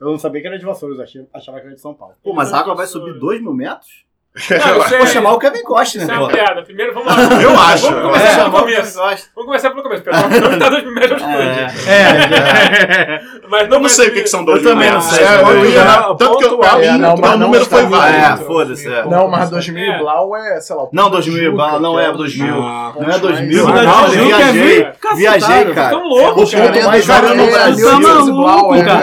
Eu 0.00 0.06
não 0.08 0.18
sabia 0.18 0.40
que 0.40 0.46
era 0.46 0.58
de 0.58 0.64
Vassouras, 0.64 0.98
achava 1.32 1.60
que 1.60 1.66
era 1.66 1.74
de 1.74 1.80
São 1.80 1.94
Paulo. 1.94 2.14
Pô, 2.22 2.32
mas 2.32 2.52
a 2.52 2.58
água 2.60 2.74
vai 2.74 2.86
subir 2.86 3.18
2 3.18 3.40
mil 3.40 3.54
metros? 3.54 4.04
Não, 4.50 4.74
eu 4.76 4.82
sei. 4.82 4.98
Vou 4.98 5.06
chamar 5.06 5.32
o 5.32 5.38
Kevin 5.38 5.62
Costa, 5.62 5.98
Isso 5.98 6.06
né, 6.06 6.14
é 6.14 6.18
uma 6.18 6.28
pô? 6.28 6.34
piada. 6.34 6.62
Primeiro, 6.62 6.94
vamos 6.94 7.08
lá. 7.14 7.42
Eu 7.42 7.58
acho, 7.58 7.86
Vamos 7.86 8.02
eu 8.02 8.10
começar 8.10 8.34
pelo 8.44 8.50
começo. 8.52 8.98
Vamos 8.98 9.46
começar 9.46 9.70
pelo 9.70 9.82
começo. 9.82 10.02
Petrópolis 10.02 10.40
não 10.40 10.52
está 10.52 10.68
dois 10.68 10.84
metros 10.84 11.18
de 11.22 11.24
altitude. 11.24 11.88
É, 11.88 13.20
Mas 13.48 13.62
Eu 13.62 13.68
não 13.68 13.80
mas- 13.80 13.92
sei 13.92 14.08
o 14.08 14.12
que, 14.12 14.22
que 14.22 14.28
são 14.28 14.44
dois 14.44 14.62
Eu 14.62 14.70
também 14.70 14.90
mil 14.90 14.98
não 14.98 15.04
metros. 15.04 15.16
sei. 15.16 15.24
É. 15.24 16.16
Tanto 16.18 16.38
que 16.38 16.44
eu, 16.44 16.58
pra 16.58 16.82
É, 16.84 16.92
mim, 16.92 16.98
não, 16.98 17.14
o 17.14 17.20
não 17.20 17.38
número 17.38 17.64
foi 17.64 17.84
válido. 17.86 18.18
É, 18.18 18.36
foda-se. 18.36 18.92
É. 18.92 19.04
Não, 19.06 19.28
mas 19.28 19.50
2000 19.50 19.92
É. 19.92 19.98
Blau 19.98 20.36
é, 20.36 20.60
sei 20.60 20.76
lá. 20.76 20.82
o 20.84 20.88
Não, 20.92 21.10
2000 21.10 21.44
Juca, 21.44 21.56
Blau, 21.56 21.80
não 21.80 21.98
é 22.00 22.10
o- 22.10 22.16
2000. 22.16 22.62
Ah, 22.62 22.92
Não 22.98 23.10
é 23.10 23.18
2000, 23.18 23.64
Ponte 23.66 23.84
não, 23.84 24.00
Mais. 24.02 24.14
eu 24.16 24.24
Juca 24.24 24.36
é 24.42 24.52
viajei. 24.52 24.88
Viajei, 25.16 25.64
cara. 25.74 25.90
Tão 25.90 26.02
louco, 26.04 26.42
O 26.42 26.50
ponto 26.50 26.84
mais 26.86 27.06
cara, 27.06 27.26
alto 27.28 27.36
no 27.36 27.44
é 27.44 27.50
Brasil. 27.50 27.88
é 27.88 27.94
O 27.94 28.00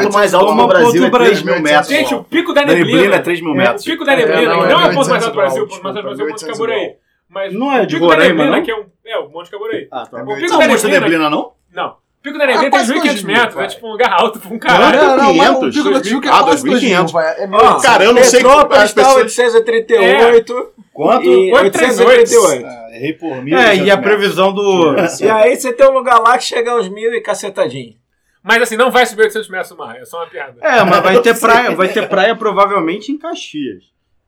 ponto 0.02 0.14
mais 0.14 0.34
alto 0.34 0.54
no 0.56 0.68
Brasil 0.68 1.06
é 1.06 1.10
ponto 1.10 1.24
3 1.24 1.44
mil 1.44 1.62
metros. 1.62 1.88
Gente, 1.88 2.16
o 2.16 2.24
pico 2.24 2.54
da 2.54 2.62
Da 2.64 2.74
neblina 2.74 3.16
é 3.16 3.20
3 3.20 3.42
mil 3.42 3.52
É, 3.52 3.54
o 3.54 3.58
metros. 3.58 3.84
pico 3.86 4.06
da 4.06 4.16
neblina, 4.16 4.42
É, 4.42 4.46
não, 4.46 4.66
é 4.66 4.70
não 4.74 4.82
é 4.82 4.86
o 4.90 4.94
ponto 4.94 5.10
mais 5.10 5.25
1800 5.26 5.28
alto 5.28 5.32
do 5.32 5.36
Brasil, 5.36 5.62
o 5.62 5.66
alto 5.66 5.76
do 5.76 6.04
Brasil 6.04 6.26
é 6.26 6.28
o 6.28 6.32
Monte 6.32 6.46
Caborei. 6.46 6.96
Mas 7.28 7.54
Não 7.54 7.68
o 7.68 7.72
é 7.72 7.86
de 7.86 7.96
pico 7.96 8.08
da 8.08 8.14
Roraima, 8.14 8.46
não? 8.46 8.64
que 8.64 8.72
é, 8.72 8.76
um, 8.76 8.86
é 9.06 9.18
o 9.18 9.30
Monte 9.30 9.50
Caborei. 9.52 9.88
Ah, 9.92 10.06
tá. 10.06 10.18
O 10.24 10.32
É 10.32 10.36
pico 10.36 10.52
Não 10.52 10.60
da 10.60 10.68
neblina... 10.68 11.30
não? 11.30 11.54
Não. 11.74 11.90
O 11.90 12.22
pico 12.22 12.38
da 12.38 12.46
neblina 12.46 12.60
Ah, 12.60 12.62
tem 12.62 12.70
quase 12.72 12.94
1.500 12.94 13.04
2000, 13.04 13.26
metros, 13.38 13.58
é 13.64 13.68
tipo 13.68 13.88
um 13.88 13.92
lugar 13.92 14.12
alto 14.14 14.40
pra 14.40 14.54
um 14.54 14.60
caralho. 14.60 14.98
Não, 14.98 15.18
não, 15.18 15.34
mas 15.34 15.50
o 15.50 15.60
500, 15.60 15.76
Pico 15.76 15.92
da 15.94 16.02
Tijuca 16.02 16.28
é 16.28 16.32
Ah, 16.32 16.44
quase 16.44 16.64
2500. 16.64 17.12
2000, 17.12 17.14
vai. 17.14 17.44
É 17.44 17.48
mil. 17.48 17.60
Ó, 17.60 17.82
Cara, 17.82 18.04
eu 18.04 18.14
não 18.14 18.24
sei 18.24 18.40
as 18.40 18.46
Petrópolis 18.46 18.94
tá 18.94 19.04
pessoas... 19.04 19.16
838. 19.40 20.74
Quanto? 20.94 21.24
E 21.26 21.54
838. 21.54 22.66
Ah, 22.66 22.88
Errei 22.96 23.14
por 23.14 23.44
mil. 23.44 23.58
É, 23.58 23.76
e 23.76 23.92
a 23.92 23.98
previsão 23.98 24.54
do. 24.54 24.96
E 25.22 25.30
aí 25.30 25.56
você 25.56 25.74
tem 25.74 25.88
um 25.88 25.92
lugar 25.94 26.20
lá 26.20 26.38
que 26.38 26.44
chega 26.46 26.72
aos 26.72 26.88
mil 26.88 27.14
e 27.14 27.22
cacetadinho. 27.22 27.96
Mas 28.42 28.62
assim, 28.62 28.78
não 28.78 28.92
vai 28.92 29.06
subir 29.06 29.24
800 29.24 29.50
metros 29.50 29.72
no 29.72 29.78
mar, 29.78 29.98
é 29.98 30.06
só 30.06 30.18
uma 30.20 30.28
piada. 30.28 30.56
É, 30.62 30.84
mas 30.84 31.02
vai 31.04 31.20
ter 31.22 31.34
praia, 31.42 31.72
vai 31.76 31.90
ter 31.90 32.08
praia 32.08 32.36
provavelmente 32.36 33.12
em 33.12 33.18
Caxias. 33.18 33.84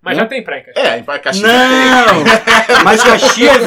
Mas 0.09 0.17
já 0.17 0.25
tem 0.25 0.43
praia 0.43 0.61
em 0.61 0.63
Caxias. 0.65 0.85
É, 0.87 0.97
em 0.99 1.03
Caxias. 1.03 1.41
Não! 1.41 2.23
Mas 2.83 3.03
Caxias, 3.03 3.57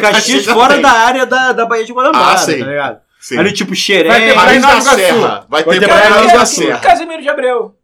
Caxias 0.00 0.44
fora 0.46 0.78
da 0.78 0.90
área 0.90 1.26
da, 1.26 1.52
da 1.52 1.66
Baía 1.66 1.84
de 1.84 1.92
Guanabara, 1.92 2.32
Ah, 2.32 2.36
sim. 2.36 2.58
tá 2.58 2.66
ligado? 2.66 2.98
Sim. 3.20 3.38
Ali 3.38 3.52
tipo 3.52 3.74
Xerém. 3.74 4.10
Vai 4.10 4.20
ter 4.20 4.34
praia 4.34 4.60
da. 4.60 4.80
Serra. 4.80 5.46
Vai 5.48 5.64
ter 5.64 5.80
ter 5.80 5.86
praia 5.88 6.10
praia 6.10 6.32
da. 6.38 6.46
Serra. 6.46 6.78
Casimiro 6.78 7.22
de 7.22 7.28
Abreu. 7.28 7.74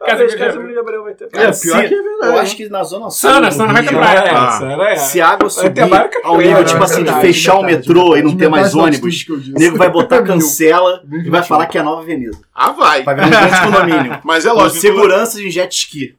Casimiro 0.00 0.66
de 0.68 0.72
de 0.72 0.78
Abreu 0.78 1.04
vai 1.04 1.12
ter. 1.12 1.24
É, 1.24 1.28
Cara, 1.28 1.42
pior 1.44 1.52
se- 1.54 1.88
que 1.88 1.94
é 1.94 2.02
verdade. 2.02 2.32
Eu 2.32 2.38
acho 2.38 2.56
que 2.56 2.68
na 2.70 2.82
zona 2.82 3.10
sul. 3.10 3.30
Sana, 3.30 3.50
Sana 3.50 3.72
vai 3.74 3.82
ter 3.82 3.94
praia. 3.94 4.18
É, 4.20 4.30
Ah. 4.30 4.50
Sana 4.52 4.88
é. 4.88 4.96
Se 4.96 5.20
a 5.20 5.28
água 5.28 5.48
Vai 5.50 5.70
ter 5.70 5.80
subir 5.82 5.90
barca 5.90 6.20
ao 6.24 6.38
nível, 6.38 6.64
tipo 6.64 6.82
assim, 6.82 7.04
de 7.04 7.12
fechar 7.20 7.56
o 7.56 7.62
metrô 7.62 8.16
e 8.16 8.22
não 8.22 8.34
ter 8.34 8.48
mais 8.48 8.74
ônibus, 8.74 9.26
o 9.28 9.58
nego 9.58 9.76
vai 9.76 9.90
botar 9.90 10.22
cancela 10.24 11.02
e 11.04 11.28
vai 11.28 11.40
20. 11.42 11.48
falar 11.48 11.66
que 11.66 11.76
é 11.76 11.82
a 11.82 11.84
nova 11.84 12.00
avenida. 12.00 12.34
Ah, 12.54 12.70
vai. 12.70 13.02
Vai 13.02 13.14
virar 13.14 13.26
um 13.26 13.30
grande 13.30 13.60
condomínio. 13.60 14.18
Mas 14.24 14.46
é 14.46 14.48
Com 14.48 14.56
lógico. 14.56 14.80
segurança 14.80 15.36
de 15.38 15.50
jet 15.50 15.70
ski. 15.76 16.16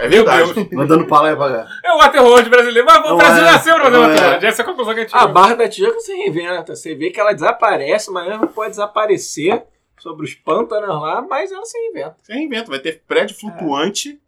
É 0.00 0.08
verdade. 0.08 0.68
Mandando 0.74 1.06
pra 1.06 1.20
lá 1.20 1.32
e 1.32 1.36
pra 1.36 1.50
cá. 1.64 1.68
É 1.84 1.92
o 1.92 1.98
Waterworld 1.98 2.48
brasileiro. 2.50 2.86
Mas 2.86 2.98
o 3.04 3.08
Não 3.10 3.16
Brasil 3.16 3.42
é. 3.42 3.52
nasceu 3.52 3.76
no 3.78 3.84
fazer 3.84 3.96
Não 3.96 4.04
é. 4.04 4.08
Waterworld. 4.08 4.46
Essa 4.46 4.62
é 4.62 4.64
a 4.64 4.66
conclusão 4.66 4.94
que 4.94 5.00
a 5.00 5.02
gente 5.04 5.16
A. 5.16 5.26
Barra 5.26 5.54
da 5.54 5.68
Tijuca 5.68 6.00
se 6.00 6.12
reinventa. 6.14 6.74
Você 6.74 6.94
vê 6.94 7.10
que 7.10 7.20
ela 7.20 7.32
desaparece, 7.32 8.10
mas 8.10 8.26
ela 8.26 8.38
não 8.38 8.48
pode 8.48 8.70
desaparecer 8.70 9.62
sobre 9.98 10.24
os 10.24 10.34
pântanos 10.34 10.88
lá, 10.88 11.20
mas 11.22 11.52
ela 11.52 11.64
se 11.64 11.76
reinventa. 11.78 12.16
Você 12.22 12.32
reinventa. 12.32 12.70
Vai 12.70 12.78
ter 12.80 13.02
prédio 13.06 13.36
flutuante, 13.36 14.18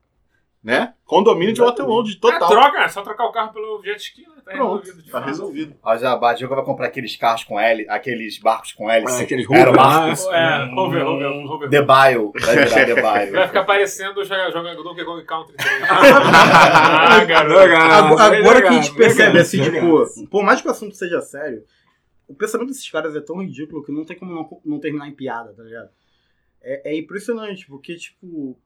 né? 0.63 0.93
Condomínio 1.07 1.55
de 1.55 1.61
Waterworld 1.61 2.13
É, 2.17 2.21
total. 2.21 2.49
troca, 2.49 2.79
é 2.81 2.89
só 2.89 3.03
trocar 3.03 3.25
o 3.25 3.33
carro 3.33 3.53
pelo 3.53 3.83
jet 3.83 3.99
ski, 4.01 4.25
né? 4.53 4.59
Tá 4.59 4.65
Pronto, 4.65 4.85
resolvido. 4.85 5.05
tá 5.05 5.11
fato. 5.13 5.27
resolvido. 5.27 5.75
A 5.85 5.97
Jabá 5.97 6.35
Diogo 6.35 6.55
vai 6.55 6.65
comprar 6.65 6.87
aqueles 6.87 7.17
carros 7.17 7.45
com 7.45 7.59
hélice, 7.59 7.89
aqueles 7.91 8.39
barcos 8.39 8.73
com 8.73 8.91
hélice. 8.91 9.21
É, 9.21 9.25
aqueles 9.25 9.51
Aerobarcos. 9.51 10.27
É, 10.27 10.59
vamos 10.67 10.93
ver, 10.93 11.05
vamos 11.05 11.19
ver, 11.19 11.29
vamos 11.29 11.61
ver. 11.61 11.71
The 11.71 11.83
Bio. 11.83 12.33
Vai 12.41 12.57
virar 12.57 12.87
The 12.87 12.95
Vai 13.03 13.31
Bio. 13.31 13.47
ficar 13.47 13.65
parecendo 13.65 14.21
o 14.21 14.25
jogador 14.25 14.83
Donkey 14.83 15.05
Kong 15.05 15.25
Country 15.25 15.57
3. 15.57 15.83
ah, 15.89 17.25
garoto. 17.25 17.61
Agora, 17.61 18.39
agora 18.39 18.63
que 18.63 18.69
a 18.69 18.73
gente 18.73 18.95
percebe, 18.95 19.39
assim, 19.39 19.63
tipo, 19.63 20.27
por 20.29 20.43
mais 20.45 20.61
que 20.61 20.69
o 20.69 20.71
assunto 20.71 20.95
seja 20.95 21.21
sério, 21.21 21.65
o 22.29 22.35
pensamento 22.35 22.69
desses 22.69 22.89
caras 22.91 23.15
é 23.15 23.21
tão 23.21 23.43
ridículo 23.43 23.85
que 23.85 23.93
não 23.93 24.05
tem 24.05 24.19
como 24.19 24.33
não, 24.35 24.61
não 24.65 24.81
terminar 24.81 25.09
em 25.09 25.15
piada, 25.15 25.53
tá 25.53 25.63
ligado? 25.63 25.91
É, 26.63 26.93
é 26.93 26.97
impressionante, 26.99 27.67
porque, 27.67 27.97
tipo, 27.97 28.57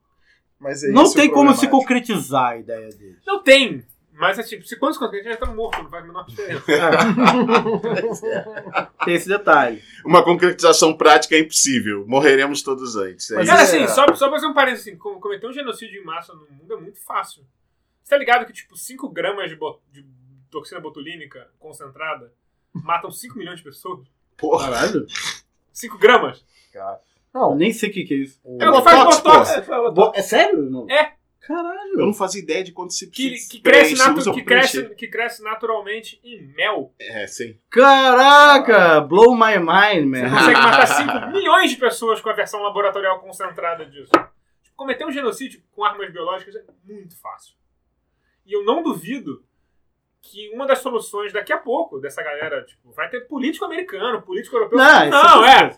Mas 0.59 0.85
é 0.85 0.89
não 0.89 1.11
tem 1.13 1.31
como 1.31 1.55
se 1.55 1.67
concretizar 1.69 2.53
a 2.53 2.57
ideia 2.59 2.89
deles. 2.91 3.19
Não 3.27 3.43
tem. 3.43 3.85
Mas 4.19 4.39
é 4.39 4.43
tipo, 4.43 4.65
se 4.67 4.77
quantos 4.77 4.97
quantos 4.99 5.15
a 5.15 5.23
gente 5.23 5.31
já 5.31 5.37
tá 5.37 5.47
morto, 5.47 5.83
não 5.83 5.91
faz 5.91 6.03
a 6.05 6.07
menor 6.07 6.25
diferença. 6.27 6.65
Tem 9.05 9.15
esse 9.15 9.29
detalhe. 9.29 9.83
Uma 10.05 10.23
concretização 10.25 10.97
prática 10.97 11.35
é 11.35 11.41
impossível. 11.41 12.05
Morreremos 12.07 12.63
todos 12.63 12.97
antes. 12.97 13.31
É 13.31 13.37
Mas. 13.37 13.49
Cara, 13.49 13.61
é- 13.61 13.65
assim, 13.65 13.87
só, 13.89 14.07
só 14.15 14.29
pra 14.29 14.37
fazer 14.37 14.47
um 14.47 14.55
parênteses, 14.55 14.87
assim, 14.87 14.97
com- 14.97 15.21
cometer 15.21 15.47
um 15.47 15.53
genocídio 15.53 16.01
em 16.01 16.05
massa 16.05 16.33
no 16.35 16.47
mundo 16.51 16.73
é 16.75 16.77
muito 16.77 16.99
fácil. 17.05 17.45
Você 18.03 18.11
tá 18.11 18.19
ligado 18.19 18.47
que, 18.47 18.53
tipo, 18.53 18.77
5 18.77 19.09
gramas 19.09 19.51
de, 19.51 19.57
de 19.93 20.07
toxina 20.51 20.81
botulínica 20.81 21.49
concentrada 21.59 22.33
matam 22.73 23.11
5 23.11 23.37
milhões 23.37 23.59
de 23.59 23.65
pessoas? 23.65 24.07
Porra. 24.37 24.71
Caralho. 24.71 25.07
5 25.73 25.99
gramas? 25.99 26.45
Eu 26.75 26.83
Não, 27.35 27.55
nem 27.55 27.73
sei 27.73 27.91
o 27.91 27.93
que, 27.93 28.05
que 28.05 28.15
é 28.15 28.17
isso. 28.19 28.41
É 28.61 28.69
o 28.69 28.73
Botox, 28.73 29.17
botox. 29.17 29.51
É, 30.15 30.19
É 30.19 30.23
sério? 30.23 30.63
Não? 30.71 30.87
É. 30.91 31.16
Caralho. 31.47 31.93
Eu 32.01 32.07
não 32.07 32.13
fazia 32.15 32.43
ideia 32.43 32.65
de 32.65 32.73
quando 32.73 32.91
se 32.93 33.09
Que, 33.11 33.37
se 33.37 33.49
que, 33.49 33.61
cresce, 33.61 33.97
natu- 33.97 34.33
que, 34.33 34.43
cresce, 34.43 34.95
que 34.97 35.07
cresce 35.09 35.43
naturalmente 35.43 36.21
em 36.25 36.43
mel. 36.55 36.93
É, 36.99 37.27
sim. 37.27 37.59
Caraca! 37.71 39.01
Blow 39.01 39.35
my 39.37 39.59
mind, 39.59 40.13
Você 40.15 40.23
man. 40.23 40.31
consegue 40.31 40.59
matar 40.61 40.87
5 40.87 41.27
milhões 41.33 41.71
de 41.71 41.77
pessoas 41.77 42.21
com 42.21 42.29
a 42.29 42.33
versão 42.33 42.61
laboratorial 42.63 43.21
concentrada 43.21 43.87
disso. 43.87 44.11
Tipo, 44.63 44.77
cometer 44.77 45.07
um 45.07 45.13
genocídio 45.13 45.63
com 45.73 45.85
armas 45.85 46.13
biológicas 46.13 46.55
é 46.57 46.65
muito 46.85 47.17
fácil. 47.21 47.55
E 48.45 48.53
eu 48.53 48.65
não 48.65 48.83
duvido 48.83 49.45
que 50.23 50.51
uma 50.53 50.67
das 50.67 50.79
soluções 50.81 51.33
daqui 51.33 51.53
a 51.53 51.59
pouco 51.59 51.99
dessa 52.01 52.23
galera, 52.23 52.65
tipo, 52.65 52.91
vai 52.93 53.09
ter 53.09 53.21
político 53.29 53.65
americano, 53.65 54.23
político 54.23 54.57
europeu. 54.57 54.79
Não, 54.79 55.07
não 55.11 55.45
é 55.45 55.77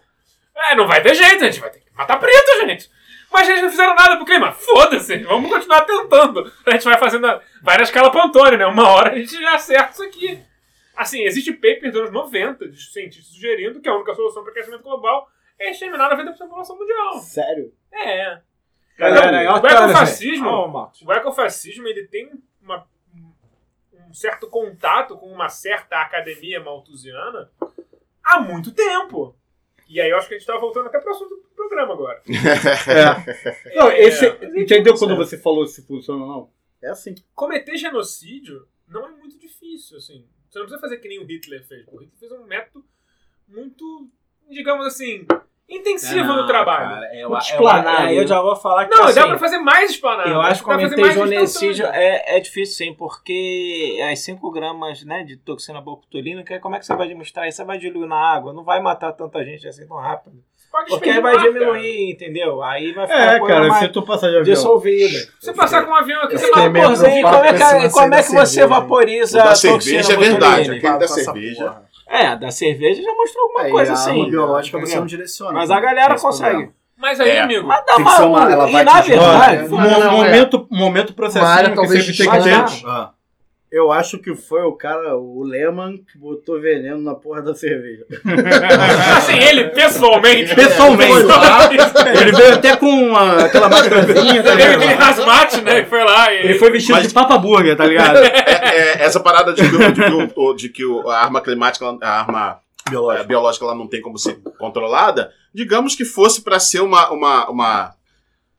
é. 0.57 0.73
É, 0.73 0.75
não 0.75 0.87
vai 0.87 1.03
ter 1.03 1.15
jeito, 1.15 1.45
a 1.45 1.51
gente 1.51 1.61
vai 1.61 1.71
ter 1.71 1.81
que 1.81 1.93
matar 1.95 2.19
preto, 2.19 2.67
gente. 2.67 2.91
Mas 3.33 3.49
eles 3.49 3.63
não 3.63 3.71
fizeram 3.71 3.95
nada 3.95 4.17
pro 4.17 4.25
clima. 4.25 4.53
Foda-se, 4.53 5.19
vamos 5.19 5.51
continuar 5.51 5.83
tentando. 5.83 6.51
A 6.67 6.71
gente 6.73 6.85
vai 6.85 6.99
fazendo. 6.99 7.27
Vai 7.63 7.77
na 7.77 7.83
escala 7.83 8.11
Pantone, 8.11 8.57
né? 8.57 8.67
Uma 8.67 8.89
hora 8.89 9.13
a 9.13 9.19
gente 9.19 9.39
já 9.41 9.55
acerta 9.55 9.93
isso 9.93 10.03
aqui. 10.03 10.43
Assim, 10.97 11.23
existe 11.23 11.53
paper 11.53 11.93
dos 11.93 12.01
anos 12.01 12.13
90 12.13 12.69
de 12.69 12.83
cientistas 12.91 13.33
sugerindo 13.33 13.81
que 13.81 13.89
a 13.89 13.95
única 13.95 14.15
solução 14.15 14.43
para 14.43 14.51
o 14.51 14.53
aquecimento 14.53 14.83
global 14.83 15.29
é 15.59 15.71
exterminar 15.71 16.11
90% 16.11 16.25
da 16.39 16.47
população 16.47 16.77
mundial. 16.77 17.19
Sério? 17.19 17.73
É. 17.93 18.41
Galera, 18.99 19.43
Então, 19.45 19.57
é 19.57 19.61
o 19.61 19.67
ecofascismo, 19.85 20.69
Marcos. 20.69 21.03
o 21.03 21.13
ecofascismo 21.13 21.87
ele 21.87 22.09
tem 22.09 22.31
uma- 22.61 22.85
um 24.09 24.13
certo 24.13 24.49
contato 24.49 25.17
com 25.17 25.27
uma 25.27 25.49
certa 25.49 26.01
academia 26.01 26.59
malthusiana 26.61 27.49
há 28.25 28.41
muito 28.41 28.73
tempo. 28.73 29.37
E 29.89 30.01
aí 30.01 30.11
eu 30.11 30.19
acho 30.19 30.29
que 30.29 30.35
a 30.35 30.39
gente 30.39 30.47
tá 30.47 30.57
voltando 30.59 30.87
até 30.87 31.01
pro 31.01 31.11
assunto 31.11 31.35
do 31.35 31.43
programa 31.57 31.95
agora. 31.95 32.23
É. 32.29 33.75
Não, 33.75 33.89
É, 33.89 34.03
esse, 34.03 34.27
é, 34.27 34.61
entendeu 34.61 34.95
é. 34.95 34.99
quando 34.99 35.17
você 35.17 35.39
falou 35.39 35.67
se 35.67 35.83
funciona 35.87 36.23
ou 36.23 36.29
não? 36.29 36.53
É 36.83 36.91
assim. 36.91 37.15
Cometer 37.35 37.77
genocídio 37.77 38.69
não 38.87 39.07
é 39.07 39.11
muito 39.11 39.39
difícil, 39.39 39.97
assim. 39.97 40.27
Você 40.49 40.59
não 40.59 40.67
precisa 40.67 40.81
fazer 40.81 40.99
que 40.99 41.09
nem 41.09 41.19
o 41.19 41.27
Hitler 41.27 41.65
fez. 41.67 41.87
O 41.89 41.97
Hitler 41.97 42.19
fez 42.19 42.33
um 42.33 42.45
método 42.45 42.85
muito, 43.47 44.11
digamos 44.51 44.87
assim, 44.87 45.27
intensivo 45.69 46.33
no 46.33 46.47
trabalho. 46.47 46.89
Cara, 46.89 47.15
eu, 47.15 47.31
eu, 47.31 48.11
eu 48.15 48.21
né? 48.23 48.27
já 48.27 48.41
vou 48.41 48.57
falar 48.57 48.87
que 48.87 48.95
Não, 48.97 49.05
assim, 49.05 49.21
dá 49.21 49.27
pra 49.27 49.39
fazer 49.39 49.59
mais 49.59 49.91
explanado. 49.91 50.31
eu 50.31 50.41
acho 50.41 50.63
que 50.63 50.69
mais 50.69 51.15
genocídio 51.15 51.71
instantâneo. 51.85 52.01
é, 52.01 52.37
é 52.37 52.41
difícil 52.41 52.87
sim, 52.87 52.95
porque 52.95 53.99
as 54.11 54.19
5 54.21 54.51
gramas 54.51 55.05
né, 55.05 55.23
de 55.25 55.37
toxina 55.37 55.81
botulínica, 55.81 56.59
como 56.61 56.75
é 56.75 56.79
que 56.79 56.87
você 56.87 56.95
vai 56.95 57.07
administrar 57.07 57.47
isso? 57.47 57.57
Você 57.59 57.65
vai 57.65 57.79
diluir 57.79 58.09
na 58.09 58.17
água, 58.17 58.53
não 58.53 58.65
vai 58.65 58.81
matar 58.81 59.13
tanta 59.13 59.45
gente 59.45 59.67
assim 59.69 59.87
tão 59.87 59.99
rápido. 59.99 60.37
Pode 60.71 60.91
Porque 60.91 61.09
aí 61.09 61.21
vai 61.21 61.35
cara. 61.35 61.51
diminuir, 61.51 62.11
entendeu? 62.13 62.63
Aí 62.63 62.93
vai 62.93 63.07
ficar 63.07 63.37
É, 63.37 63.41
cara, 63.41 63.69
mais 63.69 63.87
se 63.87 63.89
tu 63.89 64.03
passar 64.03 64.29
de 64.29 64.37
avião. 64.37 64.55
dissolvida. 64.55 65.19
Se 65.41 65.53
passar 65.55 65.83
com 65.85 65.91
um 65.93 65.95
avião 65.95 66.23
aqui, 66.23 66.35
Eu 66.35 66.39
você 66.41 66.51
mata 66.51 66.71
porra, 66.71 66.87
Porzinho, 66.87 67.23
como 67.23 67.45
é 67.45 67.53
que, 67.55 67.91
como 67.91 68.15
é 68.15 68.23
que 68.23 68.33
você 68.33 68.67
vaporiza 68.67 69.39
O 69.39 69.41
a 69.41 69.45
toxina 69.49 69.81
cerveja 69.81 70.13
é 70.13 70.17
verdade. 70.17 70.71
Aquele 70.73 70.99
da 70.99 71.09
cerveja. 71.09 71.83
É, 72.09 72.35
da 72.37 72.51
cerveja 72.51 73.03
já 73.03 73.13
mostrou 73.15 73.45
alguma 73.45 73.63
Aí, 73.65 73.71
coisa 73.71 73.91
a 73.93 73.95
assim. 73.95 74.11
arma 74.13 74.31
biológica 74.31 74.79
você 74.81 74.97
não 74.97 75.07
direciona. 75.07 75.53
Mas 75.53 75.71
a 75.71 75.79
galera 75.81 76.19
consegue. 76.19 76.49
problema. 76.51 76.73
Mas 76.97 77.21
aí, 77.21 77.29
É. 77.31 77.41
amigo, 77.43 77.67
Mas 77.67 77.85
dá 77.87 77.97
uma- 78.27 78.51
ela 78.51 78.69
E 78.69 78.73
vai 78.73 78.83
na 78.85 79.01
verdade, 79.01 79.15
área- 79.45 79.69
Mo- 79.69 79.77
Não, 79.77 80.01
não, 80.01 80.25
é. 80.25 80.27
momento, 80.29 80.67
momento 80.71 81.13
processinho 81.15 81.77
que 81.77 81.87
sempre 81.87 82.17
tem 82.17 82.31
que 82.67 82.83
ter. 82.83 83.09
Eu 83.71 83.93
acho 83.93 84.19
que 84.19 84.35
foi 84.35 84.63
o 84.63 84.73
cara, 84.73 85.15
o 85.17 85.43
Lehman, 85.45 85.99
que 85.99 86.17
botou 86.19 86.59
veneno 86.61 86.99
na 87.03 87.15
porra 87.15 87.43
da 87.43 87.55
cerveja. 87.55 88.07
assim, 89.19 89.37
ele 89.39 89.65
pessoalmente. 89.71 90.55
Pessoalmente. 90.55 91.13
Foi 91.13 91.23
lá, 91.25 91.69
Ele 92.21 92.33
veio 92.33 92.55
até 92.55 92.77
com 92.77 92.87
uma- 92.87 93.45
aquela 93.45 93.69
máscarazinha, 93.69 94.43
tá 94.43 94.53
Ele 94.55 94.63
aquele 94.63 94.93
hazmat, 94.95 95.57
né? 95.63 95.83
Que 95.83 95.91
foi 95.91 96.03
lá 96.03 96.33
e. 96.33 96.39
Ele 96.47 96.55
foi 96.55 96.71
vestido 96.71 96.95
Mas- 96.97 97.09
de 97.09 97.13
papa 97.15 97.37
burger, 97.39 97.77
tá 97.77 97.85
ligado? 97.87 98.19
É, 98.69 99.01
é, 99.01 99.03
essa 99.05 99.21
parada 99.21 99.53
de 99.53 99.63
de 99.63 100.57
de 100.57 100.69
que 100.69 100.83
a 101.09 101.13
arma 101.25 101.41
climática, 101.41 101.85
a 102.03 102.21
arma 102.21 102.61
biológica. 102.89 103.25
a 103.25 103.27
biológica 103.27 103.65
ela 103.65 103.75
não 103.75 103.87
tem 103.87 104.01
como 104.01 104.19
ser 104.19 104.39
controlada, 104.59 105.31
digamos 105.55 105.95
que 105.95 106.05
fosse 106.05 106.43
para 106.43 106.59
ser 106.59 106.81
uma, 106.81 107.11
uma, 107.11 107.51
uma- 107.51 107.91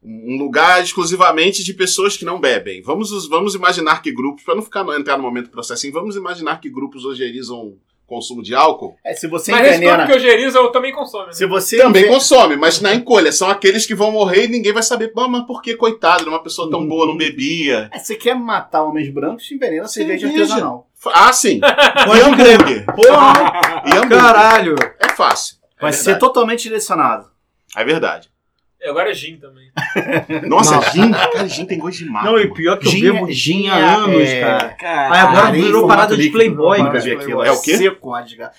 um 0.03 0.37
lugar 0.37 0.81
exclusivamente 0.81 1.63
de 1.63 1.73
pessoas 1.73 2.15
que 2.15 2.23
não 2.25 2.39
bebem. 2.39 2.81
Vamos, 2.81 3.27
vamos 3.27 3.53
imaginar 3.55 4.01
que 4.01 4.11
grupos, 4.11 4.43
para 4.43 4.55
não 4.55 4.61
ficar 4.61 4.83
no- 4.83 4.93
entrar 4.93 5.17
no 5.17 5.23
momento 5.23 5.49
processinho, 5.49 5.93
vamos 5.93 6.15
imaginar 6.15 6.59
que 6.61 6.69
grupos 6.69 7.03
ogerizam 7.03 7.57
o 7.57 7.77
consumo 8.07 8.41
de 8.41 8.55
álcool. 8.55 8.95
É, 9.05 9.13
se 9.13 9.27
você 9.27 9.51
Mas 9.51 9.61
esse 9.67 9.75
envenena. 9.75 10.07
corpo 10.07 10.19
que 10.19 10.57
eu 10.57 10.71
também 10.71 10.91
consome. 10.91 11.27
Né? 11.27 11.33
Se 11.33 11.45
você 11.45 11.77
Também 11.77 12.03
enven- 12.03 12.13
consome, 12.13 12.55
mas 12.55 12.79
na 12.81 12.95
encolha. 12.95 13.31
São 13.31 13.49
aqueles 13.49 13.85
que 13.85 13.93
vão 13.93 14.09
morrer 14.11 14.45
e 14.45 14.47
ninguém 14.47 14.73
vai 14.73 14.81
saber. 14.81 15.09
"Pô, 15.09 15.27
mas 15.27 15.45
por 15.45 15.61
que, 15.61 15.75
coitado? 15.75 16.25
É 16.25 16.29
uma 16.29 16.41
pessoa 16.41 16.71
tão 16.71 16.87
boa, 16.87 17.05
não 17.05 17.15
bebia. 17.17 17.87
É, 17.93 17.99
você 17.99 18.15
quer 18.15 18.33
matar 18.35 18.83
homens 18.83 19.13
brancos, 19.13 19.51
envenena 19.51 19.87
cerveja 19.87 20.25
Cerveja. 20.27 20.43
artesanal. 20.53 20.89
Ah, 21.13 21.31
sim. 21.33 21.59
E 22.07 22.19
hambúrguer. 22.21 22.85
Porra! 22.87 23.83
E 23.85 23.91
hambúrguer. 23.91 24.17
Caralho! 24.17 24.75
É 24.99 25.09
fácil. 25.09 25.57
É 25.77 25.81
Vai 25.81 25.93
ser 25.93 26.05
verdade. 26.05 26.19
totalmente 26.21 26.63
direcionado. 26.63 27.27
É 27.75 27.83
verdade. 27.83 28.29
Agora 28.87 29.11
é 29.11 29.13
gin 29.13 29.37
também. 29.37 29.69
Nossa, 30.47 30.75
Não. 30.75 30.81
gin, 30.83 31.11
cara, 31.11 31.47
gin 31.49 31.65
tem 31.65 31.77
gosto 31.77 31.99
de 31.99 32.05
mato. 32.09 32.25
Não, 32.25 32.39
e 32.39 32.47
pior 32.53 32.77
que 32.77 32.87
eu 32.87 32.91
Gin 32.91 33.01
bebo 33.01 33.27
é- 33.29 33.31
gin 33.31 33.67
há 33.69 33.77
é- 33.77 33.83
anos, 33.83 34.21
é- 34.29 34.39
cara. 34.39 34.69
Cara, 34.69 35.13
Aí 35.13 35.19
agora 35.19 35.45
Areia 35.47 35.65
virou 35.65 35.87
parada 35.87 36.15
de 36.15 36.29
playboy, 36.29 36.77
não 36.77 36.85
cara. 36.91 37.09
É 37.45 37.51
o 37.51 37.61
quê? 37.61 37.77
Seco, 37.77 38.13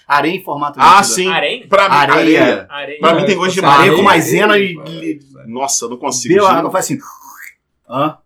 Areia 0.07 0.37
em 0.37 0.45
formato 0.45 0.79
Ah, 0.79 0.97
líquido. 0.97 1.07
sim. 1.15 1.29
Arém? 1.31 1.67
Pra 1.67 1.89
mim, 1.89 1.95
Areia. 1.95 2.43
areia. 2.43 2.67
Arém. 2.69 3.01
Pra 3.01 3.15
mim 3.15 3.25
tem 3.25 3.37
gosto 3.37 3.55
de 3.55 3.65
Areia 3.65 3.87
mato. 3.93 3.97
com 3.97 4.03
maisena 4.03 4.59
e... 4.59 5.19
Nossa, 5.47 5.87
eu 5.87 5.89
não 5.91 5.97
consigo. 5.97 6.35
Deu 6.35 6.47
água, 6.47 6.71
faz 6.71 6.85
assim... 6.85 6.99
Hã? 7.89 8.19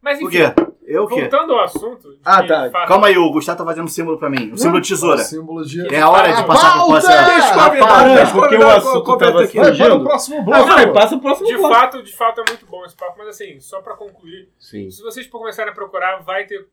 Mas 0.00 0.20
Por 0.20 0.32
enfim, 0.32 0.38
quê? 0.54 0.54
Eu? 0.86 1.08
Voltando 1.08 1.52
ao 1.52 1.64
assunto. 1.64 2.16
Ah, 2.24 2.46
tá. 2.46 2.70
Calma 2.86 3.08
aí, 3.08 3.18
o 3.18 3.30
Gustavo 3.32 3.58
tá 3.58 3.64
fazendo 3.64 3.86
um 3.86 3.88
símbolo 3.88 4.18
pra 4.18 4.30
mim. 4.30 4.52
O 4.52 4.56
símbolo 4.56 4.80
de 4.80 4.88
tesoura. 4.88 5.20
É 5.20 5.24
o 5.24 5.26
símbolo 5.26 5.64
de. 5.64 5.94
É 5.94 6.00
a 6.00 6.08
hora 6.08 6.32
de 6.32 6.40
A 6.40 6.44
passar 6.44 6.70
pra 6.72 6.78
pauta! 6.78 7.00
próxima. 7.00 7.24
Deixa 7.26 7.48
eu 7.50 7.54
convidar, 7.56 8.26
eu 8.26 8.40
Porque 8.40 8.56
o 8.56 8.68
assunto 8.68 9.18
tava 9.18 9.42
aqui. 9.42 9.56
Vai 9.58 9.76
para 9.76 9.94
o 9.94 10.04
próximo 10.04 10.36
Ah, 10.40 10.42
bloco. 10.44 10.66
vai, 10.66 10.92
passa 10.92 11.16
o 11.16 11.20
próximo 11.20 11.46
De 11.48 11.56
bloco. 11.56 11.74
fato, 11.74 12.02
de 12.04 12.16
fato 12.16 12.40
é 12.40 12.44
muito 12.48 12.66
bom 12.66 12.84
esse 12.84 12.94
papo, 12.96 13.18
mas 13.18 13.28
assim, 13.28 13.58
só 13.58 13.82
pra 13.82 13.94
concluir, 13.96 14.48
Sim. 14.60 14.88
se 14.88 15.02
vocês 15.02 15.26
começarem 15.26 15.72
a 15.72 15.74
procurar, 15.74 16.22
vai 16.22 16.46
ter. 16.46 16.68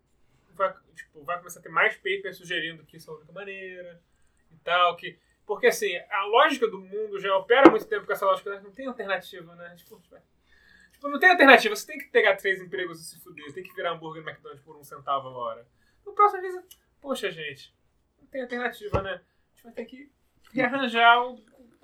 Vai, 0.56 0.72
tipo, 0.96 1.24
vai 1.26 1.38
começar 1.40 1.60
a 1.60 1.64
ter 1.64 1.70
mais 1.70 1.96
papers 1.96 2.38
sugerindo 2.38 2.84
que 2.84 2.98
isso 2.98 3.10
é 3.10 3.14
a 3.14 3.18
única 3.18 3.34
maneira 3.34 4.00
e 4.52 4.58
tal. 4.64 4.96
Que, 4.96 5.18
porque 5.48 5.66
assim, 5.68 5.92
a 6.12 6.26
lógica 6.28 6.68
do 6.68 6.80
mundo 6.80 7.20
já 7.20 7.36
opera 7.36 7.68
há 7.68 7.72
muito 7.72 7.86
tempo 7.88 8.06
com 8.06 8.14
essa 8.14 8.28
lógica, 8.28 8.52
né? 8.52 8.62
não 8.64 8.70
tem 8.72 8.86
alternativa, 8.86 9.56
né? 9.56 9.74
Tipo, 9.76 10.00
tipo, 11.04 11.08
tipo, 11.08 11.10
não 11.10 11.20
tem 11.20 11.30
alternativa. 11.30 11.76
Você 11.76 11.88
tem 11.88 11.98
que 11.98 12.06
pegar 12.06 12.36
três 12.36 12.62
empregos 12.62 13.02
e 13.02 13.04
se 13.04 13.20
fuder, 13.20 13.46
você 13.46 13.54
tem 13.54 13.64
que 13.64 13.76
virar 13.76 13.92
hambúrguer 13.92 14.24
no 14.24 14.30
McDonald's 14.30 14.64
por 14.64 14.78
um 14.78 14.84
centavo 14.84 15.28
a 15.28 15.32
hora. 15.32 15.68
No 16.06 16.14
próximo 16.14 16.42
vez, 16.42 16.56
poxa, 17.02 17.32
gente, 17.32 17.76
não 18.20 18.28
tem 18.28 18.42
alternativa, 18.42 19.02
né? 19.02 19.12
A 19.12 19.56
gente 19.56 19.64
vai 19.64 19.74
ter 19.74 19.86
que 19.86 20.12
rearranjar 20.54 21.22
o, 21.26 21.36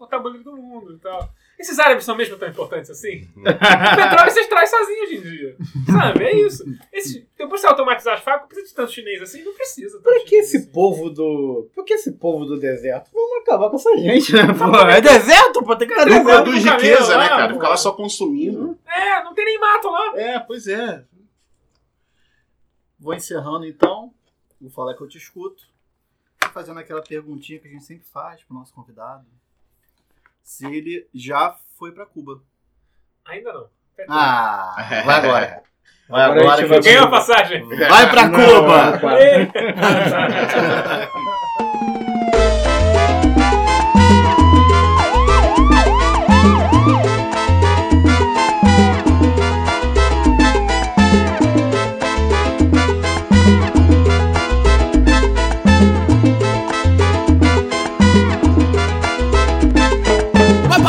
o 0.03 0.07
tabuleiro 0.07 0.43
do 0.43 0.55
mundo 0.55 0.93
e 0.93 0.99
tal. 0.99 1.29
Esses 1.57 1.77
árabes 1.79 2.05
são 2.05 2.15
mesmo 2.15 2.37
tão 2.37 2.47
importantes 2.47 2.89
assim? 2.89 3.27
O 3.35 3.43
petróleo 3.43 4.31
vocês 4.31 4.47
trazem 4.47 4.79
sozinhos 4.79 5.01
hoje 5.03 5.17
em 5.17 5.21
dia. 5.21 5.57
Sabe? 5.91 6.23
É 6.23 6.35
isso. 6.35 6.63
Esse, 6.91 7.27
depois 7.37 7.61
você 7.61 7.67
automatizar 7.67 8.15
as 8.15 8.21
fábricas, 8.21 8.47
precisa 8.47 8.67
de 8.69 8.75
tanto 8.75 8.91
chinês 8.91 9.21
assim? 9.21 9.43
Não 9.43 9.53
precisa. 9.53 9.99
Por 9.99 10.23
que 10.25 10.35
esse 10.35 10.57
assim. 10.57 10.71
povo 10.71 11.09
do. 11.09 11.69
Por 11.73 11.83
que 11.83 11.93
esse 11.93 12.13
povo 12.13 12.45
do 12.45 12.59
deserto? 12.59 13.09
Vamos 13.13 13.41
acabar 13.41 13.69
com 13.69 13.75
essa 13.75 13.97
gente, 13.97 14.33
né? 14.33 14.41
Pô, 14.57 14.77
é 14.87 15.01
deserto, 15.01 15.63
pô, 15.63 15.75
tem 15.75 15.87
que 15.87 15.93
estar 15.93 16.05
Não 16.05 16.17
deserto. 16.17 16.43
produz 16.43 16.63
camelo 16.63 16.81
riqueza, 16.81 17.17
lá, 17.17 17.23
né, 17.23 17.29
cara? 17.29 17.47
pô. 17.49 17.53
Fica 17.55 17.69
lá 17.69 17.77
só 17.77 17.91
consumindo. 17.91 18.77
É, 18.87 19.23
não 19.23 19.33
tem 19.33 19.45
nem 19.45 19.59
mato 19.59 19.89
lá. 19.89 20.13
É, 20.15 20.39
pois 20.39 20.67
é. 20.67 21.03
Vou 22.99 23.13
encerrando 23.13 23.65
então. 23.65 24.13
Vou 24.59 24.69
falar 24.69 24.93
que 24.93 25.01
eu 25.01 25.07
te 25.07 25.17
escuto. 25.17 25.63
Fazendo 26.53 26.79
aquela 26.79 27.01
perguntinha 27.01 27.59
que 27.59 27.67
a 27.67 27.71
gente 27.71 27.83
sempre 27.83 28.05
faz 28.07 28.43
pro 28.43 28.55
nosso 28.55 28.73
convidado. 28.73 29.25
Se 30.49 30.65
ele 30.65 31.07
já 31.13 31.55
foi 31.77 31.91
pra 31.91 32.07
Cuba. 32.07 32.41
Ainda 33.23 33.53
não. 33.53 33.67
Ah, 34.09 34.73
vai 35.05 35.17
agora. 35.17 35.61
Vai 36.09 36.23
Agora 36.23 36.41
agora 36.41 36.61
que 36.63 36.67
vai 36.67 36.77
eu 36.79 36.81
te 36.81 36.89
Ganhou 36.89 37.05
a 37.05 37.11
passagem. 37.11 37.63
Vai 37.67 38.09
pra 38.09 38.27
Não, 38.27 38.39
Cuba! 38.39 38.97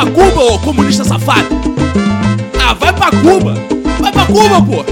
pra 0.00 0.10
Cuba, 0.10 0.54
ô 0.54 0.58
comunista 0.60 1.04
safado! 1.04 1.48
Ah, 2.58 2.72
vai 2.72 2.90
pra 2.94 3.10
Cuba! 3.10 3.54
Vai 4.00 4.10
pra 4.10 4.26
Cuba, 4.26 4.62
pô! 4.64 4.84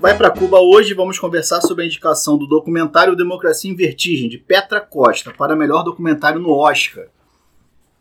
Vai 0.00 0.16
pra 0.16 0.30
Cuba 0.30 0.60
hoje 0.60 0.94
vamos 0.94 1.18
conversar 1.18 1.60
sobre 1.60 1.84
a 1.84 1.86
indicação 1.86 2.38
do 2.38 2.46
documentário 2.46 3.14
Democracia 3.14 3.70
em 3.70 3.76
Vertigem, 3.76 4.30
de 4.30 4.38
Petra 4.38 4.80
Costa, 4.80 5.30
para 5.30 5.54
melhor 5.54 5.82
documentário 5.82 6.40
no 6.40 6.50
Oscar. 6.50 7.08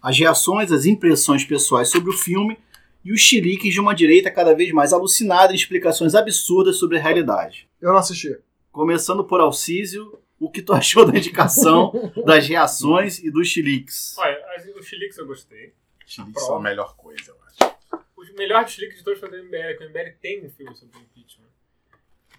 As 0.02 0.18
reações, 0.18 0.72
as 0.72 0.86
impressões 0.86 1.44
pessoais 1.44 1.90
sobre 1.90 2.10
o 2.10 2.18
filme 2.18 2.58
e 3.04 3.12
os 3.12 3.20
chiliques 3.20 3.74
de 3.74 3.82
uma 3.82 3.94
direita 3.94 4.32
cada 4.32 4.56
vez 4.56 4.72
mais 4.72 4.94
alucinada 4.94 5.52
em 5.52 5.58
explicações 5.58 6.16
absurdas 6.16 6.78
sobre 6.78 6.98
a 6.98 7.02
realidade. 7.02 7.68
Eu 7.82 7.92
não 7.92 8.00
assisti. 8.00 8.34
Começando 8.72 9.26
por 9.26 9.42
Alcísio, 9.42 10.20
o 10.42 10.50
que 10.52 10.62
tu 10.62 10.74
achou 10.74 11.06
da 11.10 11.18
indicação, 11.18 12.12
das 12.26 12.48
reações 12.48 13.20
e 13.20 13.30
dos 13.32 13.48
chiliques? 13.48 14.18
Olha, 14.18 14.38
os 14.78 14.86
chiliques 14.88 15.18
eu 15.18 15.26
gostei. 15.28 15.74
Prova. 16.16 16.40
são 16.40 16.56
a 16.58 16.62
melhor 16.62 16.96
coisa, 16.98 17.32
eu 17.32 17.36
acho. 17.48 17.76
O 18.18 18.38
melhor 18.38 18.68
chilique 18.68 18.96
de 18.98 19.04
todos 19.04 19.20
foi 19.20 19.30
o 19.30 19.32
do 19.32 19.38
MBL, 19.44 19.78
que 19.78 19.84
o 19.86 19.90
MBL 19.90 20.12
tem 20.22 20.46
um 20.46 20.50
filme 20.50 20.76
sobre 20.76 20.98
o 20.98 21.02
impeachment. 21.02 21.48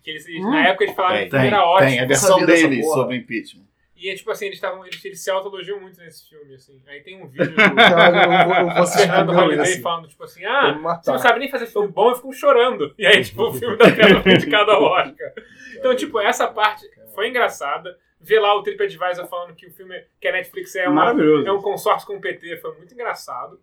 Que 0.02 0.10
eles, 0.10 0.26
eles- 0.26 0.42
na 0.42 0.68
época 0.68 0.84
eles 0.84 0.96
falaram 0.96 1.16
tem, 1.18 1.28
que 1.30 1.36
o 1.36 1.38
era 1.38 1.64
ótimo. 1.64 1.90
tem, 1.90 2.00
a 2.00 2.06
versão 2.06 2.44
dele 2.44 2.82
sobre 2.82 3.16
impeachment. 3.16 3.62
E 3.96 4.10
é 4.10 4.16
tipo 4.16 4.32
assim, 4.32 4.46
eles, 4.46 4.58
tavam, 4.58 4.84
eles, 4.84 5.02
eles 5.04 5.20
se 5.22 5.30
autoelogiam 5.30 5.80
muito 5.80 5.96
nesse 6.00 6.28
filme, 6.28 6.54
assim. 6.56 6.82
Aí 6.88 7.00
tem 7.02 7.22
um 7.22 7.28
vídeo 7.28 7.54
do 7.54 7.54
assistir 8.82 9.06
Fernando 9.06 9.30
Holiday 9.32 9.80
falando, 9.80 10.08
tipo 10.08 10.24
assim, 10.24 10.44
ah, 10.44 10.72
você 11.02 11.12
não 11.12 11.18
sabe 11.20 11.38
nem 11.38 11.48
fazer 11.48 11.66
filme 11.66 11.86
bom 11.88 12.10
e 12.10 12.16
ficam 12.16 12.32
chorando. 12.32 12.92
E 12.98 13.06
aí, 13.06 13.22
tipo, 13.24 13.44
o 13.44 13.52
filme 13.54 13.76
da 13.78 13.84
Pedra 13.92 14.20
foi 14.20 14.32
indicado 14.34 14.72
ao 14.72 14.82
Oscar. 14.82 15.32
Então, 15.76 15.94
tipo, 15.94 16.18
essa 16.18 16.48
parte 16.48 16.88
foi 17.14 17.28
engraçada. 17.28 17.98
Ver 18.20 18.38
lá 18.38 18.54
o 18.54 18.62
TripAdvisor 18.62 19.26
falando 19.26 19.54
que 19.54 19.66
o 19.66 19.72
filme, 19.72 20.00
que 20.20 20.28
a 20.28 20.32
Netflix 20.32 20.76
é, 20.76 20.88
uma, 20.88 21.10
é 21.10 21.50
um 21.50 21.60
consórcio 21.60 22.06
com 22.06 22.16
o 22.16 22.20
PT, 22.20 22.58
foi 22.58 22.76
muito 22.76 22.94
engraçado. 22.94 23.60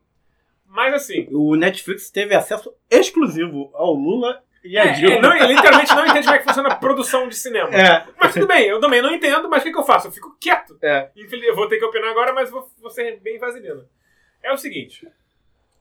Mas 0.66 0.94
assim, 0.94 1.28
O 1.32 1.56
Netflix 1.56 2.12
teve 2.12 2.36
acesso 2.36 2.76
exclusivo 2.90 3.72
ao 3.74 3.94
Lula 3.94 4.44
e 4.64 4.78
a 4.78 4.86
é, 4.86 4.92
Dilma. 4.92 5.16
é, 5.16 5.22
não, 5.22 5.34
ele 5.36 5.54
literalmente 5.54 5.96
não 5.96 6.06
entende 6.06 6.26
como 6.26 6.36
é 6.36 6.40
que 6.40 6.46
funciona 6.46 6.70
a 6.70 6.76
produção 6.76 7.28
de 7.28 7.36
cinema. 7.36 7.70
É, 7.70 8.06
Mas 8.20 8.34
tudo 8.34 8.46
bem, 8.48 8.68
eu 8.68 8.80
também 8.80 9.02
não 9.02 9.14
entendo, 9.14 9.50
mas 9.50 9.62
o 9.62 9.66
que, 9.66 9.72
que 9.72 9.78
eu 9.80 9.84
faço? 9.84 10.08
Eu 10.08 10.12
fico 10.12 10.38
quieto. 10.40 10.78
É. 10.82 11.10
Eu 11.16 11.56
vou 11.56 11.68
ter 11.68 11.78
que 11.80 11.86
opinar 11.86 12.10
agora, 12.10 12.34
mas 12.34 12.52
vou, 12.52 12.70
vou 12.80 12.90
ser 12.92 13.20
bem 13.20 13.40
vaselina. 13.40 13.88
É 14.44 14.52
o 14.52 14.58
seguinte, 14.58 15.08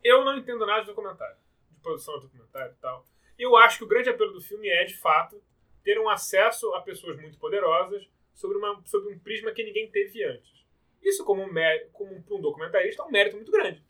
eu 0.03 0.24
não 0.24 0.36
entendo 0.36 0.65
nada 0.65 0.81
de 0.81 0.86
documentário, 0.86 1.36
de 1.70 1.81
produção 1.81 2.15
de 2.19 2.23
documentário 2.23 2.73
e 2.73 2.81
tal. 2.81 3.05
Eu 3.39 3.57
acho 3.57 3.78
que 3.78 3.85
o 3.85 3.89
grande 3.89 4.09
apelo 4.09 4.32
do 4.32 4.40
filme 4.40 4.69
é, 4.69 4.85
de 4.85 4.97
fato, 4.97 5.40
ter 5.89 5.98
um 5.98 6.10
acesso 6.10 6.74
a 6.74 6.82
pessoas 6.82 7.19
muito 7.19 7.39
poderosas 7.39 8.06
sobre, 8.35 8.59
uma, 8.59 8.82
sobre 8.85 9.10
um 9.15 9.19
prisma 9.19 9.52
que 9.52 9.65
ninguém 9.65 9.90
teve 9.90 10.23
antes. 10.23 10.66
Isso, 11.02 11.24
como, 11.24 11.43
um 11.43 11.48
como 11.94 12.23
para 12.23 12.35
um 12.36 12.40
documentarista, 12.43 13.02
é 13.02 13.06
um 13.06 13.10
mérito 13.10 13.36
muito 13.36 13.51
grande. 13.51 13.82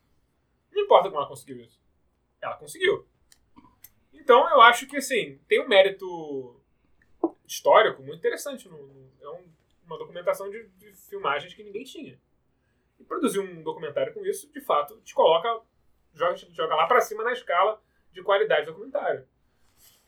Não 0.71 0.81
importa 0.85 1.09
como 1.09 1.21
ela 1.21 1.29
conseguiu 1.29 1.61
isso. 1.61 1.81
Ela 2.41 2.55
conseguiu. 2.57 3.05
Então, 4.13 4.49
eu 4.49 4.61
acho 4.61 4.87
que, 4.87 4.97
assim, 4.97 5.41
tem 5.49 5.61
um 5.61 5.67
mérito 5.67 6.63
histórico 7.45 8.01
muito 8.01 8.19
interessante. 8.21 8.69
No, 8.69 8.79
no- 8.87 9.13
é 9.21 9.29
um- 9.31 9.51
uma 9.85 9.99
documentação 9.99 10.49
de, 10.49 10.69
de 10.79 10.93
filmagens 10.93 11.53
que 11.53 11.65
ninguém 11.65 11.83
tinha. 11.83 12.17
E 13.01 13.03
produzir 13.03 13.41
um 13.41 13.61
documentário 13.65 14.15
com 14.15 14.25
isso, 14.25 14.49
de 14.53 14.61
fato, 14.61 15.01
te 15.01 15.15
coloca, 15.15 15.63
joga, 16.15 16.37
joga 16.53 16.77
lá 16.77 16.87
pra 16.87 17.01
cima 17.01 17.25
na 17.25 17.33
escala 17.33 17.83
de 18.13 18.23
qualidade 18.23 18.67
do 18.67 18.73
documentário. 18.73 19.27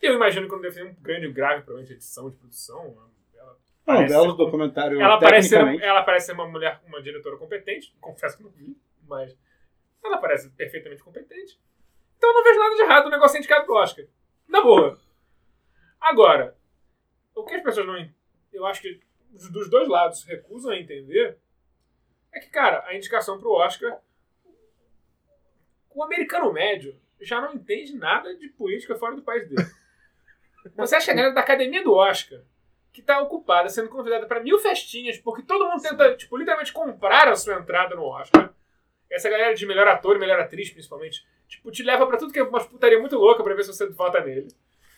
Eu 0.01 0.15
imagino 0.15 0.47
que 0.47 0.53
não 0.53 0.61
deve 0.61 0.75
ter 0.75 0.83
um 0.85 0.93
grande 0.95 1.31
grave 1.31 1.63
problema 1.63 1.85
de 1.87 1.93
edição, 1.93 2.29
de 2.29 2.35
produção. 2.37 2.97
Ela 3.35 3.57
parece 3.85 4.13
belo 4.13 4.31
ser- 4.31 4.37
documentário 4.37 5.01
ela 5.01 5.19
parece, 5.19 5.49
ser, 5.49 5.81
ela 5.83 6.03
parece 6.03 6.25
ser 6.27 6.31
uma 6.33 6.47
mulher, 6.47 6.79
uma 6.85 7.01
diretora 7.01 7.37
competente. 7.37 7.95
Confesso 7.99 8.37
que 8.37 8.43
não 8.43 8.49
vi, 8.51 8.77
mas 9.07 9.35
ela 10.03 10.17
parece 10.17 10.49
perfeitamente 10.51 11.03
competente. 11.03 11.59
Então 12.17 12.29
eu 12.29 12.33
não 12.35 12.43
vejo 12.43 12.59
nada 12.59 12.75
de 12.75 12.81
errado 12.81 13.03
no 13.05 13.09
negócio 13.11 13.37
indicado 13.37 13.65
pro 13.65 13.75
Oscar. 13.75 14.05
Na 14.47 14.61
boa. 14.61 14.99
Agora, 15.99 16.55
o 17.35 17.43
que 17.43 17.55
as 17.55 17.63
pessoas 17.63 17.85
não. 17.87 18.09
Eu 18.53 18.65
acho 18.65 18.81
que 18.81 18.99
os- 19.33 19.49
dos 19.51 19.69
dois 19.69 19.87
lados 19.87 20.23
recusam 20.23 20.71
a 20.71 20.77
entender 20.79 21.37
é 22.31 22.39
que, 22.39 22.49
cara, 22.49 22.83
a 22.87 22.95
indicação 22.95 23.39
pro 23.39 23.51
Oscar. 23.51 23.99
O 25.93 26.03
americano 26.03 26.51
médio 26.53 26.99
já 27.19 27.41
não 27.41 27.53
entende 27.53 27.95
nada 27.95 28.35
de 28.35 28.47
política 28.49 28.95
fora 28.95 29.15
do 29.15 29.21
país 29.21 29.47
dele. 29.49 29.61
Você 30.77 30.95
acha 30.95 31.05
que 31.05 31.11
a 31.11 31.15
galera 31.15 31.33
da 31.33 31.41
academia 31.41 31.83
do 31.83 31.93
Oscar 31.93 32.39
que 32.93 33.01
tá 33.01 33.19
ocupada 33.21 33.69
sendo 33.69 33.87
convidada 33.89 34.25
para 34.25 34.41
mil 34.41 34.59
festinhas, 34.59 35.17
porque 35.17 35.41
todo 35.43 35.65
mundo 35.65 35.81
tenta, 35.81 36.13
tipo, 36.15 36.35
literalmente 36.35 36.73
comprar 36.73 37.29
a 37.29 37.35
sua 37.37 37.55
entrada 37.55 37.95
no 37.95 38.03
Oscar. 38.03 38.49
Essa 39.09 39.29
galera 39.29 39.53
de 39.53 39.65
melhor 39.65 39.87
ator 39.87 40.17
e 40.17 40.19
melhor 40.19 40.39
atriz, 40.39 40.69
principalmente, 40.69 41.25
tipo, 41.47 41.71
te 41.71 41.83
leva 41.83 42.05
pra 42.05 42.17
tudo 42.17 42.33
que 42.33 42.39
é 42.39 42.43
uma 42.43 42.59
putaria 42.59 42.99
muito 42.99 43.17
louca 43.17 43.43
pra 43.43 43.53
ver 43.55 43.63
se 43.63 43.73
você 43.73 43.87
vota 43.89 44.19
nele. 44.21 44.47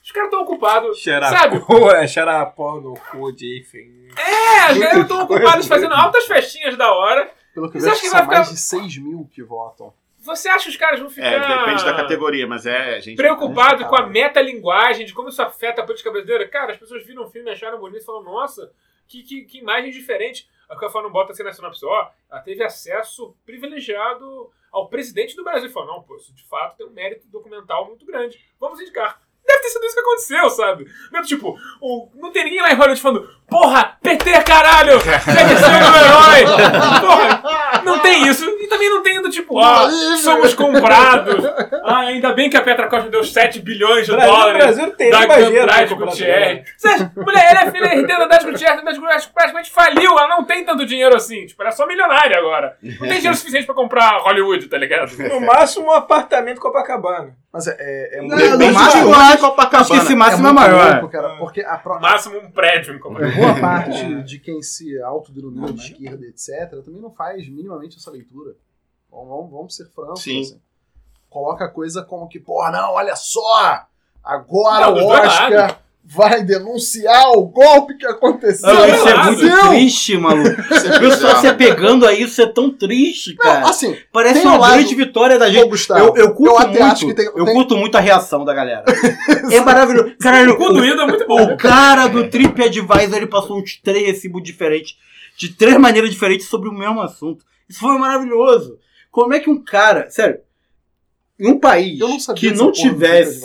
Os 0.04 0.12
caras 0.12 0.30
tão 0.32 0.42
ocupados, 0.42 1.02
sabe? 1.38 1.60
é, 1.96 2.08
Xarapó 2.08 2.82
no 2.82 2.94
cu 3.12 3.32
de 3.32 3.60
enfim. 3.62 4.08
É, 4.18 4.60
as 4.62 4.78
galera 4.78 5.06
tão 5.06 5.22
ocupadas 5.24 5.68
fazendo 5.68 5.94
altas 5.94 6.26
festinhas 6.26 6.76
da 6.76 6.92
hora. 6.94 7.32
Pelo 7.54 7.70
que 7.72 7.78
eu 7.78 7.82
vejo, 7.82 7.94
acha 7.94 8.02
que 8.02 8.10
são 8.10 8.18
vai 8.20 8.24
ficar- 8.28 8.38
mais 8.38 8.50
de 8.50 8.58
6 8.58 8.98
mil 8.98 9.30
que 9.32 9.44
votam. 9.44 9.94
Você 10.24 10.48
acha 10.48 10.64
que 10.64 10.70
os 10.70 10.78
caras 10.78 11.00
vão 11.00 11.10
ficar 11.10 11.28
É, 11.28 11.40
depende 11.40 11.84
da 11.84 11.94
categoria, 11.94 12.48
mas 12.48 12.66
é, 12.66 13.00
gente. 13.02 13.18
preocupados 13.18 13.86
com 13.86 13.96
a 13.96 14.08
metalinguagem, 14.08 15.06
de 15.06 15.14
como 15.14 15.28
isso 15.28 15.42
afeta 15.42 15.82
a 15.82 15.86
política 15.86 16.10
brasileira? 16.10 16.48
Cara, 16.48 16.72
as 16.72 16.78
pessoas 16.78 17.06
viram 17.06 17.24
o 17.24 17.30
filme, 17.30 17.50
acharam 17.50 17.78
bonito 17.78 18.02
e 18.02 18.06
falaram, 18.06 18.26
nossa, 18.26 18.72
que, 19.08 19.22
que, 19.22 19.44
que 19.44 19.60
imagem 19.60 19.92
diferente. 19.92 20.50
A 20.70 20.78
Cafá 20.78 21.02
não 21.02 21.12
bota 21.12 21.34
assim 21.34 21.44
na 21.44 21.52
sinopse, 21.52 21.86
ó, 21.86 22.10
ela 22.32 22.42
teve 22.42 22.64
acesso 22.64 23.36
privilegiado 23.46 24.50
ao 24.72 24.88
presidente 24.88 25.36
do 25.36 25.44
Brasil. 25.44 25.70
Falou, 25.70 25.96
não, 25.96 26.04
pô, 26.04 26.16
isso 26.16 26.34
de 26.34 26.44
fato 26.46 26.78
tem 26.78 26.88
um 26.88 26.92
mérito 26.92 27.28
documental 27.28 27.86
muito 27.86 28.06
grande. 28.06 28.40
Vamos 28.60 28.80
indicar. 28.80 29.22
Deve 29.54 29.62
ter 29.62 29.70
sido 29.70 29.86
isso 29.86 29.94
que 29.94 30.02
aconteceu, 30.02 30.50
sabe? 30.50 30.88
Mesmo, 31.12 31.28
tipo, 31.28 31.58
o, 31.80 32.10
não 32.16 32.32
tem 32.32 32.46
ninguém 32.46 32.62
lá 32.62 32.72
em 32.72 32.76
Hollywood 32.76 33.00
falando, 33.00 33.30
porra, 33.48 33.98
PT, 34.02 34.42
caralho! 34.44 34.98
Deve 34.98 35.58
ser 35.58 35.66
o 35.66 35.72
meu 35.72 35.96
herói! 35.96 37.02
Porra, 37.02 37.82
não 37.84 38.00
tem 38.00 38.28
isso. 38.28 38.50
E 38.50 38.68
também 38.68 38.90
não 38.90 39.04
tem 39.04 39.22
do 39.22 39.30
tipo, 39.30 39.60
ah, 39.60 39.90
somos 40.18 40.56
comprados. 40.56 41.46
Ah, 41.84 42.00
ainda 42.00 42.34
bem 42.34 42.50
que 42.50 42.58
a 42.58 42.62
Petra 42.62 42.88
Costa 42.88 43.10
deu 43.10 43.24
7 43.24 43.60
bilhões 43.60 44.06
de 44.06 44.12
Brasil, 44.12 44.34
dólares. 44.34 44.64
Brasil 44.64 44.92
tem 44.92 45.10
da 45.12 45.20
o 45.22 45.98
Gutierrez. 45.98 46.66
Mulher, 47.16 47.52
ela 47.52 47.62
é 47.62 47.72
filha 47.72 47.86
herdeira 47.86 48.20
da 48.20 48.26
Andrade 48.26 48.46
Gutierrez. 48.46 48.82
Gutierrez 48.82 49.26
praticamente 49.28 49.72
faliu. 49.72 50.12
Ela 50.12 50.30
não 50.30 50.44
tem 50.44 50.66
tanto 50.66 50.86
dinheiro 50.86 51.16
assim. 51.16 51.46
Tipo, 51.46 51.62
ela 51.62 51.70
é 51.70 51.74
só 51.74 51.86
milionária 51.86 52.38
agora. 52.38 52.78
Não 52.82 53.08
tem 53.08 53.18
dinheiro 53.18 53.36
suficiente 53.36 53.66
pra 53.66 53.76
comprar 53.76 54.18
Hollywood, 54.20 54.68
tá 54.68 54.78
ligado? 54.78 55.16
No 55.18 55.42
máximo, 55.42 55.88
um 55.88 55.92
apartamento 55.92 56.60
Copacabana. 56.60 57.36
Mas 57.54 57.68
é, 57.68 57.76
é, 57.80 58.18
é 58.18 58.22
Não, 58.22 58.30
muito 58.30 58.50
no 58.50 58.58
Depende 58.58 58.74
máximo, 58.74 59.10
Copacabana. 59.50 59.82
acho 59.82 59.92
que 59.92 59.98
esse 59.98 60.16
máximo 60.16 60.48
é, 60.48 60.52
muito 60.52 60.62
maior. 60.62 60.92
louco, 60.94 61.10
cara, 61.10 61.38
porque 61.38 61.62
a 61.62 61.78
pro- 61.78 62.00
máximo 62.00 62.38
um 62.38 62.52
prédio 62.52 62.96
em 62.96 63.00
Copacabana. 63.00 63.36
boa 63.36 63.60
parte 63.60 64.24
de 64.24 64.40
quem 64.40 64.62
se 64.62 65.02
autodenomina 65.02 65.72
de 65.74 65.82
esquerda, 65.92 66.26
etc., 66.26 66.84
também 66.84 67.02
não 67.02 67.12
faz 67.12 67.48
minimamente 67.48 67.98
essa 67.98 68.10
leitura. 68.12 68.56
Vamos, 69.12 69.28
vamos, 69.30 69.52
vamos 69.52 69.76
ser 69.76 69.86
francos. 69.90 70.22
Sim. 70.24 70.42
assim. 70.42 70.62
Coloca 71.30 71.66
a 71.66 71.70
coisa 71.70 72.04
como 72.04 72.28
que, 72.28 72.40
porra, 72.40 72.72
não, 72.72 72.94
olha 72.94 73.16
só! 73.16 73.86
Agora 74.24 74.86
Não, 74.92 74.94
o 75.04 75.08
Oscar. 75.10 75.80
Vai 76.06 76.44
denunciar 76.44 77.32
o 77.32 77.44
golpe 77.46 77.96
que 77.96 78.06
aconteceu. 78.06 78.68
Não, 78.68 78.76
Não, 78.76 78.88
isso 78.96 79.08
é 79.08 79.14
não, 79.16 79.24
muito 79.26 79.40
Brasil! 79.46 79.70
triste, 79.70 80.18
maluco. 80.18 80.50
O 80.62 81.00
pessoal 81.00 81.40
se 81.40 81.48
apegando 81.48 82.06
a 82.06 82.14
isso 82.14 82.42
é 82.42 82.46
tão 82.46 82.70
triste, 82.72 83.30
Não, 83.32 83.38
cara. 83.38 83.70
assim, 83.70 83.96
Parece 84.12 84.36
tem 84.42 84.46
um 84.48 84.52
uma 84.52 84.58
lado- 84.60 84.74
grande 84.74 84.96
vitória 84.96 85.40
da 85.40 85.48
Ô, 85.48 85.52
gente. 85.52 85.70
Gustavo, 85.70 86.08
Eu, 86.10 86.16
eu 86.26 86.34
curto 86.36 86.52
eu 86.54 86.58
até 86.60 86.80
muito. 86.80 86.84
acho 86.94 87.08
que 87.08 87.14
tem- 87.14 87.26
eu 87.26 87.46
tem- 87.46 87.54
curto 87.54 87.78
muito 87.78 87.96
a 87.96 88.00
reação 88.02 88.44
da 88.46 88.54
galera. 88.54 88.84
é 89.52 89.60
maravilhoso. 89.62 90.14
Caralho, 90.20 90.54
O 90.62 90.74
doído 90.74 91.02
é 91.02 91.08
muito 91.08 91.26
bom. 91.28 91.42
o 91.42 91.58
cara 91.58 92.08
do 92.08 92.30
TripAdvisor 92.30 93.16
ele 93.16 93.28
passou 93.28 93.58
uns 93.60 93.78
três 93.82 94.06
recibos 94.06 94.44
diferentes, 94.44 94.96
de 95.38 95.50
três 95.50 95.78
maneiras 95.78 96.12
diferentes 96.12 96.48
sobre 96.48 96.70
o 96.70 96.74
mesmo 96.74 97.02
assunto. 97.02 97.44
Isso 97.68 97.80
foi 97.80 97.98
maravilhoso. 97.98 98.78
Como 99.10 99.34
é 99.34 99.40
que 99.40 99.50
um 99.50 99.64
cara, 99.64 100.10
sério, 100.10 100.40
em 101.40 101.48
um 101.48 101.60
país 101.60 102.00
eu 102.00 102.10
não 102.10 102.18
que 102.36 102.52
não 102.52 102.72
tivesse. 102.72 103.42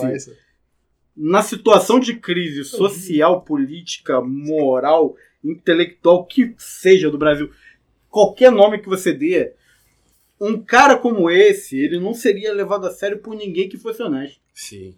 Na 1.19 1.43
situação 1.43 1.99
de 1.99 2.15
crise 2.15 2.65
social, 2.65 3.43
política, 3.43 4.20
moral, 4.20 5.16
intelectual, 5.45 6.24
que 6.24 6.55
seja 6.57 7.11
do 7.11 7.19
Brasil, 7.19 7.51
qualquer 8.09 8.53
nome 8.53 8.78
que 8.78 8.89
você 8.89 9.12
dê, 9.12 9.53
um 10.40 10.62
cara 10.62 10.97
como 10.97 11.28
esse, 11.28 11.77
ele 11.77 11.99
não 11.99 12.15
seria 12.15 12.53
levado 12.53 12.86
a 12.86 12.90
sério 12.90 13.19
por 13.19 13.35
ninguém 13.35 13.69
que 13.69 13.77
fosse 13.77 14.01
honesto. 14.01 14.40
Sim. 14.55 14.95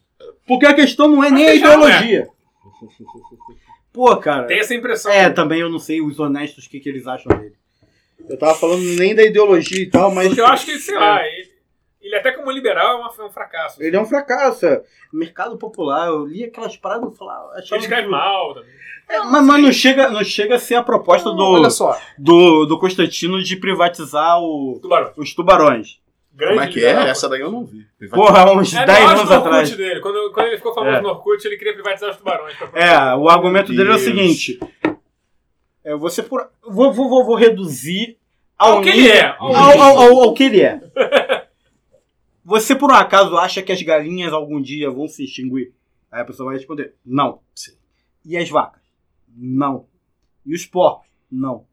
Porque 0.47 0.67
a 0.67 0.75
questão 0.75 1.09
não 1.09 1.25
é 1.25 1.31
nem 1.31 1.47
a 1.47 1.53
é. 1.53 1.57
ideologia. 1.57 2.29
Pô, 3.93 4.15
cara. 4.19 4.47
Tem 4.47 4.59
essa 4.59 4.75
impressão. 4.75 5.11
É, 5.11 5.31
também 5.31 5.61
eu 5.61 5.71
não 5.71 5.79
sei 5.79 6.03
os 6.03 6.21
honestos 6.21 6.67
o 6.67 6.71
que, 6.71 6.79
que 6.79 6.89
eles 6.89 7.07
acham 7.07 7.37
dele. 7.39 7.55
Eu 8.29 8.39
tava 8.39 8.55
falando 8.55 8.83
nem 8.83 9.15
da 9.15 9.23
ideologia 9.23 9.83
e 9.83 9.91
tal, 9.91 10.15
mas. 10.15 10.29
Porque 10.29 10.41
eu 10.41 10.47
acho 10.47 10.67
que, 10.67 10.79
sei 10.79 10.95
lá, 10.95 11.27
ele, 11.27 11.51
ele 12.01 12.17
até 12.17 12.33
como 12.33 12.51
liberal 12.51 12.99
é 12.99 13.23
é 13.23 13.25
um 13.25 13.31
fracasso. 13.31 13.83
Ele 13.83 13.97
é 13.97 14.01
um 14.01 14.05
fracasso. 14.07 14.67
é. 14.67 14.83
Mercado 15.13 15.57
popular, 15.59 16.09
eu 16.09 16.25
li 16.27 16.45
aquelas 16.45 16.77
paradas 16.77 17.13
e 17.13 17.17
falava. 17.17 17.53
Ele 17.57 17.77
escreve 17.81 18.03
que- 18.05 18.09
mal 18.09 18.55
também. 18.55 18.71
É, 19.09 19.19
mas, 19.19 19.45
mas 19.45 19.63
não, 19.63 19.73
chega, 19.73 20.09
não 20.09 20.23
chega 20.23 20.55
a 20.55 20.59
ser 20.59 20.77
a 20.77 20.83
proposta 20.85 21.31
do, 21.33 21.43
Olha 21.43 21.69
só, 21.69 21.99
do, 22.17 22.65
do 22.65 22.79
Constantino 22.79 23.43
de 23.43 23.57
privatizar 23.57 24.41
o- 24.41 24.79
Tubarão. 24.81 25.13
os 25.17 25.35
tubarões. 25.35 25.99
Grande 26.33 26.55
Como 26.55 26.65
é 26.65 26.69
que 26.69 26.75
liberal. 26.79 27.07
é? 27.07 27.11
Essa 27.11 27.29
daí 27.29 27.41
eu 27.41 27.51
não 27.51 27.65
vi. 27.65 27.85
Porra, 28.09 28.51
uns 28.53 28.73
É 28.73 28.87
10 28.87 28.99
no 29.01 29.09
auge 29.09 29.21
anos 29.21 29.33
atrás. 29.33 29.77
dele. 29.77 30.01
Quando, 30.01 30.33
quando 30.33 30.47
ele 30.47 30.57
ficou 30.59 30.73
famoso 30.73 30.97
É. 30.97 31.01
no 31.01 31.09
Orkut, 31.09 31.45
ele 31.45 31.57
queria 31.57 31.75
privatizar 31.75 32.09
os 32.11 32.17
tubarões. 32.17 32.55
É, 32.73 33.15
o 33.17 33.29
argumento 33.29 33.75
dele 33.75 33.91
é 33.91 33.95
o 33.95 33.99
seguinte. 33.99 34.61
É, 35.85 35.95
você 35.97 36.23
por, 36.23 36.49
vou, 36.63 36.93
vou, 36.93 37.09
vou, 37.09 37.25
vou 37.25 37.35
reduzir 37.35 38.17
Ao 38.57 38.75
ao, 38.77 38.81
que 38.83 38.91
ele 38.91 39.09
é. 39.11 39.35
Ao 39.39 39.55
Ao, 39.57 39.81
ao, 39.81 39.99
ao- 39.99 40.21
ao 40.23 40.35
que 40.35 40.45
ele 40.45 40.61
é. 40.63 40.81
Você 42.45 42.75
por 42.75 42.91
um 42.91 42.95
acaso 42.95 43.37
acha 43.37 43.63
que 43.63 43.73
as 43.73 43.83
galinhas 43.83 44.33
algum 44.33 44.61
dia 44.61 44.91
vão 44.91 45.07
se 45.09 45.25
extinguir? 45.25 45.73
Aí 46.11 46.23
a 46.23 46.25
pessoa 46.25 46.49
vai 46.49 46.57
responder: 46.57 46.95
não. 47.05 47.41
Sim. 47.55 47.73
E 48.25 48.37
as 48.37 48.49
vacas? 48.49 48.81
Não. 49.37 49.87
E 50.45 50.55
os 50.55 50.65
porcos? 50.67 51.07
Não. 51.31 51.65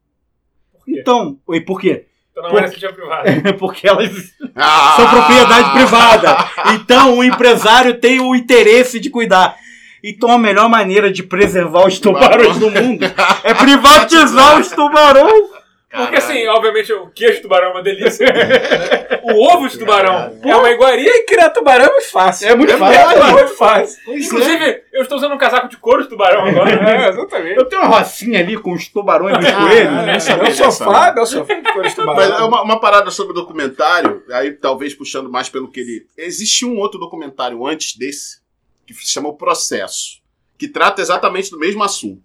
Por 0.72 0.84
quê? 0.84 0.98
Então, 1.00 1.38
e 1.50 1.60
por 1.60 1.80
quê? 1.80 2.06
Então 2.30 2.42
não 2.44 2.50
Por- 2.50 2.58
era 2.58 2.66
iniciativa 2.68 2.92
privada. 2.92 3.52
Porque 3.58 3.88
elas 3.88 4.34
Ah! 4.54 4.94
são 4.96 5.10
propriedade 5.10 5.72
privada. 5.72 6.36
Então 6.74 7.18
o 7.18 7.24
empresário 7.24 7.98
tem 7.98 8.20
o 8.20 8.34
interesse 8.34 9.00
de 9.00 9.10
cuidar. 9.10 9.56
Então 10.04 10.30
a 10.30 10.38
melhor 10.38 10.68
maneira 10.68 11.10
de 11.10 11.24
preservar 11.24 11.84
os 11.86 11.98
tubarões 11.98 12.56
do 12.58 12.70
mundo 12.70 13.04
é 13.42 13.52
privatizar 13.54 14.60
os 14.60 14.68
tubarões. 14.70 15.57
Porque 15.90 16.16
assim, 16.16 16.46
obviamente, 16.48 16.92
o 16.92 17.06
queijo 17.08 17.36
de 17.36 17.42
tubarão 17.42 17.68
é 17.68 17.70
uma 17.72 17.82
delícia. 17.82 18.26
o 19.24 19.42
ovo 19.54 19.66
de 19.68 19.78
tubarão 19.78 20.38
é 20.44 20.54
uma 20.56 20.70
iguaria. 20.70 21.08
E 21.10 21.24
criar 21.24 21.48
tubarão 21.50 21.86
é 21.86 21.90
muito 21.92 22.10
fácil. 22.10 22.48
É 22.48 22.54
muito 22.54 22.72
É 22.72 22.76
fácil. 22.76 23.24
muito 23.32 23.54
fácil. 23.56 24.14
Inclusive, 24.16 24.82
eu 24.92 25.02
estou 25.02 25.16
usando 25.16 25.32
um 25.34 25.38
casaco 25.38 25.66
de 25.68 25.78
couro 25.78 26.02
de 26.02 26.08
tubarão 26.10 26.44
agora. 26.44 26.68
É, 26.88 27.08
exatamente. 27.08 27.56
Eu 27.56 27.64
tenho 27.64 27.82
uma 27.82 27.98
rocinha 27.98 28.38
ali 28.40 28.56
com 28.58 28.72
os 28.72 28.86
tubarões 28.88 29.36
e 29.36 29.38
os 29.40 29.46
Ah, 29.46 29.56
coelhos. 29.56 29.92
nem 29.94 30.04
né? 30.04 30.04
Meu 30.04 30.44
dessa, 30.44 30.70
sofá, 30.70 31.06
né? 31.06 31.12
meu 31.14 31.26
sofá 31.26 31.54
de 31.54 31.62
cor 31.72 31.72
de 31.72 31.78
Mas 31.82 31.92
é 31.92 31.94
tubarão. 31.94 32.48
uma, 32.48 32.62
uma 32.62 32.80
parada 32.80 33.10
sobre 33.10 33.32
o 33.32 33.34
documentário, 33.34 34.22
aí 34.30 34.52
talvez 34.52 34.94
puxando 34.94 35.30
mais 35.30 35.48
pelo 35.48 35.70
que 35.70 35.80
ele. 35.80 36.06
Existe 36.18 36.66
um 36.66 36.76
outro 36.78 36.98
documentário 37.00 37.66
antes 37.66 37.96
desse, 37.96 38.40
que 38.86 38.92
se 38.92 39.06
chama 39.10 39.28
O 39.30 39.34
Processo, 39.34 40.20
que 40.58 40.68
trata 40.68 41.00
exatamente 41.00 41.50
do 41.50 41.58
mesmo 41.58 41.82
assunto. 41.82 42.22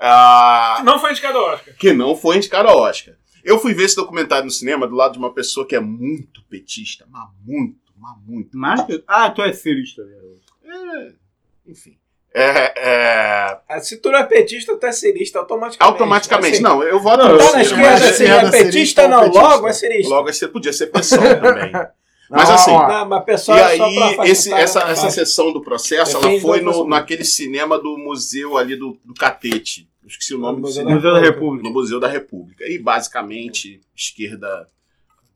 Ah, 0.00 0.82
Não 0.84 0.98
foi 0.98 1.10
indicado 1.12 1.38
ao 1.38 1.52
Oscar. 1.54 1.74
que 1.76 1.92
não 1.92 2.16
foi 2.16 2.36
indicado 2.36 2.68
ao 2.68 2.78
Oscar. 2.78 3.14
Eu 3.44 3.58
fui 3.58 3.74
ver 3.74 3.84
esse 3.84 3.96
documentário 3.96 4.44
no 4.46 4.50
cinema 4.50 4.86
do 4.86 4.94
lado 4.94 5.12
de 5.12 5.18
uma 5.18 5.32
pessoa 5.32 5.66
que 5.66 5.74
é 5.76 5.80
muito 5.80 6.42
petista, 6.44 7.06
mas 7.10 7.28
muito, 7.46 7.76
mas 7.98 8.12
muito. 8.26 8.50
Mas, 8.56 8.80
ah, 9.06 9.30
tu 9.30 9.42
é 9.42 9.52
cirista. 9.52 10.02
velho. 10.04 10.40
É, 10.64 11.12
enfim. 11.66 11.96
É, 12.32 12.72
é, 12.76 13.58
Ah, 13.68 13.80
Se 13.80 13.96
tu 13.96 14.10
não 14.10 14.18
é 14.20 14.24
petista, 14.24 14.76
tu 14.76 14.86
é 14.86 14.92
cirista 14.92 15.38
automaticamente. 15.40 15.92
automaticamente. 15.92 16.54
Assim, 16.54 16.62
não, 16.62 16.82
eu 16.82 17.00
voto 17.00 17.24
Não, 17.24 17.36
Tá 17.38 17.52
na 17.52 17.62
esquerda, 17.62 17.82
mas- 17.90 18.02
assim, 18.04 18.24
é 18.24 18.40
petista, 18.40 18.62
cirista 18.72 19.08
não. 19.08 19.20
petista? 19.22 19.42
Logo 19.42 19.68
é 19.68 19.72
cirista. 19.72 20.08
Logo 20.14 20.32
você 20.32 20.48
podia 20.48 20.72
ser 20.72 20.86
pessoal 20.88 21.20
também. 21.40 21.72
Não, 21.72 21.88
Mas 22.30 22.48
assim, 22.50 22.70
Não, 22.72 23.08
mas 23.08 23.24
pessoal 23.24 23.58
E 23.58 23.60
é 23.60 23.64
aí, 23.64 24.30
esse- 24.30 24.52
essa, 24.52 24.80
essa 24.82 25.10
sessão 25.10 25.52
do 25.52 25.60
processo, 25.60 26.16
ela 26.18 26.40
foi 26.40 26.60
no, 26.60 26.86
naquele 26.86 27.24
cinema 27.24 27.76
do 27.76 27.98
museu 27.98 28.56
ali 28.56 28.76
do, 28.76 28.96
do 29.04 29.12
Catete. 29.14 29.89
Eu 30.02 30.08
esqueci 30.08 30.34
o 30.34 30.38
nome 30.38 30.56
do 30.56 30.62
Museu 30.62 30.82
cinema. 30.82 30.96
Museu 30.96 31.12
da 31.12 31.20
República. 31.20 31.68
No 31.68 31.74
Museu 31.74 32.00
da 32.00 32.08
República. 32.08 32.64
E 32.66 32.78
basicamente, 32.78 33.80
esquerda, 33.94 34.68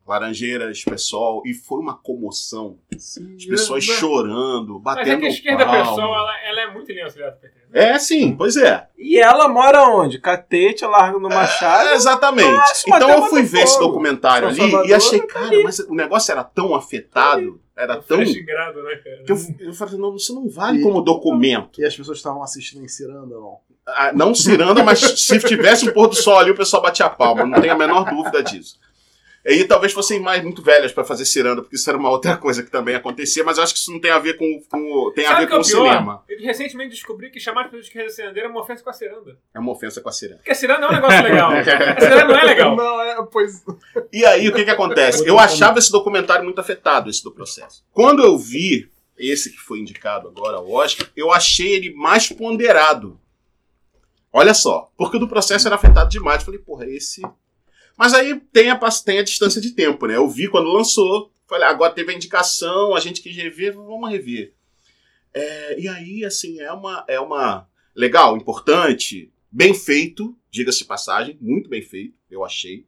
laranjeiras, 0.06 0.82
pessoal. 0.84 1.42
E 1.44 1.52
foi 1.54 1.78
uma 1.80 1.94
comoção. 1.96 2.78
As 2.94 3.44
pessoas 3.46 3.84
chorando, 3.84 4.80
Mas 4.82 4.96
é 4.96 5.00
batendo 5.00 5.20
que 5.20 5.26
a 5.26 5.28
esquerda 5.30 5.64
palma. 5.66 5.90
pessoal, 5.90 6.14
ela, 6.14 6.44
ela 6.46 6.60
é 6.62 6.72
muito 6.72 6.90
linha 6.92 7.04
auxiliar 7.04 7.30
do 7.32 7.36
PT. 7.38 7.54
né? 7.70 7.88
É, 7.90 7.98
sim, 7.98 8.34
pois 8.36 8.56
é. 8.56 8.88
E 8.98 9.18
ela 9.18 9.48
mora 9.48 9.82
onde? 9.88 10.18
Catete, 10.18 10.84
Largo 10.84 11.18
no 11.18 11.28
Machado. 11.28 11.88
É, 11.88 11.94
exatamente. 11.94 12.48
Próximo 12.50 12.96
então 12.96 13.10
eu 13.10 13.22
fui 13.26 13.42
ver 13.42 13.62
esse 13.64 13.78
documentário 13.78 14.48
São 14.54 14.62
ali 14.64 14.70
Salvador, 14.72 14.90
e 14.90 14.94
achei, 14.94 15.20
tá 15.20 15.26
cara, 15.26 15.46
ali. 15.46 15.62
mas 15.62 15.78
o 15.80 15.94
negócio 15.94 16.32
era 16.32 16.44
tão 16.44 16.74
afetado, 16.74 17.60
era 17.76 18.00
tão. 18.00 18.18
Grado, 18.44 18.82
né, 18.82 18.96
cara? 18.96 19.22
Que 19.24 19.32
eu, 19.32 19.36
eu 19.68 19.74
falei, 19.74 19.98
não, 19.98 20.14
isso 20.16 20.34
não 20.34 20.48
vale 20.48 20.78
E- 20.78 20.82
como 20.82 21.00
documento. 21.02 21.80
E 21.80 21.84
as 21.84 21.96
pessoas 21.96 22.18
estavam 22.18 22.42
assistindo 22.42 22.84
em 22.84 22.88
Ciranda, 22.88 23.34
não. 23.34 23.58
Ah, 23.86 24.12
não 24.14 24.34
ciranda, 24.34 24.82
mas 24.82 24.98
se 25.00 25.38
tivesse 25.40 25.88
um 25.88 25.92
pôr 25.92 26.08
do 26.08 26.14
sol 26.14 26.38
ali, 26.38 26.50
o 26.50 26.56
pessoal 26.56 26.82
batia 26.82 27.06
a 27.06 27.10
palma. 27.10 27.44
Não 27.44 27.60
tenho 27.60 27.74
a 27.74 27.78
menor 27.78 28.04
dúvida 28.08 28.42
disso. 28.42 28.78
E 29.46 29.62
talvez 29.64 29.92
fossem 29.92 30.18
mais 30.20 30.42
muito 30.42 30.62
velhas 30.62 30.90
para 30.90 31.04
fazer 31.04 31.26
ciranda, 31.26 31.60
porque 31.60 31.76
isso 31.76 31.90
era 31.90 31.98
uma 31.98 32.08
outra 32.08 32.34
coisa 32.34 32.62
que 32.62 32.70
também 32.70 32.94
acontecia, 32.94 33.44
mas 33.44 33.58
eu 33.58 33.62
acho 33.62 33.74
que 33.74 33.78
isso 33.78 33.92
não 33.92 34.00
tem 34.00 34.10
a 34.10 34.18
ver 34.18 34.38
com, 34.38 34.46
com 34.70 34.78
o- 34.78 35.12
tem 35.12 35.26
a 35.26 35.34
ver 35.34 35.42
é 35.42 35.46
com 35.48 35.56
o 35.56 35.62
pior? 35.62 35.84
cinema. 35.84 36.24
Eu 36.26 36.40
recentemente 36.40 36.92
descobri 36.92 37.28
que 37.30 37.38
chamar 37.38 37.60
as 37.60 37.66
pessoas 37.66 37.82
de 37.84 37.88
esquerda 37.90 38.08
cirandeira 38.10 38.48
é 38.48 38.50
uma 38.50 38.62
ofensa 38.62 38.82
com 38.82 38.88
a 38.88 38.92
ciranda. 38.94 39.36
É 39.54 39.58
uma 39.58 39.70
ofensa 39.72 40.00
com 40.00 40.08
a 40.08 40.12
ciranda. 40.12 40.38
Porque 40.38 40.50
a 40.50 40.54
ciranda 40.54 40.86
é 40.86 40.88
um 40.88 40.92
negócio 40.94 41.22
legal. 41.22 41.50
a 41.52 42.00
ciranda 42.00 42.24
não 42.24 42.38
é 42.38 42.44
legal. 42.44 42.74
Não, 42.76 43.02
é, 43.02 43.26
pois. 43.30 43.62
E 44.10 44.24
aí, 44.24 44.48
o 44.48 44.54
que 44.54 44.64
que 44.64 44.70
acontece? 44.70 45.28
Eu 45.28 45.38
achava 45.38 45.78
esse 45.78 45.92
documentário 45.92 46.42
muito 46.42 46.58
afetado, 46.58 47.10
esse 47.10 47.22
do 47.22 47.30
processo. 47.30 47.84
Quando 47.92 48.22
eu 48.24 48.38
vi 48.38 48.88
esse 49.18 49.50
que 49.50 49.58
foi 49.58 49.78
indicado 49.78 50.26
agora 50.26 50.56
ao 50.56 50.70
Oscar, 50.72 51.06
eu 51.14 51.30
achei 51.30 51.70
ele 51.74 51.92
mais 51.94 52.30
ponderado. 52.30 53.20
Olha 54.36 54.52
só, 54.52 54.92
porque 54.96 55.16
o 55.16 55.20
do 55.20 55.28
processo 55.28 55.68
era 55.68 55.76
afetado 55.76 56.10
demais. 56.10 56.40
Eu 56.40 56.46
falei, 56.46 56.58
porra, 56.58 56.90
esse. 56.90 57.22
Mas 57.96 58.12
aí 58.12 58.40
tem 58.52 58.68
a, 58.68 58.76
tem 59.04 59.20
a 59.20 59.22
distância 59.22 59.60
de 59.60 59.70
tempo, 59.70 60.08
né? 60.08 60.16
Eu 60.16 60.28
vi 60.28 60.50
quando 60.50 60.72
lançou, 60.72 61.30
falei, 61.46 61.68
agora 61.68 61.92
teve 61.92 62.10
a 62.10 62.16
indicação, 62.16 62.96
a 62.96 62.98
gente 62.98 63.22
quis 63.22 63.36
rever, 63.36 63.72
vamos 63.72 64.10
rever. 64.10 64.52
É, 65.32 65.80
e 65.80 65.86
aí, 65.86 66.24
assim, 66.24 66.58
é 66.58 66.72
uma, 66.72 67.04
é 67.06 67.20
uma. 67.20 67.68
Legal, 67.94 68.36
importante, 68.36 69.32
bem 69.48 69.72
feito, 69.72 70.36
diga-se 70.50 70.84
passagem, 70.84 71.38
muito 71.40 71.70
bem 71.70 71.80
feito, 71.82 72.16
eu 72.28 72.44
achei. 72.44 72.84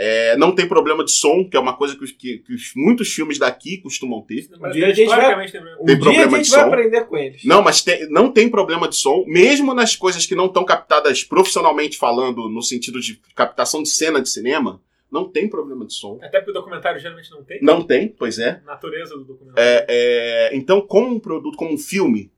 É, 0.00 0.36
não 0.36 0.54
tem 0.54 0.68
problema 0.68 1.04
de 1.04 1.10
som, 1.10 1.42
que 1.48 1.56
é 1.56 1.60
uma 1.60 1.76
coisa 1.76 1.96
que, 1.98 2.06
que- 2.14 2.38
que 2.38 2.54
os- 2.54 2.72
muitos 2.76 3.12
filmes 3.12 3.36
daqui 3.36 3.78
costumam 3.78 4.22
ter. 4.22 4.48
Mas 4.60 4.72
dia 4.72 4.86
a 4.86 4.92
gente 4.92 5.08
vai- 5.08 5.16
tem 5.18 5.50
problema. 5.50 5.76
Um 5.80 5.84
Tem 5.84 5.94
dia 5.96 5.98
problema 6.04 6.22
a 6.22 6.36
gente 6.38 6.44
de 6.44 6.50
vai 6.52 6.60
som? 6.60 6.66
aprender 6.68 7.00
com 7.06 7.16
eles. 7.16 7.44
Não, 7.44 7.62
mas 7.62 7.82
tem- 7.82 8.08
não 8.08 8.30
tem 8.30 8.48
problema 8.48 8.86
de 8.88 8.94
som, 8.94 9.24
mesmo 9.26 9.74
nas 9.74 9.96
coisas 9.96 10.24
que 10.24 10.36
não 10.36 10.46
estão 10.46 10.64
captadas 10.64 11.24
profissionalmente 11.24 11.98
falando, 11.98 12.48
no 12.48 12.62
sentido 12.62 13.00
de 13.00 13.20
captação 13.34 13.82
de 13.82 13.88
cena 13.88 14.22
de 14.22 14.28
cinema, 14.30 14.80
não 15.10 15.28
tem 15.28 15.48
problema 15.48 15.84
de 15.84 15.94
som. 15.94 16.20
Até 16.22 16.38
porque 16.38 16.52
o 16.52 16.54
documentário 16.54 17.00
geralmente 17.00 17.30
não 17.32 17.42
tem. 17.42 17.58
Não 17.60 17.82
tem, 17.82 18.06
pois 18.08 18.38
é. 18.38 18.60
Natureza 18.64 19.16
do 19.16 19.24
documentário. 19.24 19.68
É, 19.68 19.86
é, 19.88 20.56
então, 20.56 20.80
como 20.80 21.12
um 21.16 21.18
produto, 21.18 21.56
como 21.56 21.72
um 21.74 21.78
filme, 21.78 22.30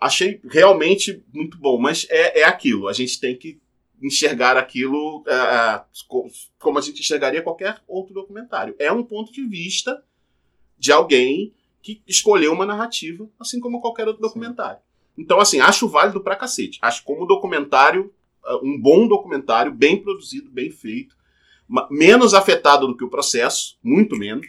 achei 0.00 0.40
realmente 0.50 1.22
muito 1.32 1.58
bom. 1.58 1.78
Mas 1.78 2.08
é, 2.10 2.40
é 2.40 2.44
aquilo, 2.44 2.88
a 2.88 2.92
gente 2.92 3.20
tem 3.20 3.36
que 3.36 3.60
enxergar 4.02 4.56
aquilo 4.56 5.24
é, 5.26 5.82
co- 6.06 6.28
como 6.58 6.78
a 6.78 6.82
gente 6.82 7.00
enxergaria 7.00 7.42
qualquer 7.42 7.80
outro 7.86 8.14
documentário. 8.14 8.74
É 8.78 8.90
um 8.92 9.02
ponto 9.02 9.32
de 9.32 9.44
vista 9.46 10.02
de 10.78 10.92
alguém 10.92 11.52
que 11.82 12.02
escolheu 12.06 12.52
uma 12.52 12.66
narrativa, 12.66 13.28
assim 13.40 13.58
como 13.60 13.80
qualquer 13.80 14.06
outro 14.06 14.22
documentário. 14.22 14.80
Então, 15.16 15.40
assim, 15.40 15.60
acho 15.60 15.88
válido 15.88 16.20
pra 16.20 16.36
cacete. 16.36 16.78
Acho 16.82 17.02
como 17.02 17.26
documentário, 17.26 18.12
é, 18.46 18.54
um 18.62 18.80
bom 18.80 19.08
documentário, 19.08 19.72
bem 19.72 20.00
produzido, 20.00 20.48
bem 20.50 20.70
feito, 20.70 21.16
menos 21.90 22.34
afetado 22.34 22.86
do 22.86 22.96
que 22.96 23.04
o 23.04 23.10
processo, 23.10 23.78
muito 23.82 24.16
menos. 24.16 24.46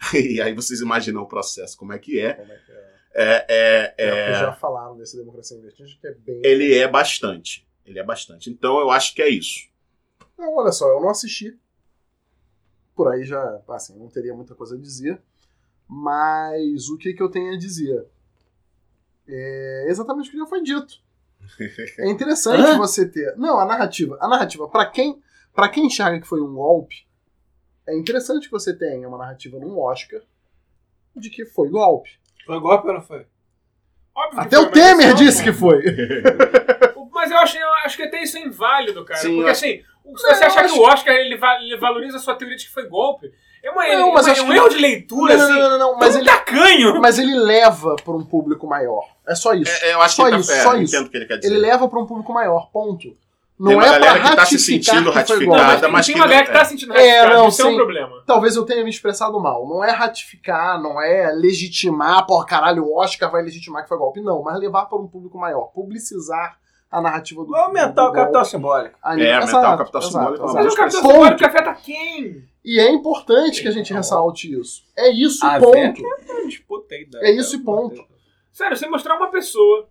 E 0.14 0.40
aí 0.40 0.54
vocês 0.54 0.80
imaginam 0.80 1.22
o 1.22 1.26
processo, 1.26 1.76
como 1.76 1.92
é 1.92 1.98
que 1.98 2.20
é. 2.20 2.32
Como 2.34 2.52
é 2.52 2.56
que 2.56 2.72
é? 2.72 2.88
É, 3.14 3.46
é, 3.48 3.94
É, 3.98 4.30
é, 4.30 4.34
já 4.34 4.52
falaram 4.52 4.96
desse 4.96 5.16
Democracia 5.16 5.56
em 5.58 5.60
Vertigem, 5.60 5.98
que 6.00 6.06
é 6.06 6.12
bem. 6.14 6.40
ele 6.44 6.72
é 6.74 6.86
bastante. 6.86 7.66
Ele 7.88 7.98
é 7.98 8.04
bastante. 8.04 8.50
Então 8.50 8.78
eu 8.78 8.90
acho 8.90 9.14
que 9.14 9.22
é 9.22 9.28
isso. 9.28 9.66
Não, 10.36 10.54
olha 10.54 10.70
só, 10.70 10.86
eu 10.88 11.00
não 11.00 11.08
assisti. 11.08 11.58
Por 12.94 13.08
aí 13.08 13.24
já, 13.24 13.62
assim, 13.68 13.98
não 13.98 14.08
teria 14.08 14.34
muita 14.34 14.54
coisa 14.54 14.76
a 14.76 14.78
dizer. 14.78 15.20
Mas 15.88 16.90
o 16.90 16.98
que, 16.98 17.14
que 17.14 17.22
eu 17.22 17.30
tenho 17.30 17.54
a 17.54 17.58
dizer? 17.58 18.06
É 19.26 19.86
exatamente 19.88 20.28
o 20.28 20.32
que 20.32 20.38
já 20.38 20.46
foi 20.46 20.62
dito. 20.62 21.00
É 21.98 22.10
interessante 22.10 22.76
você 22.76 23.08
ter. 23.08 23.34
Não, 23.36 23.58
a 23.58 23.64
narrativa. 23.64 24.18
A 24.20 24.28
narrativa, 24.28 24.68
pra 24.68 24.84
quem, 24.84 25.22
pra 25.54 25.68
quem 25.68 25.86
enxerga 25.86 26.20
que 26.20 26.26
foi 26.26 26.42
um 26.42 26.54
golpe, 26.54 27.06
é 27.86 27.96
interessante 27.96 28.46
que 28.46 28.52
você 28.52 28.76
tenha 28.76 29.08
uma 29.08 29.16
narrativa 29.16 29.58
num 29.58 29.78
Oscar 29.78 30.20
de 31.16 31.30
que 31.30 31.46
foi 31.46 31.70
golpe. 31.70 32.10
Foi 32.44 32.60
golpe 32.60 32.88
ou 32.88 32.94
não 32.94 33.02
foi? 33.02 33.26
Óbvio 34.14 34.40
que 34.40 34.46
Até 34.46 34.56
foi, 34.56 34.66
o 34.66 34.70
Temer 34.72 35.14
disse 35.14 35.42
que 35.42 35.52
foi. 35.52 35.82
Mas 37.88 37.98
eu 37.98 38.02
acho, 38.04 38.10
que 38.10 38.16
até 38.16 38.22
isso 38.22 38.36
é 38.36 38.40
inválido, 38.40 39.04
cara. 39.04 39.20
Sim, 39.20 39.28
porque 39.34 39.48
eu- 39.48 39.52
assim, 39.52 39.68
se 39.78 39.84
Não, 40.04 40.14
você 40.16 40.44
achar 40.44 40.64
acho- 40.64 40.74
que 40.74 40.80
o 40.80 40.82
Oscar 40.84 41.14
ele, 41.14 41.36
va- 41.36 41.60
ele 41.62 41.76
valoriza 41.76 42.16
a 42.16 42.20
sua 42.20 42.34
teoria 42.34 42.56
de 42.56 42.64
que 42.66 42.70
foi 42.72 42.88
golpe, 42.88 43.30
é 43.62 43.70
uma, 43.70 43.82
Não, 43.82 43.90
é 44.10 44.12
mas 44.12 44.26
uma- 44.26 44.32
acho 44.32 44.40
é 44.40 44.44
um 44.44 44.48
que- 44.48 44.56
erro 44.56 44.68
de 44.68 44.78
leitura, 44.78 45.36
não, 45.36 45.44
assim. 45.44 45.52
não, 45.58 45.70
não, 45.70 45.78
não, 45.78 45.96
mas 45.98 46.10
tão 46.12 46.20
ele, 46.20 46.30
tacanho. 46.30 47.00
mas 47.00 47.18
ele 47.18 47.34
leva 47.36 47.96
para 47.96 48.14
um 48.14 48.24
público 48.24 48.66
maior. 48.66 49.04
É 49.26 49.34
só 49.34 49.52
isso. 49.54 49.70
É, 49.84 49.92
eu 49.94 50.00
acho 50.02 50.16
Só 50.16 50.24
que 50.24 50.30
ele 50.30 50.40
isso, 50.40 50.50
tá, 50.50 50.56
é, 50.56 50.62
só 50.62 50.74
eu 50.74 50.82
isso. 50.82 50.94
entendo 50.96 51.06
o 51.08 51.10
que 51.10 51.16
ele 51.16 51.26
quer 51.26 51.36
dizer. 51.38 51.52
Ele 51.52 51.60
leva 51.60 51.88
para 51.88 51.98
um 51.98 52.06
público 52.06 52.32
maior, 52.32 52.70
ponto. 52.72 53.16
Não 53.60 53.70
Tem 53.70 53.76
uma 53.76 53.86
é 53.86 53.90
galera 53.90 54.20
pra 54.20 54.30
que 54.30 54.36
tá 54.36 54.46
se 54.46 54.54
ratificar 54.54 54.94
sentindo 54.94 55.10
ratificada. 55.10 55.64
Mas 55.66 55.80
tem, 55.80 55.90
mas 55.90 56.08
uma 56.10 56.16
não- 56.18 56.24
galera 56.28 56.46
que 56.46 56.52
tá 56.52 56.60
é. 56.60 56.64
sentindo 56.64 56.92
É, 56.96 57.18
radical, 57.18 57.38
não, 57.42 57.48
isso 57.48 57.62
é 57.62 57.64
um 57.64 57.74
problema. 57.74 58.22
Talvez 58.24 58.54
eu 58.54 58.64
tenha 58.64 58.84
me 58.84 58.90
expressado 58.90 59.40
mal. 59.40 59.68
Não 59.68 59.82
é 59.82 59.90
ratificar, 59.90 60.80
não 60.80 61.02
é 61.02 61.32
legitimar, 61.32 62.24
por 62.24 62.46
caralho, 62.46 62.84
o 62.84 62.96
Oscar 62.96 63.28
vai 63.32 63.42
legitimar 63.42 63.82
que 63.82 63.88
foi 63.88 63.98
golpe. 63.98 64.20
Não, 64.20 64.44
mas 64.44 64.60
levar 64.60 64.86
para 64.86 64.96
um 64.96 65.08
público 65.08 65.36
maior. 65.36 65.72
Publicizar 65.74 66.56
a 66.90 67.00
narrativa 67.00 67.42
do. 67.42 67.48
Vou 67.48 67.56
aumentar 67.56 68.04
do 68.04 68.10
o 68.10 68.12
capital 68.12 68.44
simbólico. 68.44 68.98
Ali- 69.02 69.24
É, 69.24 69.34
aumentar 69.34 69.58
exato, 69.58 69.74
o 69.74 69.78
capital 69.78 70.00
exato, 70.02 70.12
simbólico 70.14 70.42
é 70.42 70.46
exato. 70.46 70.64
Mas 70.64 70.72
o 70.72 70.76
capital 70.76 71.02
Ponto. 71.02 71.12
simbólico 71.12 71.44
afeta 71.46 71.74
quem? 71.74 72.44
E 72.64 72.78
é 72.80 72.90
importante 72.90 73.62
que 73.62 73.68
a 73.68 73.70
gente 73.72 73.92
ressalte 73.92 74.52
isso. 74.58 74.82
É 74.96 75.08
isso, 75.10 75.44
A 75.46 75.58
ponto. 75.58 76.02
É 77.20 77.28
É 77.28 77.30
isso 77.30 77.56
e 77.56 77.58
ponto. 77.60 78.04
Sério, 78.52 78.76
você 78.76 78.88
mostrar 78.88 79.16
uma 79.16 79.30
pessoa 79.30 79.88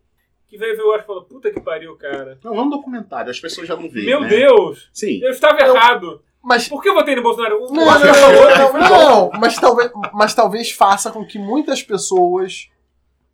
que 0.47 0.57
veio 0.57 0.75
ver 0.75 0.83
o 0.83 0.89
Oscar 0.89 1.03
e 1.03 1.07
falou, 1.07 1.23
puta 1.23 1.51
que 1.51 1.59
pariu, 1.59 1.95
cara. 1.97 2.37
Não, 2.43 2.55
é 2.55 2.61
um 2.61 2.69
documentário, 2.69 3.29
as 3.31 3.39
pessoas 3.39 3.67
já 3.67 3.75
não 3.75 3.89
veem. 3.89 4.05
Meu 4.05 4.21
né? 4.21 4.27
Deus, 4.29 4.89
Sim. 4.93 5.19
eu 5.23 5.31
estava 5.31 5.59
Eu- 5.59 5.75
errado. 5.75 6.21
Mas 6.41 6.69
Por 6.69 6.81
que 6.81 6.87
eu 6.87 6.93
votei 6.93 7.13
no 7.15 7.23
Bolsonaro? 7.23 7.59
Não, 7.59 7.73
não, 7.73 7.83
não, 8.79 8.89
não, 8.89 9.39
mas 9.39 9.55
talvez, 9.55 9.91
mas 10.13 10.33
talvez 10.33 10.71
faça 10.71 11.11
com 11.11 11.25
que 11.25 11.37
muitas 11.37 11.83
pessoas 11.83 12.69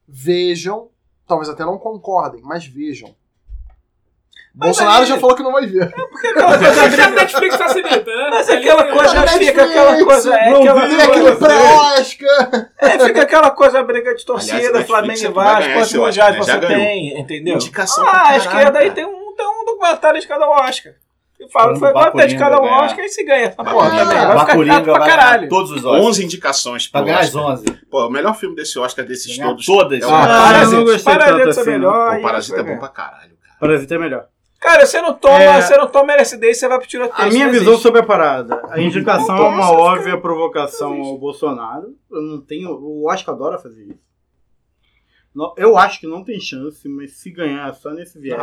vejam, 0.07 0.90
talvez 1.27 1.49
até 1.49 1.64
não 1.64 1.77
concordem, 1.77 2.41
mas 2.44 2.65
vejam. 2.65 3.15
Bolsonaro 4.56 5.02
aí- 5.02 5.06
já 5.08 5.18
falou 5.18 5.36
que 5.36 5.42
não 5.44 5.52
vai 5.52 5.66
ver. 5.66 5.84
Aquela 6.30 6.58
coisa 6.60 7.04
a 7.06 7.10
Netflix 7.10 7.56
facilita, 7.56 8.06
né? 8.16 8.28
Mas 8.30 8.50
aquela 8.50 8.84
coisa 8.86 9.14
Netflix, 9.22 9.48
fica 9.48 9.64
aquela 9.64 10.04
coisa. 10.06 10.36
É 10.36 10.50
não 10.52 10.60
aquela 10.62 10.88
Tem 10.88 11.02
aquele 11.02 11.22
coisa. 11.22 11.36
pré-Oscar. 11.38 12.70
É, 12.80 13.00
fica 13.00 13.22
aquela 13.24 13.50
coisa, 13.52 13.84
briga 13.84 14.14
de 14.14 14.24
torcida, 14.26 14.84
Flamengo 14.86 15.20
é 15.20 15.26
e 15.26 15.28
Vasco, 15.30 15.74
quantos 15.74 15.94
mundiais 15.94 16.36
né? 16.36 16.44
Já 16.44 16.54
você 16.54 16.60
ganhou. 16.60 16.80
tem, 16.86 17.20
entendeu? 17.20 17.56
Indicação 17.56 18.06
Ah, 18.06 18.10
a 18.10 18.14
caralho, 18.14 18.38
esquerda 18.38 18.80
aí 18.80 18.92
tem 18.92 19.06
um, 19.06 19.34
tem 19.36 19.46
um 19.48 19.66
documentário 19.66 20.22
de 20.22 20.28
cada 20.28 20.48
Oscar. 20.48 20.94
E 21.40 21.50
fala 21.52 21.74
que 21.74 21.80
foi 21.80 21.92
golpe 21.92 22.06
Bacuringa 22.06 22.28
de 22.30 22.38
cada. 22.38 22.62
Oscar 22.62 23.04
e 23.06 23.10
se 23.10 23.24
ganha 23.24 23.46
essa 23.48 23.64
porra 23.64 23.90
também. 23.90 24.06
Vai 24.06 24.40
ficar 24.40 24.66
chato 24.66 24.84
pra 24.86 25.00
caralho. 25.06 25.50
todos 25.50 25.72
os 25.72 25.84
Oscars. 25.84 26.06
11 26.06 26.24
indicações 26.26 26.88
Pra 26.88 27.02
ganhar 27.02 27.20
as 27.20 27.36
Oscar. 27.36 27.54
11. 27.54 27.66
Pô, 27.92 28.06
o 28.08 28.10
melhor 28.10 28.36
filme 28.38 28.56
desse 28.56 28.78
Oscar, 28.80 29.04
desses 29.04 29.36
todos. 29.38 29.66
todas. 29.66 30.02
É 30.02 30.06
Ah, 30.06 30.10
Parasita. 31.04 31.62
é 31.62 31.66
melhor. 31.66 32.22
Parasita 32.22 32.60
é 32.60 32.64
bom 32.64 32.78
pra 32.78 32.88
caralho, 32.88 33.32
cara. 33.42 33.58
Parasita 33.60 33.96
é 33.96 33.98
melhor. 33.98 34.26
Cara, 34.64 34.85
você 34.85 35.02
não 35.02 35.14
toma, 35.14 35.40
É. 35.44 35.61
você 35.61 35.76
não 35.77 35.88
toma 35.88 36.14
LSD, 36.14 36.53
você 36.53 36.68
vai 36.68 36.80
pro 36.80 36.88
tiroteio. 36.88 37.27
A 37.27 37.30
minha 37.31 37.49
visão 37.49 37.68
existe. 37.73 37.81
sobre 37.84 37.99
a 37.99 38.03
parada. 38.03 38.61
A 38.69 38.80
indicação 38.81 39.35
é 39.38 39.49
uma 39.49 39.69
óbvia 39.72 40.18
provocação 40.18 40.94
ao 41.02 41.18
Bolsonaro. 41.18 41.90
Eu 42.10 42.22
não 42.22 42.41
tenho. 42.41 42.69
O 42.72 43.07
Oscar 43.11 43.35
adora 43.35 43.57
fazer 43.60 43.84
isso. 43.84 44.12
Eu 45.57 45.76
acho 45.77 45.99
que 45.99 46.05
não 46.05 46.23
tem 46.23 46.39
chance, 46.39 46.88
mas 46.88 47.14
se 47.14 47.31
ganhar 47.31 47.68
é 47.69 47.73
só 47.73 47.89
nesse 47.89 48.19
viés. 48.19 48.39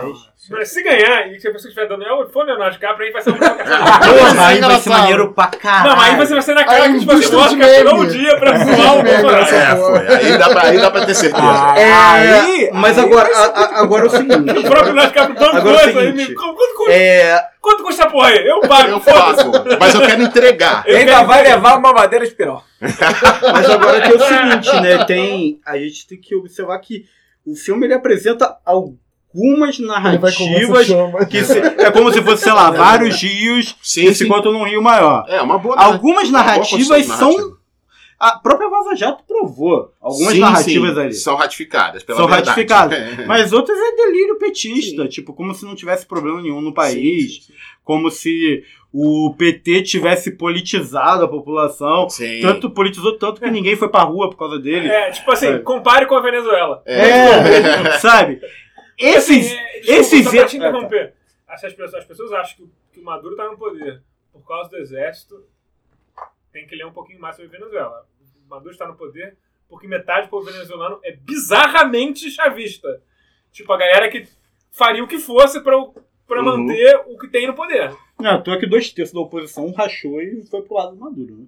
Mas 0.50 0.70
se 0.70 0.82
ganhar 0.82 1.28
e 1.28 1.38
se 1.38 1.46
a 1.46 1.52
pessoa 1.52 1.68
estiver 1.68 1.86
dando 1.88 2.02
é 2.04 2.12
o 2.12 2.28
for 2.28 2.44
Leonardo 2.44 2.72
DiCaprio, 2.74 3.06
aí 3.06 3.12
vai 3.12 3.22
ser 3.22 3.30
um. 3.30 3.38
Porra, 3.38 4.46
aí 4.48 4.60
vai 4.60 4.76
ser 4.78 4.90
maneiro 4.90 5.32
pra 5.32 5.46
caralho. 5.46 5.88
Não, 5.96 6.00
aí 6.02 6.16
você 6.16 6.32
vai 6.34 6.42
ser 6.42 6.54
na 6.54 6.64
cara 6.64 6.82
Aí, 6.82 6.92
que 6.94 6.98
tipo 7.00 7.14
de 7.20 7.36
Oscar 7.36 7.68
tirou 7.74 7.94
um 7.94 8.06
dia 8.08 8.36
pra 8.38 8.58
zoar 8.58 8.96
o 8.98 9.30
essa 9.36 9.54
É, 9.56 9.76
foi. 9.76 10.08
Aí 10.16 10.38
dá 10.38 10.48
pra, 10.48 10.62
aí 10.68 10.78
dá 10.80 10.90
pra 10.90 11.06
ter 11.06 11.14
certeza. 11.14 11.40
É, 11.76 11.92
Aí- 11.92 12.70
mas 12.72 12.98
aí 12.98 13.04
agora, 13.04 13.28
a- 13.36 13.80
agora 13.80 14.04
é 14.04 14.06
o 14.06 14.10
seguinte. 14.10 14.50
O 14.50 14.62
próprio 14.62 14.84
Leonardo 14.92 15.08
DiCaprio 15.12 15.34
bancou 15.38 15.58
Agora 15.58 15.76
é 15.82 15.86
o 15.86 15.90
isso 15.90 15.98
aí. 15.98 16.06
seguinte. 16.06 16.28
me- 16.30 16.34
Quanto, 16.34 16.74
custa- 16.76 16.92
É, 16.92 17.44
quanto 17.60 17.82
custa 17.82 18.04
a 18.04 18.10
porra 18.10 18.28
aí? 18.28 18.46
Eu 18.46 18.60
pago, 18.60 18.88
Eu 18.90 19.00
faço, 19.00 19.50
mas 19.78 19.94
eu 19.94 20.00
quero 20.02 20.22
entregar. 20.22 20.82
Eu 20.86 20.96
Ainda 20.96 21.12
quero 21.14 21.26
vai 21.26 21.42
levar 21.42 21.78
uma 21.78 21.92
madeira 21.92 22.26
de 22.26 22.34
piró. 22.34 22.62
mas 22.80 23.70
agora 23.70 24.00
que 24.00 24.08
é 24.12 24.14
o 24.14 24.18
seguinte, 24.20 24.80
né? 24.80 25.04
Tem, 25.04 25.60
a 25.66 25.76
gente 25.78 26.06
tem 26.06 26.18
que 26.20 26.34
observar 26.34 26.78
que 26.78 27.04
o 27.46 27.54
filme 27.54 27.86
ele 27.86 27.94
apresenta 27.94 28.56
algumas 28.64 29.78
narrativas 29.78 30.86
chama. 30.86 31.24
que 31.26 31.44
se- 31.44 31.58
é 31.58 31.90
como 31.90 32.12
se 32.12 32.22
fosse, 32.22 32.44
sei 32.44 32.52
lá, 32.52 32.70
vários 32.72 33.20
rios 33.22 33.76
Sim, 33.82 34.02
que 34.06 34.12
se 34.12 34.14
sim. 34.20 34.24
encontram 34.24 34.52
num 34.52 34.64
rio 34.64 34.82
maior. 34.82 35.24
É, 35.28 35.40
uma 35.40 35.58
boa 35.58 35.76
Algumas 35.78 36.28
uma 36.28 36.38
boa 36.42 36.44
narrativas 36.54 36.88
construção 36.88 37.16
são. 37.18 37.30
narrativa. 37.38 37.59
A 38.20 38.38
própria 38.38 38.68
Vaza 38.68 38.94
Jato 38.94 39.24
provou. 39.26 39.94
Algumas 39.98 40.34
Sim, 40.34 40.40
narrativas 40.40 40.94
sim, 40.94 41.00
ali. 41.00 41.14
São 41.14 41.36
ratificadas 41.36 42.02
pela 42.02 42.18
São 42.18 42.26
verdade. 42.26 42.48
ratificadas. 42.50 42.98
É. 43.18 43.24
Mas 43.26 43.50
outras 43.50 43.78
é 43.78 43.96
delírio 43.96 44.38
petista, 44.38 45.08
tipo, 45.08 45.32
como 45.32 45.54
se 45.54 45.64
não 45.64 45.74
tivesse 45.74 46.04
problema 46.04 46.42
nenhum 46.42 46.60
no 46.60 46.74
país, 46.74 47.36
Sim, 47.36 47.40
sim, 47.40 47.52
como 47.82 48.10
se 48.10 48.62
o 48.92 49.34
PT 49.38 49.84
tivesse 49.84 50.32
politizado 50.32 51.24
a 51.24 51.28
população. 51.28 52.10
sim. 52.10 52.40
Tanto 52.42 52.68
politizou 52.70 53.16
tanto 53.16 53.40
que 53.40 53.50
ninguém 53.50 53.74
foi 53.74 53.88
pra 53.88 54.02
rua 54.02 54.28
por 54.28 54.36
causa 54.36 54.58
dele. 54.58 54.88
É, 54.88 55.10
tipo 55.12 55.30
assim, 55.30 55.46
É. 55.46 55.58
compare 55.60 56.04
com 56.06 56.14
a 56.14 56.20
Venezuela. 56.20 56.82
É, 56.84 57.96
sabe? 58.00 58.38
Esses. 58.98 59.46
Assim, 59.46 59.56
é, 59.56 59.72
desculpa, 59.80 60.00
esses 60.00 60.24
só 60.24 60.30
pra 60.30 60.44
te 60.44 60.56
interromper. 60.58 61.14
As, 61.48 61.64
as 61.64 61.72
pessoas, 61.72 61.94
as 61.94 62.04
pessoas 62.04 62.32
acham 62.32 62.66
que 62.92 63.00
o 63.00 63.02
Maduro 63.04 63.34
tá 63.34 63.46
no 63.46 63.56
poder 63.56 64.02
por 64.30 64.46
causa 64.46 64.68
do 64.68 64.76
exército. 64.76 65.36
Tem 66.52 66.66
que 66.66 66.74
ler 66.74 66.86
um 66.86 66.92
pouquinho 66.92 67.20
mais 67.20 67.36
sobre 67.36 67.50
Venezuela. 67.50 68.06
O 68.46 68.48
Maduro 68.48 68.72
está 68.72 68.86
no 68.86 68.96
poder 68.96 69.36
porque 69.68 69.86
metade 69.86 70.26
do 70.26 70.30
povo 70.30 70.44
venezuelano 70.50 70.98
é 71.04 71.12
bizarramente 71.12 72.28
chavista. 72.28 73.00
Tipo, 73.52 73.72
a 73.72 73.76
galera 73.78 74.10
que 74.10 74.26
faria 74.72 75.02
o 75.04 75.06
que 75.06 75.18
fosse 75.18 75.60
pra 75.60 75.76
Uhum. 75.78 75.94
manter 76.66 76.96
o 77.06 77.16
que 77.16 77.28
tem 77.28 77.46
no 77.46 77.54
poder. 77.54 77.96
Não, 78.18 78.42
tô 78.42 78.58
que 78.58 78.66
dois 78.66 78.92
terços 78.92 79.14
da 79.14 79.20
oposição 79.20 79.70
rachou 79.72 80.20
e 80.20 80.44
foi 80.46 80.62
pro 80.62 80.74
lado 80.74 80.96
do 80.96 81.00
Maduro, 81.00 81.36
né? 81.36 81.46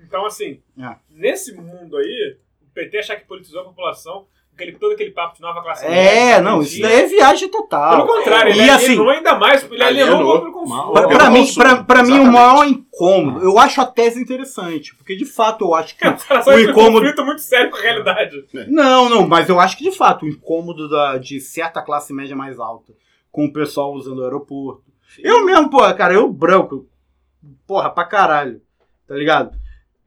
Então, 0.00 0.26
assim, 0.26 0.62
É. 0.78 0.96
nesse 1.08 1.54
mundo 1.54 1.96
aí, 1.96 2.36
o 2.62 2.66
PT 2.74 2.98
achar 2.98 3.16
que 3.16 3.26
politizou 3.26 3.62
a 3.62 3.64
população, 3.64 4.26
aquele, 4.54 4.72
todo 4.72 4.92
aquele 4.92 5.10
papo 5.10 5.34
de 5.36 5.42
nova 5.42 5.62
classe 5.62 5.84
É, 5.84 5.90
média, 5.90 6.40
não, 6.42 6.62
isso 6.62 6.80
daí 6.80 7.02
é 7.02 7.06
viagem 7.06 7.48
total. 7.48 7.96
Pelo 8.06 8.06
contrário, 8.18 8.52
ele 8.52 8.62
E 8.62 8.70
assim, 8.70 8.84
alienou 8.86 9.10
ainda 9.10 9.34
mais, 9.38 9.62
ele 9.64 9.82
alienou, 9.82 10.14
alienou. 10.32 10.48
o 10.48 10.52
consumo. 10.52 10.92
Pra, 10.92 11.08
pra 11.08 11.30
mim, 11.30 11.40
consumo, 11.40 11.64
pra, 11.64 11.82
pra 11.84 12.02
mim, 12.02 12.18
o 12.20 12.32
maior 12.32 12.66
incômodo, 12.66 13.44
eu 13.44 13.58
acho 13.58 13.80
a 13.80 13.86
tese 13.86 14.20
interessante, 14.20 14.94
porque 14.96 15.16
de 15.16 15.24
fato 15.24 15.64
eu 15.64 15.74
acho 15.74 15.96
que 15.96 16.06
o 16.08 16.14
que 16.16 16.50
um 16.50 16.58
incômodo. 16.60 16.92
conflito 17.00 17.24
muito 17.24 17.40
sério 17.42 17.70
com 17.70 17.76
a 17.76 17.80
realidade. 17.80 18.44
Não, 18.68 19.08
não, 19.08 19.26
mas 19.28 19.48
eu 19.48 19.58
acho 19.60 19.76
que 19.76 19.84
de 19.84 19.96
fato 19.96 20.24
o 20.24 20.28
incômodo 20.28 20.88
da, 20.88 21.18
de 21.18 21.40
certa 21.40 21.82
classe 21.82 22.12
média 22.12 22.36
mais 22.36 22.58
alta, 22.58 22.92
com 23.32 23.44
o 23.46 23.52
pessoal 23.52 23.92
usando 23.92 24.18
o 24.20 24.24
aeroporto. 24.24 24.82
Eu 25.18 25.44
mesmo, 25.44 25.70
porra, 25.70 25.92
cara, 25.94 26.14
eu 26.14 26.28
branco, 26.28 26.86
porra, 27.66 27.90
pra 27.90 28.04
caralho, 28.04 28.60
tá 29.06 29.14
ligado? 29.14 29.56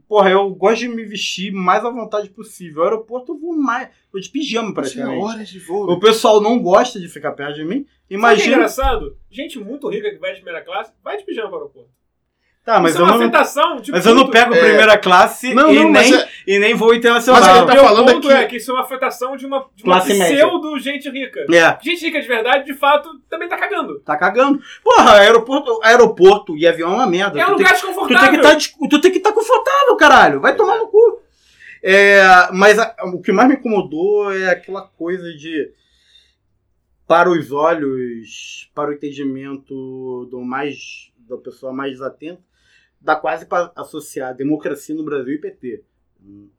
Porra, 0.08 0.30
eu 0.30 0.50
gosto 0.52 0.80
de 0.80 0.88
me 0.88 1.04
vestir 1.04 1.52
mais 1.52 1.84
à 1.84 1.90
vontade 1.90 2.30
possível. 2.30 2.82
O 2.82 2.86
aeroporto 2.86 3.34
eu 3.34 3.38
vou 3.40 3.54
mais. 3.54 3.90
Eu 4.14 4.20
de 4.20 4.30
pijama 4.30 4.74
praticamente. 4.74 5.22
horas 5.22 5.50
de 5.50 5.60
voo. 5.60 5.92
O 5.92 6.00
pessoal 6.00 6.40
não 6.40 6.60
gosta 6.60 7.00
de 7.00 7.10
ficar 7.10 7.34
perto 7.34 7.56
de 7.56 7.66
mim. 7.66 7.80
Sabe 7.80 7.86
o 7.86 8.08
que 8.08 8.14
é 8.14 8.18
Imagina. 8.18 8.56
engraçado? 8.56 9.18
Gente 9.30 9.60
muito 9.60 9.90
rica 9.90 10.10
que 10.10 10.18
vai 10.18 10.32
de 10.32 10.38
primeira 10.38 10.64
classe, 10.64 10.94
vai 11.04 11.18
de 11.18 11.26
pijama 11.26 11.50
para 11.50 11.58
o 11.58 11.62
aeroporto. 11.62 11.90
Tá, 12.68 12.82
mas 12.82 12.92
Isso 12.92 12.98
é 12.98 13.02
eu 13.02 13.06
uma 13.06 13.18
não, 13.18 13.22
afetação 13.24 13.78
de 13.78 13.92
mas 13.94 14.06
eu 14.06 14.14
não 14.14 14.30
pego 14.30 14.54
É. 14.54 14.60
primeira 14.60 14.98
classe 14.98 15.54
Não, 15.54 15.72
e, 15.72 15.76
não, 15.86 15.90
nem, 15.90 16.14
é- 16.14 16.30
e 16.46 16.60
nem 16.60 16.76
vou 16.76 16.90
Mas 16.90 16.98
internacional. 16.98 17.58
ele 17.60 17.66
tá 17.66 17.76
falando 17.78 18.12
ponto 18.12 18.28
aqui- 18.30 18.38
é 18.44 18.46
que 18.46 18.58
isso 18.58 18.72
é 18.72 18.74
uma 18.74 18.84
afetação 18.84 19.38
de 19.38 19.46
uma, 19.46 19.70
de 19.74 19.86
uma 19.86 19.96
Classe 19.96 20.14
média. 20.14 20.36
pseudo 20.46 20.78
gente 20.78 21.10
rica. 21.10 21.46
É, 21.50 21.78
Gente 21.82 22.06
rica 22.06 22.20
de 22.20 22.28
verdade, 22.28 22.66
de 22.66 22.74
fato, 22.74 23.08
também 23.30 23.48
tá 23.48 23.56
cagando. 23.58 24.02
tá 24.02 24.18
cagando. 24.18 24.62
Porra, 24.84 25.14
aeroporto, 25.14 25.80
aeroporto 25.82 26.58
e 26.58 26.68
avião 26.68 26.92
é 26.92 26.96
uma 26.96 27.08
merda. 27.08 27.40
É 27.40 27.46
um 27.46 27.52
Tu 27.52 27.54
lugar 27.54 27.70
Tu 27.74 27.80
tem 27.80 27.88
desconfortável. 27.88 28.32
que 28.32 28.42
tá, 28.42 28.88
tu 28.90 29.00
tem 29.00 29.12
que 29.12 29.18
estar 29.20 29.32
confortável, 29.32 29.96
caralho. 29.96 30.42
Vai 30.42 30.54
tomar 30.54 30.78
no 30.78 30.88
cu. 30.90 31.22
É, 31.82 32.22
mas 32.52 32.78
a- 32.78 32.94
o 33.14 33.22
que 33.22 33.32
mais 33.32 33.48
me 33.48 33.56
incomodou 33.56 34.30
é 34.34 34.50
aquela 34.50 34.82
coisa 34.82 35.24
de 35.38 35.72
para 37.08 37.30
os 37.32 37.50
olhos, 37.54 38.70
para 38.76 38.90
o 38.90 38.94
entendimento 38.94 40.28
do 40.30 40.42
mais 40.42 40.76
da 41.30 41.38
pessoa 41.38 41.72
mais 41.72 41.94
desatenta, 41.94 42.42
dá 43.02 43.16
quase 43.16 43.46
para 43.46 43.72
associar 43.76 44.34
democracia 44.36 44.96
no 44.96 45.04
Brasil 45.04 45.34
e 45.36 45.38
PT. 45.40 45.84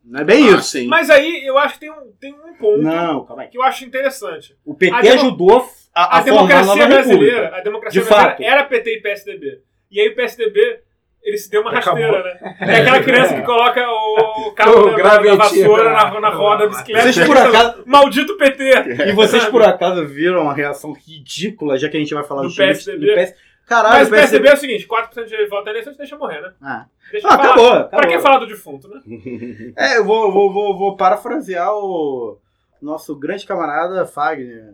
Não 0.05 0.21
é 0.21 0.25
bem 0.25 0.49
Ah, 0.49 0.53
isso. 0.57 0.63
sim. 0.71 0.87
Mas 0.87 1.11
aí 1.11 1.45
eu 1.47 1.59
acho 1.59 1.75
que 1.75 1.81
tem 1.81 1.91
um, 1.91 2.13
tem 2.19 2.33
um 2.33 2.55
ponto 2.55 2.79
Não, 2.83 3.25
calma 3.25 3.43
aí. 3.43 3.49
que 3.49 3.59
eu 3.59 3.63
acho 3.63 3.85
interessante. 3.85 4.57
O 4.65 4.73
PT 4.75 4.95
A 4.95 5.15
ajudou 5.15 5.69
a, 5.95 6.03
A, 6.03 6.19
a, 6.19 6.23
formar 6.23 6.23
a 6.23 6.23
democracia 6.23 6.65
nova 6.75 6.87
brasileira, 6.87 7.35
república. 7.37 7.57
a 7.57 7.61
democracia 7.61 8.01
De 8.03 8.09
brasileira 8.09 8.31
fato. 8.37 8.43
era 8.43 8.65
PT 8.65 8.91
e 8.97 9.01
PSDB. 9.03 9.61
E 9.91 10.01
aí 10.01 10.09
o 10.09 10.15
PSDB, 10.15 10.81
ele 11.23 11.37
se 11.37 11.51
deu 11.51 11.61
uma 11.61 11.71
Acabou. 11.77 12.01
rasteira, 12.03 12.35
né? 12.41 12.57
É 12.61 12.77
aquela 12.81 13.03
criança 13.03 13.35
que 13.35 13.43
coloca 13.43 13.81
o 13.87 14.53
cabo 14.57 14.73
O 14.79 14.85
da, 14.85 14.91
da 14.91 14.97
gravetinho 14.97 15.37
vassoura 15.37 15.85
na- 15.93 16.11
na, 16.15 16.21
na 16.21 16.29
roda 16.31 16.65
da 16.65 16.71
bicicleta. 16.71 17.13
Vocês 17.13 17.27
por 17.27 17.37
acaso, 17.37 17.83
Maldito 17.85 18.37
PT! 18.39 18.65
e 19.09 19.13
vocês 19.13 19.45
por 19.47 19.63
acaso 19.63 20.07
viram 20.07 20.49
a 20.49 20.55
reação 20.55 20.93
ridícula, 20.93 21.77
já 21.77 21.89
que 21.89 21.97
a 21.97 22.01
gente 22.01 22.15
vai 22.15 22.23
falar 22.25 22.43
Do 22.43 22.49
times- 22.51 22.85
PSDB? 22.85 23.07
do 23.07 23.15
PS... 23.21 23.35
Caralho, 23.69 23.99
Mas 23.99 24.09
o 24.09 24.11
PSDB 24.11 24.49
é 24.49 24.55
o 24.55 24.57
seguinte, 24.57 24.87
4% 24.89 25.25
de 25.27 25.47
voto 25.47 25.65
na 25.67 25.71
eleição, 25.73 25.95
deixa 25.95 26.17
morrer, 26.17 26.41
né? 26.41 26.53
Ah. 26.63 26.87
Deixa 27.13 27.29
Ah, 27.29 27.37
falar. 27.37 27.45
acabou, 27.53 27.85
Pra 27.91 28.09
que 28.09 28.19
falar 28.19 28.39
do 28.39 28.47
defunto, 28.47 28.89
né? 28.89 29.03
É, 29.77 29.99
eu 29.99 30.05
vou, 30.05 30.33
vou, 30.33 30.51
vou, 30.53 30.79
vou 30.79 30.97
parafrasear 30.97 31.71
o 31.75 32.39
nosso 32.81 33.15
grande 33.15 33.45
camarada 33.47 34.07
Fagner. 34.07 34.73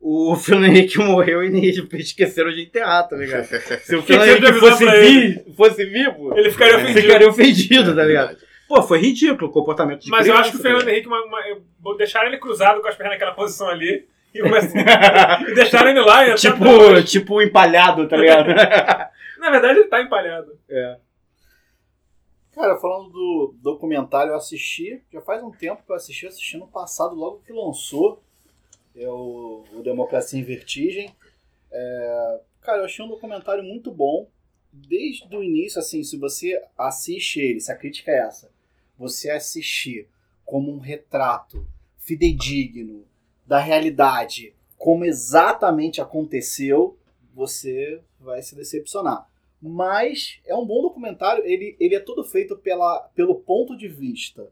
O 0.00 0.34
Fernando 0.40 0.70
Henrique 0.70 0.98
morreu 0.98 1.42
e 1.44 1.68
esqueceram 2.00 2.50
de 2.50 2.62
enterrar, 2.62 3.06
tá 3.08 3.16
ligado? 3.16 3.44
Se 3.44 3.94
o 3.94 4.02
Fernando 4.02 4.28
Esqueceram 4.28 4.40
de 4.40 4.46
Henrique 4.46 4.60
fosse, 4.60 4.84
vi, 4.86 5.54
fosse 5.54 5.84
vivo, 5.84 6.38
Ele 6.38 6.50
ficaria 6.50 6.76
ofendido. 6.76 7.00
ficaria 7.00 7.28
ofendido, 7.28 7.94
tá 7.94 8.04
ligado? 8.04 8.36
Pô, 8.68 8.82
foi 8.82 8.98
ridículo 8.98 9.48
o 9.48 9.52
comportamento 9.52 10.00
de 10.00 10.10
Mas 10.10 10.26
eu 10.26 10.34
acho 10.36 10.50
que 10.50 10.56
o 10.56 10.60
criança, 10.60 10.78
Fernando 10.80 10.92
Henrique, 10.92 11.06
uma, 11.08 11.22
uma, 11.82 11.96
deixaram 11.96 12.26
ele 12.28 12.38
cruzado 12.38 12.80
com 12.80 12.88
as 12.88 12.96
pernas 12.96 13.14
naquela 13.14 13.32
posição 13.32 13.68
ali 13.68 14.06
e, 14.38 15.50
e 15.50 15.54
deixaram 15.54 15.90
ele 15.90 16.00
lá. 16.00 16.34
Tipo, 16.34 17.02
tipo 17.04 17.42
empalhado, 17.42 18.08
tá 18.08 18.16
ligado? 18.16 18.48
Na 19.38 19.50
verdade, 19.50 19.80
ele 19.80 19.88
tá 19.88 20.02
empalhado. 20.02 20.58
Cara, 22.52 22.78
falando 22.78 23.10
do 23.10 23.54
documentário, 23.60 24.30
eu 24.30 24.36
assisti, 24.36 25.02
já 25.12 25.20
faz 25.20 25.42
um 25.42 25.50
tempo 25.50 25.82
que 25.84 25.92
eu 25.92 25.96
assisti, 25.96 26.26
assisti 26.26 26.56
no 26.56 26.66
passado, 26.66 27.14
logo 27.14 27.42
que 27.46 27.52
lançou, 27.52 28.22
é 28.96 29.06
o, 29.06 29.62
o 29.74 29.82
Democracia 29.82 30.40
em 30.40 30.42
Vertigem. 30.42 31.14
É, 31.70 32.40
cara, 32.62 32.78
eu 32.78 32.84
achei 32.86 33.04
um 33.04 33.08
documentário 33.08 33.62
muito 33.62 33.90
bom, 33.90 34.26
desde 34.72 35.36
o 35.36 35.42
início, 35.42 35.78
assim, 35.78 36.02
se 36.02 36.16
você 36.16 36.58
assiste 36.78 37.40
ele, 37.40 37.60
se 37.60 37.70
a 37.70 37.76
crítica 37.76 38.10
é 38.10 38.20
essa, 38.20 38.50
você 38.98 39.30
assistir 39.30 40.08
como 40.42 40.72
um 40.72 40.78
retrato 40.78 41.66
fidedigno 41.98 43.04
da 43.46 43.58
realidade, 43.58 44.54
como 44.76 45.04
exatamente 45.04 46.00
aconteceu, 46.00 46.96
você 47.34 48.00
vai 48.20 48.42
se 48.42 48.54
decepcionar. 48.56 49.26
Mas 49.60 50.38
é 50.46 50.54
um 50.54 50.66
bom 50.66 50.82
documentário, 50.82 51.44
ele, 51.46 51.76
ele 51.80 51.94
é 51.94 52.00
todo 52.00 52.22
feito 52.24 52.56
pela, 52.56 53.00
pelo 53.14 53.34
ponto 53.36 53.76
de 53.76 53.88
vista 53.88 54.48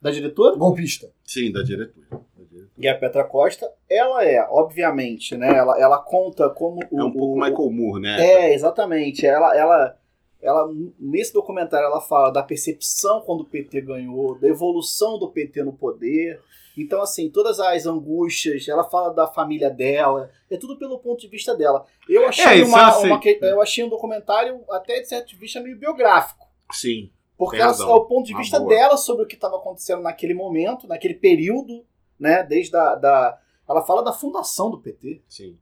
da 0.00 0.10
diretora, 0.10 0.56
Golpista. 0.56 1.10
Sim, 1.24 1.50
da 1.52 1.62
diretora. 1.62 2.06
Da 2.10 2.44
diretora. 2.44 2.70
e 2.78 2.88
a 2.88 2.96
Petra 2.98 3.24
Costa. 3.24 3.70
Ela 3.88 4.24
é, 4.24 4.40
obviamente, 4.50 5.36
né? 5.36 5.48
Ela, 5.56 5.80
ela 5.80 5.98
conta 5.98 6.48
como 6.50 6.80
o, 6.90 7.00
É 7.00 7.04
um 7.04 7.10
pouco 7.12 7.34
o- 7.34 7.40
Michael 7.40 7.70
Moore, 7.70 8.02
né? 8.02 8.20
É, 8.20 8.54
exatamente. 8.54 9.26
Ela, 9.26 9.56
ela, 9.56 9.98
ela, 10.40 10.72
nesse 10.98 11.32
documentário, 11.32 11.86
ela 11.86 12.00
fala 12.00 12.30
da 12.30 12.42
percepção 12.42 13.20
quando 13.22 13.40
o 13.40 13.44
PT 13.46 13.80
ganhou, 13.80 14.38
da 14.38 14.48
evolução 14.48 15.18
do 15.18 15.28
PT 15.30 15.62
no 15.64 15.72
poder. 15.72 16.40
Então, 16.82 17.02
assim, 17.02 17.28
todas 17.30 17.58
as 17.60 17.86
angústias, 17.86 18.66
ela 18.68 18.84
fala 18.84 19.12
da 19.12 19.26
família 19.26 19.68
dela, 19.70 20.30
é 20.50 20.56
tudo 20.56 20.78
pelo 20.78 20.98
ponto 20.98 21.20
de 21.20 21.28
vista 21.28 21.54
dela. 21.56 21.84
Eu 22.08 22.26
achei, 22.28 22.62
É, 22.62 22.64
uma, 22.64 22.88
eu 22.88 22.92
sei. 22.92 23.10
uma 23.10 23.20
que- 23.20 23.38
eu 23.42 23.60
achei 23.60 23.84
um 23.84 23.88
documentário, 23.88 24.60
até 24.70 25.00
de 25.00 25.08
certo 25.08 25.36
vista, 25.36 25.60
meio 25.60 25.76
biográfico. 25.78 26.46
Sim. 26.72 27.10
Porque 27.36 27.56
ela, 27.56 27.72
é 27.72 27.84
o 27.84 28.04
ponto 28.04 28.26
de 28.26 28.32
Uma 28.32 28.40
vista 28.40 28.58
boa. 28.58 28.68
dela 28.68 28.96
sobre 28.96 29.24
o 29.24 29.26
que 29.26 29.34
estava 29.36 29.56
acontecendo 29.56 30.02
naquele 30.02 30.34
momento, 30.34 30.88
naquele 30.88 31.14
período, 31.14 31.84
né? 32.18 32.42
Desde 32.42 32.76
a, 32.76 32.94
da. 32.96 33.38
Ela 33.68 33.82
fala 33.82 34.02
da 34.02 34.12
fundação 34.12 34.70
do 34.70 34.78
PT. 34.80 35.22
Sim. 35.28 35.56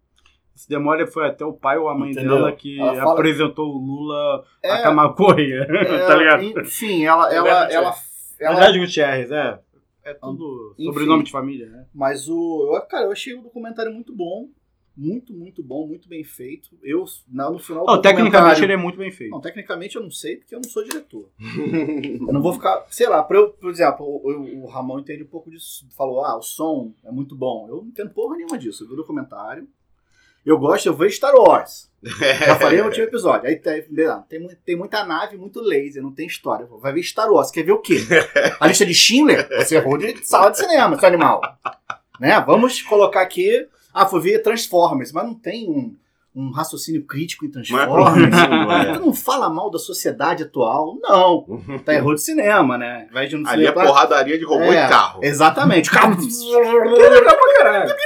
Se 0.55 0.67
demora 0.71 1.07
foi 1.07 1.27
até 1.27 1.45
o 1.45 1.53
pai 1.53 1.77
ou 1.77 1.87
a 1.87 1.95
mãe 1.95 2.13
Entendeu? 2.13 2.37
dela 2.37 2.53
que 2.53 2.81
Ela 2.81 2.95
fala- 2.97 3.13
apresentou 3.13 3.67
o 3.75 3.79
Lula 3.79 4.43
É, 4.63 4.71
a 4.73 4.83
Camacoia, 4.85 5.67
é, 5.69 6.07
tá 6.07 6.15
ligado? 6.17 6.43
Enfim, 6.61 7.05
ela. 7.05 7.31
ela, 7.31 7.43
Verdade, 7.45 7.75
ela, 7.75 7.95
ela, 8.41 8.55
Verdade, 8.55 8.79
Gutierrez, 8.79 9.31
é. 9.31 9.59
É 10.07 10.15
tudo 10.15 10.73
Enfim. 10.79 10.85
sobrenome 10.85 11.25
de 11.25 11.31
família, 11.33 11.67
né? 11.69 11.87
Mas 11.95 12.29
o. 12.29 12.73
Eu, 12.75 12.81
cara, 12.83 13.07
eu 13.07 13.13
achei 13.13 13.35
o 13.35 13.43
documentário 13.43 13.93
muito 13.93 14.15
bom. 14.15 14.49
Muito, 14.99 15.35
muito 15.35 15.63
bom, 15.63 15.87
muito 15.87 16.09
bem 16.09 16.25
feito. 16.25 16.71
Eu, 16.83 17.05
na- 17.29 17.51
no 17.51 17.59
final 17.59 17.85
Oh, 17.87 17.99
tecnicamente 17.99 18.63
ele 18.65 18.73
é 18.73 18.79
muito 18.79 18.97
bem 18.97 19.11
feito. 19.11 19.31
Não, 19.31 19.43
tecnicamente 19.43 19.95
eu 19.97 20.03
não 20.03 20.11
sei, 20.11 20.37
porque 20.37 20.55
eu 20.55 20.59
não 20.61 20.71
sou 20.71 20.83
diretor. 20.85 21.29
eu 21.39 22.33
não 22.33 22.41
vou 22.41 22.55
ficar. 22.55 22.87
Sei 22.89 23.07
lá, 23.07 23.23
pra 23.23 23.37
eu, 23.37 23.51
por 23.51 23.71
exemplo, 23.71 24.07
o, 24.07 24.31
o- 24.31 24.63
o 24.63 24.67
Ramon 24.67 25.01
entende 25.01 25.23
um 25.23 25.27
pouco 25.27 25.51
disso. 25.51 25.87
Falou, 25.95 26.25
ah, 26.25 26.39
o 26.39 26.43
som 26.43 26.93
é 27.05 27.11
muito 27.13 27.35
bom. 27.37 27.67
Eu 27.69 27.77
não 27.83 27.89
entendo 27.89 28.09
porra 28.11 28.37
nenhuma 28.37 28.57
disso. 28.57 28.85
Eu 28.85 28.89
vi 28.89 28.95
o 28.95 28.97
documentário. 28.97 29.69
Eu 30.47 30.57
gosto, 30.59 30.87
eu 30.87 30.95
vejo 30.95 31.17
Star 31.17 31.35
Wars. 31.35 31.91
Já 32.07 32.55
falei 32.55 32.79
no 32.79 32.85
último 32.85 33.05
episódio. 33.05 33.49
Aí 33.49 33.57
tem, 33.57 33.83
tem, 34.29 34.49
tem 34.65 34.77
muita 34.77 35.05
nave, 35.05 35.37
muito 35.37 35.61
laser, 35.61 36.01
não 36.01 36.13
tem 36.13 36.29
história. 36.29 36.69
Vai 36.81 36.93
ver 36.93 37.03
Star 37.03 37.29
Wars. 37.29 37.51
Quer 37.51 37.65
ver 37.65 37.73
o 37.73 37.81
quê? 37.81 37.99
A 38.61 38.69
lista 38.69 38.87
de 38.87 38.95
Schindler? 38.95 39.49
Você 39.57 39.75
errou 39.75 39.99
de 39.99 40.25
sala 40.25 40.51
de 40.51 40.59
cinema, 40.59 40.97
seu 40.97 41.09
animal. 41.09 41.41
Né? 42.21 42.41
Vamos 42.47 42.81
colocar 42.81 43.23
aqui. 43.23 43.67
Ah, 43.93 44.07
foi 44.07 44.21
ver 44.21 44.39
Transformers, 44.39 45.11
mas 45.11 45.25
não 45.25 45.35
tem 45.35 45.69
um, 45.69 45.97
um 46.37 46.51
raciocínio 46.51 47.03
crítico 47.07 47.47
em 47.47 47.51
Não 47.51 47.61
é 47.61 47.63
Transformers. 47.87 48.31
não 48.51 48.73
é? 48.73 48.93
Tu 48.93 49.01
não 49.01 49.15
fala 49.15 49.49
mal 49.49 49.71
da 49.71 49.79
sociedade 49.79 50.43
atual? 50.43 50.99
Não. 51.01 51.47
Tá 51.85 51.95
errou 51.95 52.15
de 52.15 52.21
cinema, 52.21 52.77
né? 52.77 53.09
Vai 53.11 53.27
de 53.27 53.37
um 53.37 53.47
Ali 53.47 53.65
é 53.65 53.69
cinema- 53.71 53.87
porradaria 53.87 54.39
de 54.39 54.45
robô 54.45 54.65
É, 54.65 54.85
e 54.85 54.89
carro. 54.89 55.21
Exatamente. 55.23 55.91
Carro. 55.97 56.15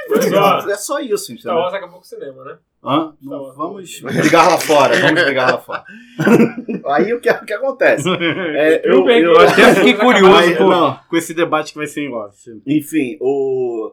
Pra 0.09 0.73
É 0.73 0.77
só 0.77 1.01
isso, 1.01 1.25
Star 1.25 1.37
entendeu? 1.37 1.55
Wars 1.57 1.75
acabou 1.75 1.97
com 1.97 2.03
o 2.03 2.07
cinema, 2.07 2.45
né? 2.45 2.59
Hã? 2.85 3.13
Star. 3.23 3.55
Vamos 3.57 4.01
brigar 4.01 4.49
lá 4.49 4.59
fora. 4.59 4.99
Vamos 5.01 5.23
brigar 5.25 5.53
lá 5.53 5.59
fora. 5.59 5.85
Aí 6.95 7.13
o 7.13 7.21
que, 7.21 7.31
o 7.31 7.45
que 7.45 7.53
acontece? 7.53 8.09
É, 8.09 8.81
eu, 8.85 9.09
eu, 9.09 9.33
Eu 9.35 9.41
até 9.41 9.75
fiquei 9.75 9.95
curioso 9.95 10.69
não. 10.69 10.99
com 11.09 11.17
esse 11.17 11.35
debate 11.35 11.73
que 11.73 11.79
vai 11.79 11.87
ser 11.87 12.03
em 12.03 12.13
off. 12.15 12.37
Enfim, 12.67 13.17
o... 13.21 13.93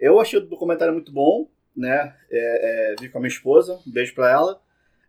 eu 0.00 0.20
achei 0.20 0.38
o 0.38 0.46
documentário 0.46 0.94
muito 0.94 1.12
bom, 1.12 1.46
né? 1.76 2.14
É, 2.30 2.92
é, 2.92 2.94
vi 3.00 3.08
com 3.08 3.18
a 3.18 3.20
minha 3.20 3.28
esposa, 3.28 3.80
um 3.86 3.90
beijo 3.90 4.14
pra 4.14 4.30
ela. 4.30 4.60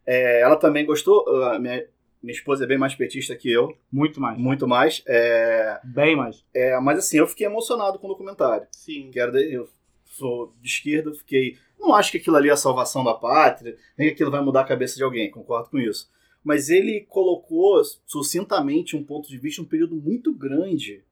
É, 0.05 0.41
ela 0.41 0.55
também 0.55 0.85
gostou. 0.85 1.27
a 1.45 1.59
minha, 1.59 1.85
minha 2.21 2.33
esposa 2.33 2.63
é 2.63 2.67
bem 2.67 2.77
mais 2.77 2.95
petista 2.95 3.35
que 3.35 3.51
eu, 3.51 3.75
Muito 3.91 4.19
mais. 4.19 4.37
muito 4.37 4.67
mais. 4.67 5.03
É, 5.07 5.79
Bem 5.83 6.15
mais. 6.15 6.43
é, 6.53 6.79
mas 6.79 6.99
assim, 6.99 7.17
eu 7.17 7.27
fiquei 7.27 7.45
emocionado 7.47 7.99
com 7.99 8.07
o 8.07 8.09
documentário. 8.11 8.67
Sim. 8.71 9.09
Que 9.11 9.19
era 9.19 9.31
de- 9.31 9.53
eu 9.53 9.67
sou 10.05 10.53
de 10.61 10.67
esquerda, 10.67 11.13
fiquei. 11.13 11.57
Não 11.79 11.93
acho 11.93 12.11
que 12.11 12.17
aquilo 12.17 12.37
ali 12.37 12.49
é 12.49 12.53
a 12.53 12.57
salvação 12.57 13.03
da 13.03 13.13
pátria, 13.13 13.75
nem 13.97 14.07
que 14.07 14.13
aquilo 14.13 14.31
vai 14.31 14.41
mudar 14.41 14.61
a 14.61 14.65
cabeça 14.65 14.95
de 14.95 15.03
alguém, 15.03 15.29
concordo 15.29 15.69
com 15.69 15.77
isso. 15.77 16.09
Mas 16.43 16.69
ele 16.69 17.01
colocou 17.09 17.81
sucintamente 18.05 18.95
um 18.95 19.03
ponto 19.03 19.27
de 19.27 19.37
vista, 19.37 19.61
um 19.61 19.65
período 19.65 19.95
muito 19.95 20.33
grande 20.33 21.03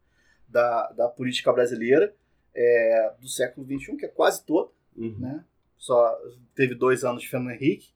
da, 0.48 0.92
da 0.92 1.08
política 1.08 1.52
brasileira, 1.52 2.16
é, 2.56 3.12
do 3.20 3.28
século 3.28 3.66
XXI, 3.66 3.98
que 3.98 4.06
é 4.06 4.10
quase 4.10 4.46
todo, 4.46 4.72
Uhum. 4.98 5.16
né? 5.20 5.44
Só 5.78 6.16
teve 6.56 6.76
dois 6.76 7.04
anos 7.04 7.22
de 7.24 7.30
Fernando 7.30 7.52
Henrique 7.52 7.90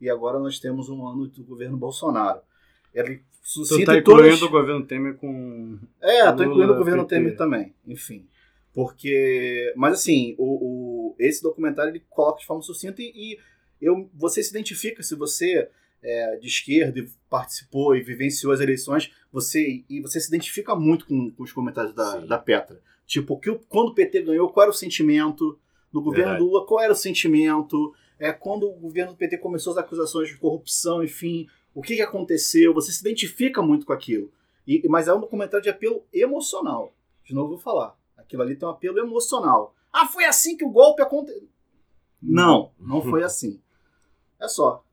e 0.00 0.08
agora 0.10 0.38
nós 0.38 0.58
temos 0.60 0.88
um 0.88 1.06
ano 1.06 1.26
do 1.26 1.42
governo 1.44 1.76
Bolsonaro. 1.76 2.40
Ele 2.94 3.16
Tu 3.18 3.24
suscita 3.66 3.94
tá 3.96 4.02
todas- 4.02 4.26
incluindo 4.26 4.46
o 4.46 4.50
governo 4.50 4.86
Temer 4.86 5.14
com. 5.16 5.78
é, 6.00 6.24
tô 6.26 6.42
Lula, 6.42 6.44
incluindo 6.46 6.72
o 6.72 6.76
governo 6.76 7.02
PT. 7.04 7.14
Temer 7.16 7.36
também, 7.36 7.74
enfim. 7.86 8.26
Porque. 8.72 9.72
Mas 9.76 9.94
assim, 9.94 10.34
o, 10.38 10.44
o- 11.10 11.16
esse 11.18 11.42
documentário 11.42 11.90
ele 11.90 12.02
coloca 12.08 12.40
de 12.40 12.46
forma 12.46 12.62
sucinta 12.62 13.00
e, 13.02 13.12
e 13.14 13.38
eu, 13.80 14.08
você 14.14 14.42
se 14.42 14.50
identifica 14.50 15.02
se 15.02 15.14
você 15.14 15.68
é 16.02 16.36
de 16.36 16.46
esquerda 16.48 16.98
e 16.98 17.08
participou 17.30 17.94
e 17.96 18.02
vivenciou 18.02 18.52
as 18.52 18.60
eleições, 18.60 19.12
você 19.32 19.84
e 19.88 20.00
você 20.00 20.20
se 20.20 20.28
identifica 20.28 20.74
muito 20.74 21.06
com, 21.06 21.30
com 21.30 21.42
os 21.42 21.52
comentários 21.52 21.94
da, 21.94 22.20
Sim. 22.20 22.26
da 22.26 22.38
Petra. 22.38 22.80
Tipo, 23.06 23.38
que, 23.38 23.52
quando 23.68 23.88
o 23.88 23.94
PT 23.94 24.22
ganhou, 24.22 24.48
qual 24.50 24.62
era 24.64 24.70
o 24.70 24.74
sentimento? 24.74 25.58
No 25.92 26.00
governo 26.00 26.30
Verdade. 26.30 26.44
Lula, 26.44 26.66
qual 26.66 26.80
era 26.80 26.92
o 26.92 26.96
sentimento? 26.96 27.94
É, 28.18 28.32
quando 28.32 28.68
o 28.68 28.72
governo 28.72 29.12
do 29.12 29.18
PT 29.18 29.38
começou 29.38 29.72
as 29.72 29.78
acusações 29.78 30.28
de 30.28 30.38
corrupção, 30.38 31.02
enfim, 31.02 31.46
o 31.74 31.82
que, 31.82 31.96
que 31.96 32.02
aconteceu, 32.02 32.72
você 32.72 32.92
se 32.92 33.00
identifica 33.00 33.60
muito 33.60 33.84
com 33.84 33.92
aquilo. 33.92 34.30
E, 34.66 34.86
mas 34.88 35.08
é 35.08 35.14
um 35.14 35.20
documentário 35.20 35.62
de 35.62 35.70
apelo 35.70 36.04
emocional. 36.12 36.94
De 37.24 37.34
novo 37.34 37.50
vou 37.50 37.58
falar. 37.58 37.96
Aquilo 38.16 38.42
ali 38.42 38.56
tem 38.56 38.66
um 38.66 38.72
apelo 38.72 38.98
emocional. 38.98 39.74
Ah, 39.92 40.06
foi 40.06 40.24
assim 40.24 40.56
que 40.56 40.64
o 40.64 40.70
golpe 40.70 41.02
aconteceu. 41.02 41.48
Não, 42.20 42.72
não 42.78 43.02
foi 43.02 43.22
assim. 43.22 43.60
É 44.40 44.48
só. 44.48 44.84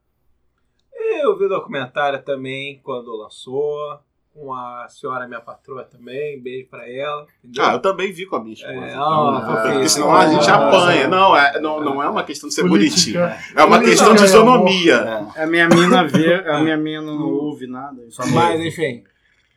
Eu 0.92 1.38
vi 1.38 1.44
o 1.46 1.48
documentário 1.48 2.22
também 2.22 2.80
quando 2.82 3.16
lançou. 3.16 4.00
Com 4.40 4.54
a 4.54 4.86
senhora 4.88 5.28
minha 5.28 5.40
patroa 5.40 5.84
também. 5.84 6.40
Beijo 6.40 6.66
pra 6.70 6.90
ela. 6.90 7.26
entendeu? 7.44 7.62
Ah, 7.62 7.72
eu 7.74 7.78
também 7.78 8.10
vi 8.10 8.24
com 8.24 8.36
a 8.36 8.40
minha 8.40 8.54
esposa. 8.54 8.72
É, 8.72 8.94
ah, 8.94 9.42
porque 9.70 9.88
senão 9.88 10.16
a 10.16 10.26
gente 10.28 10.50
Ah, 10.50 10.54
apanha. 10.68 11.08
Não, 11.08 11.36
é, 11.36 11.60
não, 11.60 11.78
não 11.84 12.02
é 12.02 12.08
uma 12.08 12.24
questão 12.24 12.48
de 12.48 12.54
ser 12.54 12.62
bonitinho. 12.66 13.20
Política. 13.20 13.38
É 13.54 13.64
uma 13.64 13.76
Política 13.78 13.90
questão 13.90 14.14
de 14.14 14.22
é 14.22 14.24
isonomia. 14.24 15.30
É. 15.36 15.42
A 15.42 15.46
minha 15.46 15.68
mina 15.68 16.04
vê, 16.06 16.34
a 16.48 16.58
minha 16.60 16.76
mina 16.78 17.02
não 17.02 17.28
ouve 17.30 17.66
nada. 17.66 18.02
Só 18.08 18.26
Mas, 18.28 18.60
enfim. 18.60 19.04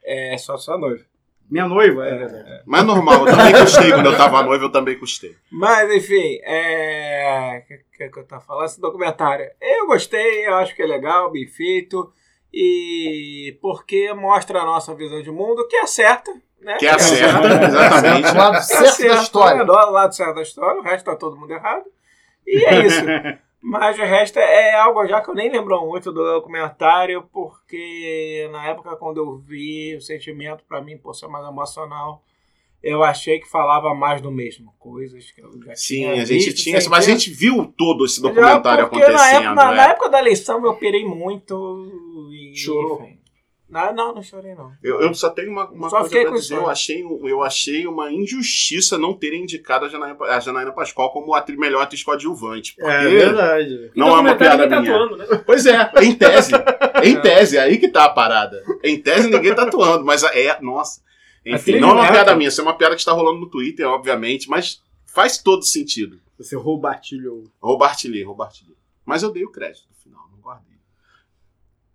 É 0.03 0.37
só 0.37 0.57
sua 0.57 0.77
noiva. 0.77 1.05
Minha 1.49 1.65
noiva, 1.67 2.05
é 2.05 2.17
verdade. 2.17 2.61
Mas 2.65 2.81
é 2.81 2.83
normal, 2.83 3.25
eu 3.27 3.37
também 3.37 3.53
custei. 3.53 3.91
Quando 3.91 4.07
eu 4.07 4.17
tava 4.17 4.43
noivo, 4.43 4.65
eu 4.65 4.71
também 4.71 4.99
custei. 4.99 5.33
Mas, 5.49 5.89
enfim, 5.93 6.39
é. 6.43 7.61
O 7.63 7.67
que, 7.67 7.77
que, 7.97 8.09
que 8.09 8.19
eu 8.19 8.25
tava 8.25 8.41
falando? 8.41 8.65
Esse 8.65 8.81
documentário. 8.81 9.45
Eu 9.61 9.87
gostei, 9.87 10.45
eu 10.45 10.55
acho 10.55 10.75
que 10.75 10.81
é 10.81 10.85
legal, 10.85 11.31
bem 11.31 11.47
feito. 11.47 12.11
E 12.53 13.57
porque 13.61 14.13
mostra 14.13 14.61
a 14.61 14.65
nossa 14.65 14.93
visão 14.93 15.21
de 15.21 15.31
mundo, 15.31 15.67
que 15.67 15.75
é 15.75 15.87
certa, 15.87 16.31
né? 16.61 16.75
Que 16.77 16.85
é 16.85 16.91
a 16.91 16.99
certa, 16.99 17.47
exatamente. 17.65 18.31
O 18.31 18.35
lado 18.37 18.57
É 18.57 18.61
certo 18.61 18.83
da 18.83 18.91
certo, 18.91 19.21
história. 19.23 19.61
é 19.61 19.65
do 19.65 19.71
lado 19.73 20.13
certo 20.15 20.35
da 20.35 20.41
história, 20.43 20.79
o 20.79 20.83
resto 20.83 21.05
tá 21.05 21.15
todo 21.15 21.35
mundo 21.35 21.51
errado. 21.51 21.85
E 22.45 22.63
é 22.65 22.85
isso. 22.85 23.01
Mas 23.65 23.97
o 23.97 24.01
resto 24.03 24.37
é 24.39 24.73
algo 24.75 25.07
já 25.07 25.21
que 25.21 25.29
eu 25.29 25.33
nem 25.33 25.49
lembro 25.49 25.79
muito 25.85 26.11
do 26.11 26.21
documentário, 26.21 27.23
porque 27.31 28.49
na 28.51 28.67
época 28.67 28.93
quando 28.97 29.17
eu 29.19 29.37
vi 29.37 29.95
o 29.95 30.01
sentimento, 30.01 30.65
pra 30.67 30.81
mim, 30.81 30.97
por 30.97 31.15
ser 31.15 31.27
mais 31.27 31.47
emocional, 31.47 32.21
eu 32.83 33.01
achei 33.03 33.39
que 33.39 33.49
falava 33.49 33.93
mais 33.95 34.21
do 34.21 34.29
mesmo. 34.31 34.73
Coisas 34.77 35.31
que 35.31 35.41
eu 35.41 35.49
já 35.65 35.75
Sim, 35.75 35.95
tinha 35.95 36.11
a 36.11 36.25
gente 36.25 36.45
visto, 36.45 36.63
tinha. 36.63 36.79
Mas 36.89 37.07
a 37.07 37.09
gente 37.11 37.29
viu 37.31 37.73
todo 37.77 38.05
esse 38.05 38.21
documentário 38.21 38.89
porque 38.89 39.05
Na 39.07 39.13
acontecendo. 39.13 39.35
época, 39.45 39.55
na, 39.55 39.71
é. 39.71 39.75
na 39.75 39.83
época 39.87 40.09
da 40.09 40.19
eleição 40.19 40.65
eu 40.65 40.73
pirei 40.75 41.05
muito. 41.05 42.29
E, 42.31 42.55
Chorou? 42.57 43.01
enfim. 43.03 43.19
Não, 43.69 43.91
não, 43.91 44.13
não 44.13 44.21
chorei 44.21 44.53
não. 44.53 44.71
Eu, 44.83 45.01
eu 45.01 45.15
só 45.15 45.31
tenho 45.31 45.49
uma, 45.49 45.67
uma 45.71 45.89
Só 45.89 45.95
coisa 46.01 46.09
fiquei 46.09 46.21
pra 46.25 46.31
com 46.33 46.37
dizer. 46.39 46.55
Eu 46.57 46.69
achei, 46.69 47.01
eu 47.01 47.41
achei 47.41 47.87
uma 47.87 48.11
injustiça 48.11 48.99
não 48.99 49.13
terem 49.15 49.41
indicado 49.41 49.85
a 49.85 49.89
Janaína, 49.89 50.15
a 50.25 50.39
Janaína 50.39 50.71
Pascoal 50.71 51.11
como 51.11 51.33
a 51.33 51.41
tri- 51.41 51.57
melhor 51.57 51.81
atriz 51.81 52.03
coadjuvante. 52.03 52.75
Porque 52.75 52.87
É 52.91 53.09
verdade. 53.09 53.91
não 53.95 54.09
é 54.15 54.19
uma 54.19 54.35
piada 54.35 54.69
tá 54.69 54.79
minha. 54.79 54.93
atuando, 54.93 55.17
né? 55.17 55.25
Pois 55.43 55.65
é, 55.65 55.89
em 56.03 56.13
tese. 56.13 56.51
Em 57.03 57.19
tese, 57.19 57.57
é 57.57 57.61
aí 57.61 57.79
que 57.79 57.87
tá 57.87 58.05
a 58.05 58.09
parada. 58.09 58.63
Em 58.83 59.01
tese 59.01 59.27
ninguém 59.29 59.55
tá 59.55 59.63
atuando, 59.63 60.05
mas 60.05 60.23
é. 60.23 60.57
Nossa. 60.61 61.01
Enfim, 61.45 61.79
não 61.79 61.89
é 61.89 61.93
uma 61.93 62.11
piada 62.11 62.35
minha, 62.35 62.47
isso 62.47 62.61
é 62.61 62.63
uma 62.63 62.77
piada 62.77 62.95
que 62.95 63.01
está 63.01 63.11
rolando 63.11 63.39
no 63.39 63.49
Twitter, 63.49 63.87
obviamente, 63.87 64.49
mas 64.49 64.81
faz 65.05 65.37
todo 65.37 65.63
sentido. 65.63 66.19
Você 66.37 66.55
roubatilhou. 66.55 67.45
Roubartilhei, 67.61 68.23
roubartilhei. 68.23 68.75
Mas 69.05 69.23
eu 69.23 69.31
dei 69.31 69.43
o 69.43 69.51
crédito 69.51 69.85
no 69.89 69.95
final, 69.95 70.27
não 70.31 70.39
guardei. 70.39 70.77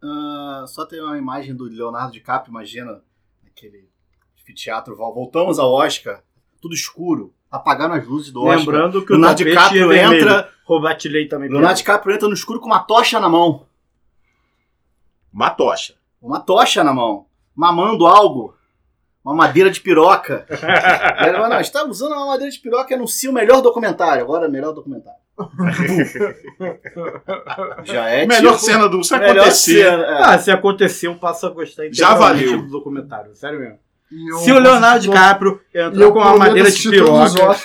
Ah, 0.03 0.65
só 0.69 0.85
tem 0.85 1.01
uma 1.01 1.17
imagem 1.17 1.55
do 1.55 1.65
Leonardo 1.65 2.13
DiCaprio, 2.13 2.51
imagina, 2.51 3.03
aquele 3.47 3.89
teatro. 4.55 4.97
Voltamos 4.97 5.59
ao 5.59 5.73
Oscar, 5.73 6.23
tudo 6.61 6.75
escuro, 6.75 7.35
apagaram 7.51 7.95
as 7.95 8.07
luzes 8.07 8.33
do 8.33 8.43
Oscar. 8.43 8.59
Lembrando 8.59 9.05
que 9.05 9.13
o 9.13 9.17
Leonardo 9.17 9.45
DiCaprio 9.45 9.93
é 9.93 10.05
entra, 10.05 10.53
Roubatilhei 10.65 11.27
também. 11.27 11.49
Leonardo 11.49 11.79
DiCaprio 11.79 12.15
entra 12.15 12.29
no 12.29 12.35
escuro 12.35 12.61
com 12.61 12.67
uma 12.67 12.81
tocha 12.81 13.19
na 13.19 13.29
mão. 13.29 13.67
Uma 15.33 15.51
tocha. 15.51 15.95
Uma 16.21 16.41
tocha 16.41 16.85
na 16.85 16.93
mão. 16.93 17.27
Mamando 17.55 18.07
algo. 18.07 18.55
Uma 19.29 19.35
madeira 19.35 19.71
de 19.71 19.79
piroca. 19.79 20.47
Ele 20.49 21.33
falou, 21.33 21.51
não, 21.51 21.61
está 21.61 21.85
usando 21.85 22.13
uma 22.13 22.29
madeira 22.29 22.51
de 22.51 22.59
piroca 22.59 22.91
e 22.91 22.97
anuncia 22.97 23.29
o 23.29 23.33
melhor 23.33 23.61
documentário. 23.61 24.23
Agora, 24.23 24.47
é 24.47 24.49
melhor 24.49 24.73
documentário. 24.73 25.19
Já 27.85 28.09
é 28.09 28.27
Melhor 28.27 28.55
tipo, 28.55 28.65
cena 28.65 28.89
do. 28.89 29.05
Se 29.05 29.15
acontecer. 29.15 29.85
cena, 29.85 30.03
é. 30.03 30.23
Ah, 30.25 30.39
se 30.39 30.51
acontecer, 30.51 31.09
eu 31.09 31.15
passo 31.17 31.47
a 31.47 31.51
gostar 31.51 31.85
Já 31.93 32.15
valeu. 32.15 32.63
do 32.63 32.71
documentário. 32.71 33.37
Sério 33.37 33.61
mesmo. 33.61 33.79
Eu 34.11 34.39
Se 34.39 34.53
o 34.53 34.59
Leonardo 34.59 35.01
DiCaprio 35.01 35.61
e 35.75 35.79
entrar 35.79 36.01
eu 36.01 36.13
com 36.13 36.19
uma 36.19 36.37
madeira 36.37 36.71
de 36.71 36.89
piroca, 36.89 37.57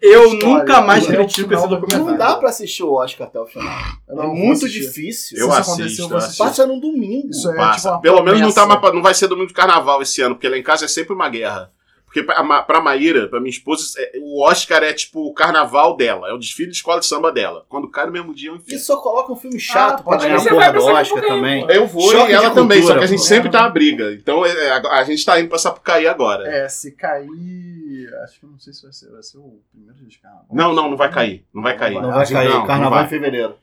eu 0.00 0.24
história, 0.24 0.46
nunca 0.46 0.80
mais 0.80 1.06
critico 1.06 1.54
esse 1.54 1.62
do 1.62 1.76
documentário. 1.76 2.06
Não 2.06 2.16
dá 2.16 2.34
pra 2.36 2.48
assistir 2.48 2.82
o 2.82 2.92
Oscar 2.92 3.28
até 3.28 3.38
o 3.40 3.46
final. 3.46 3.72
É 4.08 4.14
muito 4.26 4.68
difícil. 4.68 5.38
Eu 5.38 5.52
Se 5.52 5.60
isso 5.60 5.70
assisto, 5.72 6.02
eu 6.02 6.16
assistir. 6.16 6.38
Passa 6.38 6.66
num 6.66 6.80
domingo. 6.80 7.30
Isso 7.30 7.50
é 7.50 7.56
Passa. 7.56 7.90
tipo 7.90 8.02
Pelo 8.02 8.22
menos 8.22 8.40
não, 8.40 8.52
tá 8.52 8.66
não 8.92 9.02
vai 9.02 9.14
ser 9.14 9.28
domingo 9.28 9.48
de 9.48 9.54
carnaval 9.54 10.02
esse 10.02 10.20
ano, 10.20 10.34
porque 10.34 10.48
lá 10.48 10.58
em 10.58 10.62
casa 10.62 10.86
é 10.86 10.88
sempre 10.88 11.14
uma 11.14 11.28
guerra. 11.28 11.70
Porque 12.16 12.22
pra, 12.22 12.62
pra 12.62 12.80
Maíra, 12.80 13.28
pra 13.28 13.40
minha 13.40 13.50
esposa, 13.50 13.84
é- 13.98 14.12
o 14.22 14.42
Oscar 14.42 14.82
é 14.82 14.92
tipo 14.94 15.26
o 15.26 15.34
carnaval 15.34 15.96
dela, 15.96 16.28
é 16.28 16.32
o 16.32 16.38
desfile 16.38 16.70
de 16.70 16.76
escola 16.76 16.98
de 17.00 17.06
samba 17.06 17.30
dela. 17.30 17.66
Quando 17.68 17.90
cai 17.90 18.06
no 18.06 18.12
mesmo 18.12 18.34
dia, 18.34 18.48
é 18.50 18.52
um 18.54 18.60
E 18.66 18.78
só 18.78 18.96
coloca 18.96 19.32
um 19.32 19.36
filme 19.36 19.60
chato 19.60 19.92
Ah, 20.00 20.02
pra 20.02 20.04
pode 20.04 20.22
ganhar 20.24 20.36
a 20.36 20.44
porra 20.48 20.72
do 20.72 20.80
vai 20.84 21.02
Oscar 21.02 21.22
também. 21.26 21.66
Eu 21.68 21.86
vou 21.86 22.10
Choque 22.10 22.30
e 22.30 22.34
ela 22.34 22.48
de 22.48 22.54
também, 22.54 22.78
só 22.78 22.84
cultura, 22.88 22.98
que 23.00 23.04
a 23.04 23.08
gente 23.08 23.18
pô. 23.18 23.24
sempre 23.24 23.50
tá 23.50 23.62
na 23.62 23.68
briga. 23.68 24.12
Então 24.14 24.46
é, 24.46 24.70
a, 24.70 24.98
a 24.98 25.04
gente 25.04 25.24
tá 25.24 25.38
indo 25.38 25.48
pra 25.50 25.58
Sapucaí 25.58 26.06
agora. 26.06 26.48
É, 26.48 26.68
se 26.68 26.92
cair. 26.92 28.14
Acho 28.24 28.40
que 28.40 28.46
eu 28.46 28.50
não 28.50 28.58
sei 28.58 28.72
se 28.72 28.82
vai 28.82 28.92
ser, 28.92 29.10
vai 29.10 29.22
ser 29.22 29.38
o 29.38 29.60
primeiro 29.70 29.98
dia 29.98 30.08
de 30.08 30.18
carnaval. 30.18 30.46
Não, 30.52 30.72
não, 30.74 30.90
não 30.90 30.96
vai 30.96 31.10
cair. 31.10 31.44
Não 31.52 31.62
vai 31.62 31.76
cair. 31.76 32.00
Não 32.00 32.10
vai 32.12 32.26
cair. 32.26 32.48
Não, 32.48 32.60
não 32.60 32.66
Carnaval 32.66 32.98
vai. 32.98 33.04
em 33.04 33.08
fevereiro. 33.08 33.54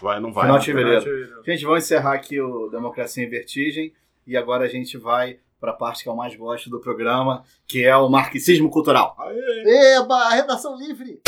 Vai, 0.00 0.20
não 0.20 0.32
vai. 0.32 0.44
Final 0.44 0.58
de 0.58 0.66
fevereiro. 0.66 1.42
Gente, 1.44 1.64
vamos 1.64 1.84
encerrar 1.84 2.12
aqui 2.14 2.40
o 2.40 2.68
Democracia 2.68 3.24
em 3.24 3.28
Vertigem. 3.28 3.92
E 4.26 4.36
agora 4.36 4.64
a 4.64 4.68
gente 4.68 4.96
vai 4.98 5.38
pra 5.60 5.72
parte 5.72 6.02
que 6.02 6.08
eu 6.08 6.14
mais 6.14 6.34
gosto 6.36 6.68
do 6.68 6.80
programa, 6.80 7.44
que 7.66 7.84
é 7.84 7.96
o 7.96 8.08
marxismo 8.08 8.70
cultural. 8.70 9.16
Eba, 9.64 10.30
redação 10.30 10.76
livre! 10.76 11.20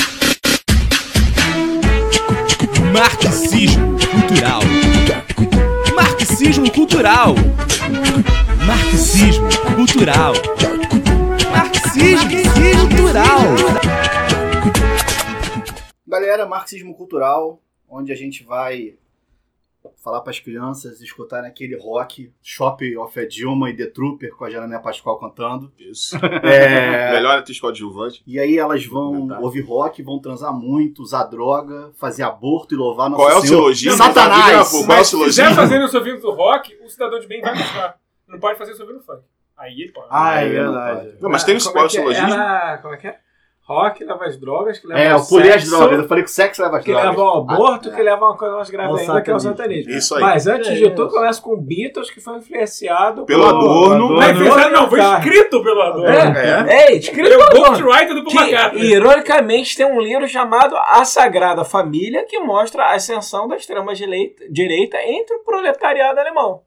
Marxismo 2.93 3.97
cultural. 4.11 4.61
Marxismo 5.95 6.73
cultural. 6.73 7.35
Marxismo 8.67 9.49
cultural. 9.77 10.33
Marxismo 11.51 12.29
cultural. 12.97 13.41
Galera, 16.07 16.47
marxismo 16.47 16.95
cultural, 16.95 17.63
onde 17.89 18.13
a 18.13 18.17
gente 18.17 18.45
vai 18.45 18.97
falar 20.03 20.21
para 20.21 20.31
as 20.31 20.39
crianças 20.41 21.01
escutarem 21.01 21.49
aquele 21.49 21.77
rock 21.77 22.33
Shop 22.43 22.97
of 22.99 23.19
a 23.21 23.27
Dilma 23.27 23.71
e 23.71 23.77
The 23.77 23.87
Trooper 23.87 24.35
com 24.37 24.45
a 24.45 24.51
Janaina 24.51 24.81
Pascoal 24.81 25.19
cantando. 25.19 25.73
Isso. 25.79 26.17
É, 26.43 27.13
Melhor 27.19 27.39
atriz 27.39 27.59
coadjuvante. 27.61 28.23
E 28.27 28.39
aí 28.39 28.57
elas 28.59 28.85
vão 28.87 29.29
ouvir 29.43 29.61
rock, 29.63 30.03
vão 30.03 30.19
transar 30.21 30.53
muito, 30.53 31.03
usar 31.03 31.25
droga, 31.25 31.91
fazer 31.99 32.23
aborto 32.23 32.75
e 32.75 32.79
louvar 32.79 33.09
nosso 33.11 33.23
Qual 33.23 33.31
é 33.31 33.37
o 33.37 33.41
silogismo? 33.41 33.97
Satanás! 33.99 34.71
Qual 34.71 34.83
é 34.83 34.85
o 34.85 34.89
Mas 34.89 35.07
se 35.07 35.11
silogismo? 35.11 35.45
quiser 35.49 35.55
fazer 35.57 35.79
nos 35.79 35.95
ouvidos 35.95 36.23
do 36.23 36.31
rock, 36.33 36.77
o 36.85 36.89
cidadão 36.89 37.19
de 37.19 37.27
bem 37.27 37.41
vai 37.41 37.55
mostrar. 37.57 37.97
Não 38.27 38.39
pode 38.39 38.59
fazer 38.59 38.73
isso 38.73 38.83
ouvindo 38.83 39.01
funk. 39.03 39.23
Aí 39.57 39.73
ele 39.83 39.93
pode. 39.93 40.07
Ah, 40.11 40.37
é 40.37 40.45
Aí 40.45 40.53
não 40.55 40.73
verdade. 40.73 41.17
Não, 41.21 41.31
mas 41.31 41.43
tem 41.45 41.57
um 41.57 41.59
Como 41.59 41.73
qual 41.73 41.85
é 41.85 41.85
é 41.85 41.85
o 41.85 41.87
é? 41.87 41.91
silogismo? 41.91 42.33
Era- 42.33 42.79
Como 42.79 42.95
é 42.95 42.97
que 42.97 43.07
é? 43.09 43.19
Rock 43.69 44.03
leva 44.03 44.25
as 44.25 44.41
drogas, 44.41 44.79
que 44.79 44.87
leva 44.87 44.99
É, 45.01 45.11
ao 45.11 45.19
eu 45.19 45.27
pulei 45.27 45.49
as 45.51 45.55
sexo, 45.63 45.77
drogas. 45.77 45.99
Eu 45.99 46.09
falei 46.09 46.25
que 46.25 46.31
o 46.31 46.33
sexo 46.33 46.63
leva 46.63 46.79
as 46.79 46.85
Que 46.85 46.91
drogas. 46.91 47.11
leva 47.11 47.23
ao 47.23 47.39
aborto, 47.39 47.91
Ah, 47.91 47.93
que 47.95 48.03
leva 48.03 48.25
uma 48.25 48.37
coisa 48.37 48.55
mais 48.57 48.71
grave 48.71 48.89
Ao 48.89 48.97
ainda, 48.97 49.21
que 49.21 49.31
é 49.31 49.35
o 49.35 49.39
satanismo. 49.39 49.57
satanismo. 49.85 49.93
Isso 49.93 50.15
aí. 50.15 50.21
Mas 50.23 50.47
antes 50.47 50.69
É 50.71 50.75
de 50.75 50.91
tudo, 50.91 51.11
começa 51.11 51.43
com 51.43 51.57
Beatles, 51.61 52.11
que 52.11 52.19
foi 52.21 52.39
influenciado 52.39 53.27
Pelo 53.27 53.43
por- 53.43 53.49
Adorno. 53.51 54.09
Não 54.15 54.23
é 54.23 54.27
Adorno 54.31 54.47
influenciado, 54.47 54.75
não, 54.75 54.89
foi 54.89 55.01
escrito 55.01 55.63
pelo 55.63 55.83
Adorno. 55.83 56.09
É. 56.09 56.67
É, 56.69 56.91
Ele 56.93 56.99
escrito 56.99 57.29
é 57.29 57.37
o 57.37 57.49
pelo 57.51 57.65
Adorno. 57.67 57.69
ghostwriter 57.87 58.15
do 58.15 58.25
Paul 58.25 58.31
Que, 58.37 58.39
McCartney. 58.43 58.85
ironicamente, 58.91 59.77
tem 59.77 59.87
um 59.87 60.01
livro 60.01 60.27
chamado 60.27 60.75
A 60.77 61.05
Sagrada 61.05 61.63
Família, 61.65 62.25
que 62.27 62.39
mostra 62.41 62.85
a 62.85 62.95
ascensão 62.95 63.47
da 63.47 63.57
extrema-direita 63.57 64.45
direita 64.51 64.97
entre 65.03 65.37
o 65.37 65.45
proletariado 65.45 66.19
alemão. 66.19 66.63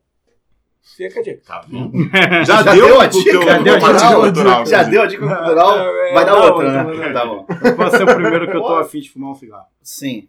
Fica 0.83 1.19
a 1.19 1.23
dica. 1.23 1.41
Tá 1.45 1.61
vendo? 1.67 1.91
Já, 2.45 2.63
Já 2.63 2.73
deu, 2.73 2.85
deu 2.87 2.99
a 3.01 3.07
dica, 3.07 3.31
teu 3.31 3.41
já 3.43 3.57
deu 3.59 3.73
a 3.75 3.77
dica. 3.77 4.15
cultural. 4.15 4.65
Já 4.65 4.83
deu 4.83 5.01
a 5.01 5.05
dica 5.05 5.27
cultural, 5.27 5.79
É, 5.79 6.13
vai 6.13 6.25
dar 6.25 6.35
outra, 6.35 6.83
né? 6.83 7.13
Tá 7.13 7.25
bom. 7.25 7.45
Pode 7.77 7.91
ser 7.97 8.03
o 8.03 8.15
primeiro 8.15 8.49
que 8.49 8.57
eu 8.57 8.61
tô 8.61 8.75
afim 8.75 8.99
de 8.99 9.09
fumar 9.11 9.31
um 9.31 9.35
cigarro. 9.35 9.67
Sim. 9.81 10.27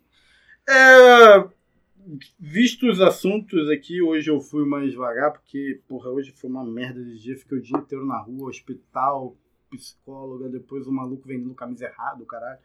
É, 0.68 1.44
visto 2.38 2.86
os 2.88 3.00
assuntos 3.00 3.68
aqui, 3.70 4.02
hoje 4.02 4.30
eu 4.30 4.40
fui 4.40 4.64
mais 4.66 4.90
devagar, 4.90 5.32
porque, 5.32 5.80
porra, 5.88 6.10
hoje 6.10 6.32
foi 6.36 6.50
uma 6.50 6.64
merda 6.64 7.02
de 7.02 7.18
dia. 7.20 7.36
Fiquei 7.36 7.58
o 7.58 7.62
dia 7.62 7.78
inteiro 7.78 8.06
na 8.06 8.18
rua, 8.18 8.48
hospital, 8.50 9.34
psicóloga, 9.70 10.48
depois 10.50 10.86
o 10.86 10.92
maluco 10.92 11.26
vendendo 11.26 11.54
camisa 11.54 11.86
errada, 11.86 12.22
caralho. 12.26 12.58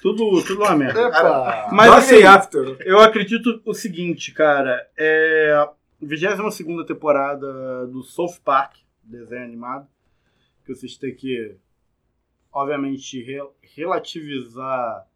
Tudo, 0.00 0.42
tudo 0.44 0.62
uma 0.62 0.74
merda. 0.74 0.98
Epa! 1.08 1.68
Mas 1.72 1.92
assim, 1.92 2.22
After. 2.22 2.78
eu 2.80 2.98
acredito 3.00 3.60
o 3.66 3.74
seguinte, 3.74 4.32
cara. 4.32 4.80
É 4.96 5.68
22 6.06 6.86
temporada 6.86 7.86
do 7.86 8.02
South 8.02 8.40
Park, 8.44 8.76
desenho 9.02 9.44
animado, 9.44 9.88
que 10.64 10.74
vocês 10.74 10.96
têm 10.96 11.14
que, 11.14 11.56
obviamente, 12.52 13.22
re- 13.22 13.50
relativizar. 13.62 15.08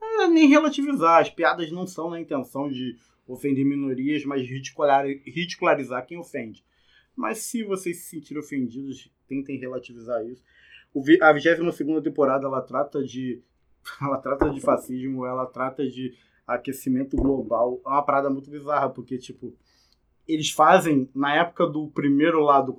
É, 0.00 0.26
nem 0.26 0.48
relativizar, 0.48 1.20
as 1.20 1.30
piadas 1.30 1.70
não 1.70 1.86
são 1.86 2.10
na 2.10 2.20
intenção 2.20 2.68
de 2.68 2.96
ofender 3.26 3.64
minorias, 3.64 4.24
mas 4.24 4.42
ridicularizar, 4.42 5.22
ridicularizar 5.24 6.06
quem 6.06 6.18
ofende. 6.18 6.64
Mas 7.14 7.38
se 7.38 7.62
vocês 7.62 7.98
se 7.98 8.10
sentirem 8.10 8.42
ofendidos, 8.42 9.10
tentem 9.28 9.58
relativizar 9.58 10.24
isso. 10.26 10.42
O 10.92 11.02
a 11.22 11.32
22 11.32 12.02
temporada 12.02 12.46
ela 12.46 12.60
trata 12.60 13.02
de 13.02 13.42
ela 14.00 14.18
trata 14.18 14.50
de 14.50 14.60
fascismo, 14.60 15.24
ela 15.24 15.46
trata 15.46 15.86
de 15.88 16.14
aquecimento 16.46 17.16
global. 17.16 17.80
É 17.84 17.88
uma 17.88 18.02
parada 18.04 18.28
muito 18.28 18.50
bizarra, 18.50 18.90
porque 18.90 19.16
tipo 19.18 19.54
eles 20.26 20.50
fazem 20.50 21.08
na 21.14 21.34
época 21.34 21.66
do 21.66 21.88
primeiro 21.88 22.40
lá 22.40 22.60
do 22.60 22.72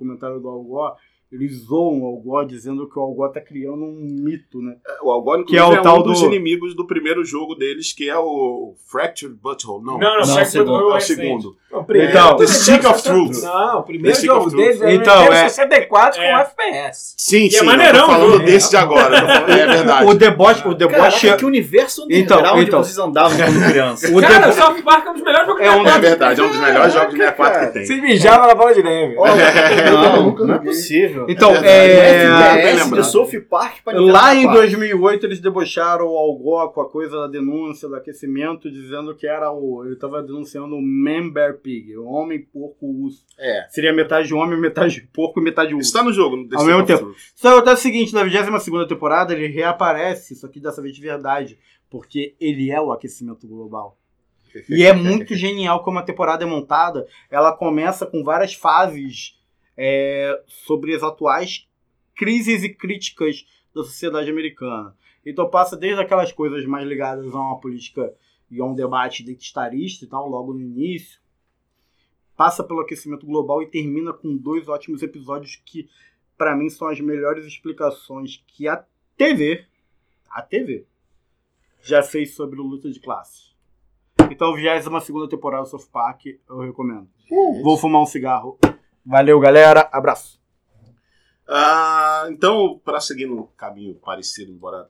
Al 0.48 0.62
Gore, 0.62 0.96
eles 1.34 1.52
zoam 1.64 2.00
o 2.02 2.06
Al 2.06 2.16
Gore 2.22 2.46
dizendo 2.46 2.88
que 2.88 2.98
o 2.98 3.02
Al 3.02 3.12
Gore 3.12 3.32
tá 3.32 3.40
criando 3.40 3.82
um 3.84 4.06
mito, 4.20 4.60
né? 4.62 4.76
O 5.02 5.10
Algor, 5.10 5.44
Que 5.44 5.56
é 5.56 5.64
o 5.64 5.72
é, 5.74 5.80
tal 5.82 6.00
um 6.00 6.02
dos 6.02 6.20
do- 6.20 6.26
inimigos 6.26 6.74
do 6.76 6.86
primeiro 6.86 7.24
jogo 7.24 7.54
deles, 7.54 7.92
que 7.92 8.08
é 8.08 8.16
o 8.16 8.74
Fractured 8.90 9.34
Butthole. 9.42 9.84
Não, 9.84 9.98
Não, 9.98 10.18
não, 10.20 10.26
Não, 10.26 10.34
Jack 10.36 10.48
segundo. 10.48 10.70
Butler 10.72 10.92
é 10.94 10.96
o 10.96 11.00
segundo. 11.00 11.56
O 11.72 11.82
primeiro- 11.84 12.12
Então, 12.12 12.36
The 12.36 12.46
Stick 12.46 12.84
of 12.88 13.02
Truth. 13.02 13.42
Não, 13.42 13.78
o 13.80 13.82
primeiro 13.82 14.20
jogo 14.20 14.48
deles 14.50 14.80
é 14.80 14.94
Então, 14.94 15.24
é- 15.32 15.48
64 15.48 16.20
é. 16.22 16.30
com 16.32 16.38
FPS. 16.38 17.14
Sim, 17.18 17.46
é 17.46 17.50
sim. 17.50 17.64
maneirão 17.64 18.00
eu 18.00 18.06
tô 18.06 18.12
falando 18.12 18.32
jogo. 18.34 18.44
desse 18.44 18.70
de 18.70 18.76
agora. 18.76 19.16
É 19.18 19.66
verdade. 19.66 20.06
O 20.06 20.14
deboche, 20.14 20.68
o 20.68 20.74
deboche 20.74 21.20
Caraca, 21.22 21.38
que 21.38 21.44
universo 21.44 22.06
Então, 22.08 22.58
então. 22.60 22.82
vocês 22.84 22.96
andavam 22.98 23.36
quando 23.36 23.68
criança. 23.70 24.06
o 24.16 24.20
Cara, 24.20 24.38
debo- 24.38 24.52
South 24.52 24.82
Park 24.84 25.06
é 25.06 25.10
um 25.10 25.14
dos 25.14 25.22
melhores 25.22 25.46
jogos 25.48 25.62
É 25.62 25.70
um- 25.72 25.82
da 25.82 25.90
É 25.90 25.98
verdade, 25.98 26.40
é 26.40 26.44
um 26.44 26.48
dos 26.48 26.60
melhores 26.60 26.92
jogos 26.92 27.10
de 27.14 27.16
64 27.18 27.66
que 27.66 27.72
tem. 27.72 27.84
Se 27.86 28.00
mijava 28.00 28.46
na 28.46 28.54
bola 28.54 28.72
de 28.72 28.82
neve. 28.84 29.14
Não, 29.94 30.32
não 30.34 30.54
é 30.54 30.58
joguei. 30.58 30.72
Possível. 31.24 31.48
Então, 31.50 31.64
É 31.64 31.86
é, 31.86 32.18
verdade. 32.18 32.54
bem 32.54 32.62
FPS 32.62 32.84
lembrado. 32.84 33.02
de 33.02 33.10
South 33.10 33.40
Park 33.48 33.82
pra 33.84 34.00
Lá 34.00 34.34
em 34.34 34.38
Nintendo 34.38 34.58
2008 34.58 35.26
eles 35.26 35.40
debocharam 35.40 36.06
o 36.06 36.16
Al 36.16 36.36
Gore 36.36 36.72
com 36.72 36.80
a 36.80 36.90
coisa 36.90 37.20
da 37.20 37.26
denúncia 37.26 37.88
do 37.88 37.96
aquecimento, 37.96 38.70
dizendo 38.70 39.14
que 39.14 39.26
era 39.26 39.50
o. 39.50 39.84
Ele 39.84 39.94
estava 39.94 40.22
denunciando 40.22 40.74
o 40.76 40.82
Man 40.82 41.30
Bear 41.30 41.58
Pig, 41.58 41.96
o 41.96 42.04
homem 42.06 42.40
porco 42.40 42.86
urso. 42.86 43.24
É. 43.38 43.66
Seria 43.68 43.92
metade 43.92 44.32
homem, 44.34 44.58
metade 44.58 45.08
porco 45.12 45.40
e 45.40 45.42
metade 45.42 45.74
urso. 45.74 45.88
Isso 45.88 45.92
tá 45.92 46.02
no 46.02 46.12
jogo, 46.12 46.36
no 46.36 46.48
Ao 46.58 46.64
mesmo 46.64 46.84
tempo. 46.84 47.14
Só 47.34 47.58
até 47.58 47.72
o 47.72 47.76
seguinte, 47.76 48.14
na 48.14 48.22
22 48.24 48.86
temporada 48.88 49.32
ele 49.32 49.46
reaparece, 49.48 50.34
só 50.34 50.48
que 50.48 50.60
dessa 50.60 50.80
vez 50.82 50.94
de 50.94 51.00
verdade, 51.00 51.58
porque 51.90 52.34
ele 52.40 52.70
é 52.70 52.80
o 52.80 52.92
aquecimento 52.92 53.46
global. 53.46 53.98
E 54.68 54.84
é 54.84 54.92
muito 54.92 55.34
genial 55.36 55.82
como 55.82 55.98
a 55.98 56.02
temporada 56.02 56.44
é 56.44 56.46
montada. 56.46 57.06
Ela 57.30 57.52
começa 57.56 58.06
com 58.06 58.22
várias 58.22 58.54
fases 58.54 59.36
é, 59.76 60.42
sobre 60.46 60.94
as 60.94 61.02
atuais 61.02 61.68
crises 62.14 62.62
e 62.62 62.68
críticas 62.68 63.46
da 63.74 63.82
sociedade 63.82 64.30
americana. 64.30 64.96
Então 65.26 65.48
passa 65.48 65.76
desde 65.76 66.00
aquelas 66.00 66.32
coisas 66.32 66.64
mais 66.66 66.86
ligadas 66.86 67.34
a 67.34 67.38
uma 67.38 67.60
política 67.60 68.14
e 68.50 68.60
a 68.60 68.64
um 68.64 68.74
debate 68.74 69.22
identitarista 69.22 70.04
e 70.04 70.08
tal, 70.08 70.28
logo 70.28 70.52
no 70.52 70.60
início. 70.60 71.20
Passa 72.36 72.62
pelo 72.62 72.80
aquecimento 72.80 73.26
global 73.26 73.62
e 73.62 73.66
termina 73.66 74.12
com 74.12 74.36
dois 74.36 74.68
ótimos 74.68 75.02
episódios 75.02 75.56
que, 75.64 75.88
para 76.36 76.54
mim, 76.54 76.68
são 76.68 76.88
as 76.88 77.00
melhores 77.00 77.46
explicações 77.46 78.42
que 78.46 78.68
a 78.68 78.84
TV, 79.16 79.64
a 80.28 80.42
TV, 80.42 80.86
já 81.82 82.02
fez 82.02 82.34
sobre 82.34 82.60
luta 82.60 82.90
de 82.90 82.98
classes. 82.98 83.54
Então, 84.30 84.54
22 84.54 85.28
temporada 85.28 85.62
do 85.62 85.68
South 85.68 85.88
Park, 85.92 86.26
eu 86.48 86.58
recomendo. 86.58 87.08
Vou 87.62 87.76
fumar 87.76 88.02
um 88.02 88.06
cigarro. 88.06 88.58
Valeu, 89.04 89.38
galera. 89.40 89.88
Abraço. 89.92 90.40
Ah, 91.46 92.26
então, 92.30 92.80
para 92.84 93.00
seguir 93.00 93.26
no 93.26 93.46
caminho 93.48 93.94
parecido, 93.96 94.50
embora 94.50 94.88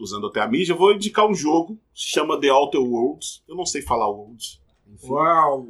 usando 0.00 0.26
até 0.26 0.40
a 0.40 0.48
mídia, 0.48 0.72
eu 0.72 0.76
vou 0.76 0.92
indicar 0.92 1.26
um 1.26 1.34
jogo, 1.34 1.78
se 1.94 2.10
chama 2.10 2.40
The 2.40 2.48
Outer 2.50 2.80
Worlds. 2.80 3.42
Eu 3.46 3.54
não 3.54 3.64
sei 3.66 3.82
falar 3.82 4.08
Worlds. 4.08 4.60
Enfim. 4.88 5.08
Uau, 5.10 5.66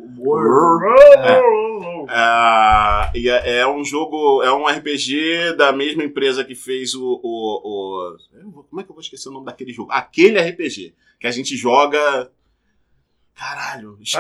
Ah, 2.09 3.11
e 3.15 3.29
é, 3.29 3.59
é 3.59 3.67
um 3.67 3.85
jogo, 3.85 4.43
é 4.43 4.53
um 4.53 4.67
RPG 4.67 5.55
da 5.57 5.73
mesma 5.73 6.05
empresa 6.05 6.45
que 6.45 6.55
fez 6.55 6.95
o. 6.95 7.21
o, 7.23 8.17
o- 8.55 8.63
como 8.65 8.81
é 8.81 8.85
que 8.85 8.91
eu 8.91 8.95
vou 8.95 9.01
esquecer 9.03 9.29
o 9.29 9.33
nome 9.33 9.47
daquele 9.47 9.73
jogo? 9.73 9.91
Aquele 9.91 10.39
RPG 10.39 10.95
que 11.19 11.27
a 11.27 11.31
gente 11.31 11.57
joga. 11.57 12.31
Caralho, 13.35 13.99
esqueci. 14.01 14.19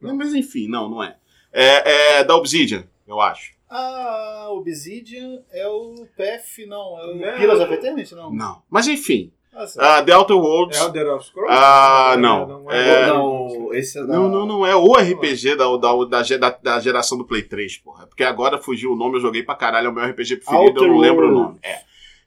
Não, 0.00 0.16
mas 0.16 0.32
enfim, 0.34 0.68
não, 0.68 0.88
não 0.88 1.02
é. 1.02 1.16
É, 1.52 2.18
é 2.18 2.24
da 2.24 2.36
Obsidian, 2.36 2.84
eu 3.06 3.20
acho. 3.20 3.52
Ah, 3.68 4.48
Obsidian 4.50 5.42
é 5.52 5.66
o 5.68 6.06
PF, 6.16 6.66
não. 6.66 6.98
É 6.98 7.04
o 7.04 7.14
Não. 7.14 7.38
Pillars 7.38 7.60
of 7.60 7.72
Eternity, 7.72 8.14
não. 8.14 8.32
Não. 8.32 8.62
Mas 8.68 8.88
enfim, 8.88 9.32
Ah, 9.52 9.66
ah, 9.78 10.02
The 10.02 10.16
Outer 10.16 10.36
Worlds. 10.36 10.78
Elder 10.78 11.14
of 11.14 11.26
Scrolls? 11.26 11.52
Ah, 11.56 12.16
não. 12.18 12.70
É- 12.70 13.06
não, 13.06 13.72
esse 13.72 13.98
é 13.98 14.02
da... 14.02 14.14
Não, 14.14 14.28
não, 14.28 14.46
não 14.46 14.66
é 14.66 14.74
o 14.74 14.92
RPG 14.92 15.56
da, 15.56 15.66
da, 15.76 16.22
da, 16.38 16.50
da, 16.50 16.80
geração 16.80 17.18
do 17.18 17.24
Play 17.26 17.42
3, 17.42 17.78
porra. 17.78 18.06
Porque 18.06 18.22
agora 18.24 18.58
fugiu 18.58 18.92
o 18.92 18.96
nome, 18.96 19.16
eu 19.16 19.20
joguei 19.20 19.42
pra 19.42 19.54
caralho, 19.56 19.86
é 19.86 19.90
o 19.90 19.92
meu 19.92 20.04
RPG 20.04 20.36
preferido, 20.36 20.84
eu 20.84 20.88
não 20.88 20.94
Outer 20.94 21.00
lembro 21.00 21.26
o 21.26 21.30
Worlds. 21.32 21.46
nome. 21.48 21.58
É. 21.62 21.80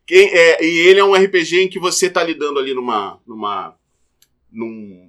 Quem, 0.05 0.27
é. 0.33 0.63
E 0.63 0.87
ele 0.87 0.99
é 0.99 1.03
um 1.03 1.13
RPG 1.15 1.61
em 1.63 1.69
que 1.69 1.79
você 1.79 2.09
tá 2.09 2.21
lidando 2.23 2.59
ali 2.59 2.73
numa. 2.73 3.19
numa. 3.25 3.75
num. 4.51 5.02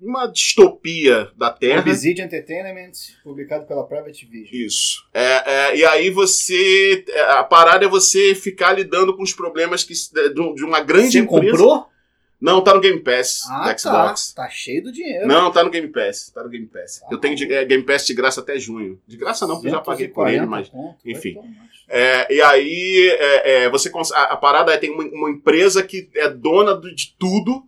Uma 0.00 0.26
distopia 0.26 1.30
da 1.36 1.50
Terra. 1.50 1.80
Obsidian 1.80 2.24
Entertainment, 2.24 2.92
publicado 3.22 3.66
pela 3.66 3.84
Private 3.86 4.26
Vision. 4.26 4.66
Isso. 4.66 5.04
É, 5.12 5.42
é, 5.70 5.76
e 5.76 5.84
aí 5.84 6.10
você. 6.10 7.04
é, 7.08 7.20
A 7.32 7.44
parada 7.44 7.84
é 7.84 7.88
você 7.88 8.34
ficar 8.34 8.72
lidando 8.72 9.16
com 9.16 9.22
os 9.22 9.32
problemas 9.34 9.84
que, 9.84 9.92
de, 10.32 10.40
um- 10.40 10.54
uma 10.66 10.80
grande 10.80 11.12
Você 11.12 11.18
empresa. 11.20 11.50
comprou? 11.50 11.86
Não, 12.40 12.62
tá 12.64 12.72
no 12.72 12.80
Game 12.80 12.98
Pass 13.00 13.42
Ah, 13.50 13.64
tá. 13.64 13.76
Xbox. 13.76 14.32
Tá 14.32 14.48
cheio 14.48 14.82
do 14.82 14.90
dinheiro. 14.90 15.26
Não, 15.28 15.50
tá 15.52 15.62
no 15.62 15.68
Game 15.68 15.88
Pass. 15.88 16.30
Tá 16.34 16.42
no 16.42 16.48
Game 16.48 16.66
Pass. 16.66 17.00
Tá 17.00 17.08
Eu 17.10 17.18
tenho 17.18 17.36
de- 17.36 17.52
é, 17.52 17.66
Game 17.66 17.84
Pass 17.84 18.06
de 18.06 18.14
graça 18.14 18.40
até 18.40 18.58
junho. 18.58 18.98
De 19.06 19.18
graça 19.18 19.46
não, 19.46 19.56
porque 19.56 19.68
eu 19.68 19.72
já 19.72 19.80
paguei 19.82 20.08
por 20.08 20.26
ele, 20.26 20.38
140 20.38 20.50
mas. 20.50 20.68
conto, 20.70 20.96
vai 21.04 21.12
enfim. 21.12 21.36
É, 21.86 22.34
e 22.34 22.40
aí 22.40 23.08
é, 23.18 23.64
é, 23.64 23.68
você 23.70 23.90
a, 24.14 24.22
a 24.22 24.36
parada 24.38 24.72
é 24.72 24.78
tem 24.78 24.90
uma, 24.90 25.04
uma 25.04 25.30
empresa 25.30 25.82
que 25.82 26.08
é 26.14 26.30
dona 26.30 26.74
do- 26.74 26.94
de 26.94 27.14
tudo. 27.18 27.62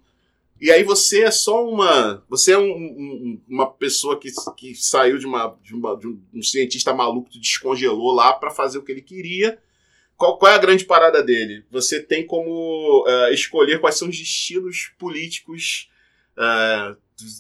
E 0.62 0.70
aí 0.70 0.84
você 0.84 1.24
é 1.24 1.30
só 1.32 1.68
uma. 1.68 2.22
Você 2.28 2.52
é 2.52 2.59
um- 2.59 2.70
um- 2.70 3.40
uma 3.48 3.68
pessoa 3.68 4.16
que, 4.16 4.30
que 4.56 4.74
saiu 4.76 5.18
de, 5.18 5.26
uma, 5.26 5.59
de, 5.60 5.74
uma- 5.74 5.97
de 5.97 6.06
um, 6.06 6.40
cientista 6.40 6.94
maluco 6.94 7.28
que 7.28 7.40
descongelou 7.40 8.14
lá 8.14 8.32
pra 8.32 8.48
fazer 8.48 8.78
o 8.78 8.82
que 8.82 8.93
ele 8.93 9.02
queria. 9.02 9.59
Qual, 10.16 10.39
qual 10.39 10.52
é 10.52 10.55
a 10.55 10.59
grande 10.59 10.84
parada 10.84 11.20
dele? 11.20 11.64
Você 11.68 12.01
tem 12.01 12.24
como 12.24 13.05
é, 13.09 13.34
escolher 13.34 13.80
quais 13.80 13.97
são 13.97 14.09
os 14.09 14.14
estilos 14.14 14.93
políticos 14.97 15.90
é, 16.39 16.94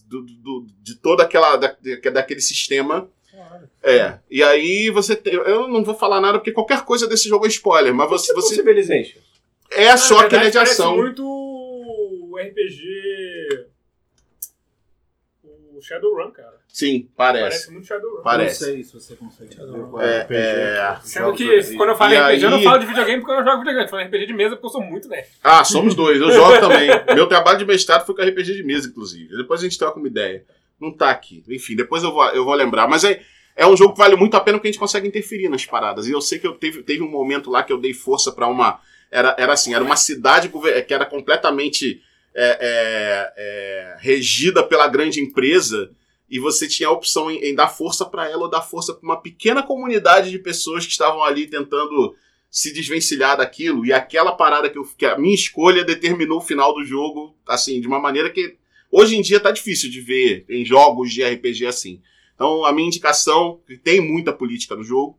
do- 0.08 0.22
do- 0.22 0.34
do- 0.42 0.66
de 0.82 0.96
toda 0.96 1.22
aquela 1.22 1.56
da, 1.56 1.76
daquele 2.12 2.40
sistema. 2.40 3.08
É. 3.84 4.18
E 4.28 4.42
aí 4.42 4.90
você 4.90 5.14
tem. 5.14 5.34
Eu 5.34 5.68
não 5.68 5.84
vou 5.84 5.94
falar 5.94 6.20
nada 6.20 6.38
porque 6.38 6.50
qualquer 6.50 6.84
coisa 6.84 7.06
desse 7.06 7.28
jogo 7.28 7.46
é 7.46 7.48
spoiler, 7.48 7.94
mas 7.94 8.10
você, 8.10 8.34
você 8.34 8.56
é 9.70 9.96
só 9.96 10.28
que 10.28 10.34
ele 10.34 10.46
é 10.46 10.50
de 10.50 10.58
ação. 10.58 10.96
muito 10.96 12.36
RPG. 12.36 13.11
Shadowrun, 15.86 16.30
cara. 16.30 16.54
Sim, 16.68 17.08
parece. 17.16 17.42
Parece 17.42 17.70
muito 17.72 17.86
Shadowrun. 17.86 18.22
Parece. 18.22 18.60
Não 18.66 18.72
sei 18.74 18.84
se 18.84 18.92
você 18.94 19.16
consegue 19.16 19.54
ver. 19.56 20.02
É, 20.02 20.26
é... 20.30 20.96
Sendo 21.02 21.32
que 21.34 21.76
quando 21.76 21.90
eu 21.90 21.96
falo 21.96 22.12
E 22.14 22.16
RPG, 22.18 22.44
eu 22.44 22.50
não 22.50 22.58
aí- 22.58 22.64
falo 22.64 22.78
de 22.78 22.86
videogame 22.86 23.20
porque 23.20 23.32
eu 23.32 23.36
não 23.38 23.44
jogo 23.44 23.58
videogame. 23.58 23.84
Eu 23.86 23.90
falo 23.90 24.02
RPG 24.04 24.26
de 24.26 24.32
mesa 24.32 24.50
porque 24.56 24.66
eu 24.66 24.70
sou 24.70 24.82
muito 24.82 25.08
nerd. 25.08 25.26
Ah, 25.42 25.64
somos 25.64 25.94
dois. 25.94 26.20
Eu 26.20 26.30
jogo 26.30 26.58
também. 26.60 26.88
Meu 27.14 27.26
trabalho 27.26 27.58
de 27.58 27.64
mestrado 27.64 28.04
foi 28.06 28.14
com 28.14 28.22
RPG 28.22 28.54
de 28.54 28.62
mesa, 28.62 28.88
inclusive. 28.88 29.36
Depois 29.36 29.60
a 29.60 29.64
gente 29.64 29.78
troca 29.78 29.98
uma 29.98 30.08
ideia. 30.08 30.44
Não 30.80 30.92
tá 30.92 31.10
aqui. 31.10 31.42
Enfim, 31.48 31.76
depois 31.76 32.02
eu 32.02 32.12
vou, 32.12 32.24
eu 32.30 32.44
vou 32.44 32.54
lembrar. 32.54 32.88
Mas 32.88 33.04
é, 33.04 33.20
é 33.54 33.66
um 33.66 33.76
jogo 33.76 33.92
que 33.92 33.98
vale 33.98 34.16
muito 34.16 34.36
a 34.36 34.40
pena 34.40 34.58
porque 34.58 34.68
a 34.68 34.72
gente 34.72 34.80
consegue 34.80 35.06
interferir 35.06 35.48
nas 35.48 35.64
paradas. 35.64 36.06
E 36.08 36.12
eu 36.12 36.20
sei 36.20 36.38
que 36.38 36.46
eu 36.46 36.54
teve, 36.54 36.82
teve 36.82 37.02
um 37.02 37.08
momento 37.10 37.50
lá 37.50 37.62
que 37.62 37.72
eu 37.72 37.78
dei 37.78 37.92
força 37.94 38.32
pra 38.32 38.46
uma. 38.48 38.80
Era, 39.10 39.36
era 39.38 39.52
assim, 39.52 39.74
era 39.74 39.84
uma 39.84 39.94
cidade 39.96 40.50
que 40.86 40.94
era 40.94 41.04
completamente 41.04 42.02
é, 42.34 42.58
é, 42.60 43.32
é, 43.36 43.96
regida 43.98 44.62
pela 44.62 44.88
grande 44.88 45.20
empresa. 45.20 45.90
E 46.28 46.38
você 46.38 46.66
tinha 46.66 46.88
a 46.88 46.92
opção 46.92 47.30
em, 47.30 47.38
em 47.44 47.54
dar 47.54 47.68
força 47.68 48.06
pra 48.06 48.28
ela 48.28 48.44
ou 48.44 48.50
dar 48.50 48.62
força 48.62 48.94
pra 48.94 49.02
uma 49.02 49.20
pequena 49.20 49.62
comunidade 49.62 50.30
de 50.30 50.38
pessoas 50.38 50.86
que 50.86 50.92
estavam 50.92 51.22
ali 51.22 51.46
tentando 51.46 52.14
se 52.50 52.72
desvencilhar 52.72 53.36
daquilo. 53.36 53.84
E 53.84 53.92
aquela 53.92 54.32
parada 54.32 54.68
que, 54.68 54.78
eu, 54.78 54.84
que 54.96 55.06
a 55.06 55.18
minha 55.18 55.34
escolha 55.34 55.84
determinou 55.84 56.38
o 56.38 56.42
final 56.42 56.74
do 56.74 56.84
jogo, 56.84 57.36
assim, 57.46 57.80
de 57.80 57.86
uma 57.86 57.98
maneira 57.98 58.30
que 58.30 58.56
hoje 58.90 59.16
em 59.16 59.22
dia 59.22 59.40
tá 59.40 59.50
difícil 59.50 59.90
de 59.90 60.00
ver 60.00 60.44
em 60.48 60.64
jogos 60.64 61.12
de 61.12 61.22
RPG 61.22 61.66
assim. 61.66 62.02
Então, 62.34 62.64
a 62.64 62.72
minha 62.72 62.88
indicação, 62.88 63.60
que 63.66 63.76
tem 63.76 64.00
muita 64.00 64.32
política 64.32 64.74
no 64.74 64.82
jogo, 64.82 65.18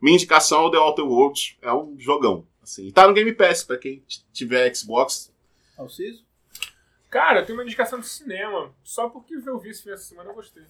minha 0.00 0.14
indicação 0.14 0.62
é 0.62 0.66
o 0.66 0.70
The 0.70 0.78
Outer 0.78 1.04
Worlds, 1.04 1.56
é 1.62 1.72
um 1.72 1.98
jogão. 1.98 2.46
Assim. 2.62 2.86
E 2.86 2.92
tá 2.92 3.08
no 3.08 3.14
Game 3.14 3.32
Pass, 3.32 3.64
pra 3.64 3.76
quem 3.76 4.02
tiver 4.32 4.72
Xbox. 4.74 5.32
Alciso? 5.76 6.27
Cara, 7.10 7.40
eu 7.40 7.46
tenho 7.46 7.58
uma 7.58 7.64
indicação 7.64 7.98
de 8.00 8.06
cinema. 8.06 8.74
Só 8.82 9.08
porque 9.08 9.34
eu 9.34 9.58
vi 9.58 9.70
esse 9.70 9.82
filme 9.82 9.94
essa 9.94 10.04
semana 10.04 10.30
eu 10.30 10.34
gostei. 10.34 10.64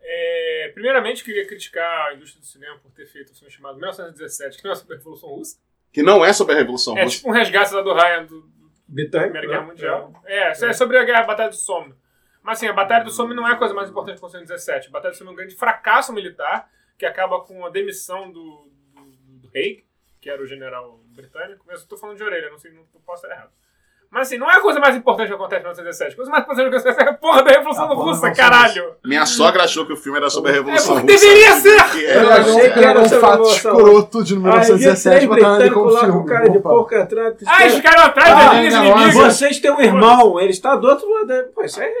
É, 0.00 0.70
primeiramente, 0.74 1.24
queria 1.24 1.46
criticar 1.46 2.08
a 2.08 2.14
indústria 2.14 2.40
do 2.40 2.46
cinema 2.46 2.78
por 2.78 2.90
ter 2.92 3.06
feito 3.06 3.32
um 3.32 3.34
filme 3.34 3.50
chamado 3.50 3.76
1917, 3.76 4.58
que 4.58 4.64
não 4.64 4.72
é 4.72 4.74
sobre 4.74 4.94
a 4.94 4.98
Revolução 4.98 5.28
Russa. 5.30 5.58
Que 5.92 6.02
não 6.02 6.24
é 6.24 6.32
sobre 6.32 6.54
a 6.54 6.58
Revolução 6.58 6.96
É 6.98 7.04
Russa. 7.04 7.16
tipo 7.16 7.28
um 7.30 7.32
resgate 7.32 7.72
lá 7.72 7.80
do 7.80 7.94
Ryan 7.94 8.24
do, 8.24 8.42
da 8.42 8.48
Britânico, 8.86 9.30
Primeira 9.32 9.46
né? 9.46 9.54
Guerra 9.54 9.66
Mundial. 9.66 10.22
É, 10.26 10.52
isso 10.52 10.66
é 10.66 10.72
sobre 10.72 10.98
a 10.98 11.04
guerra, 11.04 11.20
a 11.20 11.26
Batalha 11.26 11.48
do 11.48 11.56
Somme. 11.56 11.94
Mas 12.42 12.58
assim, 12.58 12.66
a 12.68 12.72
Batalha 12.74 13.04
do 13.04 13.10
Somme 13.10 13.34
não 13.34 13.48
é 13.48 13.52
a 13.52 13.56
coisa 13.56 13.72
mais 13.72 13.88
importante 13.88 14.16
que 14.16 14.18
aconteceu 14.18 14.42
em 14.42 14.46
17. 14.46 14.88
A 14.88 14.90
Batalha 14.90 15.12
do 15.12 15.16
Somme 15.16 15.30
é 15.30 15.32
um 15.32 15.36
grande 15.36 15.54
fracasso 15.54 16.12
militar 16.12 16.70
que 16.98 17.06
acaba 17.06 17.40
com 17.40 17.64
a 17.64 17.70
demissão 17.70 18.30
do, 18.30 18.68
do, 18.94 19.02
do 19.38 19.50
Haig, 19.56 19.84
que 20.20 20.28
era 20.28 20.42
o 20.42 20.46
general 20.46 21.00
britânico. 21.06 21.64
Mas 21.66 21.80
eu 21.80 21.88
tô 21.88 21.96
falando 21.96 22.18
de 22.18 22.22
orelha, 22.22 22.50
não 22.50 22.58
sei, 22.58 22.72
não 22.72 22.84
posso 23.06 23.24
estar 23.24 23.34
errado. 23.34 23.52
Mas 24.14 24.28
assim, 24.28 24.38
não 24.38 24.48
é 24.48 24.54
a 24.54 24.60
coisa 24.60 24.78
mais 24.78 24.94
importante 24.94 25.26
que 25.28 25.34
acontece 25.34 25.60
em 25.60 25.64
1917. 25.64 26.12
A 26.12 26.16
coisa 26.16 26.30
mais 26.30 26.44
importante 26.44 26.70
que 26.70 26.76
acontece 26.76 27.00
é 27.00 27.10
a 27.10 27.14
porra 27.14 27.42
da 27.42 27.50
Revolução 27.50 27.84
A 27.84 27.88
da 27.88 27.94
Russa, 27.94 28.26
Revolução 28.28 28.34
caralho! 28.50 28.94
Minha 29.04 29.26
sogra 29.26 29.64
achou 29.64 29.84
que 29.84 29.92
o 29.92 29.96
filme 29.96 30.18
era 30.18 30.30
sobre 30.30 30.52
a 30.52 30.54
Revolução 30.54 30.98
É, 30.98 31.00
Russa. 31.00 31.06
deveria 31.06 31.52
ser! 31.56 31.90
Que 31.90 32.04
Eu 32.04 32.30
é- 32.30 32.32
achei 32.38 32.70
que 32.70 32.78
era 32.84 33.00
um 33.00 33.08
fato 33.08 33.42
escroto 33.42 34.22
de 34.24 34.34
Aí, 34.34 34.40
1917 34.40 35.26
três 35.26 35.28
botar 35.42 35.60
ele 35.60 35.74
como 35.74 35.90
lá 35.90 36.00
com 36.00 36.06
filme. 36.12 36.28
cara 36.28 36.48
de 36.48 36.58
Opa. 36.58 36.68
porco 36.70 36.94
atrás. 36.94 37.34
Ah, 37.46 37.62
eles 37.62 37.74
ficaram 37.74 38.02
atrás 38.04 38.30
Ah, 38.30 38.34
das 38.44 38.52
linhas 38.58 38.74
é, 38.74 38.78
inimigas! 38.86 39.14
Vocês 39.14 39.58
têm 39.58 39.70
um 39.72 39.80
irmão, 39.80 40.38
ele 40.40 40.50
está 40.50 40.76
do 40.76 40.86
outro 40.88 41.08
lado. 41.12 41.48
Pô, 41.52 41.62
isso 41.64 41.80
aí 41.82 41.88
é 41.88 41.94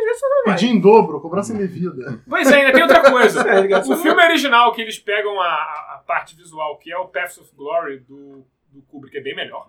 Pedir 0.44 0.68
em 0.68 0.80
dobro, 0.80 1.20
cobrança 1.20 1.52
indevida. 1.52 2.20
Pois 2.28 2.50
é, 2.50 2.56
ainda 2.58 2.72
tem 2.72 2.82
outra 2.82 3.00
coisa. 3.10 3.42
É, 3.44 3.78
o 3.78 3.96
filme 3.96 4.22
original, 4.22 4.72
que 4.72 4.80
eles 4.82 4.98
pegam 4.98 5.40
a, 5.40 5.46
a- 5.46 5.94
a 5.96 6.02
parte 6.06 6.36
visual, 6.36 6.78
que 6.78 6.92
é 6.92 6.96
o 6.98 7.06
Paths 7.06 7.38
of 7.38 7.50
Glory 7.56 7.98
do, 8.08 8.44
do 8.72 8.82
Kubrick, 8.88 9.16
é 9.16 9.20
bem 9.20 9.34
melhor. 9.34 9.66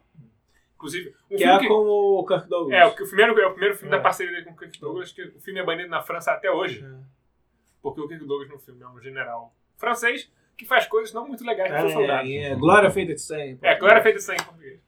Inclusive, 0.76 1.16
um 1.32 1.36
Que 1.36 1.38
filme 1.38 1.54
é 1.54 1.60
que... 1.60 1.68
com 1.68 1.74
o 1.74 2.26
Kirk 2.26 2.48
Douglas. 2.50 2.78
É, 2.78 2.86
o, 2.86 2.90
o 2.90 3.08
primeiro, 3.08 3.40
é 3.40 3.48
o 3.48 3.52
primeiro 3.52 3.76
filme 3.76 3.94
É. 3.94 3.98
da 3.98 4.04
parceria 4.04 4.32
dele 4.34 4.46
com 4.46 4.52
o 4.52 4.58
Kirk 4.58 4.80
Douglas, 4.80 5.12
que 5.12 5.24
o 5.24 5.40
filme 5.40 5.60
é 5.60 5.64
banido 5.64 5.90
na 5.90 6.02
França 6.02 6.32
até 6.32 6.52
hoje. 6.52 6.84
É. 6.86 7.04
Porque 7.82 8.02
o 8.02 8.08
Kirk 8.08 8.26
Douglas 8.26 8.50
no 8.50 8.60
filme 8.60 8.84
é 8.84 8.88
um 8.88 9.00
general 9.00 9.56
francês 9.78 10.32
que 10.58 10.66
faz 10.66 10.86
coisas 10.88 11.14
não 11.14 11.28
muito 11.28 11.44
legais 11.46 11.70
para 11.70 11.86
os 11.86 11.94
soldados. 11.94 12.30
É, 12.30 12.36
é, 12.52 12.56
Glória 12.56 12.90
feita 12.92 13.14
de 13.14 13.22
sangue. 13.22 13.60
É, 13.62 13.76
Glória 13.76 14.02
feita 14.02 14.20
de 14.20 14.24
sangue 14.24 14.42
em 14.42 14.46
português. 14.46 14.80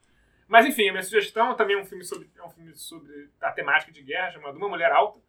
Mas 0.47 0.65
enfim, 0.65 0.87
a 0.87 0.91
minha 0.93 1.03
sugestão 1.03 1.53
também 1.55 1.75
é 1.75 1.79
um 1.81 1.85
filme 1.85 2.03
sobre, 2.05 2.29
é 2.37 2.43
um 2.43 2.49
filme 2.49 2.73
sobre 2.75 3.29
a 3.41 3.51
temática 3.51 3.91
de 3.91 4.01
guerra, 4.01 4.31
chamado 4.31 4.55
Uma 4.57 4.69
Mulher 4.69 4.91
Alta, 4.93 5.19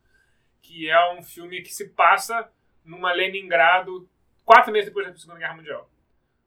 que 0.62 0.88
é 0.88 1.12
um 1.12 1.22
filme 1.22 1.60
que 1.62 1.74
se 1.74 1.88
passa 1.88 2.48
numa 2.84 3.12
Leningrado 3.12 4.08
quatro 4.44 4.72
meses 4.72 4.88
depois 4.88 5.06
da 5.06 5.16
Segunda 5.16 5.40
Guerra 5.40 5.54
Mundial. 5.54 5.90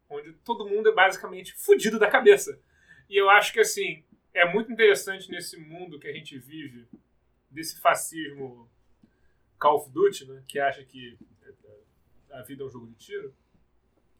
Onde 0.09 0.33
todo 0.45 0.67
mundo 0.67 0.89
é 0.89 0.93
basicamente 0.93 1.53
fudido 1.53 1.99
da 1.99 2.07
cabeça. 2.09 2.59
E 3.11 3.17
eu 3.17 3.29
acho 3.29 3.51
que, 3.51 3.59
assim, 3.59 4.05
é 4.33 4.45
muito 4.53 4.71
interessante 4.71 5.29
nesse 5.29 5.57
mundo 5.59 5.99
que 5.99 6.07
a 6.07 6.13
gente 6.13 6.37
vive, 6.39 6.87
desse 7.49 7.77
fascismo 7.81 8.71
Call 9.59 9.75
of 9.75 9.91
Duty, 9.91 10.25
né, 10.29 10.41
que 10.47 10.57
acha 10.57 10.81
que 10.85 11.17
a 12.31 12.41
vida 12.43 12.63
é 12.63 12.65
um 12.65 12.69
jogo 12.69 12.87
de 12.87 12.95
tiro. 12.95 13.35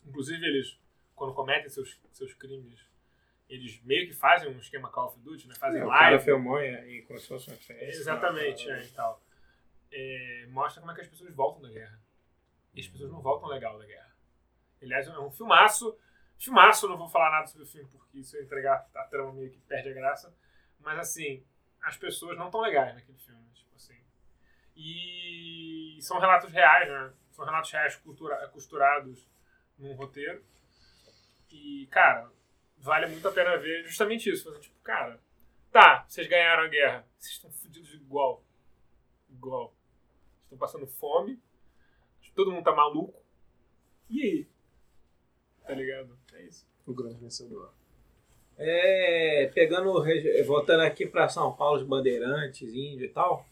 Inclusive, 0.05 0.45
eles, 0.45 0.77
quando 1.15 1.33
cometem 1.33 1.69
seus, 1.69 1.97
seus 2.11 2.33
crimes, 2.33 2.85
eles 3.47 3.81
meio 3.83 4.07
que 4.07 4.13
fazem 4.13 4.49
um 4.49 4.59
esquema 4.59 4.91
Call 4.91 5.07
of 5.07 5.19
Duty, 5.21 5.47
né? 5.47 5.55
Fazem 5.55 5.79
É, 5.79 5.85
o 5.85 5.89
cara 5.89 6.09
live. 6.09 6.23
filmou 6.25 6.59
e 6.61 7.05
se 7.17 7.27
fosse 7.29 7.47
uma 7.49 7.55
festa. 7.57 7.85
Exatamente, 7.85 8.69
é, 8.69 8.83
e 8.83 8.89
tal. 8.89 9.23
É, 9.89 10.47
mostra 10.49 10.81
como 10.81 10.91
é 10.91 10.95
que 10.95 11.01
as 11.01 11.07
pessoas 11.07 11.33
voltam 11.33 11.61
da 11.61 11.69
guerra. 11.69 11.97
E 12.75 12.81
as 12.81 12.87
pessoas 12.87 13.09
não 13.09 13.21
voltam 13.21 13.47
legal 13.47 13.79
da 13.79 13.85
guerra. 13.85 14.13
Aliás, 14.81 15.07
é 15.07 15.17
um 15.17 15.31
filmaço. 15.31 15.97
Filmaço, 16.41 16.87
não 16.87 16.97
vou 16.97 17.07
falar 17.07 17.29
nada 17.29 17.45
sobre 17.45 17.65
o 17.65 17.67
filme, 17.67 17.87
porque 17.91 18.17
isso 18.17 18.35
é 18.35 18.41
entregar 18.41 18.89
a 18.95 19.03
trama 19.03 19.31
meio 19.31 19.51
que 19.51 19.59
perde 19.59 19.89
a 19.89 19.93
graça. 19.93 20.35
Mas 20.79 20.97
assim, 20.97 21.45
as 21.79 21.95
pessoas 21.95 22.35
não 22.35 22.47
estão 22.47 22.61
legais 22.61 22.95
naquele 22.95 23.19
filme. 23.19 23.47
Tipo 23.53 23.75
assim. 23.75 24.03
E 24.75 25.99
são 26.01 26.19
relatos 26.19 26.51
reais, 26.51 26.89
né? 26.89 27.13
São 27.29 27.45
relatos 27.45 27.69
reais 27.71 27.95
cultura- 27.97 28.47
costurados 28.49 29.29
num 29.77 29.93
roteiro. 29.93 30.43
E, 31.51 31.87
cara, 31.91 32.31
vale 32.75 33.05
muito 33.05 33.27
a 33.27 33.31
pena 33.31 33.55
ver 33.57 33.83
justamente 33.83 34.27
isso. 34.27 34.51
Tipo, 34.59 34.79
cara, 34.79 35.21
tá, 35.71 36.05
vocês 36.07 36.25
ganharam 36.25 36.63
a 36.63 36.67
guerra. 36.67 37.07
Vocês 37.19 37.35
estão 37.35 37.51
fodidos 37.51 37.93
igual. 37.93 38.43
Igual. 39.29 39.75
Estão 40.45 40.57
passando 40.57 40.87
fome. 40.87 41.39
Todo 42.33 42.51
mundo 42.51 42.63
tá 42.63 42.73
maluco. 42.73 43.21
E 44.09 44.23
aí? 44.23 44.49
Tá 45.67 45.73
ligado? 45.75 46.17
É 46.33 46.43
isso. 46.43 46.65
O 46.85 46.93
grande 46.93 47.19
vencedor. 47.19 47.71
É, 48.57 49.49
pegando, 49.53 49.91
voltando 50.45 50.81
aqui 50.81 51.05
para 51.05 51.29
São 51.29 51.53
Paulo, 51.53 51.77
os 51.79 51.87
Bandeirantes, 51.87 52.73
Índio 52.73 53.05
e 53.05 53.09
tal, 53.09 53.45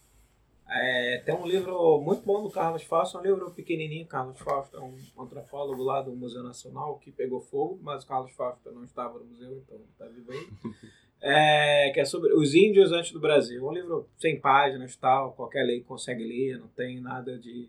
é, 0.72 1.18
tem 1.24 1.34
um 1.34 1.46
livro 1.46 2.00
muito 2.00 2.22
bom 2.22 2.44
do 2.44 2.50
Carlos 2.50 2.84
Fausto, 2.84 3.18
um 3.18 3.22
livro 3.22 3.50
pequenininho. 3.50 4.06
Carlos 4.06 4.38
Fausto 4.38 4.76
é 4.76 4.80
um 4.80 4.96
antropólogo 5.18 5.82
lá 5.82 6.00
do 6.00 6.14
Museu 6.14 6.44
Nacional 6.44 6.96
que 6.98 7.10
pegou 7.10 7.40
fogo, 7.40 7.80
mas 7.82 8.04
o 8.04 8.06
Carlos 8.06 8.30
Fausto 8.32 8.70
não 8.70 8.84
estava 8.84 9.18
no 9.18 9.24
museu, 9.24 9.58
então 9.58 9.80
está 9.90 10.06
vivo 10.06 10.30
aí. 10.32 10.48
É, 11.22 11.90
que 11.92 12.00
é 12.00 12.04
sobre 12.06 12.32
os 12.32 12.54
índios 12.54 12.92
antes 12.92 13.12
do 13.12 13.20
Brasil. 13.20 13.62
Um 13.62 13.74
livro 13.74 14.08
sem 14.16 14.40
páginas 14.40 14.96
tal, 14.96 15.34
qualquer 15.34 15.64
lei 15.64 15.82
consegue 15.82 16.24
ler, 16.24 16.58
não 16.58 16.68
tem 16.68 16.98
nada 16.98 17.38
de 17.38 17.68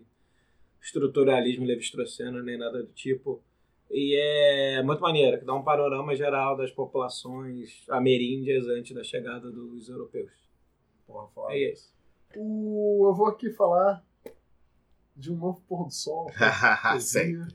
estruturalismo 0.80 1.66
levi-straussiano 1.66 2.42
nem 2.42 2.56
nada 2.56 2.82
do 2.82 2.90
tipo. 2.94 3.42
E 3.94 4.16
é 4.18 4.82
muito 4.82 5.00
maneiro, 5.02 5.38
que 5.38 5.44
dá 5.44 5.52
um 5.54 5.62
panorama 5.62 6.16
geral 6.16 6.56
das 6.56 6.70
populações 6.70 7.84
ameríndias 7.90 8.66
antes 8.66 8.94
da 8.94 9.04
chegada 9.04 9.50
dos 9.52 9.88
europeus. 9.88 10.32
Porra, 11.06 11.28
foda. 11.28 11.52
É 11.54 11.72
isso. 11.72 11.92
O- 12.34 13.06
eu 13.06 13.14
vou 13.14 13.26
aqui 13.26 13.50
falar 13.50 14.02
de 15.14 15.30
um 15.30 15.36
novo 15.36 15.60
pôr 15.68 15.84
do 15.84 15.90
sol. 15.92 16.26
Sempre. 17.00 17.54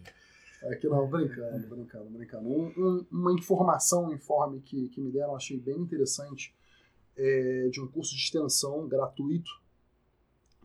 Aqui 0.72 0.88
não, 0.88 1.07
brincando, 1.07 1.68
brincando, 1.68 2.09
brincando. 2.11 2.47
Um- 2.49 2.73
um- 2.77 3.05
uma 3.11 3.34
informação, 3.34 4.05
um 4.05 4.14
informe 4.14 4.59
que, 4.61 4.89
que 4.89 5.01
me 5.01 5.11
deram, 5.11 5.35
achei 5.35 5.57
bem 5.57 5.77
interessante, 5.77 6.53
é, 7.18 7.68
de 7.72 7.81
um 7.81 7.88
curso 7.88 8.11
de 8.15 8.22
extensão 8.22 8.88
gratuito. 8.88 9.49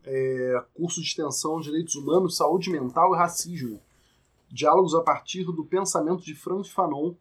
É, 0.05 0.65
curso 0.75 1.01
de 1.01 1.07
extensão 1.07 1.61
Direitos 1.61 1.95
Humanos, 1.95 2.37
Saúde 2.37 2.69
Mental 2.71 3.15
e 3.15 3.17
Racismo. 3.17 3.81
Diálogos 4.53 4.95
a 4.95 5.01
partir 5.01 5.45
do 5.45 5.65
pensamento 5.65 6.23
de 6.23 6.35
Franz 6.35 6.69
Fanon, 6.69 7.15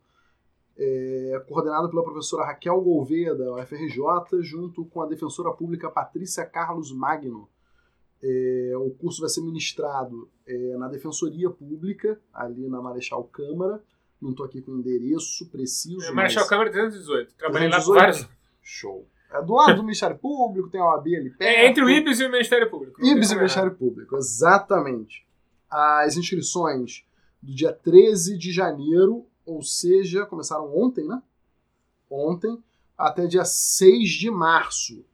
é, 0.77 1.41
coordenado 1.47 1.89
pela 1.89 2.03
professora 2.03 2.45
Raquel 2.45 2.81
Gouveia, 2.81 3.33
da 3.33 3.53
UFRJ, 3.55 4.41
junto 4.41 4.83
com 4.85 5.01
a 5.01 5.05
defensora 5.05 5.49
pública 5.51 5.89
Patrícia 5.89 6.45
Carlos 6.45 6.91
Magno. 6.91 7.47
É, 8.21 8.73
o 8.75 8.91
curso 8.91 9.21
vai 9.21 9.29
ser 9.29 9.41
ministrado 9.41 10.29
é, 10.45 10.75
na 10.77 10.89
Defensoria 10.89 11.49
Pública, 11.49 12.19
ali 12.33 12.67
na 12.67 12.81
Marechal 12.81 13.23
Câmara. 13.23 13.81
Não 14.21 14.31
estou 14.31 14.45
aqui 14.45 14.61
com 14.61 14.71
o 14.73 14.77
endereço 14.79 15.49
preciso. 15.49 16.05
É, 16.05 16.11
Marechal 16.11 16.41
mas- 16.41 16.49
Câmara 16.49 16.69
318. 16.69 17.33
Trabalhei 17.35 17.69
lá 17.69 17.77
por 17.77 17.93
318? 17.93 17.99
vários 17.99 18.17
anos. 18.23 18.31
Show. 18.61 19.07
É 19.31 19.41
do 19.41 19.53
lado 19.53 19.75
do 19.77 19.83
Ministério 19.83 20.17
Público, 20.17 20.69
tem 20.69 20.81
a 20.81 20.85
OAB 20.85 21.07
ali 21.15 21.29
perto. 21.29 21.41
É 21.49 21.65
entre 21.65 21.81
o 21.81 21.89
IBS 21.89 22.19
e 22.19 22.25
o 22.25 22.31
Ministério 22.31 22.69
Público. 22.69 22.99
IBS 23.01 23.31
e 23.31 23.33
o 23.35 23.37
Ministério 23.37 23.73
Público, 23.73 24.17
exatamente. 24.17 25.25
As 25.69 26.17
inscrições 26.17 27.05
do 27.41 27.53
dia 27.53 27.73
13 27.73 28.37
de 28.37 28.51
janeiro, 28.51 29.25
ou 29.45 29.61
seja, 29.61 30.25
começaram 30.25 30.75
ontem, 30.77 31.05
né? 31.05 31.21
Ontem, 32.09 32.57
até 32.97 33.25
dia 33.25 33.45
6 33.45 34.09
de 34.09 34.29
março. 34.29 35.05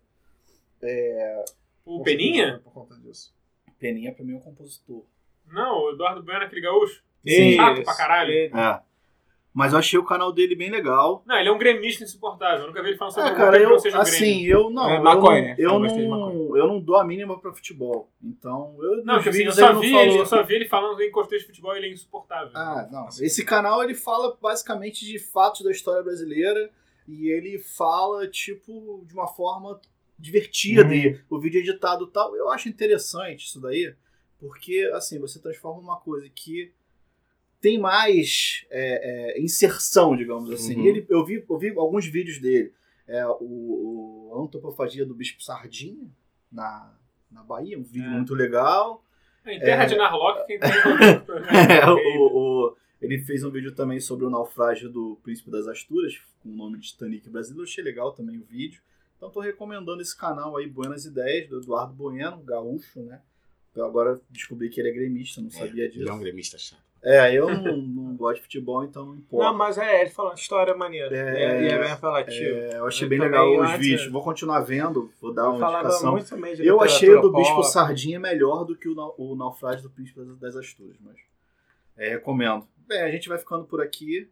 O 1.85 2.03
Peninha? 2.03 2.59
Por 2.63 2.73
conta 2.73 2.95
disso. 2.95 3.33
Peninha 3.79 4.13
pra 4.13 4.23
mim 4.23 4.33
é 4.33 4.37
um 4.37 4.41
compositor. 4.41 5.03
Não, 5.51 5.85
o 5.85 5.91
Eduardo 5.93 6.21
Bueno, 6.23 6.43
aquele 6.45 6.61
gaúcho. 6.61 7.03
Sim. 7.25 7.55
Chato 7.55 7.83
pra 7.83 7.95
caralho. 7.95 8.31
Ele- 8.31 8.53
É. 8.55 8.79
Mas 9.53 9.73
eu 9.73 9.79
achei 9.79 9.99
o 9.99 10.05
canal 10.05 10.31
dele 10.31 10.55
bem 10.55 10.69
legal. 10.69 11.23
Não, 11.25 11.37
ele 11.37 11.49
é 11.49 11.51
um 11.51 11.57
gremista 11.57 12.05
insuportável. 12.05 12.61
Eu 12.61 12.67
nunca 12.67 12.81
vi 12.81 12.89
ele 12.89 12.97
falando 12.97 13.13
sobre 13.13 13.29
É, 13.29 13.35
cara, 13.35 13.57
eu, 13.57 13.69
não 13.69 13.79
seja 13.79 13.97
um 13.97 14.01
assim, 14.01 14.45
eu 14.45 14.69
não. 14.69 14.89
É 14.89 14.97
eu 14.97 15.03
maconha, 15.03 15.41
não, 15.41 15.55
eu, 15.57 15.79
bastante 15.79 16.01
de 16.03 16.07
não, 16.07 16.57
eu 16.57 16.67
não 16.67 16.79
dou 16.79 16.95
a 16.95 17.03
mínima 17.03 17.37
pra 17.37 17.51
futebol. 17.51 18.09
Então, 18.23 18.77
eu 18.79 19.03
Não, 19.03 19.17
tipo 19.17 19.29
assim, 19.29 19.43
eu 19.43 19.51
só, 19.51 19.73
não 19.73 19.81
vi 19.81 19.93
ele, 19.93 20.19
eu 20.19 20.25
só 20.25 20.41
vi 20.41 20.55
ele 20.55 20.67
falando 20.67 21.01
em 21.01 21.11
contexto 21.11 21.41
de 21.41 21.47
futebol 21.47 21.73
e 21.73 21.79
ele 21.79 21.87
é 21.87 21.91
insuportável. 21.91 22.51
Ah, 22.55 22.87
não. 22.89 23.07
Esse 23.07 23.43
canal 23.43 23.83
ele 23.83 23.93
fala 23.93 24.37
basicamente 24.41 25.05
de 25.05 25.19
fatos 25.19 25.61
da 25.65 25.71
história 25.71 26.01
brasileira 26.01 26.71
e 27.05 27.27
ele 27.27 27.59
fala, 27.59 28.27
tipo, 28.29 29.03
de 29.05 29.13
uma 29.13 29.27
forma 29.27 29.81
divertida. 30.17 30.85
Uhum. 30.85 30.93
E 30.93 31.19
o 31.29 31.39
vídeo 31.39 31.59
editado 31.59 32.05
e 32.05 32.11
tal. 32.11 32.33
Eu 32.37 32.49
acho 32.49 32.69
interessante 32.69 33.47
isso 33.47 33.59
daí, 33.59 33.93
porque, 34.39 34.89
assim, 34.93 35.19
você 35.19 35.41
transforma 35.41 35.81
uma 35.81 35.99
coisa 35.99 36.29
que 36.33 36.71
tem 37.61 37.79
mais 37.79 38.65
é, 38.69 39.35
é, 39.37 39.41
inserção, 39.41 40.15
digamos 40.15 40.49
assim. 40.51 40.75
Uhum. 40.75 40.85
Ele, 40.85 41.05
eu, 41.07 41.23
vi, 41.25 41.45
eu 41.47 41.57
vi 41.57 41.69
alguns 41.77 42.05
vídeos 42.07 42.39
dele. 42.39 42.73
É, 43.07 43.25
o, 43.27 44.31
o 44.33 44.43
Antropofagia 44.43 45.05
do 45.05 45.13
Bispo 45.13 45.43
Sardinha, 45.43 46.09
na, 46.51 46.93
na 47.31 47.43
Bahia, 47.43 47.77
um 47.77 47.83
vídeo 47.83 48.05
É. 48.05 48.09
muito 48.09 48.33
legal. 48.33 49.03
Em 49.45 49.59
terra 49.59 49.83
É. 49.83 49.85
de 49.87 49.95
Narlock, 49.95 50.45
quem 50.47 50.59
tem. 50.59 50.69
É, 51.69 51.89
o, 51.89 52.37
o- 52.67 52.75
ele 53.01 53.17
fez 53.19 53.43
um 53.43 53.49
vídeo 53.49 53.73
também 53.73 53.99
sobre 53.99 54.25
o 54.25 54.29
naufrágio 54.29 54.87
do 54.89 55.17
Príncipe 55.23 55.49
das 55.49 55.67
Asturas, 55.67 56.19
com 56.43 56.49
o 56.49 56.55
nome 56.55 56.77
de 56.77 56.87
Titanic 56.89 57.27
brasileiro. 57.29 57.61
Eu 57.63 57.69
achei 57.69 57.83
legal 57.83 58.11
também 58.13 58.37
o 58.37 58.43
vídeo. 58.43 58.81
Então 59.17 59.29
tô 59.31 59.39
recomendando 59.39 60.01
esse 60.01 60.15
canal 60.15 60.55
aí, 60.57 60.67
Buenas 60.67 61.05
Ideias, 61.05 61.49
do 61.49 61.59
Eduardo 61.59 61.93
Bueno, 61.93 62.41
gaúcho, 62.43 63.01
né? 63.01 63.19
Eu 63.75 63.85
agora 63.85 64.19
descobri 64.29 64.69
que 64.69 64.79
ele 64.79 64.89
é 64.89 64.93
gremista, 64.93 65.41
não 65.41 65.49
sabia 65.49 65.85
Ele 65.85 65.85
é 65.85 65.87
disso. 65.87 66.13
um 66.13 66.19
gremista 66.19 66.57
chato. 66.57 66.81
É, 67.03 67.33
eu 67.33 67.47
não, 67.57 67.77
não 67.77 68.15
gosto 68.15 68.35
de 68.37 68.41
futebol, 68.43 68.83
então 68.83 69.05
não 69.05 69.15
importa. 69.15 69.45
Não, 69.51 69.57
mas 69.57 69.77
é, 69.77 70.01
ele 70.01 70.09
falou 70.11 70.33
história 70.33 70.75
maneira. 70.75 71.15
É, 71.15 71.43
É, 71.43 71.63
e 71.63 71.67
é 71.69 71.79
bem 71.79 71.91
apelativo. 71.91 72.55
É, 72.57 72.77
eu 72.77 72.85
achei 72.87 73.05
Eu 73.05 73.09
bem 73.09 73.19
legal 73.19 73.59
os 73.59 73.71
vídeos. 73.71 74.11
Vou 74.11 74.21
continuar 74.23 74.59
vendo, 74.61 75.11
vou 75.19 75.33
dar 75.33 75.43
Eu 75.43 75.53
uma 75.55 75.67
indicação. 75.69 76.17
Eu 76.59 76.81
achei 76.81 77.09
o 77.15 77.21
do 77.21 77.31
Bispo 77.33 77.55
pop. 77.55 77.67
Sardinha 77.67 78.19
melhor 78.19 78.63
do 78.65 78.75
que 78.75 78.87
o, 78.87 79.13
o 79.17 79.35
Naufrágio 79.35 79.81
do 79.83 79.89
Príncipe 79.89 80.21
das- 80.39 80.55
Asturas, 80.55 80.95
mas 81.01 81.15
é, 81.97 82.09
recomendo. 82.09 82.67
Bem, 82.87 83.01
a 83.01 83.09
gente 83.11 83.27
vai 83.29 83.37
ficando 83.37 83.63
por 83.65 83.81
aqui. 83.81 84.29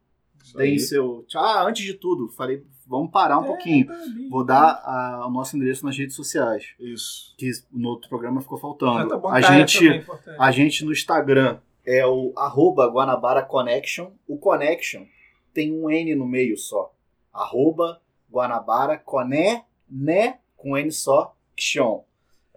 Aí. 0.56 0.80
seu. 0.80 1.26
Ah, 1.36 1.64
antes 1.68 1.84
de 1.84 1.94
tudo, 1.94 2.30
falei, 2.30 2.64
vamos 2.88 3.12
parar 3.12 3.36
É, 3.36 3.38
um 3.38 3.44
pouquinho. 3.44 3.88
Vou 4.30 4.44
dar 4.44 4.82
a- 4.86 5.26
o 5.28 5.32
nosso 5.32 5.56
endereço 5.58 5.86
nas 5.86 5.98
redes 5.98 6.16
sociais, 6.16 6.74
Isso. 6.80 7.34
que 7.38 7.50
no 7.72 7.90
outro 7.90 8.08
programa 8.10 8.40
ficou 8.42 8.58
faltando. 8.58 9.10
tá 9.10 9.18
bom, 9.18 9.28
a 9.30 9.42
gente, 9.42 9.80
também 9.80 10.00
é 10.28 10.36
a 10.40 10.52
gente 10.52 10.86
no 10.86 10.92
Instagram 10.94 11.58
é 11.86 12.06
o 12.06 12.34
arroba 12.36 12.88
Guanabara 12.88 13.42
Connection. 13.44 14.12
O 14.28 14.38
Connection 14.38 15.06
tem 15.54 15.72
um 15.74 15.90
N 15.90 16.16
no 16.16 16.26
meio 16.26 16.58
só. 16.58 16.94
Arroba 17.34 18.02
Guanabara 18.32 18.98
Coné, 18.98 19.66
né, 19.90 20.40
com 20.56 20.78
N 20.78 20.92
só, 20.92 21.36
Xion. 21.58 22.04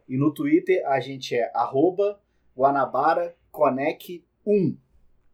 E 0.08 0.16
no 0.16 0.32
Twitter 0.32 0.82
a 0.86 1.00
gente 1.00 1.34
é 1.34 1.50
arroba 1.54 2.20
Guanabara 2.56 3.34
Conec 3.50 4.24
1. 4.46 4.76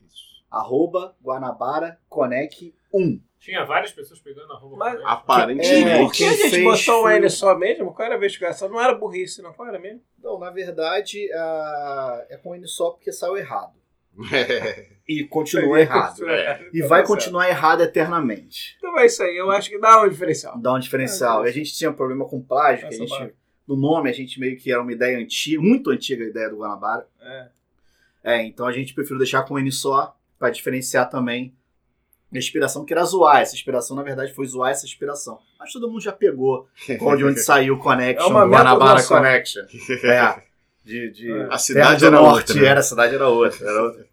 Isso. 0.06 0.44
Arroba 0.50 1.16
Guanabara 1.22 1.98
Conec 2.08 2.74
1. 2.94 3.20
Tinha 3.40 3.64
várias 3.64 3.92
pessoas 3.92 4.20
pegando 4.20 4.52
a 4.52 4.56
roupa. 4.56 4.76
Mas- 4.76 5.00
Aparentemente. 5.04 5.88
É, 5.88 5.98
Por 5.98 6.12
que 6.12 6.24
a 6.24 6.32
gente 6.32 6.62
botou 6.64 6.98
um 6.98 7.02
foi- 7.02 7.16
N 7.16 7.30
só 7.30 7.56
mesmo? 7.56 7.94
Qual 7.94 8.04
era 8.06 8.16
a 8.16 8.18
investigação? 8.18 8.68
Não 8.68 8.80
era 8.80 8.94
burrice, 8.94 9.40
não. 9.42 9.52
Qual 9.52 9.68
era 9.68 9.78
mesmo? 9.78 10.00
Não, 10.22 10.38
na 10.38 10.50
verdade, 10.50 11.28
é 12.28 12.36
com 12.42 12.54
N 12.54 12.66
só 12.66 12.90
porque 12.90 13.12
saiu 13.12 13.36
errado. 13.36 13.77
É. 14.32 14.86
E 15.08 15.24
continua 15.24 15.80
errado. 15.80 16.28
É. 16.28 16.68
E 16.70 16.82
vai 16.82 17.02
continuar 17.06 17.48
errado 17.48 17.82
eternamente. 17.82 18.76
Então 18.76 18.98
é 18.98 19.06
isso 19.06 19.22
aí. 19.22 19.36
Eu 19.38 19.50
acho 19.50 19.70
que 19.70 19.78
dá 19.78 20.02
um 20.02 20.08
diferencial. 20.08 20.58
Dá 20.60 20.74
um 20.74 20.78
diferencial. 20.78 21.46
E 21.46 21.48
a 21.48 21.52
gente 21.52 21.72
tinha 21.74 21.90
um 21.90 21.94
problema 21.94 22.26
com 22.26 22.42
plágio, 22.42 22.86
que 22.86 22.94
a 22.94 22.98
gente, 22.98 23.08
barra. 23.08 23.30
no 23.66 23.74
nome 23.74 24.10
a 24.10 24.12
gente 24.12 24.38
meio 24.38 24.58
que 24.58 24.70
era 24.70 24.82
uma 24.82 24.92
ideia 24.92 25.18
antiga, 25.18 25.62
muito 25.62 25.90
antiga 25.90 26.24
a 26.24 26.28
ideia 26.28 26.50
do 26.50 26.58
Guanabara. 26.58 27.06
É. 27.22 27.48
É, 28.22 28.42
então 28.44 28.66
a 28.66 28.72
gente 28.72 28.92
preferiu 28.92 29.16
deixar 29.16 29.44
com 29.44 29.58
N 29.58 29.72
só, 29.72 30.14
pra 30.38 30.50
diferenciar 30.50 31.08
também 31.08 31.54
a 32.32 32.36
inspiração, 32.36 32.84
que 32.84 32.92
era 32.92 33.02
zoar. 33.04 33.40
Essa 33.40 33.54
inspiração, 33.54 33.96
na 33.96 34.02
verdade, 34.02 34.34
foi 34.34 34.46
zoar 34.46 34.70
essa 34.72 34.84
inspiração. 34.84 35.38
Mas 35.58 35.72
todo 35.72 35.88
mundo 35.88 36.02
já 36.02 36.12
pegou 36.12 36.68
qual 36.98 37.16
de 37.16 37.24
onde 37.24 37.40
saiu 37.40 37.74
o 37.74 37.78
Connection, 37.78 38.26
É 38.26 38.30
uma 38.30 38.46
Guanabara. 38.46 39.02
Connection. 39.02 39.62
É. 40.04 40.42
De, 40.84 41.10
de 41.10 41.32
É. 41.32 41.48
A 41.50 41.58
cidade 41.58 42.04
era 42.04 42.16
Norte, 42.16 42.50
outra, 42.50 42.62
né? 42.62 42.68
era, 42.68 42.80
a 42.80 42.82
cidade 42.82 43.14
era 43.14 43.28
outra, 43.28 43.66
era 43.66 43.82
outra. 43.82 44.07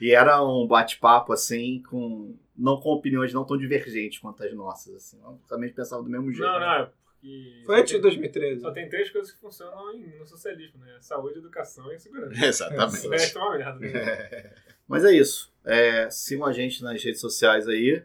E 0.00 0.12
era 0.14 0.42
um 0.44 0.66
bate-papo, 0.66 1.32
assim, 1.32 1.82
com. 1.88 2.36
Não 2.56 2.80
com 2.80 2.90
opiniões 2.90 3.32
não 3.34 3.44
tão 3.44 3.56
divergentes 3.58 4.18
quanto 4.18 4.42
as 4.42 4.52
nossas, 4.54 4.94
assim. 4.94 5.18
Eu 5.22 5.38
também 5.48 5.70
pensava 5.72 6.02
do 6.02 6.08
mesmo 6.08 6.30
jeito. 6.32 6.46
Não, 6.46 6.58
não, 6.60 6.72
é 6.72 6.84
porque. 6.86 7.62
Foi 7.66 7.74
só 7.74 7.80
antes 7.80 7.88
de 7.92 7.94
tem- 7.94 8.02
2013. 8.02 8.60
Só 8.62 8.70
tem 8.70 8.88
três 8.88 9.10
coisas 9.10 9.32
que 9.32 9.40
funcionam 9.40 9.94
em- 9.94 10.18
no 10.18 10.26
socialismo, 10.26 10.80
né? 10.80 10.96
Saúde, 11.00 11.38
educação 11.38 11.92
e 11.92 11.98
segurança. 11.98 12.32
O 12.40 12.44
Exatamente. 12.44 13.08
resto 13.08 13.38
é 13.38 13.42
uma 13.42 13.58
merda. 13.58 13.80
né? 13.80 14.52
Mas 14.88 15.04
é 15.04 15.12
isso. 15.12 15.52
É, 15.64 16.08
sigam 16.10 16.46
a 16.46 16.52
gente 16.52 16.82
nas 16.82 17.02
redes 17.02 17.20
sociais 17.20 17.66
aí. 17.68 18.02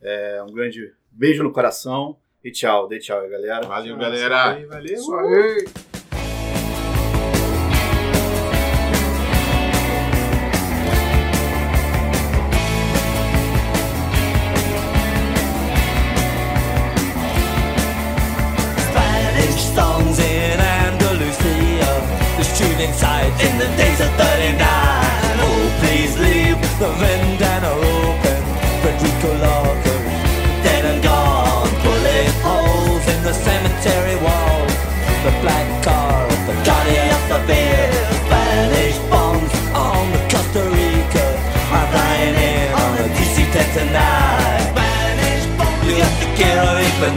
É, 0.00 0.42
um 0.42 0.52
grande 0.52 0.92
beijo 1.10 1.42
no 1.42 1.52
coração. 1.52 2.16
E 2.42 2.50
tchau. 2.50 2.88
Dê 2.88 2.98
tchau 2.98 3.20
aí, 3.20 3.28
galera. 3.30 3.66
Valeu, 3.66 3.96
galera. 3.96 4.52
Valeu, 4.66 5.06
valeu. 5.06 5.95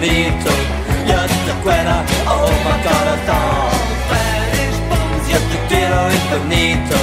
Infinito. 0.09 0.51
Yo 1.07 1.19
te 1.45 1.53
quiero, 1.63 1.95
oh 2.27 2.49
my 2.65 2.77
corazón. 2.83 3.69
Bombs, 4.89 5.27
yo 5.29 5.37
te 5.37 5.57
quiero 5.67 6.11
infinito. 6.11 6.95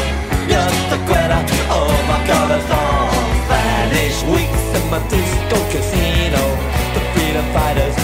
Yo 0.49 0.63
te 0.91 0.97
quiero, 1.07 1.37
oh 1.71 1.93
my 2.09 2.19
corazón. 2.27 3.09
Spanish 3.47 4.23
weeks 4.25 4.65
in 4.75 4.91
my 4.91 4.99
disco 5.09 5.57
casino. 5.73 6.43
The 6.95 7.01
freedom 7.15 7.47
fighters 7.53 7.96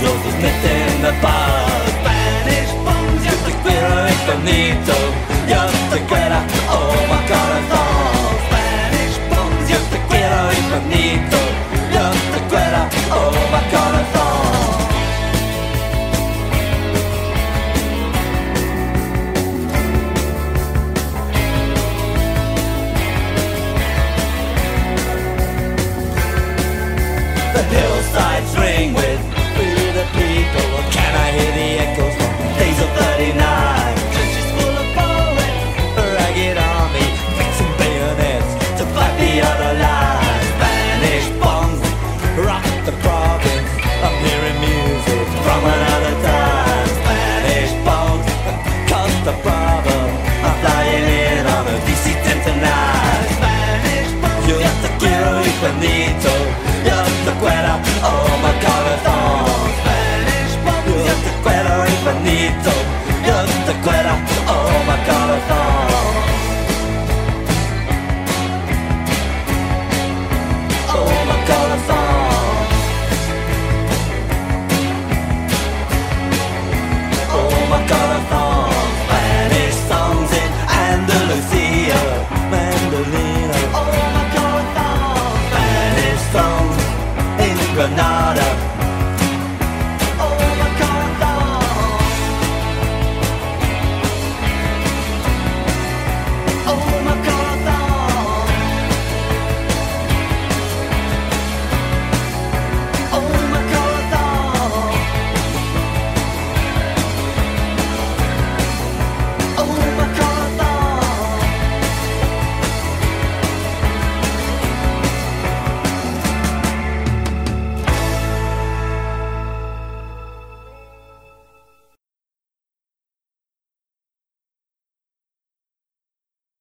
soldiers 0.00 0.34
knitting 0.40 1.02
de 1.04 1.12
bars. 1.22 1.90
Spanish 2.00 2.72
bombs, 2.84 3.22
Yo 3.26 3.34
te 3.44 3.52
quiero, 3.62 3.90
queer 3.92 4.12
incognito. 4.14 4.96
You're 5.48 5.70
oh 6.68 6.94
my 7.10 7.20
god, 7.28 7.89